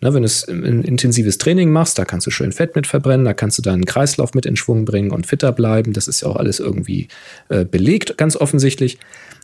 Na, 0.00 0.12
wenn 0.12 0.22
du 0.22 0.28
ein 0.48 0.82
intensives 0.82 1.38
Training 1.38 1.70
machst, 1.70 1.98
da 1.98 2.04
kannst 2.04 2.26
du 2.26 2.30
schön 2.30 2.52
Fett 2.52 2.76
mit 2.76 2.86
verbrennen, 2.86 3.24
da 3.24 3.32
kannst 3.32 3.56
du 3.56 3.62
deinen 3.62 3.86
Kreislauf 3.86 4.34
mit 4.34 4.44
in 4.44 4.56
Schwung 4.56 4.84
bringen 4.84 5.10
und 5.10 5.26
fitter 5.26 5.52
bleiben. 5.52 5.94
Das 5.94 6.06
ist 6.06 6.20
ja 6.20 6.28
auch 6.28 6.36
alles 6.36 6.60
irgendwie 6.60 7.08
äh, 7.48 7.64
belegt, 7.64 8.18
ganz 8.18 8.36
offensichtlich. 8.36 8.98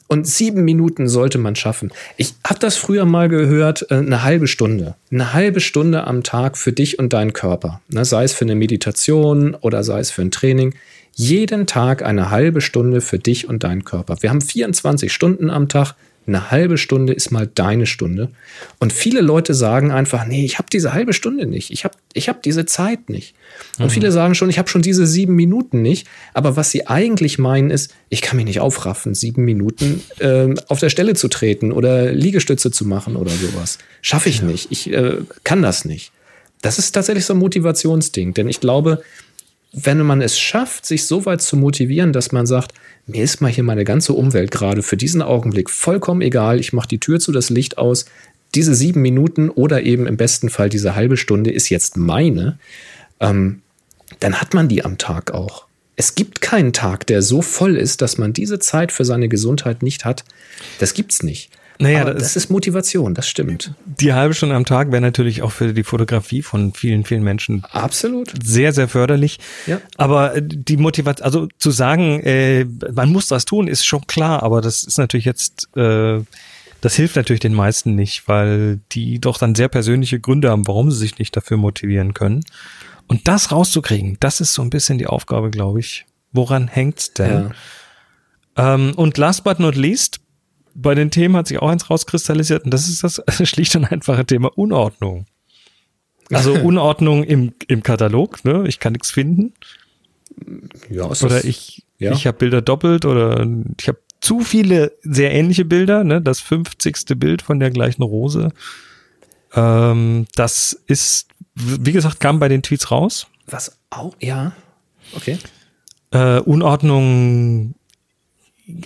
Und 0.09 0.27
sieben 0.27 0.65
Minuten 0.65 1.09
sollte 1.09 1.39
man 1.39 1.57
schaffen. 1.57 1.91
Ich 2.19 2.35
habe 2.47 2.59
das 2.59 2.77
früher 2.77 3.07
mal 3.07 3.31
gehört, 3.31 3.87
äh, 3.91 3.95
eine 3.95 4.23
halbe 4.23 4.47
Stunde. 4.47 4.95
Eine 5.11 5.33
halbe 5.33 5.61
Stunde 5.61 6.07
am 6.07 6.23
Tag 6.23 6.59
für 6.59 6.73
dich 6.73 6.99
und 6.99 7.15
deinen 7.15 7.33
Körper. 7.33 7.81
Ne, 7.89 8.05
sei 8.05 8.25
es 8.25 8.35
für 8.35 8.45
eine 8.45 8.55
Meditation 8.55 9.55
oder 9.55 9.83
sei 9.85 10.01
es 10.01 10.11
für 10.11 10.21
ein 10.21 10.31
Training. 10.31 10.75
Jeden 11.15 11.67
Tag 11.67 12.03
eine 12.03 12.31
halbe 12.31 12.61
Stunde 12.61 13.01
für 13.01 13.19
dich 13.19 13.49
und 13.49 13.65
deinen 13.65 13.85
Körper. 13.85 14.17
Wir 14.21 14.29
haben 14.29 14.43
24 14.43 15.11
Stunden 15.11 15.49
am 15.49 15.69
Tag. 15.69 15.95
Eine 16.27 16.51
halbe 16.53 16.79
Stunde 16.79 17.13
ist 17.13 17.33
mal 17.33 17.49
deine 17.53 17.87
Stunde. 17.87 18.31
Und 18.79 18.93
viele 18.93 19.21
Leute 19.21 19.55
sagen 19.55 19.91
einfach, 19.91 20.25
nee, 20.25 20.45
ich 20.45 20.59
habe 20.59 20.69
diese 20.73 20.93
halbe 20.93 21.13
Stunde 21.13 21.47
nicht. 21.47 21.71
Ich 21.71 21.85
habe 21.85 21.97
ich 22.13 22.29
hab 22.29 22.43
diese 22.43 22.65
Zeit 22.65 23.09
nicht. 23.09 23.35
Und 23.79 23.91
viele 23.91 24.13
sagen 24.13 24.35
schon, 24.35 24.49
ich 24.49 24.59
habe 24.59 24.69
schon 24.69 24.83
diese 24.83 25.07
sieben 25.07 25.35
Minuten 25.35 25.83
nicht. 25.83 26.07
Aber 26.33 26.57
was 26.57 26.71
sie 26.71 26.87
eigentlich 26.87 27.39
meinen 27.39 27.71
ist, 27.71 27.93
ich 28.09 28.23
kann 28.23 28.37
mich 28.37 28.47
nicht 28.47 28.61
aufraffen, 28.61 29.15
sieben 29.15 29.45
Minuten 29.45 30.03
ähm, 30.21 30.59
auf 30.69 30.79
der 30.79 30.91
Stelle 30.91 31.15
zu 31.15 31.29
treten 31.29 31.73
oder 31.73 32.13
Liegestütze 32.13 32.71
zu 32.71 32.87
machen 32.87 33.17
oder 33.17 33.33
sowas. 33.33 33.79
Schaffe 34.01 34.29
ich 34.29 34.43
nicht. 34.43 34.71
Ich 34.71 34.93
äh, 34.93 35.17
kann 35.43 35.63
das 35.63 35.85
nicht. 35.85 36.13
Das 36.61 36.79
ist 36.79 36.93
tatsächlich 36.93 37.25
so 37.25 37.35
ein 37.35 37.41
Motivationsding. 37.41 38.35
Denn 38.35 38.49
ich 38.49 38.61
glaube, 38.61 39.03
wenn 39.73 39.99
man 40.05 40.21
es 40.21 40.39
schafft, 40.39 40.85
sich 40.85 41.07
so 41.07 41.25
weit 41.25 41.41
zu 41.41 41.57
motivieren, 41.57 42.13
dass 42.13 42.31
man 42.31 42.47
sagt, 42.47 42.73
mir 43.07 43.25
ist 43.25 43.41
mal 43.41 43.51
hier 43.51 43.65
meine 43.65 43.85
ganze 43.85 44.13
Umwelt 44.13 44.51
gerade 44.51 44.83
für 44.83 44.97
diesen 44.97 45.23
Augenblick 45.23 45.71
vollkommen 45.71 46.21
egal, 46.21 46.61
ich 46.61 46.73
mache 46.73 46.89
die 46.89 47.01
Tür 47.01 47.21
zu, 47.21 47.33
das 47.33 47.49
Licht 47.49 47.79
aus, 47.79 48.05
diese 48.55 48.75
sieben 48.75 49.01
Minuten 49.01 49.49
oder 49.49 49.83
eben 49.83 50.07
im 50.07 50.19
besten 50.19 50.51
Fall 50.51 50.69
diese 50.69 50.95
halbe 50.95 51.17
Stunde 51.17 51.51
ist 51.51 51.71
jetzt 51.71 51.97
meine, 51.97 52.59
ähm, 53.19 53.63
dann 54.21 54.41
hat 54.41 54.53
man 54.53 54.69
die 54.69 54.85
am 54.85 54.99
Tag 54.99 55.33
auch. 55.33 55.67
Es 55.97 56.15
gibt 56.15 56.43
keinen 56.43 56.75
Tag, 56.75 57.07
der 57.07 57.23
so 57.23 57.41
voll 57.41 57.77
ist, 57.77 58.03
dass 58.03 58.19
man 58.19 58.35
diese 58.35 58.59
Zeit 58.59 58.93
für 58.93 59.05
seine 59.05 59.29
Gesundheit 59.29 59.83
nicht 59.83 60.05
hat. 60.05 60.25
Das 60.81 60.93
gibt's 60.93 61.23
nicht. 61.23 61.51
Naja, 61.79 62.05
das- 62.05 62.23
das 62.23 62.37
ist 62.37 62.51
Motivation, 62.51 63.15
das 63.15 63.29
stimmt. 63.29 63.75
Die 63.85 64.13
halbe 64.13 64.35
Stunde 64.35 64.55
am 64.55 64.65
Tag 64.65 64.93
wäre 64.93 65.01
natürlich 65.03 65.43
auch 65.43 65.53
für 65.53 65.73
die 65.73 65.83
Fotografie 65.83 66.43
von 66.43 66.73
vielen, 66.75 67.05
vielen 67.05 67.23
Menschen 67.25 67.65
Absolut. 67.71 68.33
sehr, 68.45 68.73
sehr 68.73 68.89
förderlich. 68.89 69.39
Ja. 69.67 69.81
Aber 69.97 70.37
äh, 70.37 70.43
die 70.45 70.77
Motivation, 70.77 71.25
also 71.25 71.49
zu 71.59 71.71
sagen, 71.71 72.21
äh, 72.21 72.65
man 72.95 73.11
muss 73.11 73.29
das 73.29 73.45
tun, 73.45 73.67
ist 73.69 73.85
schon 73.85 74.07
klar, 74.07 74.43
aber 74.43 74.61
das 74.61 74.85
ist 74.85 74.99
natürlich 74.99 75.25
jetzt, 75.27 75.69
äh, 75.77 76.21
das 76.81 76.95
hilft 76.95 77.17
natürlich 77.17 77.41
den 77.41 77.55
meisten 77.55 77.95
nicht, 77.95 78.29
weil 78.29 78.81
die 78.93 79.19
doch 79.21 79.39
dann 79.39 79.55
sehr 79.55 79.69
persönliche 79.69 80.21
Gründe 80.21 80.51
haben, 80.51 80.67
warum 80.69 80.91
sie 80.91 80.99
sich 80.99 81.19
nicht 81.19 81.37
dafür 81.37 81.57
motivieren 81.57 82.15
können. 82.15 82.45
Und 83.09 83.29
das 83.29 83.51
rauszukriegen, 83.53 84.17
das 84.21 84.41
ist 84.41 84.53
so 84.55 84.63
ein 84.63 84.71
bisschen 84.71 84.99
die 84.99 85.07
Aufgabe, 85.07 85.51
glaube 85.51 85.81
ich. 85.81 86.07
Woran 86.33 86.67
hängt's 86.69 87.13
denn? 87.13 87.51
Ja. 88.57 88.75
Ähm, 88.75 88.93
und 88.97 89.19
last 89.19 89.45
but 89.45 89.59
not 89.61 89.75
least, 89.77 90.21
bei 90.75 90.95
den 90.95 91.11
Themen 91.11 91.37
hat 91.37 91.49
sich 91.49 91.59
auch 91.61 91.69
eins 91.69 91.91
rauskristallisiert 91.91 92.65
und 92.65 92.71
das 92.73 92.89
ist 92.89 93.03
das 93.05 93.23
schlicht 93.49 93.77
und 93.77 93.85
einfache 93.85 94.25
Thema 94.25 94.51
Unordnung. 94.57 95.27
Also 96.31 96.53
Unordnung 96.63 97.25
im, 97.25 97.53
im 97.69 97.83
Katalog, 97.83 98.45
ne? 98.45 98.65
Ich 98.67 98.79
kann 98.79 98.93
nichts 98.93 99.11
finden. 99.11 99.53
Ja, 100.89 101.11
ist 101.11 101.23
Oder 101.23 101.37
das- 101.37 101.45
ich, 101.45 101.85
ja. 101.99 102.13
ich 102.13 102.27
habe 102.27 102.39
Bilder 102.39 102.63
doppelt 102.63 103.05
oder 103.05 103.47
ich 103.79 103.89
habe 103.89 103.99
zu 104.21 104.41
viele 104.41 104.93
sehr 105.03 105.33
ähnliche 105.33 105.65
Bilder, 105.65 106.05
ne? 106.05 106.23
Das 106.23 106.41
50. 106.41 107.19
Bild 107.19 107.43
von 107.43 107.61
der 107.61 107.71
gleichen 107.71 108.03
Rose. 108.03 108.53
Ähm, 109.55 110.27
das 110.35 110.73
ist, 110.87 111.29
wie 111.55 111.93
gesagt, 111.93 112.21
kam 112.21 112.39
bei 112.39 112.49
den 112.49 112.63
Tweets 112.63 112.91
raus. 112.91 113.27
Was 113.47 113.79
auch, 113.91 114.15
ja. 114.21 114.53
Okay. 115.15 115.39
Äh, 116.13 116.39
Unordnung 116.41 117.75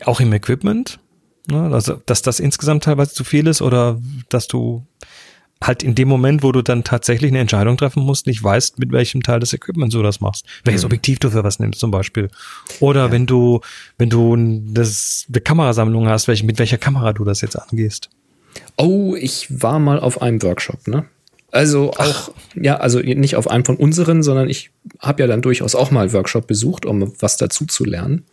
auch 0.05 0.21
im 0.21 0.33
Equipment. 0.33 0.99
Ne? 1.47 1.71
Also, 1.73 2.01
dass 2.07 2.23
das 2.23 2.41
insgesamt 2.41 2.85
teilweise 2.85 3.13
zu 3.13 3.25
viel 3.25 3.47
ist 3.47 3.63
oder 3.63 4.01
dass 4.29 4.47
du 4.47 4.87
halt 5.63 5.83
in 5.83 5.95
dem 5.95 6.09
Moment, 6.09 6.43
wo 6.43 6.53
du 6.53 6.63
dann 6.63 6.85
tatsächlich 6.85 7.31
eine 7.31 7.39
Entscheidung 7.39 7.77
treffen 7.77 8.03
musst, 8.03 8.27
nicht 8.27 8.43
weißt, 8.43 8.79
mit 8.79 8.93
welchem 8.93 9.23
Teil 9.23 9.41
des 9.41 9.53
Equipments 9.53 9.95
du 9.95 10.03
das 10.03 10.21
machst. 10.21 10.45
Welches 10.65 10.85
Objektiv 10.85 11.19
du 11.19 11.31
für 11.31 11.45
was 11.45 11.59
nimmst 11.59 11.81
zum 11.81 11.91
Beispiel. 11.91 12.29
Oder 12.81 13.11
wenn 13.11 13.27
du, 13.27 13.61
wenn 13.97 14.11
du 14.11 14.37
das, 14.73 15.25
eine 15.29 15.41
Kamerasammlung 15.41 16.09
hast, 16.09 16.29
welche, 16.29 16.45
mit 16.45 16.59
welcher 16.59 16.79
Kamera 16.79 17.13
du 17.13 17.25
das 17.25 17.41
jetzt 17.41 17.57
angehst. 17.57 18.11
Oh, 18.77 19.15
ich 19.19 19.63
war 19.63 19.79
mal 19.79 19.99
auf 19.99 20.21
einem 20.21 20.43
Workshop, 20.43 20.87
ne? 20.89 21.07
Also 21.53 21.93
auch, 21.93 21.99
Ach. 21.99 22.31
ja, 22.55 22.77
also 22.77 22.99
nicht 22.99 23.37
auf 23.37 23.49
einem 23.49 23.65
von 23.65 23.77
unseren, 23.77 24.23
sondern 24.23 24.51
ich 24.51 24.71
habe 24.99 25.23
ja 25.23 25.27
dann 25.27 25.41
durchaus 25.41 25.75
auch 25.75 25.91
mal 25.91 26.13
Workshop 26.13 26.47
besucht, 26.47 26.85
um 26.85 27.13
was 27.21 27.39
dazu 27.39 27.65
zu 27.65 27.85
lernen. 27.85 28.25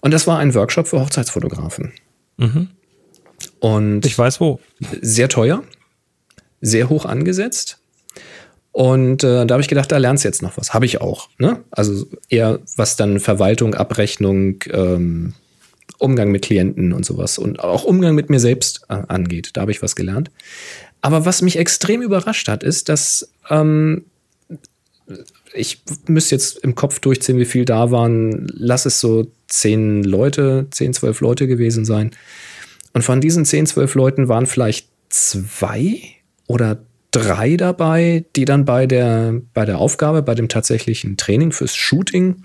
Und 0.00 0.12
das 0.12 0.26
war 0.26 0.38
ein 0.38 0.54
Workshop 0.54 0.88
für 0.88 1.00
Hochzeitsfotografen. 1.00 1.92
Mhm. 2.36 2.68
Und 3.60 4.06
ich 4.06 4.16
weiß 4.16 4.40
wo. 4.40 4.60
Sehr 5.00 5.28
teuer, 5.28 5.62
sehr 6.60 6.88
hoch 6.88 7.04
angesetzt. 7.04 7.78
Und 8.72 9.24
äh, 9.24 9.46
da 9.46 9.54
habe 9.54 9.62
ich 9.62 9.68
gedacht, 9.68 9.90
da 9.90 9.96
lernst 9.96 10.24
du 10.24 10.28
jetzt 10.28 10.42
noch 10.42 10.58
was. 10.58 10.74
Habe 10.74 10.84
ich 10.84 11.00
auch. 11.00 11.30
Ne? 11.38 11.64
Also 11.70 12.06
eher 12.28 12.60
was 12.76 12.96
dann 12.96 13.20
Verwaltung, 13.20 13.74
Abrechnung, 13.74 14.62
ähm, 14.70 15.32
Umgang 15.98 16.30
mit 16.30 16.42
Klienten 16.42 16.92
und 16.92 17.06
sowas 17.06 17.38
und 17.38 17.60
auch 17.60 17.84
Umgang 17.84 18.14
mit 18.14 18.28
mir 18.28 18.40
selbst 18.40 18.82
äh, 18.88 19.02
angeht. 19.08 19.50
Da 19.54 19.62
habe 19.62 19.70
ich 19.70 19.82
was 19.82 19.96
gelernt. 19.96 20.30
Aber 21.00 21.24
was 21.24 21.40
mich 21.40 21.58
extrem 21.58 22.02
überrascht 22.02 22.48
hat, 22.48 22.62
ist, 22.62 22.90
dass 22.90 23.30
ähm, 23.48 24.04
ich 25.56 25.82
müsste 26.06 26.34
jetzt 26.34 26.58
im 26.58 26.74
Kopf 26.74 27.00
durchziehen, 27.00 27.38
wie 27.38 27.44
viel 27.44 27.64
da 27.64 27.90
waren. 27.90 28.46
Lass 28.52 28.86
es 28.86 29.00
so 29.00 29.26
zehn 29.48 30.04
Leute, 30.04 30.66
zehn, 30.70 30.92
zwölf 30.92 31.20
Leute 31.20 31.46
gewesen 31.46 31.84
sein. 31.84 32.10
Und 32.92 33.02
von 33.02 33.20
diesen 33.20 33.44
zehn, 33.44 33.66
zwölf 33.66 33.94
Leuten 33.94 34.28
waren 34.28 34.46
vielleicht 34.46 34.88
zwei 35.08 36.00
oder 36.46 36.78
drei 37.10 37.56
dabei, 37.56 38.24
die 38.36 38.44
dann 38.44 38.64
bei 38.64 38.86
der, 38.86 39.40
bei 39.54 39.64
der 39.64 39.78
Aufgabe, 39.78 40.22
bei 40.22 40.34
dem 40.34 40.48
tatsächlichen 40.48 41.16
Training 41.16 41.52
fürs 41.52 41.74
Shooting 41.74 42.42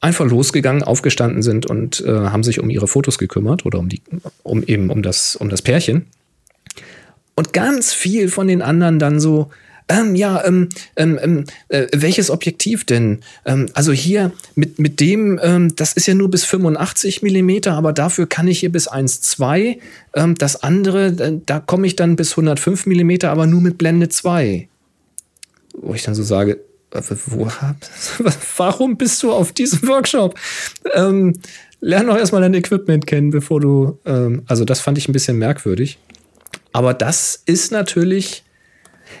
einfach 0.00 0.26
losgegangen, 0.26 0.82
aufgestanden 0.82 1.42
sind 1.42 1.66
und 1.66 2.00
äh, 2.00 2.10
haben 2.10 2.42
sich 2.42 2.60
um 2.60 2.70
ihre 2.70 2.88
Fotos 2.88 3.18
gekümmert 3.18 3.66
oder 3.66 3.78
um 3.78 3.88
die, 3.88 4.02
um 4.42 4.62
eben 4.62 4.90
um 4.90 5.02
das, 5.02 5.36
um 5.36 5.48
das 5.48 5.62
Pärchen. 5.62 6.06
Und 7.34 7.52
ganz 7.52 7.92
viel 7.92 8.28
von 8.28 8.48
den 8.48 8.62
anderen 8.62 8.98
dann 8.98 9.20
so, 9.20 9.50
ähm, 9.90 10.14
ja, 10.14 10.44
ähm, 10.44 10.68
ähm, 10.94 11.18
ähm, 11.20 11.44
äh, 11.68 11.88
welches 11.92 12.30
Objektiv 12.30 12.84
denn? 12.84 13.20
Ähm, 13.44 13.66
also 13.74 13.92
hier 13.92 14.30
mit, 14.54 14.78
mit 14.78 15.00
dem, 15.00 15.40
ähm, 15.42 15.74
das 15.74 15.94
ist 15.94 16.06
ja 16.06 16.14
nur 16.14 16.30
bis 16.30 16.44
85 16.44 17.22
Millimeter, 17.22 17.72
aber 17.72 17.92
dafür 17.92 18.28
kann 18.28 18.46
ich 18.46 18.60
hier 18.60 18.70
bis 18.70 18.88
1,2. 18.88 19.78
Ähm, 20.14 20.36
das 20.36 20.62
andere, 20.62 21.40
da 21.44 21.58
komme 21.58 21.88
ich 21.88 21.96
dann 21.96 22.14
bis 22.14 22.32
105 22.32 22.86
Millimeter, 22.86 23.30
aber 23.30 23.46
nur 23.46 23.60
mit 23.60 23.78
Blende 23.78 24.08
2. 24.08 24.68
Wo 25.74 25.94
ich 25.94 26.04
dann 26.04 26.14
so 26.14 26.22
sage, 26.22 26.60
äh, 26.92 27.02
wo, 27.26 27.48
warum 28.56 28.96
bist 28.96 29.20
du 29.24 29.32
auf 29.32 29.50
diesem 29.50 29.88
Workshop? 29.88 30.38
Ähm, 30.94 31.40
lern 31.80 32.06
doch 32.06 32.16
erstmal 32.16 32.42
dein 32.42 32.54
Equipment 32.54 33.08
kennen, 33.08 33.30
bevor 33.30 33.60
du, 33.60 33.98
ähm, 34.06 34.42
also 34.46 34.64
das 34.64 34.78
fand 34.78 34.98
ich 34.98 35.08
ein 35.08 35.12
bisschen 35.12 35.36
merkwürdig. 35.36 35.98
Aber 36.72 36.94
das 36.94 37.42
ist 37.44 37.72
natürlich 37.72 38.44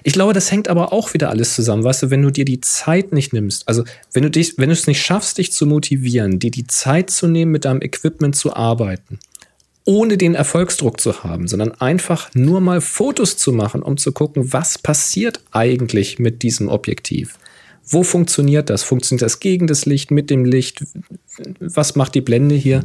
ich 0.02 0.12
glaube, 0.12 0.32
das 0.32 0.50
hängt 0.50 0.68
aber 0.68 0.92
auch 0.92 1.14
wieder 1.14 1.30
alles 1.30 1.54
zusammen, 1.54 1.84
weißt 1.84 2.04
du, 2.04 2.10
wenn 2.10 2.22
du 2.22 2.30
dir 2.30 2.44
die 2.44 2.60
Zeit 2.60 3.12
nicht 3.12 3.32
nimmst, 3.32 3.68
also 3.68 3.84
wenn 4.12 4.22
du 4.22 4.30
dich, 4.30 4.58
wenn 4.58 4.68
du 4.68 4.72
es 4.72 4.86
nicht 4.86 5.02
schaffst, 5.02 5.38
dich 5.38 5.52
zu 5.52 5.66
motivieren, 5.66 6.38
dir 6.38 6.50
die 6.50 6.66
Zeit 6.66 7.10
zu 7.10 7.26
nehmen, 7.26 7.52
mit 7.52 7.64
deinem 7.64 7.82
Equipment 7.82 8.36
zu 8.36 8.54
arbeiten, 8.54 9.18
ohne 9.84 10.16
den 10.16 10.34
Erfolgsdruck 10.34 11.00
zu 11.00 11.24
haben, 11.24 11.48
sondern 11.48 11.72
einfach 11.72 12.30
nur 12.34 12.60
mal 12.60 12.80
Fotos 12.80 13.36
zu 13.36 13.52
machen, 13.52 13.82
um 13.82 13.96
zu 13.96 14.12
gucken, 14.12 14.52
was 14.52 14.78
passiert 14.78 15.40
eigentlich 15.50 16.18
mit 16.18 16.42
diesem 16.42 16.68
Objektiv. 16.68 17.38
Wo 17.86 18.04
funktioniert 18.04 18.70
das? 18.70 18.84
Funktioniert 18.84 19.22
das 19.22 19.40
gegen 19.40 19.66
das 19.66 19.84
Licht, 19.86 20.10
mit 20.12 20.30
dem 20.30 20.44
Licht? 20.44 20.84
Was 21.58 21.96
macht 21.96 22.14
die 22.14 22.20
Blende 22.20 22.54
hier? 22.54 22.84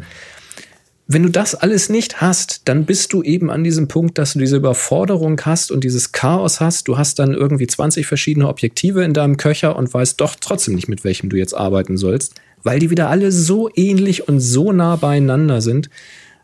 Wenn 1.08 1.22
du 1.22 1.30
das 1.30 1.54
alles 1.54 1.90
nicht 1.90 2.20
hast, 2.20 2.62
dann 2.66 2.86
bist 2.86 3.14
du 3.14 3.22
eben 3.22 3.52
an 3.52 3.64
diesem 3.64 3.88
Punkt, 3.88 4.18
dass 4.18 4.34
du 4.34 4.40
diese 4.40 4.58
Überforderung 4.58 5.40
hast 5.42 5.72
und 5.72 5.84
dieses 5.84 6.12
Chaos 6.12 6.60
hast. 6.60 6.88
Du 6.88 6.98
hast 6.98 7.20
dann 7.20 7.36
irgendwie 7.36 7.68
20 7.68 8.08
verschiedene 8.08 8.48
Objektive 8.48 9.04
in 9.04 9.14
deinem 9.14 9.38
Köcher 9.38 9.76
und 9.76 9.94
weißt 9.94 10.20
doch 10.20 10.36
trotzdem 10.40 10.74
nicht, 10.74 10.88
mit 10.88 11.04
welchem 11.04 11.30
du 11.30 11.38
jetzt 11.38 11.54
arbeiten 11.54 11.98
sollst, 11.98 12.34
weil 12.64 12.80
die 12.80 12.90
wieder 12.90 13.10
alle 13.10 13.32
so 13.32 13.70
ähnlich 13.76 14.28
und 14.28 14.40
so 14.40 14.72
nah 14.72 14.96
beieinander 14.96 15.62
sind 15.62 15.92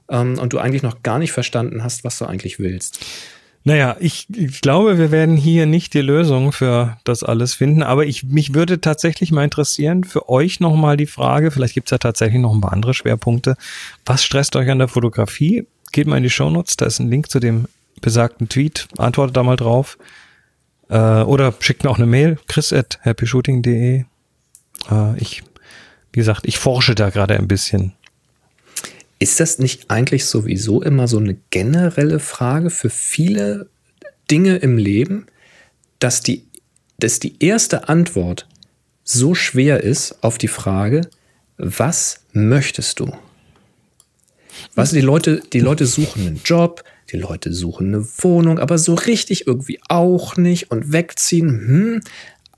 ähm, 0.10 0.38
und 0.38 0.54
du 0.54 0.60
eigentlich 0.60 0.84
noch 0.84 1.02
gar 1.02 1.18
nicht 1.18 1.32
verstanden 1.32 1.84
hast, 1.84 2.04
was 2.04 2.20
du 2.20 2.26
eigentlich 2.26 2.60
willst. 2.60 3.00
Naja, 3.64 3.96
ich, 4.00 4.28
ich 4.36 4.62
glaube, 4.62 4.98
wir 4.98 5.12
werden 5.12 5.38
hier 5.38 5.68
nicht 5.68 5.94
die 5.94 6.02
Lösung 6.02 6.52
für 6.52 6.98
das 7.04 7.24
alles 7.24 7.54
finden, 7.54 7.84
aber 7.84 8.06
ich, 8.06 8.24
mich 8.24 8.56
würde 8.56 8.82
tatsächlich 8.82 9.32
mal 9.32 9.44
interessieren, 9.44 10.04
für 10.04 10.30
euch 10.30 10.60
nochmal 10.60 10.98
die 10.98 11.06
Frage, 11.06 11.52
vielleicht 11.52 11.76
gibt's 11.76 11.92
ja 11.92 12.00
tatsächlich 12.00 12.42
noch 12.42 12.54
ein 12.54 12.62
paar 12.62 12.74
andere 12.74 12.96
Schwerpunkte. 12.96 13.56
Was 14.06 14.24
stresst 14.24 14.56
euch 14.56 14.70
an 14.70 14.80
der 14.80 14.88
Fotografie? 14.88 15.68
Geht 15.92 16.08
mal 16.08 16.18
in 16.18 16.24
die 16.24 16.32
Shownotes, 16.32 16.78
da 16.78 16.88
ist 16.88 17.00
ein 17.00 17.10
Link 17.10 17.30
zu 17.30 17.40
dem 17.40 17.68
besagten 18.02 18.50
Tweet, 18.50 18.88
antwortet 18.98 19.38
da 19.38 19.44
mal 19.44 19.58
drauf. 19.58 19.98
Äh, 20.90 21.22
oder 21.22 21.54
schickt 21.60 21.84
mir 21.84 21.92
auch 21.92 21.98
eine 21.98 22.08
Mail, 22.08 22.40
chris 22.48 22.74
at 22.74 23.00
happyshooting.de. 23.04 24.06
Äh, 24.90 25.18
ich, 25.18 25.44
wie 26.12 26.20
gesagt, 26.20 26.48
ich 26.48 26.58
forsche 26.58 26.96
da 26.96 27.12
gerade 27.12 27.38
ein 27.38 27.48
bisschen. 27.48 27.94
Ist 29.22 29.40
das 29.40 29.60
nicht 29.60 29.92
eigentlich 29.92 30.26
sowieso 30.26 30.82
immer 30.82 31.08
so 31.08 31.20
eine 31.20 31.38
generelle 31.52 32.18
Frage 32.18 32.72
für 32.72 32.90
viele 32.90 33.70
Dinge 34.32 34.56
im 34.56 34.80
Leben, 34.80 35.28
dass 36.00 36.22
die, 36.22 36.48
dass 36.98 37.20
die 37.20 37.36
erste 37.38 37.88
Antwort 37.88 38.48
so 39.04 39.36
schwer 39.36 39.84
ist 39.84 40.24
auf 40.24 40.40
die 40.40 40.48
Frage, 40.48 41.02
was 41.58 42.22
möchtest 42.34 43.00
du? 43.00 43.16
Was 44.74 44.90
die 44.90 45.02
Leute, 45.02 45.44
die 45.54 45.60
Leute 45.60 45.86
suchen 45.86 46.26
einen 46.26 46.42
Job, 46.44 46.84
die 47.12 47.18
Leute 47.18 47.54
suchen 47.54 47.94
eine 47.94 48.04
Wohnung, 48.24 48.58
aber 48.58 48.80
so 48.80 48.96
richtig 48.96 49.46
irgendwie 49.46 49.80
auch 49.88 50.36
nicht 50.36 50.72
und 50.72 50.94
wegziehen. 50.94 51.48
Hm. 51.48 52.02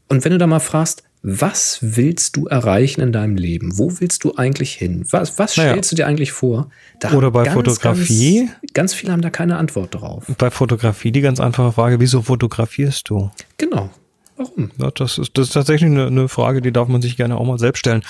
Und 0.08 0.24
wenn 0.24 0.32
du 0.32 0.38
da 0.38 0.48
mal 0.48 0.62
fragst, 0.62 1.04
was 1.26 1.80
willst 1.82 2.36
du 2.36 2.48
erreichen 2.48 3.00
in 3.00 3.14
deinem 3.14 3.38
Leben? 3.38 3.78
Wo 3.78 3.90
willst 4.00 4.26
du 4.26 4.36
eigentlich 4.36 4.74
hin? 4.74 5.06
Was, 5.10 5.40
was 5.40 5.56
naja. 5.56 5.72
stellst 5.72 5.94
du 5.94 5.96
dir 5.96 6.06
eigentlich 6.06 6.34
vor? 6.34 6.70
Da 7.00 7.14
Oder 7.14 7.32
bei 7.32 7.46
ganz, 7.46 7.56
Fotografie? 7.56 8.50
Ganz, 8.50 8.74
ganz, 8.74 8.94
viele 8.94 9.14
haben 9.14 9.22
da 9.22 9.30
keine 9.30 9.56
Antwort 9.56 9.96
drauf. 9.96 10.26
Bei 10.38 10.52
Fotografie 10.52 11.14
die 11.14 11.22
ganz 11.22 11.40
einfache 11.40 11.72
Frage, 11.72 12.02
wieso 12.02 12.22
fotografierst 12.22 13.10
du? 13.10 13.32
Genau. 13.58 13.90
Warum? 14.36 14.72
Ja, 14.78 14.92
das, 14.92 15.18
ist, 15.18 15.38
das 15.38 15.48
ist 15.48 15.54
tatsächlich 15.54 15.90
eine, 15.90 16.08
eine 16.08 16.28
Frage, 16.28 16.62
die 16.62 16.74
darf 16.74 16.90
man 16.90 17.02
sich 17.02 17.16
gerne 17.16 17.38
auch 17.38 17.46
mal 17.46 17.58
selbst 17.58 17.80
stellen. 17.80 18.04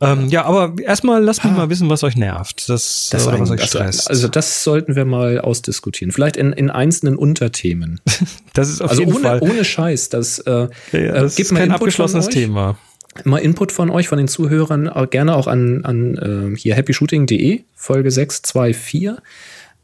Ähm, 0.00 0.28
ja, 0.28 0.44
aber 0.44 0.74
erstmal 0.82 1.22
lasst 1.22 1.42
mich 1.42 1.52
ah. 1.54 1.56
mal 1.56 1.70
wissen, 1.70 1.88
was 1.88 2.04
euch 2.04 2.16
nervt. 2.16 2.68
Das, 2.68 3.08
das 3.10 3.26
oder 3.26 3.40
was 3.40 3.50
euch 3.50 3.64
stresst. 3.64 4.10
Also, 4.10 4.28
das 4.28 4.62
sollten 4.62 4.94
wir 4.94 5.04
mal 5.06 5.40
ausdiskutieren. 5.40 6.12
Vielleicht 6.12 6.36
in, 6.36 6.52
in 6.52 6.70
einzelnen 6.70 7.16
Unterthemen. 7.16 8.00
das 8.52 8.68
ist 8.68 8.82
auf 8.82 8.90
also 8.90 9.02
jeden 9.02 9.14
ohne, 9.14 9.22
Fall. 9.22 9.40
ohne 9.40 9.64
Scheiß. 9.64 10.10
Das, 10.10 10.38
äh, 10.40 10.68
ja, 10.92 10.98
ja, 10.98 11.12
das 11.12 11.36
gibt 11.36 11.50
ist 11.50 11.56
kein 11.56 11.68
Input 11.68 11.82
abgeschlossenes 11.82 12.28
Thema. 12.28 12.76
Mal 13.24 13.38
Input 13.38 13.72
von 13.72 13.88
euch, 13.88 14.08
von 14.08 14.18
den 14.18 14.28
Zuhörern, 14.28 14.90
gerne 15.10 15.34
auch 15.34 15.46
an, 15.46 15.86
an 15.86 16.52
äh, 16.52 16.56
hier 16.58 16.74
happyshooting.de, 16.74 17.62
Folge 17.74 18.10
624. 18.10 19.12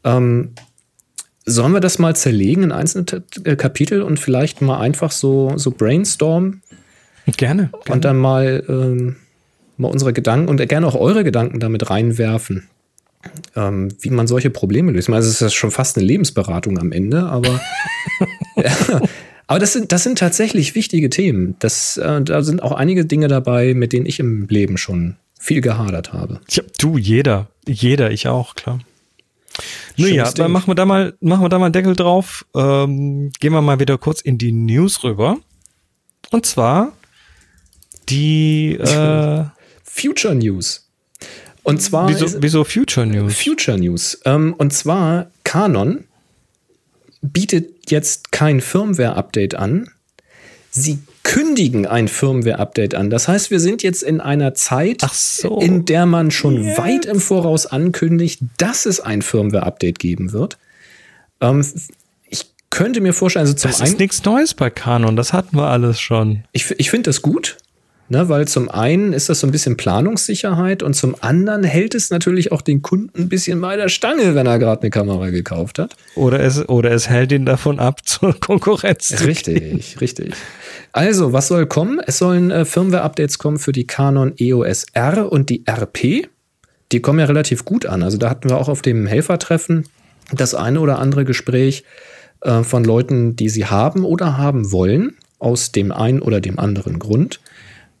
Ähm, 0.03 0.51
sollen 1.45 1.73
wir 1.73 1.79
das 1.79 1.97
mal 1.97 2.15
zerlegen 2.15 2.63
in 2.63 2.71
einzelne 2.71 3.23
äh, 3.43 3.55
Kapitel 3.55 4.03
und 4.03 4.19
vielleicht 4.19 4.61
mal 4.61 4.79
einfach 4.79 5.11
so, 5.11 5.53
so 5.57 5.71
brainstormen? 5.71 6.61
Gerne. 7.25 7.69
gerne. 7.71 7.71
Und 7.89 8.05
dann 8.05 8.17
mal 8.17 8.63
ähm, 8.69 9.15
mal 9.77 9.89
unsere 9.89 10.13
Gedanken 10.13 10.49
und 10.49 10.57
gerne 10.67 10.87
auch 10.87 10.95
eure 10.95 11.23
Gedanken 11.23 11.59
damit 11.59 11.89
reinwerfen, 11.89 12.69
ähm, 13.55 13.89
wie 13.99 14.09
man 14.09 14.27
solche 14.27 14.49
Probleme 14.49 14.91
löst. 14.91 15.05
Ich 15.05 15.09
meine, 15.09 15.23
es 15.23 15.29
ist 15.29 15.41
ja 15.41 15.49
schon 15.49 15.71
fast 15.71 15.97
eine 15.97 16.05
Lebensberatung 16.05 16.77
am 16.79 16.91
Ende, 16.91 17.23
aber, 17.23 17.61
ja, 18.55 19.01
aber 19.47 19.59
das 19.59 19.73
sind, 19.73 19.91
das 19.91 20.03
sind 20.03 20.17
tatsächlich 20.19 20.75
wichtige 20.75 21.09
Themen. 21.09 21.55
Das, 21.59 21.97
äh, 21.97 22.21
da 22.21 22.41
sind 22.43 22.61
auch 22.61 22.71
einige 22.71 23.05
Dinge 23.05 23.27
dabei, 23.27 23.73
mit 23.73 23.93
denen 23.93 24.05
ich 24.05 24.19
im 24.19 24.47
Leben 24.47 24.77
schon 24.77 25.17
viel 25.39 25.61
gehadert 25.61 26.13
habe. 26.13 26.39
Ja, 26.49 26.63
du, 26.79 26.97
jeder, 26.97 27.47
jeder, 27.67 28.11
ich 28.11 28.27
auch, 28.27 28.55
klar. 28.55 28.79
Naja, 29.97 30.31
dann 30.31 30.51
machen 30.51 30.67
wir 30.67 30.75
da 30.75 30.85
mal, 30.85 31.13
machen 31.19 31.43
wir 31.43 31.49
da 31.49 31.59
mal 31.59 31.69
Deckel 31.69 31.95
drauf. 31.95 32.45
Ähm, 32.55 33.31
gehen 33.39 33.53
wir 33.53 33.61
mal 33.61 33.79
wieder 33.79 33.97
kurz 33.97 34.21
in 34.21 34.37
die 34.37 34.51
News 34.51 35.03
rüber. 35.03 35.37
Und 36.31 36.45
zwar 36.45 36.93
die 38.09 38.73
äh, 38.79 39.43
Future 39.93 40.33
News. 40.33 40.87
Und 41.61 41.81
zwar. 41.81 42.09
Wieso, 42.09 42.41
wieso 42.41 42.63
Future 42.63 43.05
News? 43.05 43.35
Future 43.35 43.77
News. 43.77 44.19
Ähm, 44.25 44.53
und 44.57 44.73
zwar 44.73 45.29
Canon 45.43 46.05
bietet 47.21 47.89
jetzt 47.89 48.31
kein 48.31 48.59
Firmware-Update 48.59 49.55
an. 49.55 49.89
Sie 50.71 50.99
kündigen 51.23 51.85
ein 51.85 52.07
Firmware-Update 52.07 52.95
an. 52.95 53.09
Das 53.09 53.27
heißt, 53.27 53.51
wir 53.51 53.59
sind 53.59 53.83
jetzt 53.83 54.03
in 54.03 54.19
einer 54.19 54.55
Zeit, 54.55 55.01
so. 55.11 55.59
in 55.59 55.85
der 55.85 56.05
man 56.05 56.31
schon 56.31 56.63
yes. 56.63 56.77
weit 56.77 57.05
im 57.05 57.21
Voraus 57.21 57.65
ankündigt, 57.65 58.41
dass 58.57 58.85
es 58.85 58.99
ein 58.99 59.21
Firmware-Update 59.21 59.99
geben 59.99 60.33
wird. 60.33 60.57
Ähm, 61.39 61.65
ich 62.27 62.47
könnte 62.71 62.99
mir 62.99 63.13
vorstellen, 63.13 63.45
also 63.45 63.53
zum 63.53 63.71
Das 63.71 63.79
ist 63.79 63.99
nichts 63.99 64.25
Neues 64.25 64.53
bei 64.53 64.69
Canon, 64.69 65.15
das 65.15 65.31
hatten 65.31 65.55
wir 65.55 65.67
alles 65.67 66.01
schon. 66.01 66.43
Ich, 66.51 66.71
ich 66.77 66.89
finde 66.89 67.09
das 67.09 67.21
gut. 67.21 67.57
Ne, 68.09 68.27
weil 68.27 68.47
zum 68.47 68.69
einen 68.69 69.13
ist 69.13 69.29
das 69.29 69.39
so 69.39 69.47
ein 69.47 69.51
bisschen 69.51 69.77
Planungssicherheit 69.77 70.83
und 70.83 70.93
zum 70.93 71.15
anderen 71.21 71.63
hält 71.63 71.95
es 71.95 72.09
natürlich 72.09 72.51
auch 72.51 72.61
den 72.61 72.81
Kunden 72.81 73.23
ein 73.23 73.29
bisschen 73.29 73.61
bei 73.61 73.77
der 73.77 73.87
Stange, 73.87 74.35
wenn 74.35 74.45
er 74.45 74.59
gerade 74.59 74.81
eine 74.81 74.89
Kamera 74.89 75.29
gekauft 75.29 75.79
hat. 75.79 75.95
Oder 76.15 76.41
es, 76.41 76.67
oder 76.67 76.91
es 76.91 77.09
hält 77.09 77.31
ihn 77.31 77.45
davon 77.45 77.79
ab, 77.79 78.01
zur 78.05 78.37
Konkurrenz 78.37 79.07
zu 79.07 79.25
Richtig, 79.25 80.01
richtig. 80.01 80.33
Also, 80.91 81.31
was 81.31 81.47
soll 81.47 81.65
kommen? 81.65 82.01
Es 82.05 82.17
sollen 82.17 82.51
äh, 82.51 82.65
Firmware-Updates 82.65 83.39
kommen 83.39 83.57
für 83.57 83.71
die 83.71 83.87
Canon 83.87 84.33
EOS 84.37 84.85
R 84.93 85.31
und 85.31 85.49
die 85.49 85.63
RP. 85.67 86.27
Die 86.91 86.99
kommen 87.01 87.19
ja 87.19 87.25
relativ 87.25 87.63
gut 87.63 87.85
an. 87.85 88.03
Also, 88.03 88.17
da 88.17 88.29
hatten 88.29 88.49
wir 88.49 88.57
auch 88.57 88.67
auf 88.69 88.81
dem 88.81 89.07
Helfertreffen 89.07 89.85
das 90.31 90.53
eine 90.53 90.81
oder 90.81 90.99
andere 90.99 91.23
Gespräch 91.23 91.83
äh, 92.41 92.63
von 92.63 92.83
Leuten, 92.83 93.35
die 93.35 93.49
sie 93.49 93.65
haben 93.65 94.03
oder 94.03 94.37
haben 94.37 94.71
wollen, 94.71 95.15
aus 95.39 95.71
dem 95.71 95.91
einen 95.91 96.21
oder 96.21 96.41
dem 96.41 96.59
anderen 96.59 96.99
Grund. 96.99 97.39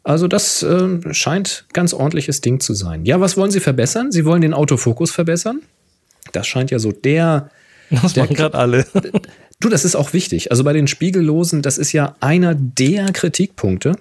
Also 0.03 0.27
das 0.27 0.63
äh, 0.63 1.13
scheint 1.13 1.65
ganz 1.73 1.93
ordentliches 1.93 2.41
Ding 2.41 2.59
zu 2.59 2.73
sein. 2.73 3.05
Ja, 3.05 3.21
was 3.21 3.37
wollen 3.37 3.51
Sie 3.51 3.61
verbessern? 3.61 4.11
Sie 4.11 4.25
wollen 4.25 4.41
den 4.41 4.53
Autofokus 4.53 5.11
verbessern. 5.11 5.61
Das 6.31 6.47
scheint 6.47 6.71
ja 6.71 6.79
so 6.79 6.91
der. 6.91 7.49
Das 7.89 8.15
machen 8.15 8.35
gerade 8.35 8.57
alle. 8.57 8.85
Du, 9.59 9.69
das 9.69 9.85
ist 9.85 9.95
auch 9.95 10.11
wichtig. 10.11 10.51
Also 10.51 10.65
bei 10.65 10.73
den 10.73 10.87
Spiegellosen, 10.87 11.61
das 11.61 11.77
ist 11.77 11.93
ja 11.93 12.17
einer 12.19 12.53
der 12.53 13.13
Kritikpunkte 13.13 13.93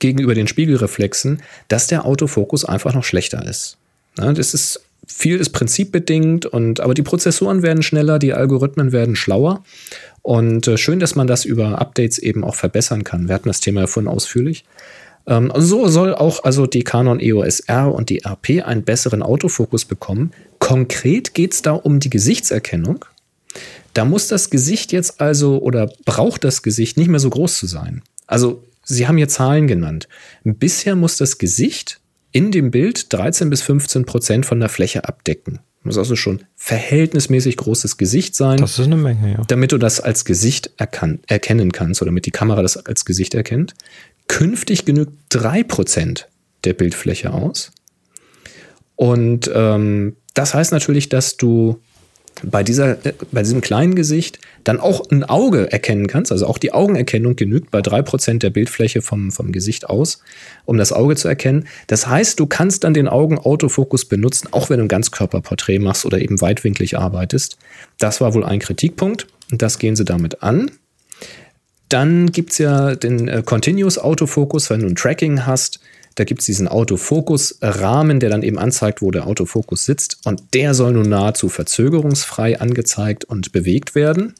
gegenüber 0.00 0.34
den 0.34 0.48
Spiegelreflexen, 0.48 1.40
dass 1.68 1.86
der 1.86 2.04
Autofokus 2.04 2.64
einfach 2.64 2.94
noch 2.94 3.04
schlechter 3.04 3.46
ist. 3.46 3.76
Ja, 4.18 4.32
das 4.32 4.54
ist 4.54 4.80
viel 5.06 5.36
ist 5.36 5.50
prinzipbedingt 5.50 6.46
und 6.46 6.80
aber 6.80 6.94
die 6.94 7.02
Prozessoren 7.02 7.62
werden 7.62 7.84
schneller, 7.84 8.18
die 8.18 8.32
Algorithmen 8.32 8.90
werden 8.90 9.14
schlauer 9.14 9.62
und 10.22 10.66
äh, 10.66 10.78
schön, 10.78 10.98
dass 10.98 11.14
man 11.14 11.26
das 11.26 11.44
über 11.44 11.78
Updates 11.78 12.18
eben 12.18 12.42
auch 12.42 12.54
verbessern 12.54 13.04
kann. 13.04 13.28
Wir 13.28 13.34
hatten 13.34 13.48
das 13.48 13.60
Thema 13.60 13.82
ja 13.82 13.86
vorhin 13.86 14.08
ausführlich. 14.08 14.64
Ähm, 15.26 15.52
so 15.56 15.88
soll 15.88 16.14
auch 16.14 16.44
also 16.44 16.66
die 16.66 16.84
Canon 16.84 17.20
EOS 17.20 17.60
R 17.60 17.92
und 17.92 18.10
die 18.10 18.24
RP 18.24 18.64
einen 18.64 18.84
besseren 18.84 19.22
Autofokus 19.22 19.84
bekommen. 19.84 20.32
Konkret 20.58 21.34
geht 21.34 21.54
es 21.54 21.62
da 21.62 21.72
um 21.72 22.00
die 22.00 22.10
Gesichtserkennung. 22.10 23.04
Da 23.94 24.04
muss 24.04 24.28
das 24.28 24.50
Gesicht 24.50 24.92
jetzt 24.92 25.20
also 25.20 25.58
oder 25.62 25.90
braucht 26.04 26.44
das 26.44 26.62
Gesicht 26.62 26.96
nicht 26.96 27.08
mehr 27.08 27.20
so 27.20 27.30
groß 27.30 27.58
zu 27.58 27.66
sein. 27.66 28.02
Also 28.26 28.62
Sie 28.86 29.08
haben 29.08 29.16
hier 29.16 29.28
Zahlen 29.28 29.66
genannt. 29.66 30.08
Bisher 30.44 30.94
muss 30.94 31.16
das 31.16 31.38
Gesicht 31.38 32.00
in 32.32 32.50
dem 32.50 32.70
Bild 32.70 33.12
13 33.12 33.48
bis 33.48 33.62
15 33.62 34.04
Prozent 34.04 34.44
von 34.44 34.60
der 34.60 34.68
Fläche 34.68 35.08
abdecken. 35.08 35.60
Muss 35.84 35.98
also 35.98 36.16
schon 36.16 36.42
verhältnismäßig 36.56 37.56
großes 37.58 37.98
Gesicht 37.98 38.34
sein. 38.34 38.58
Das 38.58 38.78
ist 38.78 38.86
eine 38.86 38.96
Menge, 38.96 39.32
ja. 39.32 39.42
Damit 39.48 39.72
du 39.72 39.78
das 39.78 40.00
als 40.00 40.24
Gesicht 40.24 40.70
erkennen 40.78 41.72
kannst 41.72 42.00
oder 42.00 42.08
damit 42.08 42.26
die 42.26 42.30
Kamera 42.30 42.62
das 42.62 42.78
als 42.78 43.04
Gesicht 43.04 43.34
erkennt. 43.34 43.74
Künftig 44.28 44.84
genügt 44.84 45.12
3% 45.32 46.24
der 46.64 46.72
Bildfläche 46.72 47.32
aus. 47.32 47.72
Und 48.96 49.50
ähm, 49.52 50.16
das 50.34 50.54
heißt 50.54 50.72
natürlich, 50.72 51.08
dass 51.08 51.36
du 51.36 51.80
bei, 52.42 52.62
dieser, 52.62 53.04
äh, 53.06 53.12
bei 53.32 53.42
diesem 53.42 53.60
kleinen 53.60 53.94
Gesicht 53.94 54.38
dann 54.64 54.80
auch 54.80 55.08
ein 55.10 55.24
Auge 55.24 55.70
erkennen 55.70 56.06
kannst. 56.06 56.32
Also 56.32 56.46
auch 56.46 56.58
die 56.58 56.72
Augenerkennung 56.72 57.36
genügt 57.36 57.70
bei 57.70 57.80
3% 57.80 58.38
der 58.38 58.50
Bildfläche 58.50 59.02
vom, 59.02 59.30
vom 59.30 59.52
Gesicht 59.52 59.88
aus, 59.88 60.22
um 60.64 60.76
das 60.76 60.92
Auge 60.92 61.16
zu 61.16 61.28
erkennen. 61.28 61.66
Das 61.86 62.06
heißt, 62.06 62.38
du 62.40 62.46
kannst 62.46 62.84
dann 62.84 62.94
den 62.94 63.08
Augenautofokus 63.08 64.06
benutzen, 64.06 64.48
auch 64.52 64.70
wenn 64.70 64.78
du 64.78 64.84
ein 64.84 64.88
Ganzkörperporträt 64.88 65.78
machst 65.78 66.04
oder 66.04 66.18
eben 66.18 66.40
weitwinklig 66.40 66.98
arbeitest. 66.98 67.58
Das 67.98 68.20
war 68.20 68.34
wohl 68.34 68.44
ein 68.44 68.58
Kritikpunkt 68.58 69.26
und 69.50 69.62
das 69.62 69.78
gehen 69.78 69.96
sie 69.96 70.04
damit 70.04 70.42
an. 70.42 70.70
Dann 71.94 72.32
gibt 72.32 72.50
es 72.50 72.58
ja 72.58 72.96
den 72.96 73.28
äh, 73.28 73.44
Continuous 73.44 73.98
Autofokus, 73.98 74.68
wenn 74.68 74.80
du 74.80 74.88
ein 74.88 74.96
Tracking 74.96 75.46
hast. 75.46 75.78
Da 76.16 76.24
gibt 76.24 76.40
es 76.40 76.46
diesen 76.46 76.66
Autofokus-Rahmen, 76.66 78.18
der 78.18 78.30
dann 78.30 78.42
eben 78.42 78.58
anzeigt, 78.58 79.00
wo 79.00 79.12
der 79.12 79.28
Autofokus 79.28 79.84
sitzt. 79.84 80.18
Und 80.24 80.42
der 80.54 80.74
soll 80.74 80.94
nun 80.94 81.08
nahezu 81.08 81.48
verzögerungsfrei 81.48 82.58
angezeigt 82.58 83.24
und 83.24 83.52
bewegt 83.52 83.94
werden. 83.94 84.34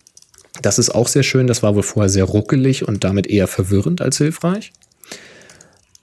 Das 0.63 0.81
ist 0.81 0.91
auch 0.91 1.07
sehr 1.07 1.23
schön. 1.23 1.47
Das 1.47 1.63
war 1.63 1.77
wohl 1.77 1.85
vorher 1.85 2.09
sehr 2.09 2.25
ruckelig 2.25 2.89
und 2.89 3.05
damit 3.05 3.29
eher 3.29 3.47
verwirrend 3.47 4.03
als 4.03 4.19
hilfreich. 4.19 4.73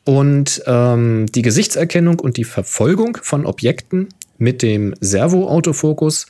Und 0.06 0.64
ähm, 0.68 1.26
die 1.36 1.42
Gesichtserkennung 1.42 2.22
und 2.22 2.38
die 2.38 2.46
Verfolgung 2.46 3.18
von 3.22 3.46
Objekten 3.46 4.08
mit 4.38 4.62
dem 4.62 4.96
Servo-Autofokus 5.02 6.28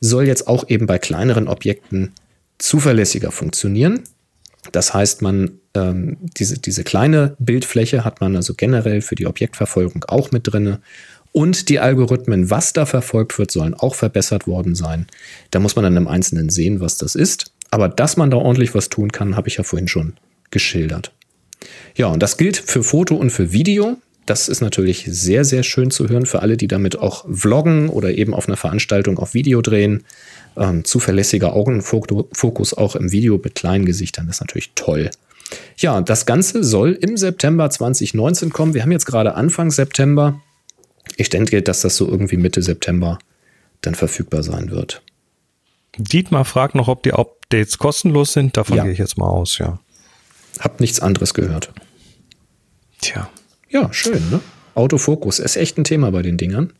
soll 0.00 0.26
jetzt 0.26 0.48
auch 0.48 0.68
eben 0.68 0.86
bei 0.86 0.98
kleineren 0.98 1.46
Objekten 1.46 2.10
zuverlässiger 2.58 3.30
funktionieren. 3.30 4.02
Das 4.72 4.94
heißt, 4.94 5.22
man 5.22 5.58
ähm, 5.74 6.16
diese, 6.20 6.58
diese 6.58 6.84
kleine 6.84 7.36
Bildfläche 7.38 8.04
hat 8.04 8.20
man 8.20 8.36
also 8.36 8.54
generell 8.54 9.00
für 9.00 9.14
die 9.14 9.26
Objektverfolgung 9.26 10.04
auch 10.04 10.30
mit 10.30 10.52
drinne. 10.52 10.80
Und 11.32 11.68
die 11.68 11.80
Algorithmen, 11.80 12.48
was 12.48 12.72
da 12.72 12.86
verfolgt 12.86 13.38
wird, 13.38 13.50
sollen 13.50 13.74
auch 13.74 13.96
verbessert 13.96 14.46
worden 14.46 14.76
sein. 14.76 15.08
Da 15.50 15.58
muss 15.58 15.74
man 15.74 15.82
dann 15.82 15.96
im 15.96 16.06
Einzelnen 16.06 16.48
sehen, 16.48 16.80
was 16.80 16.96
das 16.96 17.16
ist. 17.16 17.52
Aber 17.70 17.88
dass 17.88 18.16
man 18.16 18.30
da 18.30 18.36
ordentlich 18.36 18.72
was 18.74 18.88
tun 18.88 19.10
kann, 19.10 19.36
habe 19.36 19.48
ich 19.48 19.56
ja 19.56 19.64
vorhin 19.64 19.88
schon 19.88 20.14
geschildert. 20.52 21.12
Ja, 21.96 22.06
und 22.06 22.22
das 22.22 22.36
gilt 22.36 22.56
für 22.56 22.84
Foto 22.84 23.16
und 23.16 23.30
für 23.30 23.52
Video. 23.52 23.96
Das 24.26 24.48
ist 24.48 24.60
natürlich 24.60 25.06
sehr, 25.08 25.44
sehr 25.44 25.64
schön 25.64 25.90
zu 25.90 26.08
hören 26.08 26.24
für 26.24 26.40
alle, 26.40 26.56
die 26.56 26.68
damit 26.68 26.96
auch 26.98 27.26
vloggen 27.30 27.88
oder 27.88 28.12
eben 28.12 28.32
auf 28.32 28.46
einer 28.46 28.56
Veranstaltung 28.56 29.18
auf 29.18 29.34
Video 29.34 29.60
drehen. 29.60 30.04
Ähm, 30.56 30.84
zuverlässiger 30.84 31.54
Augenfokus 31.54 32.74
auch 32.74 32.94
im 32.96 33.10
Video 33.10 33.40
mit 33.42 33.56
kleinen 33.56 33.84
Gesichtern, 33.86 34.26
das 34.26 34.36
ist 34.36 34.40
natürlich 34.40 34.72
toll. 34.74 35.10
Ja, 35.76 36.00
das 36.00 36.26
Ganze 36.26 36.62
soll 36.64 36.92
im 36.92 37.16
September 37.16 37.68
2019 37.70 38.50
kommen. 38.50 38.74
Wir 38.74 38.82
haben 38.82 38.92
jetzt 38.92 39.06
gerade 39.06 39.34
Anfang 39.34 39.70
September. 39.70 40.40
Ich 41.16 41.28
denke, 41.28 41.62
dass 41.62 41.80
das 41.80 41.96
so 41.96 42.08
irgendwie 42.08 42.36
Mitte 42.36 42.62
September 42.62 43.18
dann 43.80 43.94
verfügbar 43.94 44.42
sein 44.42 44.70
wird. 44.70 45.02
Dietmar 45.96 46.44
fragt 46.44 46.74
noch, 46.74 46.88
ob 46.88 47.02
die 47.02 47.12
Updates 47.12 47.78
kostenlos 47.78 48.32
sind. 48.32 48.56
Davon 48.56 48.76
ja. 48.76 48.84
gehe 48.84 48.92
ich 48.92 48.98
jetzt 48.98 49.18
mal 49.18 49.28
aus, 49.28 49.58
ja. 49.58 49.78
Hab 50.58 50.80
nichts 50.80 51.00
anderes 51.00 51.34
gehört. 51.34 51.72
Tja. 53.00 53.28
Ja, 53.68 53.92
schön, 53.92 54.30
ne? 54.30 54.40
Autofokus 54.74 55.38
ist 55.38 55.56
echt 55.56 55.78
ein 55.78 55.84
Thema 55.84 56.10
bei 56.10 56.22
den 56.22 56.36
Dingern. 56.36 56.72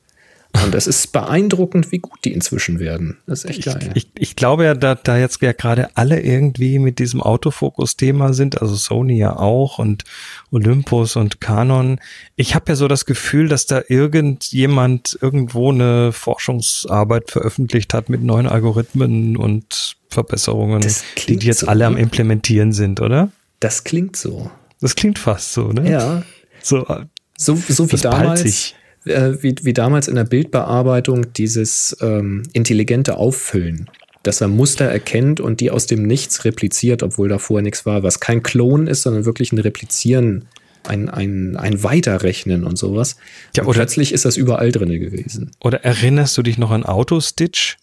Und 0.63 0.75
es 0.75 0.87
ist 0.87 1.11
beeindruckend, 1.13 1.91
wie 1.91 1.99
gut 1.99 2.21
die 2.25 2.33
inzwischen 2.33 2.79
werden. 2.79 3.19
Das 3.27 3.41
ist 3.45 3.51
echt 3.51 3.59
ich, 3.61 3.65
geil. 3.65 3.91
Ich, 3.95 4.09
ich 4.17 4.37
glaube 4.37 4.65
ja, 4.65 4.75
da, 4.75 4.95
da 4.95 5.19
jetzt 5.19 5.43
ja 5.43 5.53
gerade 5.53 5.91
alle 5.97 6.21
irgendwie 6.21 6.79
mit 6.79 7.01
diesem 7.01 7.21
Autofokus-Thema 7.21 8.33
sind, 8.33 8.63
also 8.63 8.77
Sony 8.77 9.19
ja 9.19 9.37
auch 9.37 9.79
und 9.79 10.05
Olympus 10.53 11.17
und 11.17 11.41
Canon. 11.41 11.99
Ich 12.37 12.55
habe 12.55 12.67
ja 12.69 12.77
so 12.77 12.87
das 12.87 13.05
Gefühl, 13.05 13.49
dass 13.49 13.67
da 13.67 13.83
irgendjemand 13.89 15.19
irgendwo 15.21 15.73
eine 15.73 16.13
Forschungsarbeit 16.13 17.33
veröffentlicht 17.33 17.93
hat 17.93 18.09
mit 18.09 18.23
neuen 18.23 18.47
Algorithmen 18.47 19.37
und 19.37 19.97
Verbesserungen, 20.09 20.87
die, 21.27 21.37
die 21.37 21.47
jetzt 21.47 21.61
so, 21.61 21.67
alle 21.67 21.87
am? 21.87 21.97
Implementieren 21.97 22.73
sind, 22.73 23.01
oder? 23.01 23.31
Das 23.59 23.83
klingt 23.83 24.17
so. 24.17 24.51
Das 24.81 24.95
klingt 24.95 25.19
fast 25.19 25.53
so, 25.53 25.73
ne? 25.73 25.91
Ja. 25.91 26.23
So, 26.63 26.87
so, 27.37 27.57
so 27.57 27.91
wie 27.91 27.97
damals 27.97 28.75
äh, 29.05 29.43
wie, 29.43 29.55
wie 29.63 29.73
damals 29.73 30.09
in 30.09 30.15
der 30.15 30.25
Bildbearbeitung 30.25 31.33
dieses 31.33 31.97
ähm, 32.01 32.43
intelligente 32.53 33.17
Auffüllen, 33.17 33.91
dass 34.23 34.41
er 34.41 34.49
Muster 34.49 34.87
erkennt 34.87 35.41
und 35.41 35.61
die 35.61 35.71
aus 35.71 35.87
dem 35.87 36.03
Nichts 36.03 36.45
repliziert, 36.45 37.03
obwohl 37.03 37.29
da 37.29 37.39
vorher 37.39 37.63
nichts 37.63 37.87
war, 37.87 38.03
was 38.03 38.21
kein 38.21 38.43
Klon 38.43 38.87
ist, 38.87 39.03
sondern 39.03 39.25
wirklich 39.25 39.53
ein 39.53 39.59
Replizieren, 39.59 40.47
ein, 40.87 41.09
ein, 41.09 41.57
ein 41.57 41.83
Weiterrechnen 41.83 42.65
und 42.65 42.77
sowas. 42.77 43.17
Ja, 43.57 43.65
oder 43.65 43.81
plötzlich 43.81 44.13
ist 44.13 44.25
das 44.25 44.37
überall 44.37 44.73
drin 44.73 44.89
gewesen. 44.89 45.51
Oder 45.61 45.85
erinnerst 45.85 46.37
du 46.37 46.43
dich 46.43 46.59
noch 46.59 46.71
an 46.71 46.85
Autostitch? 46.85 47.77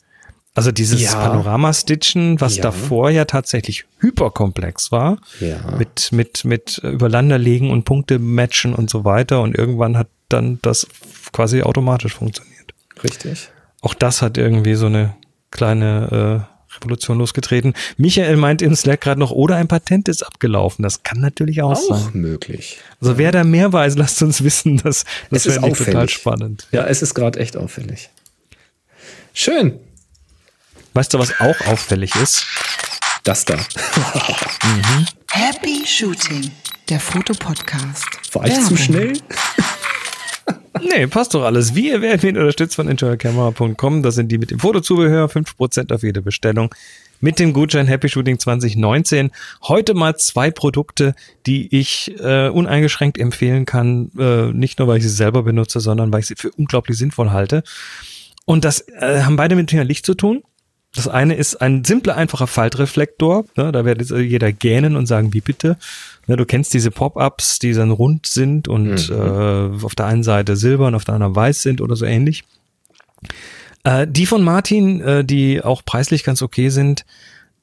Also 0.53 0.72
dieses 0.72 1.02
ja. 1.02 1.14
Panorama-Stitchen, 1.14 2.41
was 2.41 2.57
ja. 2.57 2.64
davor 2.64 3.10
ja 3.10 3.23
tatsächlich 3.23 3.85
hyperkomplex 3.99 4.91
war, 4.91 5.22
ja. 5.39 5.76
mit, 5.77 6.11
mit, 6.11 6.43
mit 6.43 6.80
Übereinanderlegen 6.84 7.69
und 7.69 7.85
Punkte 7.85 8.19
matchen 8.19 8.76
und 8.76 8.89
so 8.89 9.06
weiter. 9.06 9.41
Und 9.41 9.57
irgendwann 9.57 9.98
hat 9.98 10.10
dann 10.34 10.60
das 10.62 10.88
quasi 11.32 11.62
automatisch 11.62 12.16
funktioniert. 12.16 12.74
Richtig. 13.03 13.49
Auch 13.82 13.94
das 13.94 14.22
hat 14.22 14.38
irgendwie 14.38 14.76
so 14.76 14.86
eine 14.86 15.16
kleine 15.49 16.48
äh, 16.48 16.76
Revolution 16.76 17.18
losgetreten. 17.18 17.74
Michael 17.98 18.38
meint 18.38 18.62
im 18.62 18.76
Slack 18.76 19.02
gerade 19.02 19.20
noch, 19.20 19.32
oder 19.32 19.58
ein 19.58 19.68
Patent 19.68 20.08
ist 20.08 20.24
abgelaufen. 20.24 20.84
Das 20.84 21.03
kann 21.03 21.20
natürlich 21.20 21.62
auch, 21.62 21.72
auch 21.72 21.99
sein. 21.99 22.12
möglich. 22.14 22.78
Also 23.02 23.18
wer 23.18 23.32
da 23.32 23.44
mehr 23.44 23.74
weiß, 23.74 23.98
lasst 23.98 24.22
uns 24.22 24.44
wissen. 24.44 24.78
Das, 24.84 25.03
das 25.30 25.45
wäre 25.45 25.74
total 25.74 26.10
spannend. 26.10 26.68
Ja, 26.72 26.86
es 26.86 27.02
ist 27.02 27.14
gerade 27.14 27.40
echt 27.40 27.58
auffällig. 27.58 28.10
Schön. 29.34 29.80
Weißt 30.94 31.14
du, 31.14 31.20
was 31.20 31.40
auch 31.40 31.60
auffällig 31.68 32.16
ist? 32.16 32.45
Das 33.24 33.45
da. 33.45 33.56
mhm. 34.64 35.06
Happy 35.30 35.86
Shooting, 35.86 36.52
der 36.90 36.99
Fotopodcast. 36.99 38.08
War 38.34 38.45
ich 38.45 38.60
zu 38.62 38.76
schnell? 38.76 39.14
Nee, 40.82 41.07
passt 41.07 41.34
doch 41.34 41.44
alles. 41.44 41.76
Wie 41.76 41.90
ihr 41.90 42.02
werdet 42.02 42.23
unterstützt 42.38 42.76
von 42.76 42.88
enjoycamera.com. 42.88 44.03
Das 44.03 44.15
sind 44.15 44.32
die 44.32 44.38
mit 44.38 44.52
dem 44.52 44.60
Fotozubehör. 44.60 45.28
5% 45.28 45.94
auf 45.94 46.03
jede 46.03 46.22
Bestellung. 46.22 46.73
mit 47.22 47.40
dem 47.40 47.53
Gutschein 47.53 47.88
Happy 47.88 48.10
Shooting 48.10 48.40
2019. 48.40 49.32
Heute 49.64 49.94
mal 49.94 50.18
zwei 50.18 50.49
Produkte, 50.52 51.14
die 51.45 51.73
ich 51.76 52.14
äh, 52.19 52.49
uneingeschränkt 52.49 53.19
empfehlen 53.19 53.65
kann. 53.65 54.11
Äh, 54.18 54.52
nicht 54.53 54.80
nur, 54.80 54.88
weil 54.88 54.98
ich 54.98 55.03
sie 55.03 55.10
selber 55.10 55.44
benutze, 55.44 55.80
sondern 55.80 56.11
weil 56.11 56.22
ich 56.22 56.28
sie 56.28 56.36
für 56.36 56.52
unglaublich 56.52 56.98
sinnvoll 56.98 57.32
halte. 57.32 57.64
Und 58.45 58.65
das 58.65 58.88
äh, 58.90 59.22
haben 59.22 59.36
beide 59.36 59.56
mit 59.56 59.69
Thema 59.69 59.84
Licht 59.84 60.06
zu 60.06 60.15
tun. 60.15 60.44
Das 60.94 61.07
eine 61.07 61.36
ist 61.36 61.56
ein 61.56 61.86
simpler, 61.86 62.18
einfacher 62.18 62.48
Faltreflektor. 62.48 63.45
Ne, 63.56 63.72
da 63.72 63.86
wird 63.86 64.10
jeder 64.10 64.52
gähnen 64.52 64.98
und 64.98 65.06
sagen, 65.06 65.34
wie 65.34 65.40
bitte. 65.40 65.78
Ne, 66.32 66.38
du 66.38 66.45
kennst 66.45 66.74
diese 66.74 66.91
Pop-ups, 66.91 67.60
die 67.60 67.74
dann 67.74 67.91
rund 67.91 68.26
sind 68.26 68.70
und 68.70 69.10
mhm. 69.10 69.16
äh, 69.16 69.84
auf 69.84 69.95
der 69.95 70.06
einen 70.06 70.24
Seite 70.24 70.56
silber 70.56 70.88
und 70.88 70.95
auf 70.95 71.03
der 71.03 71.16
anderen 71.16 71.36
weiß 71.36 71.62
sind 71.62 71.82
oder 71.82 71.98
so 71.98 72.06
ähnlich. 72.06 72.45
Äh, 73.84 74.08
die 74.08 74.26
von 74.26 74.41
Martin, 74.41 75.02
äh, 75.02 75.26
die 75.26 75.62
auch 75.62 75.84
preislich 75.84 76.24
ganz 76.24 76.41
okay 76.41 76.70
sind, 76.70 77.03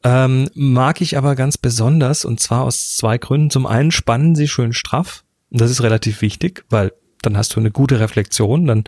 ähm, 0.04 0.50
mag 0.52 1.00
ich 1.00 1.16
aber 1.16 1.34
ganz 1.34 1.56
besonders 1.56 2.26
und 2.26 2.40
zwar 2.40 2.64
aus 2.64 2.94
zwei 2.94 3.16
Gründen. 3.16 3.48
Zum 3.48 3.64
einen 3.64 3.90
spannen 3.90 4.34
sie 4.34 4.48
schön 4.48 4.74
straff. 4.74 5.24
Und 5.50 5.62
das 5.62 5.70
ist 5.70 5.82
relativ 5.82 6.20
wichtig, 6.20 6.66
weil 6.68 6.92
dann 7.22 7.38
hast 7.38 7.56
du 7.56 7.60
eine 7.60 7.70
gute 7.70 8.00
Reflexion, 8.00 8.66
dann 8.66 8.84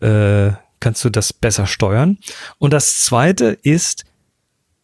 äh, 0.00 0.56
kannst 0.80 1.04
du 1.04 1.08
das 1.10 1.32
besser 1.32 1.68
steuern. 1.68 2.18
Und 2.58 2.72
das 2.72 3.04
zweite 3.04 3.56
ist, 3.62 4.06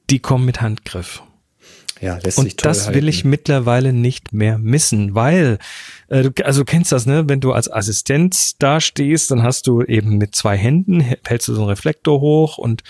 die 0.08 0.20
kommen 0.20 0.44
mit 0.44 0.60
Handgriff. 0.60 1.24
Ja, 2.00 2.18
lässt 2.22 2.38
und 2.38 2.44
sich 2.44 2.56
toll 2.56 2.70
das 2.70 2.86
halten. 2.86 2.96
will 2.98 3.08
ich 3.08 3.24
mittlerweile 3.24 3.92
nicht 3.92 4.32
mehr 4.32 4.58
missen, 4.58 5.14
weil, 5.14 5.58
äh, 6.08 6.30
also 6.44 6.60
du 6.60 6.64
kennst 6.64 6.92
das, 6.92 7.04
ne? 7.04 7.28
Wenn 7.28 7.40
du 7.40 7.52
als 7.52 7.70
Assistent 7.70 8.62
da 8.62 8.80
stehst, 8.80 9.30
dann 9.30 9.42
hast 9.42 9.66
du 9.66 9.82
eben 9.82 10.16
mit 10.16 10.34
zwei 10.34 10.56
Händen, 10.56 11.00
hältst 11.00 11.48
du 11.48 11.54
so 11.54 11.60
einen 11.60 11.68
Reflektor 11.68 12.20
hoch 12.20 12.56
und 12.56 12.82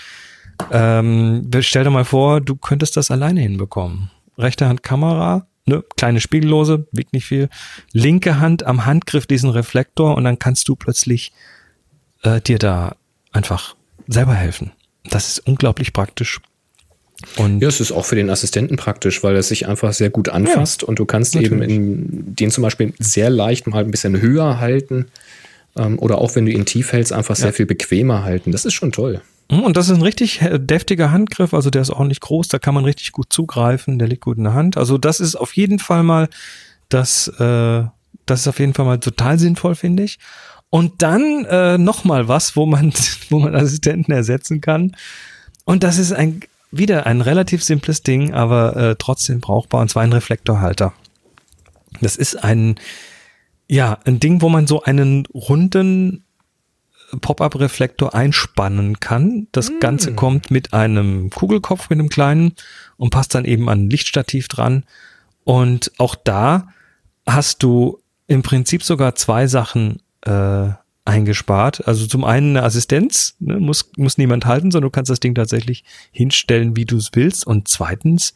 ähm, 0.71 1.49
stell 1.61 1.83
dir 1.83 1.89
mal 1.89 2.05
vor, 2.05 2.39
du 2.41 2.55
könntest 2.55 2.95
das 2.95 3.11
alleine 3.11 3.41
hinbekommen. 3.41 4.11
Rechte 4.37 4.67
Hand 4.67 4.83
Kamera, 4.83 5.47
ne, 5.65 5.83
kleine 5.97 6.21
Spiegellose, 6.21 6.87
wiegt 6.91 7.13
nicht 7.13 7.25
viel. 7.25 7.49
Linke 7.91 8.39
Hand 8.39 8.63
am 8.63 8.85
Handgriff 8.85 9.25
diesen 9.25 9.49
Reflektor 9.49 10.15
und 10.15 10.23
dann 10.23 10.39
kannst 10.39 10.67
du 10.67 10.75
plötzlich 10.75 11.33
äh, 12.23 12.41
dir 12.41 12.59
da 12.59 12.95
einfach 13.31 13.75
selber 14.07 14.35
helfen. 14.35 14.71
Das 15.03 15.27
ist 15.29 15.39
unglaublich 15.39 15.93
praktisch. 15.93 16.39
Und 17.37 17.61
ja, 17.61 17.67
es 17.67 17.79
ist 17.79 17.91
auch 17.91 18.05
für 18.05 18.15
den 18.15 18.29
Assistenten 18.29 18.77
praktisch, 18.77 19.23
weil 19.23 19.35
es 19.35 19.47
sich 19.49 19.67
einfach 19.67 19.93
sehr 19.93 20.09
gut 20.09 20.29
anfasst 20.29 20.81
ja, 20.81 20.87
und 20.87 20.99
du 20.99 21.05
kannst 21.05 21.35
natürlich. 21.35 21.51
eben 21.51 21.61
in, 21.61 22.35
den 22.35 22.51
zum 22.51 22.63
Beispiel 22.63 22.93
sehr 22.99 23.29
leicht 23.29 23.67
mal 23.67 23.83
ein 23.83 23.91
bisschen 23.91 24.21
höher 24.21 24.59
halten 24.59 25.07
ähm, 25.75 25.99
oder 25.99 26.17
auch 26.17 26.35
wenn 26.35 26.45
du 26.45 26.51
ihn 26.51 26.65
tief 26.65 26.91
hältst, 26.91 27.13
einfach 27.13 27.35
ja. 27.37 27.43
sehr 27.43 27.53
viel 27.53 27.65
bequemer 27.65 28.23
halten. 28.23 28.51
Das 28.51 28.65
ist 28.65 28.73
schon 28.73 28.91
toll. 28.91 29.21
Mhm, 29.51 29.63
und 29.63 29.77
das 29.77 29.89
ist 29.89 29.95
ein 29.95 30.01
richtig 30.01 30.41
deftiger 30.51 31.11
Handgriff, 31.11 31.53
also 31.53 31.69
der 31.69 31.81
ist 31.81 31.91
auch 31.91 32.03
nicht 32.03 32.21
groß, 32.21 32.47
da 32.47 32.59
kann 32.59 32.73
man 32.73 32.85
richtig 32.85 33.11
gut 33.11 33.31
zugreifen, 33.31 33.99
der 33.99 34.07
liegt 34.07 34.23
gut 34.23 34.37
in 34.37 34.45
der 34.45 34.53
Hand. 34.53 34.77
Also 34.77 34.97
das 34.97 35.19
ist 35.19 35.35
auf 35.35 35.55
jeden 35.55 35.79
Fall 35.79 36.03
mal, 36.03 36.29
das, 36.89 37.27
äh, 37.27 37.83
das 38.25 38.41
ist 38.41 38.47
auf 38.47 38.59
jeden 38.59 38.73
Fall 38.73 38.85
mal 38.85 38.99
total 38.99 39.37
sinnvoll, 39.37 39.75
finde 39.75 40.03
ich. 40.03 40.19
Und 40.69 41.01
dann 41.01 41.45
äh, 41.45 41.77
noch 41.77 42.05
mal 42.05 42.29
was, 42.29 42.55
wo 42.55 42.65
man, 42.65 42.93
wo 43.29 43.39
man 43.39 43.53
Assistenten 43.55 44.11
ersetzen 44.11 44.61
kann. 44.61 44.95
Und 45.65 45.83
das 45.83 45.97
ist 45.97 46.13
ein 46.13 46.41
wieder 46.71 47.05
ein 47.05 47.21
relativ 47.21 47.63
simples 47.63 48.03
Ding, 48.03 48.33
aber 48.33 48.75
äh, 48.75 48.95
trotzdem 48.97 49.41
brauchbar, 49.41 49.81
und 49.81 49.89
zwar 49.89 50.03
ein 50.03 50.13
Reflektorhalter. 50.13 50.93
Das 51.99 52.15
ist 52.15 52.43
ein, 52.43 52.75
ja, 53.67 53.99
ein 54.05 54.19
Ding, 54.19 54.41
wo 54.41 54.49
man 54.49 54.67
so 54.67 54.83
einen 54.83 55.25
runden 55.27 56.23
Pop-up-Reflektor 57.19 58.15
einspannen 58.15 58.99
kann. 59.01 59.47
Das 59.51 59.69
mm. 59.69 59.79
Ganze 59.81 60.13
kommt 60.15 60.49
mit 60.49 60.73
einem 60.73 61.29
Kugelkopf, 61.29 61.89
mit 61.89 61.99
einem 61.99 62.09
kleinen 62.09 62.53
und 62.95 63.09
passt 63.09 63.35
dann 63.35 63.43
eben 63.43 63.69
an 63.69 63.85
ein 63.85 63.89
Lichtstativ 63.89 64.47
dran. 64.47 64.85
Und 65.43 65.91
auch 65.97 66.15
da 66.15 66.69
hast 67.25 67.63
du 67.63 67.99
im 68.27 68.43
Prinzip 68.43 68.83
sogar 68.83 69.15
zwei 69.15 69.47
Sachen 69.47 70.01
äh, 70.21 70.69
eingespart. 71.11 71.87
Also 71.87 72.07
zum 72.07 72.23
einen 72.23 72.55
eine 72.55 72.65
Assistenz, 72.65 73.35
ne, 73.39 73.59
muss, 73.59 73.91
muss 73.97 74.17
niemand 74.17 74.45
halten, 74.45 74.71
sondern 74.71 74.87
du 74.87 74.91
kannst 74.91 75.09
das 75.09 75.19
Ding 75.19 75.35
tatsächlich 75.35 75.83
hinstellen, 76.11 76.75
wie 76.75 76.85
du 76.85 76.97
es 76.97 77.11
willst. 77.13 77.45
Und 77.45 77.67
zweitens, 77.67 78.33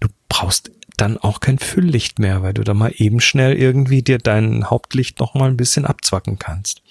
du 0.00 0.08
brauchst 0.28 0.70
dann 0.96 1.18
auch 1.18 1.40
kein 1.40 1.58
Fülllicht 1.58 2.18
mehr, 2.18 2.42
weil 2.42 2.54
du 2.54 2.62
da 2.62 2.74
mal 2.74 2.92
eben 2.96 3.20
schnell 3.20 3.54
irgendwie 3.54 4.02
dir 4.02 4.18
dein 4.18 4.70
Hauptlicht 4.70 5.20
noch 5.20 5.34
mal 5.34 5.48
ein 5.48 5.56
bisschen 5.56 5.84
abzwacken 5.84 6.38
kannst. 6.38 6.82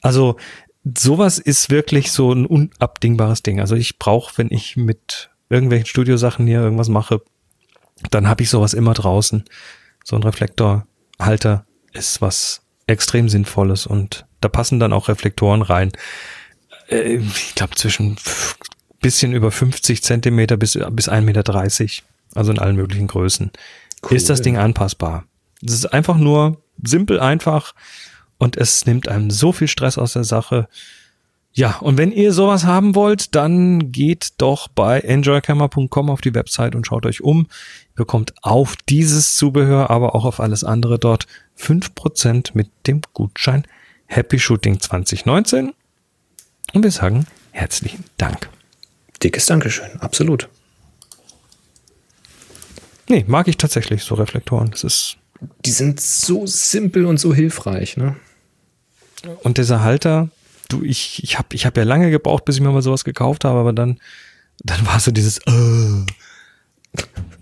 Also 0.00 0.36
sowas 0.84 1.38
ist 1.38 1.70
wirklich 1.70 2.12
so 2.12 2.32
ein 2.32 2.46
unabdingbares 2.46 3.42
Ding. 3.42 3.60
Also 3.60 3.74
ich 3.74 3.98
brauche, 3.98 4.38
wenn 4.38 4.50
ich 4.50 4.76
mit 4.76 5.30
irgendwelchen 5.48 5.86
Studiosachen 5.86 6.46
hier 6.46 6.60
irgendwas 6.60 6.88
mache, 6.88 7.22
dann 8.10 8.28
habe 8.28 8.42
ich 8.42 8.50
sowas 8.50 8.74
immer 8.74 8.94
draußen. 8.94 9.44
So 10.04 10.16
ein 10.16 10.22
Reflektorhalter 10.22 11.64
ist 11.92 12.20
was 12.20 12.62
extrem 12.86 13.28
Sinnvolles 13.28 13.86
und 13.86 14.26
da 14.44 14.48
passen 14.48 14.78
dann 14.78 14.92
auch 14.92 15.08
Reflektoren 15.08 15.62
rein. 15.62 15.92
Äh, 16.88 17.16
ich 17.16 17.54
glaube 17.54 17.74
zwischen 17.74 18.16
bisschen 19.00 19.32
über 19.32 19.50
50 19.50 20.02
Zentimeter 20.02 20.56
bis, 20.56 20.78
bis 20.92 21.08
1,30 21.08 21.20
Meter. 21.22 22.04
Also 22.34 22.52
in 22.52 22.58
allen 22.58 22.76
möglichen 22.76 23.06
Größen. 23.06 23.50
Cool. 24.02 24.16
Ist 24.16 24.30
das 24.30 24.42
Ding 24.42 24.56
anpassbar. 24.56 25.24
Es 25.62 25.72
ist 25.72 25.86
einfach 25.86 26.16
nur 26.16 26.58
simpel, 26.82 27.20
einfach 27.20 27.74
und 28.38 28.56
es 28.56 28.86
nimmt 28.86 29.08
einem 29.08 29.30
so 29.30 29.52
viel 29.52 29.68
Stress 29.68 29.98
aus 29.98 30.14
der 30.14 30.24
Sache. 30.24 30.68
Ja, 31.52 31.76
und 31.78 31.98
wenn 31.98 32.10
ihr 32.12 32.32
sowas 32.32 32.64
haben 32.64 32.94
wollt, 32.94 33.34
dann 33.34 33.92
geht 33.92 34.32
doch 34.38 34.68
bei 34.68 35.00
enjoycamera.com 35.00 36.10
auf 36.10 36.20
die 36.20 36.34
Website 36.34 36.74
und 36.74 36.86
schaut 36.86 37.06
euch 37.06 37.22
um. 37.22 37.46
Ihr 37.90 37.96
bekommt 37.96 38.34
auf 38.42 38.74
dieses 38.88 39.36
Zubehör, 39.36 39.90
aber 39.90 40.14
auch 40.14 40.24
auf 40.24 40.40
alles 40.40 40.64
andere 40.64 40.98
dort 40.98 41.26
5% 41.58 42.50
mit 42.54 42.70
dem 42.86 43.02
Gutschein 43.12 43.66
Happy 44.06 44.38
Shooting 44.38 44.80
2019. 44.80 45.72
Und 46.72 46.82
wir 46.82 46.90
sagen 46.90 47.26
herzlichen 47.52 48.04
Dank. 48.16 48.48
Dickes 49.22 49.46
Dankeschön, 49.46 50.00
absolut. 50.00 50.48
Nee, 53.08 53.24
mag 53.28 53.48
ich 53.48 53.56
tatsächlich 53.56 54.02
so 54.02 54.14
Reflektoren. 54.14 54.70
Das 54.70 54.84
ist. 54.84 55.16
Die 55.64 55.70
sind 55.70 56.00
so 56.00 56.46
simpel 56.46 57.06
und 57.06 57.18
so 57.18 57.34
hilfreich, 57.34 57.96
ne? 57.96 58.16
Und 59.42 59.58
dieser 59.58 59.82
Halter, 59.82 60.30
du, 60.68 60.82
ich, 60.82 61.22
ich 61.22 61.38
habe 61.38 61.48
ich 61.52 61.66
hab 61.66 61.76
ja 61.76 61.84
lange 61.84 62.10
gebraucht, 62.10 62.44
bis 62.44 62.56
ich 62.56 62.62
mir 62.62 62.70
mal 62.70 62.82
sowas 62.82 63.04
gekauft 63.04 63.44
habe, 63.44 63.58
aber 63.58 63.72
dann, 63.72 63.98
dann 64.62 64.86
war 64.86 65.00
so 65.00 65.10
dieses 65.10 65.38
äh, 65.38 66.06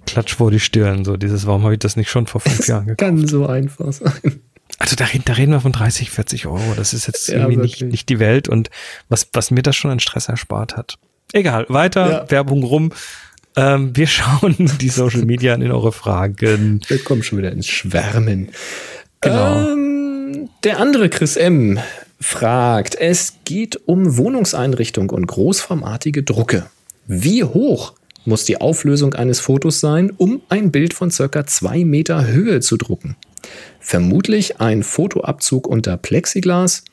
Klatsch 0.07 0.35
vor 0.35 0.51
die 0.51 0.61
Stirn, 0.61 1.05
so 1.05 1.17
dieses, 1.17 1.47
warum 1.47 1.63
habe 1.63 1.75
ich 1.75 1.81
das 1.81 1.97
nicht 1.97 2.11
schon 2.11 2.27
vor 2.27 2.41
fünf 2.41 2.61
es 2.61 2.67
Jahren 2.67 2.87
gekauft? 2.87 2.99
Kann 2.99 3.27
so 3.27 3.47
einfach 3.47 3.93
sein. 3.93 4.41
Also 4.79 4.97
da, 4.97 5.07
da 5.25 5.33
reden 5.35 5.53
wir 5.53 5.61
von 5.61 5.73
30, 5.73 6.11
40 6.11 6.47
Euro. 6.47 6.75
Das 6.77 6.93
ist 6.93 7.07
jetzt 7.07 7.29
ja, 7.29 7.37
irgendwie 7.37 7.57
nicht, 7.57 7.83
nicht 7.83 8.09
die 8.09 8.19
Welt 8.19 8.49
und 8.49 8.71
was, 9.09 9.29
was 9.33 9.51
mir 9.51 9.63
das 9.63 9.77
schon 9.77 9.91
an 9.91 10.01
Stress 10.01 10.29
erspart 10.29 10.77
hat. 10.77 10.99
Egal, 11.33 11.67
weiter, 11.69 12.11
ja. 12.11 12.31
Werbung 12.31 12.63
rum. 12.63 12.93
Ähm, 13.57 13.97
wir 13.97 14.07
schauen 14.07 14.57
die 14.81 14.89
Social 14.89 15.25
Media 15.25 15.55
an 15.55 15.63
in 15.63 15.71
eure 15.71 15.93
Fragen. 15.93 16.81
Wir 16.89 17.03
kommen 17.03 17.23
schon 17.23 17.39
wieder 17.39 17.53
ins 17.53 17.69
Schwärmen. 17.69 18.51
Genau. 19.21 19.69
Ähm, 19.69 20.49
der 20.65 20.81
andere 20.81 21.09
Chris 21.09 21.37
M 21.37 21.79
fragt, 22.21 22.95
es 22.95 23.35
geht 23.45 23.81
um 23.87 24.17
Wohnungseinrichtung 24.17 25.11
und 25.11 25.27
großformatige 25.27 26.23
Drucke. 26.23 26.67
Wie 27.07 27.45
hoch 27.45 27.95
muss 28.25 28.45
die 28.45 28.61
Auflösung 28.61 29.15
eines 29.15 29.41
Fotos 29.41 29.81
sein, 29.81 30.13
um 30.17 30.43
ein 30.49 30.71
Bild 30.71 30.95
von 30.95 31.11
circa 31.11 31.47
zwei 31.47 31.85
Meter 31.85 32.27
Höhe 32.27 32.61
zu 32.61 32.77
drucken? 32.77 33.17
Vermutlich 33.81 34.61
ein 34.61 34.83
Fotoabzug 34.83 35.67
unter 35.67 35.97
Plexiglas. 35.97 36.85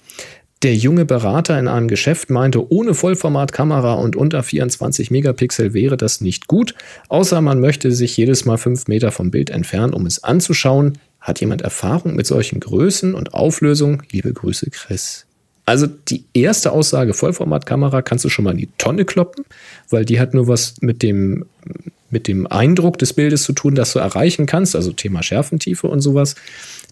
Der 0.62 0.76
junge 0.76 1.06
Berater 1.06 1.58
in 1.58 1.70
einem 1.70 1.88
Geschäft 1.88 2.30
meinte, 2.30 2.70
ohne 2.70 2.94
Vollformatkamera 2.94 3.94
und 3.94 4.18
unter 4.18 4.44
24 4.44 5.10
Megapixel 5.10 5.74
wäre 5.74 5.96
das 5.96 6.20
nicht 6.20 6.48
gut, 6.48 6.76
außer 7.08 7.40
man 7.40 7.62
möchte 7.62 7.94
sich 7.94 8.18
jedes 8.18 8.44
Mal 8.44 8.58
fünf 8.58 8.88
Meter 8.88 9.12
vom 9.12 9.32
Bild 9.32 9.52
entfernen, 9.52 9.94
um 9.94 10.06
es 10.06 10.24
anzuschauen. 10.24 10.98
Hat 11.22 11.40
jemand 11.40 11.62
Erfahrung 11.62 12.16
mit 12.16 12.28
solchen 12.28 12.60
Größen 12.60 13.14
und 13.14 13.34
Auflösungen? 13.34 14.04
Liebe 14.12 14.34
Grüße, 14.34 14.70
Chris. 14.70 15.26
Also 15.66 15.86
die 15.86 16.26
erste 16.34 16.72
Aussage, 16.72 17.14
Vollformatkamera, 17.14 18.02
kannst 18.02 18.26
du 18.26 18.30
schon 18.30 18.44
mal 18.44 18.52
in 18.52 18.58
die 18.58 18.70
Tonne 18.78 19.06
kloppen, 19.06 19.46
weil 19.90 20.04
die 20.04 20.20
hat 20.20 20.34
nur 20.34 20.48
was 20.48 20.74
mit 20.82 21.04
dem, 21.04 21.46
mit 22.10 22.28
dem 22.28 22.48
Eindruck 22.48 22.98
des 22.98 23.14
Bildes 23.14 23.44
zu 23.44 23.54
tun, 23.54 23.76
das 23.76 23.94
du 23.94 24.00
erreichen 24.00 24.46
kannst, 24.46 24.76
also 24.76 24.92
Thema 24.92 25.24
Schärfentiefe 25.24 25.88
und 25.88 26.02
sowas. 26.02 26.36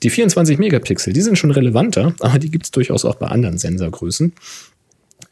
Die 0.03 0.10
24 0.10 0.60
Megapixel, 0.60 1.14
die 1.14 1.22
sind 1.22 1.38
schon 1.38 1.52
relevanter, 1.52 2.14
aber 2.19 2.39
die 2.39 2.52
gibt 2.52 2.65
es 2.65 2.72
durchaus 2.72 3.06
auch 3.06 3.15
bei 3.15 3.27
anderen 3.27 3.57
Sensorgrößen. 3.57 4.34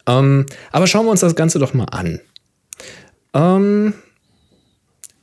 Ähm, 0.07 0.45
aber 0.71 0.87
schauen 0.87 1.05
wir 1.05 1.11
uns 1.11 1.21
das 1.21 1.35
Ganze 1.35 1.59
doch 1.59 1.73
mal 1.73 1.85
an. 1.85 2.19
Ähm, 3.33 3.93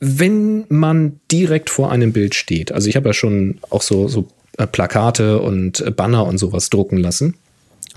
wenn 0.00 0.64
man 0.68 1.20
direkt 1.30 1.70
vor 1.70 1.92
einem 1.92 2.12
Bild 2.12 2.34
steht, 2.34 2.72
also 2.72 2.88
ich 2.88 2.96
habe 2.96 3.08
ja 3.08 3.12
schon 3.12 3.58
auch 3.70 3.82
so, 3.82 4.08
so 4.08 4.28
äh, 4.58 4.66
Plakate 4.66 5.40
und 5.40 5.80
äh, 5.80 5.90
Banner 5.90 6.26
und 6.26 6.38
sowas 6.38 6.70
drucken 6.70 6.98
lassen 6.98 7.34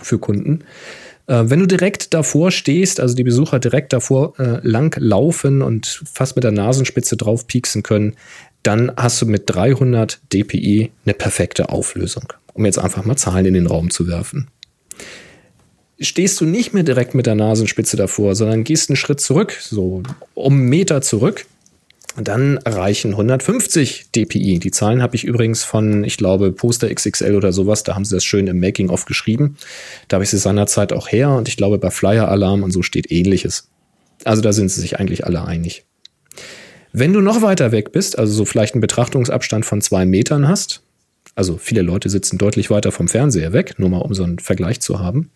für 0.02 0.20
Kunden. 0.20 0.64
Äh, 1.28 1.44
wenn 1.46 1.60
du 1.60 1.66
direkt 1.66 2.14
davor 2.14 2.52
stehst, 2.52 3.00
also 3.00 3.16
die 3.16 3.24
Besucher 3.24 3.60
direkt 3.60 3.94
davor 3.94 4.40
äh, 4.40 4.60
lang 4.62 4.96
laufen 5.00 5.62
und 5.62 6.04
fast 6.12 6.36
mit 6.36 6.44
der 6.44 6.52
Nasenspitze 6.52 7.18
drauf 7.18 7.48
pieksen 7.48 7.84
können, 7.84 8.16
dann 8.64 8.92
hast 8.98 9.22
du 9.22 9.26
mit 9.26 9.44
300 9.46 10.22
dpi 10.34 10.92
eine 11.06 11.14
perfekte 11.14 11.70
Auflösung, 11.70 12.34
um 12.54 12.66
jetzt 12.66 12.80
einfach 12.80 13.06
mal 13.06 13.16
Zahlen 13.16 13.46
in 13.46 13.54
den 13.54 13.68
Raum 13.68 13.90
zu 13.92 14.08
werfen. 14.08 14.48
Stehst 16.00 16.42
du 16.42 16.46
nicht 16.46 16.74
mehr 16.74 16.84
direkt 16.84 17.16
mit 17.16 17.26
der 17.26 17.36
Nasenspitze 17.36 17.96
davor, 17.96 18.36
sondern 18.36 18.64
gehst 18.64 18.90
einen 18.90 18.98
Schritt 18.98 19.22
zurück, 19.22 19.58
so 19.62 20.04
um 20.34 20.54
einen 20.54 20.66
Meter 20.70 21.02
zurück, 21.02 21.46
dann 22.18 22.58
reichen 22.60 23.12
150 23.12 24.12
dpi. 24.12 24.60
Die 24.60 24.72
Zahlen 24.72 25.02
habe 25.02 25.16
ich 25.16 25.26
übrigens 25.26 25.64
von, 25.64 26.04
ich 26.04 26.18
glaube, 26.18 26.52
Poster 26.52 26.94
XXL 26.94 27.36
oder 27.36 27.52
sowas. 27.52 27.84
Da 27.84 27.96
haben 27.96 28.06
sie 28.06 28.16
das 28.16 28.24
schön 28.24 28.48
im 28.48 28.60
Making-of 28.60 29.06
geschrieben. 29.06 29.58
Da 30.08 30.16
habe 30.16 30.24
ich 30.24 30.30
sie 30.30 30.38
seinerzeit 30.38 30.94
auch 30.94 31.10
her 31.10 31.32
und 31.32 31.48
ich 31.48 31.58
glaube, 31.58 31.78
bei 31.78 31.92
Flyer 31.92 32.30
Alarm 32.30 32.64
und 32.64 32.72
so 32.72 32.82
steht 32.82 33.12
ähnliches. 33.12 33.70
Also 34.24 34.42
da 34.42 34.54
sind 34.54 34.70
sie 34.70 34.82
sich 34.82 35.00
eigentlich 35.00 35.26
alle 35.26 35.46
einig. 35.46 35.84
Wenn 36.94 37.12
du 37.12 37.20
noch 37.20 37.42
weiter 37.42 37.74
weg 37.74 37.92
bist, 37.92 38.18
also 38.18 38.34
so 38.34 38.46
vielleicht 38.46 38.74
einen 38.74 38.82
Betrachtungsabstand 38.82 39.66
von 39.66 39.82
zwei 39.82 40.06
Metern 40.06 40.48
hast, 40.48 40.82
also 41.36 41.58
viele 41.58 41.82
Leute 41.82 42.10
sitzen 42.10 42.38
deutlich 42.38 42.70
weiter 42.70 42.94
vom 42.94 43.10
Fernseher 43.10 43.52
weg, 43.52 43.76
nur 43.78 43.90
mal 43.90 43.98
um 44.00 44.14
so 44.14 44.24
einen 44.24 44.40
Vergleich 44.40 44.80
zu 44.80 45.00
haben, 45.00 45.30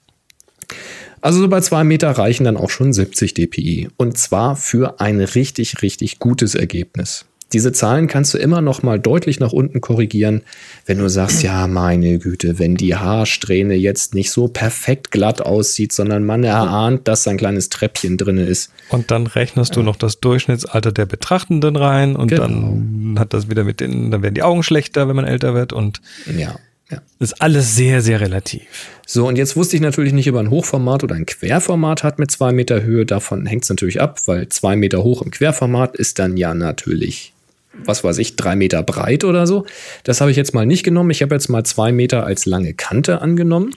also 1.21 1.39
so 1.39 1.47
bei 1.47 1.61
zwei 1.61 1.83
Meter 1.83 2.11
reichen 2.11 2.43
dann 2.45 2.57
auch 2.57 2.69
schon 2.69 2.93
70 2.93 3.33
dpi. 3.33 3.89
Und 3.97 4.17
zwar 4.17 4.55
für 4.55 4.99
ein 4.99 5.19
richtig, 5.19 5.81
richtig 5.81 6.19
gutes 6.19 6.55
Ergebnis. 6.55 7.25
Diese 7.51 7.71
Zahlen 7.71 8.05
kannst 8.07 8.33
du 8.35 8.37
immer 8.37 8.61
noch 8.61 8.83
mal 8.83 8.99
deutlich 8.99 9.39
nach 9.39 9.51
unten 9.51 9.81
korrigieren, 9.81 10.43
wenn 10.85 10.99
du 10.99 11.09
sagst, 11.09 11.41
ja, 11.41 11.65
meine 11.65 12.19
Güte, 12.19 12.59
wenn 12.59 12.75
die 12.75 12.95
Haarsträhne 12.95 13.73
jetzt 13.73 14.13
nicht 14.13 14.29
so 14.29 14.47
perfekt 14.47 15.09
glatt 15.09 15.41
aussieht, 15.41 15.91
sondern 15.91 16.25
man 16.25 16.43
erahnt, 16.43 17.07
dass 17.07 17.27
ein 17.27 17.37
kleines 17.37 17.69
Treppchen 17.69 18.17
drin 18.17 18.37
ist. 18.37 18.71
Und 18.89 19.09
dann 19.09 19.25
rechnest 19.25 19.75
du 19.75 19.81
noch 19.81 19.95
das 19.95 20.19
Durchschnittsalter 20.19 20.91
der 20.91 21.07
Betrachtenden 21.07 21.75
rein 21.75 22.15
und 22.15 22.27
genau. 22.27 22.43
dann 22.43 23.15
hat 23.17 23.33
das 23.33 23.49
wieder 23.49 23.63
mit 23.63 23.79
den, 23.79 24.11
dann 24.11 24.21
werden 24.21 24.35
die 24.35 24.43
Augen 24.43 24.61
schlechter, 24.61 25.07
wenn 25.07 25.15
man 25.15 25.25
älter 25.25 25.55
wird 25.55 25.73
und 25.73 26.01
ja. 26.37 26.55
Ja. 26.91 27.01
Ist 27.19 27.41
alles 27.41 27.75
sehr, 27.75 28.01
sehr 28.01 28.19
relativ. 28.19 28.89
So, 29.05 29.27
und 29.27 29.37
jetzt 29.37 29.55
wusste 29.55 29.75
ich 29.75 29.81
natürlich 29.81 30.13
nicht, 30.13 30.29
ob 30.29 30.35
er 30.35 30.41
ein 30.41 30.49
Hochformat 30.49 31.03
oder 31.03 31.15
ein 31.15 31.25
Querformat 31.25 32.03
hat 32.03 32.17
mit 32.17 32.31
zwei 32.31 32.51
Meter 32.51 32.81
Höhe. 32.81 33.05
Davon 33.05 33.45
hängt 33.45 33.63
es 33.63 33.69
natürlich 33.69 34.01
ab, 34.01 34.19
weil 34.25 34.49
zwei 34.49 34.75
Meter 34.75 35.03
hoch 35.03 35.21
im 35.21 35.29
Querformat 35.29 35.95
ist 35.95 36.17
dann 36.17 36.35
ja 36.35 36.53
natürlich, 36.53 37.33
was 37.73 38.03
weiß 38.03 38.17
ich, 38.17 38.35
drei 38.35 38.55
Meter 38.55 38.81
breit 38.81 39.23
oder 39.23 39.45
so. 39.45 39.65
Das 40.03 40.19
habe 40.19 40.31
ich 40.31 40.37
jetzt 40.37 40.53
mal 40.55 40.65
nicht 40.65 40.83
genommen. 40.83 41.11
Ich 41.11 41.21
habe 41.21 41.35
jetzt 41.35 41.49
mal 41.49 41.63
zwei 41.63 41.91
Meter 41.91 42.25
als 42.25 42.45
lange 42.45 42.73
Kante 42.73 43.21
angenommen. 43.21 43.75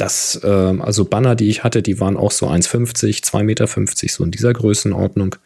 Das, 0.00 0.40
äh, 0.42 0.46
also 0.46 1.04
Banner, 1.04 1.34
die 1.34 1.50
ich 1.50 1.62
hatte, 1.62 1.82
die 1.82 2.00
waren 2.00 2.16
auch 2.16 2.30
so 2.30 2.48
1,50, 2.48 3.22
2,50 3.22 3.42
Meter, 3.42 3.66
so 3.66 4.24
in 4.24 4.30
dieser 4.30 4.54
Größenordnung. 4.54 5.36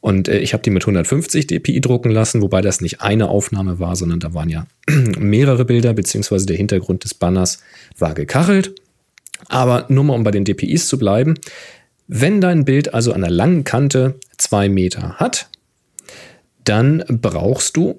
Und 0.00 0.26
äh, 0.28 0.38
ich 0.38 0.54
habe 0.54 0.62
die 0.62 0.70
mit 0.70 0.84
150 0.84 1.46
dpi 1.46 1.82
drucken 1.82 2.10
lassen, 2.10 2.40
wobei 2.40 2.62
das 2.62 2.80
nicht 2.80 3.02
eine 3.02 3.28
Aufnahme 3.28 3.78
war, 3.78 3.96
sondern 3.96 4.18
da 4.18 4.32
waren 4.32 4.48
ja 4.48 4.66
mehrere 5.18 5.66
Bilder, 5.66 5.92
beziehungsweise 5.92 6.46
der 6.46 6.56
Hintergrund 6.56 7.04
des 7.04 7.12
Banners 7.12 7.62
war 7.98 8.14
gekachelt. 8.14 8.74
Aber 9.48 9.84
nur 9.88 10.04
mal, 10.04 10.14
um 10.14 10.24
bei 10.24 10.30
den 10.30 10.46
DPIs 10.46 10.88
zu 10.88 10.98
bleiben, 10.98 11.34
wenn 12.08 12.40
dein 12.40 12.64
Bild 12.64 12.94
also 12.94 13.12
an 13.12 13.20
der 13.20 13.30
langen 13.30 13.64
Kante 13.64 14.14
zwei 14.38 14.70
Meter 14.70 15.16
hat, 15.16 15.50
dann 16.64 17.04
brauchst 17.06 17.76
du, 17.76 17.98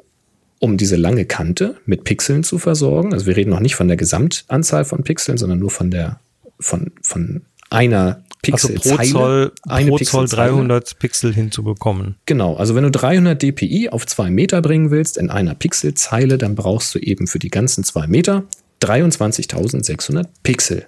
um 0.62 0.78
diese 0.78 0.96
lange 0.96 1.26
Kante 1.26 1.76
mit 1.86 2.04
Pixeln 2.04 2.44
zu 2.44 2.60
versorgen, 2.60 3.14
also 3.14 3.26
wir 3.26 3.36
reden 3.36 3.50
noch 3.50 3.60
nicht 3.60 3.76
von 3.76 3.88
der 3.88 3.98
Gesamtanzahl 3.98 4.86
von 4.86 5.04
Pixeln, 5.04 5.38
sondern 5.38 5.60
nur 5.60 5.72
von 5.72 5.90
der 5.90 6.20
von, 6.60 6.92
von 7.02 7.42
einer 7.72 8.24
Pixel. 8.44 8.76
Also 8.76 8.90
pro 8.96 9.04
Zoll, 9.04 9.52
eine 9.68 9.90
pro 9.90 9.98
Zoll 9.98 10.28
300 10.28 11.00
Pixel 11.00 11.34
hinzubekommen. 11.34 12.16
Genau, 12.28 12.56
also 12.56 12.76
wenn 12.76 12.84
du 12.84 12.92
300 12.92 13.42
dpi 13.42 13.90
auf 13.90 14.06
zwei 14.06 14.30
Meter 14.30 14.62
bringen 14.62 14.92
willst 14.92 15.18
in 15.18 15.32
einer 15.32 15.56
Pixelzeile, 15.56 16.38
dann 16.38 16.54
brauchst 16.54 16.94
du 16.94 17.00
eben 17.00 17.26
für 17.26 17.40
die 17.40 17.50
ganzen 17.50 17.84
zwei 17.84 18.06
Meter 18.06 18.44
23.600 18.84 20.28
Pixel. 20.44 20.86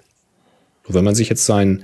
wenn 0.86 1.04
man 1.04 1.16
sich 1.16 1.28
jetzt 1.28 1.46
sein, 1.46 1.82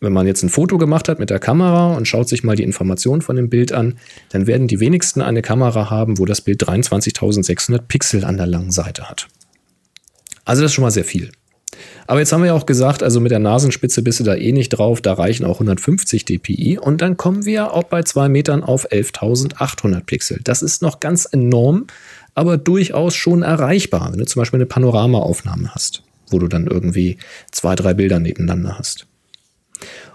wenn 0.00 0.12
man 0.12 0.26
jetzt 0.26 0.42
ein 0.42 0.48
Foto 0.48 0.78
gemacht 0.78 1.08
hat 1.08 1.18
mit 1.18 1.30
der 1.30 1.38
Kamera 1.38 1.94
und 1.94 2.06
schaut 2.06 2.28
sich 2.28 2.44
mal 2.44 2.56
die 2.56 2.62
Informationen 2.62 3.22
von 3.22 3.36
dem 3.36 3.50
Bild 3.50 3.72
an, 3.72 3.96
dann 4.30 4.46
werden 4.46 4.68
die 4.68 4.80
wenigsten 4.80 5.20
eine 5.20 5.42
Kamera 5.42 5.90
haben, 5.90 6.18
wo 6.18 6.24
das 6.24 6.40
Bild 6.40 6.62
23.600 6.62 7.80
Pixel 7.88 8.24
an 8.24 8.36
der 8.36 8.46
langen 8.46 8.70
Seite 8.70 9.08
hat. 9.08 9.28
Also 10.44 10.62
das 10.62 10.70
ist 10.70 10.74
schon 10.74 10.82
mal 10.82 10.90
sehr 10.90 11.04
viel. 11.04 11.30
Aber 12.06 12.18
jetzt 12.18 12.32
haben 12.32 12.42
wir 12.42 12.48
ja 12.48 12.54
auch 12.54 12.66
gesagt, 12.66 13.02
also 13.02 13.20
mit 13.20 13.30
der 13.30 13.38
Nasenspitze 13.38 14.02
bist 14.02 14.20
du 14.20 14.24
da 14.24 14.34
eh 14.34 14.52
nicht 14.52 14.70
drauf, 14.70 15.00
da 15.00 15.12
reichen 15.12 15.46
auch 15.46 15.60
150 15.60 16.24
dpi 16.24 16.78
und 16.78 17.00
dann 17.00 17.16
kommen 17.16 17.46
wir 17.46 17.72
auch 17.72 17.84
bei 17.84 18.02
zwei 18.02 18.28
Metern 18.28 18.64
auf 18.64 18.90
11.800 18.90 20.04
Pixel. 20.04 20.40
Das 20.42 20.62
ist 20.62 20.82
noch 20.82 20.98
ganz 20.98 21.26
enorm, 21.30 21.86
aber 22.34 22.58
durchaus 22.58 23.14
schon 23.14 23.42
erreichbar, 23.42 24.10
wenn 24.10 24.18
du 24.18 24.26
zum 24.26 24.40
Beispiel 24.40 24.58
eine 24.58 24.66
Panoramaaufnahme 24.66 25.72
hast, 25.72 26.02
wo 26.30 26.38
du 26.38 26.48
dann 26.48 26.66
irgendwie 26.66 27.18
zwei, 27.52 27.76
drei 27.76 27.94
Bilder 27.94 28.18
nebeneinander 28.18 28.76
hast. 28.76 29.06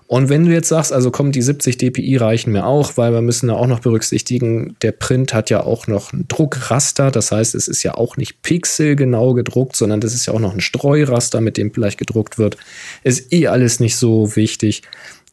Und 0.08 0.30
wenn 0.30 0.46
du 0.46 0.52
jetzt 0.52 0.70
sagst, 0.70 0.94
also 0.94 1.10
komm, 1.10 1.32
die 1.32 1.42
70 1.42 1.78
dpi 1.78 2.18
reichen 2.18 2.52
mir 2.52 2.66
auch, 2.66 2.96
weil 2.96 3.12
wir 3.12 3.22
müssen 3.22 3.48
da 3.48 3.56
auch 3.56 3.66
noch 3.66 3.80
berücksichtigen, 3.80 4.76
der 4.84 4.92
Print 4.92 5.34
hat 5.34 5.50
ja 5.50 5.64
auch 5.64 5.88
noch 5.88 6.14
ein 6.14 6.28
Druckraster, 6.28 7.10
das 7.10 7.32
heißt, 7.32 7.56
es 7.56 7.68
ist 7.68 7.82
ja 7.82 7.96
auch 7.96 8.16
nicht 8.16 8.44
pixelgenau 8.44 9.34
gedruckt, 9.34 9.76
sondern 9.76 10.02
das 10.02 10.14
ist 10.14 10.28
ja 10.28 10.34
auch 10.34 10.40
noch 10.40 10.54
ein 10.54 10.62
Streuraster, 10.62 11.42
mit 11.42 11.58
dem 11.58 11.74
vielleicht 11.74 11.98
gedruckt 11.98 12.38
wird. 12.38 12.58
Ist 13.04 13.34
eh 13.34 13.48
alles 13.48 13.80
nicht 13.80 13.98
so 13.98 14.36
wichtig. 14.36 14.84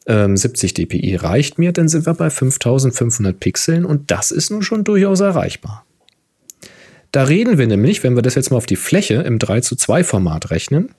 Ähm, 0.07 0.35
70 0.35 0.73
dpi 0.73 1.15
reicht 1.17 1.59
mir, 1.59 1.71
dann 1.71 1.87
sind 1.87 2.07
wir 2.07 2.15
bei 2.15 2.31
5500 2.31 3.39
Pixeln 3.39 3.85
und 3.85 4.09
das 4.09 4.31
ist 4.31 4.49
nun 4.49 4.63
schon 4.63 4.83
durchaus 4.83 5.19
erreichbar. 5.19 5.85
Da 7.11 7.23
reden 7.25 7.59
wir 7.59 7.67
nämlich, 7.67 8.03
wenn 8.03 8.15
wir 8.15 8.23
das 8.23 8.33
jetzt 8.33 8.49
mal 8.49 8.57
auf 8.57 8.65
die 8.65 8.75
Fläche 8.75 9.13
im 9.13 9.37
3 9.37 9.61
zu 9.61 9.75
2 9.75 10.03
Format 10.03 10.49
rechnen, 10.49 10.89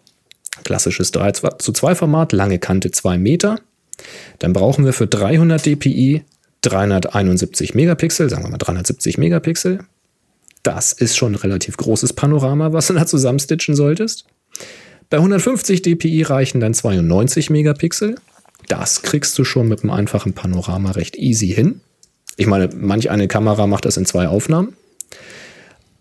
Klassisches 0.62 1.10
3 1.10 1.32
zu 1.32 1.72
2 1.72 1.94
Format, 1.94 2.32
lange 2.32 2.59
Kante 2.59 2.90
2 2.90 3.18
Meter. 3.18 3.60
Dann 4.39 4.52
brauchen 4.52 4.85
wir 4.85 4.93
für 4.93 5.06
300 5.06 5.64
dpi 5.66 6.22
371 6.62 7.74
Megapixel, 7.74 8.31
sagen 8.31 8.44
wir 8.44 8.51
mal 8.51 8.59
370 8.59 9.18
Megapixel. 9.18 9.81
Das 10.62 10.93
ist 10.93 11.16
schon 11.16 11.32
ein 11.32 11.36
relativ 11.36 11.76
großes 11.76 12.14
Panorama, 12.14 12.72
was 12.72 12.86
du 12.86 12.94
da 12.94 13.05
zusammenstitchen 13.05 13.74
solltest. 13.74 14.24
Bei 15.10 15.18
150 15.18 15.82
dpi 15.82 16.22
reichen 16.22 16.60
dann 16.60 16.72
92 16.72 17.51
Megapixel. 17.51 18.14
Das 18.68 19.02
kriegst 19.02 19.36
du 19.39 19.44
schon 19.44 19.68
mit 19.68 19.82
einem 19.82 19.90
einfachen 19.90 20.32
Panorama 20.32 20.93
recht 20.93 21.16
easy 21.16 21.48
hin. 21.48 21.81
Ich 22.36 22.47
meine, 22.47 22.70
manch 22.74 23.10
eine 23.10 23.28
Kamera 23.28 23.66
macht 23.66 23.85
das 23.85 23.97
in 23.97 24.06
zwei 24.06 24.26
Aufnahmen. 24.26 24.74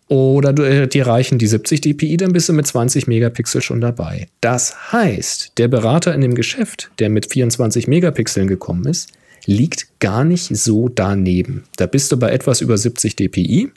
Oder 0.07 0.53
du, 0.53 0.63
äh, 0.63 0.87
dir 0.87 1.07
reichen 1.07 1.37
die 1.37 1.47
70 1.47 1.81
dpi, 1.81 2.17
dann 2.17 2.33
bist 2.33 2.49
du 2.49 2.53
mit 2.53 2.67
20 2.67 3.07
Megapixel 3.07 3.61
schon 3.61 3.81
dabei. 3.81 4.27
Das 4.41 4.91
heißt, 4.91 5.53
der 5.57 5.67
Berater 5.67 6.13
in 6.13 6.21
dem 6.21 6.35
Geschäft, 6.35 6.91
der 6.99 7.09
mit 7.09 7.31
24 7.31 7.87
Megapixeln 7.87 8.47
gekommen 8.47 8.85
ist, 8.85 9.11
liegt 9.45 9.99
gar 9.99 10.23
nicht 10.23 10.55
so 10.55 10.89
daneben. 10.89 11.63
Da 11.77 11.85
bist 11.85 12.11
du 12.11 12.17
bei 12.17 12.31
etwas 12.31 12.61
über 12.61 12.77
70 12.77 13.15
dpi, 13.15 13.71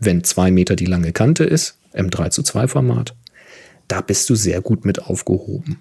wenn 0.00 0.24
zwei 0.24 0.50
Meter 0.50 0.76
die 0.76 0.86
lange 0.86 1.12
Kante 1.12 1.44
ist, 1.44 1.76
im 1.92 2.10
3 2.10 2.30
zu 2.30 2.42
2 2.42 2.68
Format. 2.68 3.14
Da 3.88 4.00
bist 4.00 4.28
du 4.30 4.34
sehr 4.34 4.60
gut 4.60 4.84
mit 4.84 5.02
aufgehoben. 5.02 5.78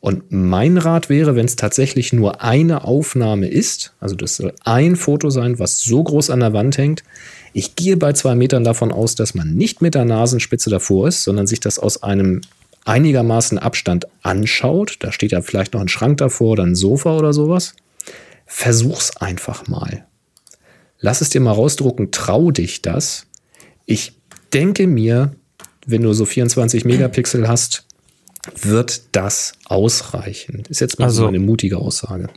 Und 0.00 0.24
mein 0.30 0.78
Rat 0.78 1.08
wäre, 1.08 1.36
wenn 1.36 1.46
es 1.46 1.56
tatsächlich 1.56 2.12
nur 2.12 2.42
eine 2.42 2.84
Aufnahme 2.84 3.48
ist, 3.48 3.94
also 4.00 4.16
das 4.16 4.36
soll 4.36 4.52
ein 4.64 4.96
Foto 4.96 5.30
sein, 5.30 5.58
was 5.58 5.80
so 5.80 6.02
groß 6.02 6.30
an 6.30 6.40
der 6.40 6.52
Wand 6.52 6.76
hängt, 6.78 7.04
ich 7.52 7.76
gehe 7.76 7.96
bei 7.96 8.12
zwei 8.12 8.34
Metern 8.34 8.64
davon 8.64 8.92
aus, 8.92 9.14
dass 9.14 9.34
man 9.34 9.54
nicht 9.54 9.82
mit 9.82 9.94
der 9.94 10.04
Nasenspitze 10.04 10.70
davor 10.70 11.08
ist, 11.08 11.24
sondern 11.24 11.46
sich 11.46 11.60
das 11.60 11.78
aus 11.78 12.02
einem 12.02 12.40
einigermaßen 12.84 13.58
Abstand 13.58 14.06
anschaut. 14.22 14.96
Da 15.00 15.12
steht 15.12 15.32
ja 15.32 15.42
vielleicht 15.42 15.74
noch 15.74 15.80
ein 15.80 15.88
Schrank 15.88 16.18
davor 16.18 16.52
oder 16.52 16.64
ein 16.64 16.74
Sofa 16.74 17.16
oder 17.16 17.32
sowas. 17.32 17.74
Versuch's 18.46 19.16
einfach 19.16 19.68
mal. 19.68 20.06
Lass 20.98 21.20
es 21.20 21.30
dir 21.30 21.40
mal 21.40 21.52
rausdrucken, 21.52 22.10
trau 22.10 22.50
dich 22.50 22.82
das. 22.82 23.26
Ich 23.86 24.12
denke 24.52 24.86
mir, 24.86 25.32
wenn 25.86 26.02
du 26.02 26.12
so 26.12 26.24
24 26.24 26.84
Megapixel 26.84 27.48
hast, 27.48 27.84
wird 28.60 29.02
das 29.12 29.52
ausreichen. 29.66 30.64
Ist 30.68 30.80
jetzt 30.80 30.98
mal 30.98 31.06
also, 31.06 31.22
so 31.22 31.28
eine 31.28 31.38
mutige 31.38 31.78
Aussage. 31.78 32.28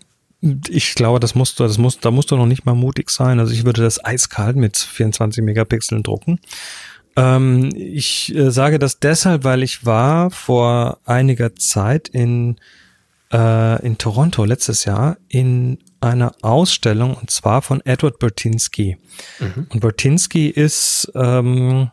Ich 0.67 0.95
glaube, 0.95 1.19
das 1.19 1.35
musst 1.35 1.59
du, 1.59 1.63
das 1.63 1.77
musst, 1.77 2.03
da 2.03 2.11
musst 2.11 2.31
du 2.31 2.35
noch 2.35 2.45
nicht 2.45 2.65
mal 2.65 2.75
mutig 2.75 3.09
sein. 3.09 3.39
Also 3.39 3.53
ich 3.53 3.63
würde 3.63 3.81
das 3.81 4.03
eiskalt 4.03 4.57
mit 4.57 4.77
24 4.77 5.43
Megapixeln 5.43 6.03
drucken. 6.03 6.39
Ähm, 7.15 7.69
ich 7.75 8.35
äh, 8.35 8.51
sage 8.51 8.79
das 8.79 8.99
deshalb, 8.99 9.43
weil 9.45 9.63
ich 9.63 9.85
war 9.85 10.31
vor 10.31 10.99
einiger 11.05 11.55
Zeit 11.55 12.09
in, 12.09 12.57
äh, 13.31 13.85
in 13.85 13.97
Toronto 13.97 14.43
letztes 14.43 14.83
Jahr 14.83 15.17
in 15.29 15.77
einer 16.01 16.33
Ausstellung 16.41 17.15
und 17.15 17.31
zwar 17.31 17.61
von 17.61 17.81
Edward 17.85 18.19
Bertinsky. 18.19 18.97
Mhm. 19.39 19.67
Und 19.69 19.79
Bertinsky 19.79 20.49
ist 20.49 21.09
ähm, 21.15 21.89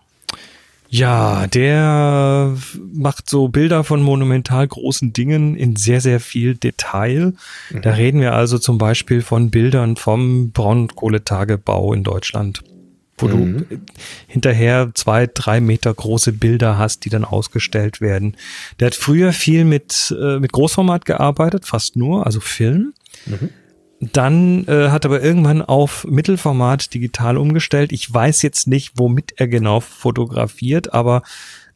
Ja, 0.93 1.47
der 1.47 2.57
macht 2.93 3.31
so 3.31 3.47
Bilder 3.47 3.85
von 3.85 4.03
monumental 4.03 4.67
großen 4.67 5.13
Dingen 5.13 5.55
in 5.55 5.77
sehr, 5.77 6.01
sehr 6.01 6.19
viel 6.19 6.57
Detail. 6.57 7.35
Mhm. 7.71 7.83
Da 7.83 7.93
reden 7.93 8.21
wir 8.21 8.35
also 8.35 8.59
zum 8.59 8.77
Beispiel 8.77 9.23
von 9.23 9.51
Bildern 9.51 9.95
vom 9.95 10.51
Braunkohletagebau 10.51 11.95
in 11.95 12.03
Deutschland, 12.03 12.65
wo 13.19 13.29
mhm. 13.29 13.69
du 13.69 13.79
hinterher 14.27 14.91
zwei, 14.95 15.29
drei 15.33 15.61
Meter 15.61 15.95
große 15.95 16.33
Bilder 16.33 16.77
hast, 16.77 17.05
die 17.05 17.11
dann 17.11 17.25
ausgestellt 17.25 18.01
werden. 18.01 18.37
Der 18.81 18.87
hat 18.87 18.97
früher 18.97 19.33
viel 19.33 19.65
mit, 19.65 20.13
äh, 20.21 20.41
mit 20.41 20.51
Großformat 20.51 21.05
gearbeitet, 21.05 21.67
fast 21.67 21.95
nur, 21.95 22.27
also 22.27 22.41
Film. 22.41 22.95
Mhm. 23.27 23.51
Dann 24.01 24.67
äh, 24.67 24.89
hat 24.89 25.05
aber 25.05 25.23
irgendwann 25.23 25.61
auf 25.61 26.07
Mittelformat 26.09 26.95
digital 26.95 27.37
umgestellt. 27.37 27.93
Ich 27.93 28.13
weiß 28.13 28.41
jetzt 28.41 28.67
nicht, 28.67 28.93
womit 28.97 29.35
er 29.37 29.47
genau 29.47 29.81
fotografiert, 29.81 30.95
aber 30.95 31.23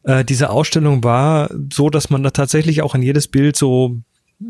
äh, 0.03 0.25
diese 0.25 0.49
Ausstellung 0.49 1.03
war 1.03 1.51
so, 1.71 1.91
dass 1.91 2.09
man 2.09 2.23
da 2.23 2.31
tatsächlich 2.31 2.81
auch 2.81 2.95
an 2.95 3.03
jedes 3.03 3.27
Bild 3.27 3.55
so 3.55 3.97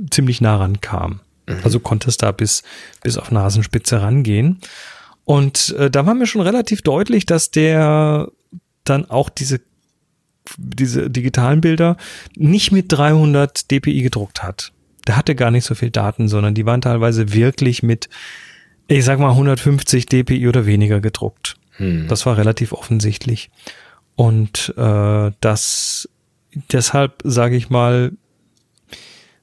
ziemlich 0.09 0.39
nah 0.39 0.55
rankam. 0.55 1.19
Mhm. 1.47 1.57
Also 1.63 1.81
konnte 1.81 2.07
es 2.07 2.15
da 2.15 2.31
bis, 2.31 2.63
bis 3.03 3.17
auf 3.17 3.29
Nasenspitze 3.29 4.01
rangehen. 4.01 4.61
Und 5.25 5.75
äh, 5.77 5.91
da 5.91 6.05
war 6.05 6.13
mir 6.13 6.27
schon 6.27 6.41
relativ 6.41 6.81
deutlich, 6.81 7.25
dass 7.25 7.51
der 7.51 8.31
dann 8.85 9.09
auch 9.09 9.29
diese 9.29 9.59
diese 10.57 11.09
digitalen 11.09 11.59
Bilder 11.59 11.97
nicht 12.35 12.71
mit 12.71 12.91
300 12.91 13.71
dpi 13.71 14.03
gedruckt 14.03 14.43
hat 14.43 14.71
der 15.07 15.17
hatte 15.17 15.35
gar 15.35 15.51
nicht 15.51 15.65
so 15.65 15.75
viel 15.75 15.91
Daten, 15.91 16.27
sondern 16.27 16.53
die 16.53 16.65
waren 16.65 16.81
teilweise 16.81 17.33
wirklich 17.33 17.83
mit, 17.83 18.09
ich 18.87 19.05
sag 19.05 19.19
mal, 19.19 19.31
150 19.31 20.05
dpi 20.05 20.47
oder 20.47 20.65
weniger 20.65 20.99
gedruckt. 20.99 21.55
Hm. 21.77 22.07
Das 22.07 22.25
war 22.25 22.37
relativ 22.37 22.71
offensichtlich. 22.73 23.49
Und 24.15 24.73
äh, 24.77 25.31
das 25.41 26.09
deshalb 26.71 27.21
sage 27.23 27.55
ich 27.55 27.69
mal, 27.69 28.13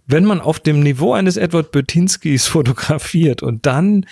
wenn 0.06 0.24
man 0.24 0.40
auf 0.40 0.60
dem 0.60 0.80
Niveau 0.80 1.12
eines 1.12 1.36
Edward 1.36 1.72
Bötinskis 1.72 2.46
fotografiert 2.48 3.42
und 3.42 3.66
dann 3.66 4.06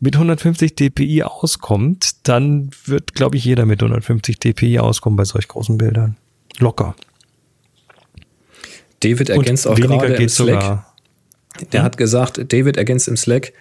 mit 0.00 0.16
150 0.16 0.74
dpi 0.74 1.22
auskommt, 1.22 2.28
dann 2.28 2.70
wird, 2.84 3.14
glaube 3.14 3.36
ich, 3.36 3.44
jeder 3.44 3.64
mit 3.64 3.82
150 3.82 4.38
dpi 4.38 4.78
auskommen 4.78 5.16
bei 5.16 5.24
solch 5.24 5.48
großen 5.48 5.78
Bildern. 5.78 6.16
Locker. 6.58 6.94
David 9.00 9.30
ergänzt 9.30 9.66
und 9.66 9.72
auch 9.72 9.98
gerade 9.98 10.14
im 10.14 10.28
Slack. 10.28 10.62
Sogar. 10.62 10.93
Der 11.72 11.80
mhm. 11.80 11.84
hat 11.84 11.96
gesagt, 11.96 12.52
David 12.52 12.76
ergänzt 12.76 13.08
im 13.08 13.16
Slack, 13.16 13.52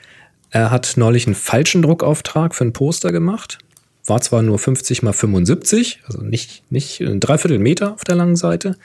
er 0.49 0.71
hat 0.71 0.93
neulich 0.97 1.25
einen 1.25 1.35
falschen 1.35 1.81
Druckauftrag 1.81 2.53
für 2.53 2.63
ein 2.63 2.73
Poster 2.73 3.11
gemacht. 3.11 3.57
War 4.05 4.21
zwar 4.21 4.41
nur 4.41 4.59
50 4.59 5.01
mal 5.01 5.13
75, 5.13 6.01
also 6.05 6.21
nicht, 6.21 6.69
nicht 6.71 6.99
ein 7.01 7.19
Dreiviertel 7.19 7.57
Meter 7.57 7.93
auf 7.93 8.03
der 8.03 8.15
langen 8.15 8.35
Seite, 8.35 8.77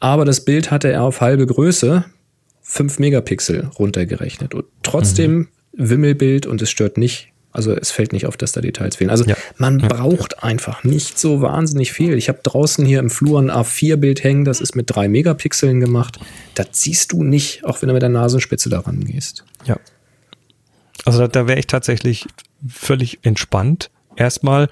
aber 0.00 0.24
das 0.24 0.44
Bild 0.44 0.70
hatte 0.70 0.90
er 0.90 1.02
auf 1.02 1.20
halbe 1.20 1.46
Größe, 1.46 2.04
5 2.62 2.98
Megapixel 2.98 3.70
runtergerechnet. 3.78 4.54
Und 4.54 4.64
trotzdem 4.82 5.36
mhm. 5.36 5.48
Wimmelbild 5.72 6.46
und 6.46 6.62
es 6.62 6.70
stört 6.70 6.98
nicht 6.98 7.32
also 7.58 7.74
es 7.74 7.90
fällt 7.90 8.12
nicht 8.12 8.24
auf, 8.24 8.36
dass 8.36 8.52
da 8.52 8.60
Details 8.60 8.94
fehlen. 8.94 9.10
Also 9.10 9.24
ja. 9.24 9.34
man 9.56 9.80
ja. 9.80 9.88
braucht 9.88 10.44
einfach 10.44 10.84
nicht 10.84 11.18
so 11.18 11.42
wahnsinnig 11.42 11.90
viel. 11.90 12.16
Ich 12.16 12.28
habe 12.28 12.38
draußen 12.40 12.86
hier 12.86 13.00
im 13.00 13.10
Flur 13.10 13.40
ein 13.40 13.50
A4-Bild 13.50 14.22
hängen, 14.22 14.44
das 14.44 14.60
ist 14.60 14.76
mit 14.76 14.94
drei 14.94 15.08
Megapixeln 15.08 15.80
gemacht. 15.80 16.20
Das 16.54 16.68
siehst 16.70 17.10
du 17.10 17.24
nicht, 17.24 17.64
auch 17.64 17.82
wenn 17.82 17.88
du 17.88 17.94
mit 17.94 18.02
der 18.02 18.10
Nasenspitze 18.10 18.68
daran 18.68 19.04
gehst. 19.04 19.44
Ja. 19.64 19.76
Also 21.04 21.18
da, 21.18 21.26
da 21.26 21.48
wäre 21.48 21.58
ich 21.58 21.66
tatsächlich 21.66 22.26
völlig 22.68 23.18
entspannt. 23.22 23.90
Erstmal, 24.14 24.68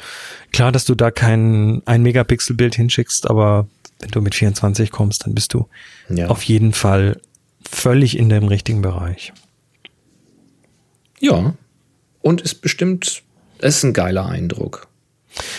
klar, 0.53 0.71
dass 0.71 0.85
du 0.85 0.95
da 0.95 1.11
kein 1.11 1.83
ein 1.87 2.03
Megapixel-Bild 2.03 2.77
hinschickst, 2.77 3.29
aber 3.29 3.67
wenn 3.99 4.11
du 4.13 4.21
mit 4.21 4.37
24 4.37 4.93
kommst, 4.93 5.27
dann 5.27 5.35
bist 5.35 5.55
du 5.55 5.67
ja. 6.09 6.29
auf 6.29 6.45
jeden 6.45 6.73
Fall 6.73 7.21
völlig 7.69 8.17
in 8.17 8.29
dem 8.29 8.45
richtigen 8.45 8.81
Bereich. 8.81 9.33
Ja, 11.19 11.55
und 12.27 12.41
ist 12.41 12.57
bestimmt, 12.57 13.23
es 13.59 13.77
ist 13.77 13.85
ein 13.85 13.93
geiler 13.93 14.27
Eindruck. 14.27 14.89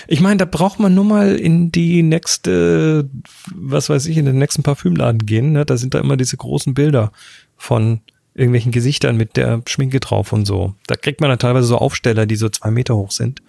Ich 0.06 0.20
meine, 0.20 0.36
da 0.36 0.44
braucht 0.44 0.82
man 0.82 0.94
nur 0.94 1.06
mal 1.06 1.38
in 1.38 1.72
die 1.72 2.04
nächste, 2.04 3.10
was 3.56 3.90
weiß 3.90 4.06
ich, 4.08 4.18
in 4.18 4.26
den 4.26 4.38
nächsten 4.38 4.64
Parfümladen 4.64 5.26
gehen. 5.26 5.54
Ne? 5.54 5.66
Da 5.66 5.78
sind 5.78 5.94
da 5.94 6.00
immer 6.00 6.18
diese 6.18 6.36
großen 6.36 6.74
Bilder 6.74 7.14
von 7.56 8.02
irgendwelchen 8.34 8.74
Gesichtern 8.74 9.16
mit 9.16 9.38
der 9.38 9.62
Schminke 9.66 10.02
drauf 10.02 10.34
und 10.34 10.46
so. 10.46 10.74
Da 10.88 10.98
kriegt 10.98 11.22
man 11.22 11.30
dann 11.30 11.40
teilweise 11.40 11.68
so 11.68 11.78
Aufsteller, 11.78 12.26
die 12.26 12.36
so 12.36 12.50
zwei 12.50 12.70
Meter 12.70 12.98
hoch 12.98 13.12
sind. 13.12 13.42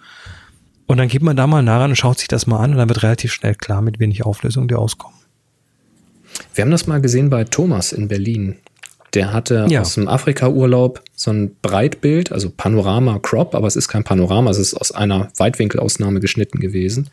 Und 0.87 0.97
dann 0.97 1.09
geht 1.09 1.21
man 1.21 1.35
da 1.35 1.45
mal 1.45 1.61
nah 1.61 1.77
ran 1.77 1.89
und 1.89 1.97
schaut 1.97 2.19
sich 2.19 2.29
das 2.29 2.47
mal 2.47 2.59
an 2.59 2.71
und 2.71 2.77
dann 2.77 2.87
wird 2.87 3.03
relativ 3.03 3.33
schnell 3.33 3.53
klar, 3.53 3.81
mit 3.81 3.99
wenig 3.99 4.25
Auflösung 4.25 4.69
die 4.69 4.75
auskommen. 4.75 5.17
Wir 6.55 6.63
haben 6.63 6.71
das 6.71 6.87
mal 6.87 7.01
gesehen 7.01 7.29
bei 7.29 7.43
Thomas 7.43 7.91
in 7.91 8.07
Berlin. 8.07 8.55
Der 9.13 9.33
hatte 9.33 9.65
ja. 9.69 9.81
aus 9.81 9.95
dem 9.95 10.07
Afrika-Urlaub 10.07 11.01
so 11.15 11.31
ein 11.31 11.55
Breitbild, 11.61 12.31
also 12.31 12.49
Panorama-Crop, 12.49 13.55
aber 13.55 13.67
es 13.67 13.75
ist 13.75 13.87
kein 13.87 14.03
Panorama, 14.03 14.51
es 14.51 14.59
ist 14.59 14.75
aus 14.75 14.91
einer 14.91 15.31
Weitwinkelausnahme 15.37 16.19
geschnitten 16.19 16.59
gewesen. 16.59 17.09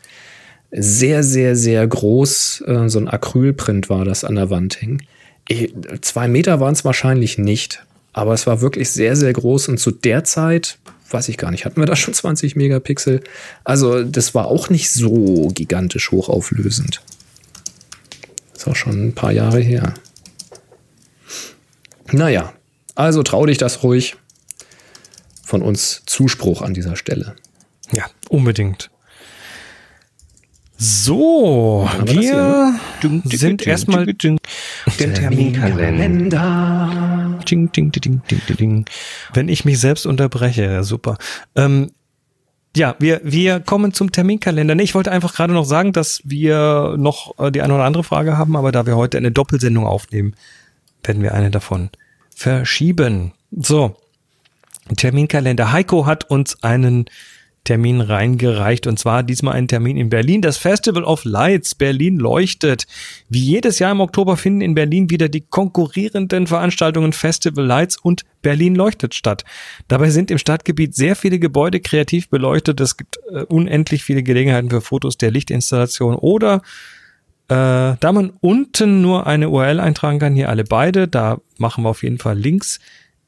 Sehr, 0.71 1.23
sehr, 1.23 1.55
sehr 1.55 1.87
groß, 1.87 2.63
äh, 2.67 2.89
so 2.89 2.99
ein 2.99 3.07
Acrylprint 3.07 3.89
war 3.89 4.05
das 4.05 4.23
an 4.23 4.35
der 4.35 4.49
Wand 4.49 4.75
hing. 4.75 5.01
Zwei 6.01 6.27
Meter 6.27 6.59
waren 6.59 6.73
es 6.73 6.83
wahrscheinlich 6.83 7.37
nicht, 7.37 7.85
aber 8.11 8.33
es 8.33 8.45
war 8.47 8.61
wirklich 8.61 8.89
sehr, 8.89 9.15
sehr 9.15 9.31
groß 9.31 9.69
und 9.69 9.79
zu 9.79 9.91
der 9.91 10.23
Zeit, 10.25 10.77
weiß 11.09 11.29
ich 11.29 11.37
gar 11.37 11.51
nicht, 11.51 11.65
hatten 11.65 11.79
wir 11.79 11.85
da 11.85 11.95
schon 11.95 12.13
20 12.13 12.55
Megapixel? 12.57 13.21
Also 13.63 14.03
das 14.03 14.35
war 14.35 14.47
auch 14.47 14.69
nicht 14.69 14.91
so 14.91 15.49
gigantisch 15.53 16.11
hochauflösend. 16.11 17.01
Das 18.53 18.63
ist 18.63 18.67
auch 18.67 18.75
schon 18.75 19.07
ein 19.07 19.13
paar 19.13 19.31
Jahre 19.31 19.59
her. 19.59 19.93
Naja, 22.11 22.53
also 22.95 23.23
trau 23.23 23.45
dich 23.45 23.57
das 23.57 23.83
ruhig. 23.83 24.15
Von 25.43 25.61
uns 25.61 26.03
Zuspruch 26.05 26.61
an 26.61 26.73
dieser 26.73 26.97
Stelle. 26.97 27.35
Ja, 27.91 28.05
unbedingt. 28.29 28.89
So, 30.79 31.89
wir 32.03 32.79
sind 33.25 33.65
erstmal 33.65 34.05
den 34.05 34.37
Terminkalender. 34.97 37.39
Ding, 37.49 37.71
ding, 37.71 37.91
ding, 37.91 38.21
ding, 38.29 38.57
ding, 38.57 38.85
Wenn 39.33 39.49
ich 39.49 39.65
mich 39.65 39.79
selbst 39.79 40.05
unterbreche, 40.05 40.83
super. 40.83 41.17
Ähm, 41.55 41.89
ja, 42.75 42.95
wir, 42.99 43.21
wir 43.23 43.59
kommen 43.59 43.91
zum 43.93 44.11
Terminkalender. 44.11 44.75
Nee, 44.75 44.83
ich 44.83 44.93
wollte 44.93 45.11
einfach 45.11 45.33
gerade 45.33 45.53
noch 45.53 45.65
sagen, 45.65 45.93
dass 45.93 46.21
wir 46.25 46.93
noch 46.97 47.39
äh, 47.39 47.51
die 47.51 47.63
eine 47.63 47.73
oder 47.73 47.85
andere 47.85 48.03
Frage 48.03 48.37
haben, 48.37 48.55
aber 48.55 48.71
da 48.71 48.85
wir 48.85 48.95
heute 48.95 49.17
eine 49.17 49.31
Doppelsendung 49.31 49.87
aufnehmen, 49.87 50.35
werden 51.07 51.23
wir 51.23 51.33
eine 51.33 51.51
davon 51.51 51.89
verschieben. 52.35 53.33
So, 53.51 53.95
Terminkalender. 54.95 55.71
Heiko 55.71 56.05
hat 56.05 56.29
uns 56.29 56.63
einen 56.63 57.05
Termin 57.67 57.99
reingereicht 57.99 58.87
und 58.87 58.97
zwar 58.97 59.23
diesmal 59.23 59.55
einen 59.55 59.67
Termin 59.67 59.97
in 59.97 60.09
Berlin. 60.09 60.41
Das 60.41 60.55
Festival 60.55 61.03
of 61.03 61.25
Lights 61.25 61.75
Berlin 61.75 62.15
leuchtet. 62.15 62.87
Wie 63.27 63.41
jedes 63.41 63.79
Jahr 63.79 63.91
im 63.91 63.99
Oktober 63.99 64.37
finden 64.37 64.61
in 64.61 64.73
Berlin 64.73 65.09
wieder 65.09 65.27
die 65.27 65.41
konkurrierenden 65.41 66.47
Veranstaltungen 66.47 67.11
Festival 67.11 67.65
Lights 67.65 67.97
und 67.97 68.23
Berlin 68.41 68.73
leuchtet 68.73 69.15
statt. 69.15 69.43
Dabei 69.89 70.11
sind 70.11 70.31
im 70.31 70.37
Stadtgebiet 70.37 70.95
sehr 70.95 71.17
viele 71.17 71.39
Gebäude 71.39 71.81
kreativ 71.81 72.29
beleuchtet. 72.29 72.79
Es 72.79 72.95
gibt 72.95 73.17
äh, 73.33 73.41
unendlich 73.41 74.01
viele 74.01 74.23
Gelegenheiten 74.23 74.69
für 74.69 74.79
Fotos 74.79 75.17
der 75.17 75.31
Lichtinstallation 75.31 76.15
oder 76.15 76.61
äh, 77.49 77.95
da 77.99 78.11
man 78.11 78.31
unten 78.41 79.01
nur 79.01 79.25
eine 79.27 79.49
URL 79.49 79.79
eintragen 79.79 80.19
kann, 80.19 80.35
hier 80.35 80.49
alle 80.49 80.63
beide, 80.63 81.07
da 81.07 81.39
machen 81.57 81.83
wir 81.83 81.89
auf 81.89 82.03
jeden 82.03 82.17
Fall 82.17 82.37
Links 82.37 82.79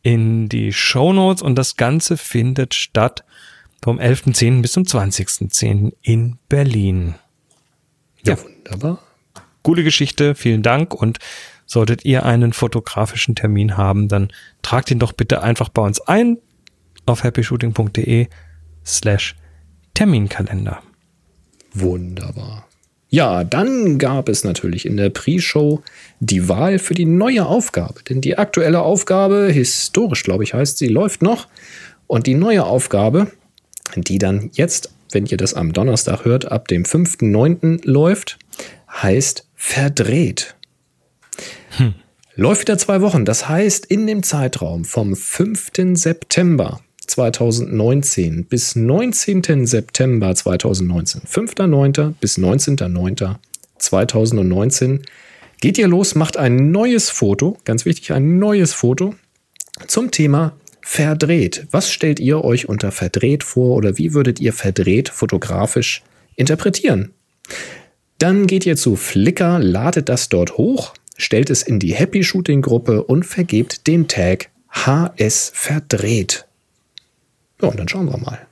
in 0.01 0.49
die 0.49 0.73
Show 0.73 1.13
Notes 1.13 1.41
und 1.41 1.55
das 1.55 1.77
Ganze 1.77 2.17
findet 2.17 2.73
statt 2.73 3.23
vom 3.81 3.99
11.10. 3.99 4.61
bis 4.61 4.73
zum 4.73 4.83
20.10. 4.83 5.93
in 6.01 6.37
Berlin. 6.49 7.15
Ja, 8.25 8.33
ja, 8.33 8.43
wunderbar. 8.43 8.99
Coole 9.63 9.83
Geschichte, 9.83 10.35
vielen 10.35 10.63
Dank 10.63 10.93
und 10.93 11.19
solltet 11.65 12.03
ihr 12.03 12.25
einen 12.25 12.51
fotografischen 12.53 13.35
Termin 13.35 13.77
haben, 13.77 14.07
dann 14.07 14.29
tragt 14.61 14.91
ihn 14.91 14.99
doch 14.99 15.13
bitte 15.13 15.43
einfach 15.43 15.69
bei 15.69 15.81
uns 15.81 16.01
ein 16.01 16.37
auf 17.05 17.23
happyshooting.de 17.23 18.27
slash 18.85 19.35
Terminkalender. 19.93 20.81
Wunderbar. 21.73 22.68
Ja, 23.09 23.43
dann 23.43 23.97
gab 23.97 24.29
es 24.29 24.43
natürlich 24.43 24.85
in 24.85 24.95
der 24.95 25.09
Pre-Show 25.09 25.81
die 26.19 26.47
Wahl 26.47 26.77
für 26.77 26.93
die 26.93 27.05
neue 27.05 27.45
Aufgabe. 27.45 28.01
Denn 28.07 28.21
die 28.21 28.37
aktuelle 28.37 28.81
Aufgabe, 28.81 29.49
historisch 29.51 30.23
glaube 30.23 30.43
ich 30.43 30.53
heißt 30.53 30.77
sie, 30.77 30.87
läuft 30.87 31.23
noch. 31.23 31.47
Und 32.05 32.27
die 32.27 32.35
neue 32.35 32.65
Aufgabe, 32.65 33.31
die 33.95 34.19
dann 34.19 34.51
jetzt, 34.53 34.91
wenn 35.11 35.25
ihr 35.25 35.37
das 35.37 35.55
am 35.55 35.73
Donnerstag 35.73 36.23
hört, 36.23 36.51
ab 36.51 36.67
dem 36.67 36.83
5.9. 36.83 37.81
läuft, 37.83 38.37
heißt 38.91 39.47
verdreht. 39.55 40.55
Hm. 41.77 41.95
Läuft 42.35 42.61
wieder 42.61 42.77
zwei 42.77 43.01
Wochen. 43.01 43.25
Das 43.25 43.49
heißt, 43.49 43.87
in 43.87 44.05
dem 44.05 44.21
Zeitraum 44.21 44.85
vom 44.85 45.15
5. 45.15 45.71
September 45.95 46.79
2019 47.19 48.45
bis 48.45 48.77
19. 48.77 49.65
September 49.65 50.33
2019, 50.33 51.23
5.9. 51.23 52.13
bis 52.21 52.37
19.9.2019, 52.37 55.01
geht 55.59 55.77
ihr 55.77 55.89
los, 55.89 56.15
macht 56.15 56.37
ein 56.37 56.71
neues 56.71 57.09
Foto, 57.09 57.57
ganz 57.65 57.83
wichtig, 57.83 58.13
ein 58.13 58.39
neues 58.39 58.71
Foto 58.71 59.15
zum 59.87 60.11
Thema 60.11 60.53
verdreht. 60.79 61.67
Was 61.71 61.91
stellt 61.91 62.21
ihr 62.21 62.45
euch 62.45 62.69
unter 62.69 62.93
verdreht 62.93 63.43
vor 63.43 63.75
oder 63.75 63.97
wie 63.97 64.13
würdet 64.13 64.39
ihr 64.39 64.53
verdreht 64.53 65.09
fotografisch 65.09 66.03
interpretieren? 66.37 67.11
Dann 68.17 68.47
geht 68.47 68.65
ihr 68.65 68.77
zu 68.77 68.95
Flickr, 68.95 69.59
ladet 69.59 70.07
das 70.07 70.29
dort 70.29 70.57
hoch, 70.57 70.93
stellt 71.17 71.49
es 71.49 71.63
in 71.63 71.79
die 71.79 71.93
Happy 71.93 72.23
Shooting 72.23 72.61
Gruppe 72.61 73.03
und 73.03 73.25
vergebt 73.25 73.87
den 73.87 74.07
Tag 74.07 74.51
HS 74.69 75.51
verdreht. 75.53 76.45
Ja, 77.61 77.69
und 77.69 77.79
dann 77.79 77.87
schauen 77.87 78.07
wir 78.07 78.17
mal. 78.17 78.47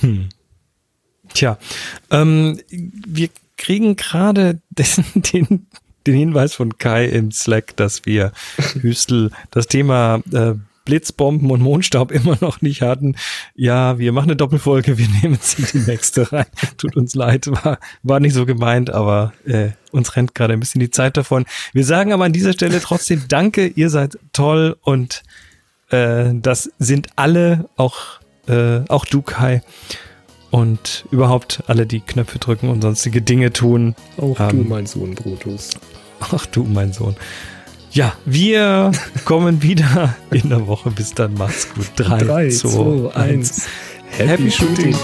Hm. 0.00 0.28
Tja, 1.32 1.58
ähm, 2.10 2.60
wir 2.70 3.28
kriegen 3.56 3.96
gerade 3.96 4.60
den, 4.70 5.66
den 6.06 6.14
Hinweis 6.14 6.54
von 6.54 6.78
Kai 6.78 7.06
im 7.06 7.32
Slack, 7.32 7.76
dass 7.76 8.06
wir 8.06 8.32
Hüstel 8.80 9.30
das 9.50 9.66
Thema 9.66 10.22
äh, 10.32 10.54
Blitzbomben 10.84 11.50
und 11.50 11.62
Mondstaub 11.62 12.12
immer 12.12 12.36
noch 12.40 12.60
nicht 12.60 12.82
hatten. 12.82 13.16
Ja, 13.54 13.98
wir 13.98 14.12
machen 14.12 14.30
eine 14.30 14.36
Doppelfolge, 14.36 14.98
wir 14.98 15.08
nehmen 15.22 15.38
sie 15.40 15.62
die 15.62 15.90
nächste 15.90 16.30
rein. 16.30 16.46
Tut 16.76 16.96
uns 16.96 17.14
leid, 17.14 17.46
war, 17.46 17.78
war 18.02 18.20
nicht 18.20 18.34
so 18.34 18.44
gemeint, 18.44 18.90
aber 18.90 19.32
äh, 19.46 19.70
uns 19.92 20.14
rennt 20.16 20.34
gerade 20.34 20.52
ein 20.52 20.60
bisschen 20.60 20.80
die 20.80 20.90
Zeit 20.90 21.16
davon. 21.16 21.46
Wir 21.72 21.84
sagen 21.84 22.12
aber 22.12 22.24
an 22.24 22.32
dieser 22.32 22.52
Stelle 22.52 22.80
trotzdem 22.80 23.22
Danke, 23.28 23.66
ihr 23.66 23.88
seid 23.88 24.18
toll 24.32 24.76
und 24.82 25.22
äh, 25.88 26.30
das 26.34 26.70
sind 26.78 27.08
alle, 27.16 27.68
auch, 27.76 28.20
äh, 28.48 28.80
auch 28.88 29.04
du, 29.04 29.22
Kai. 29.22 29.62
Und 30.50 31.06
überhaupt 31.10 31.64
alle, 31.66 31.86
die 31.86 32.00
Knöpfe 32.00 32.38
drücken 32.38 32.68
und 32.68 32.82
sonstige 32.82 33.20
Dinge 33.20 33.52
tun. 33.52 33.96
Auch 34.18 34.38
ähm, 34.38 34.48
du, 34.50 34.56
mein 34.68 34.86
Sohn 34.86 35.14
Brutus. 35.14 35.70
Ach 36.20 36.46
du, 36.46 36.64
mein 36.64 36.92
Sohn. 36.92 37.16
Ja, 37.90 38.12
wir 38.24 38.92
kommen 39.24 39.62
wieder 39.62 40.14
in 40.30 40.48
der 40.48 40.66
Woche. 40.66 40.90
Bis 40.90 41.14
dann, 41.14 41.34
macht's 41.34 41.68
gut. 41.74 41.90
3, 41.96 42.50
2, 42.50 43.14
1. 43.14 43.66
Happy, 44.10 44.28
Happy 44.28 44.50
Shooting. 44.50 44.96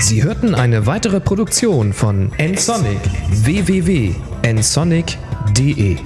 Sie 0.00 0.22
hörten 0.22 0.54
eine 0.54 0.86
weitere 0.86 1.20
Produktion 1.20 1.94
von 1.94 2.32
nsonic 2.38 3.00
www.nsonic.de 3.30 5.96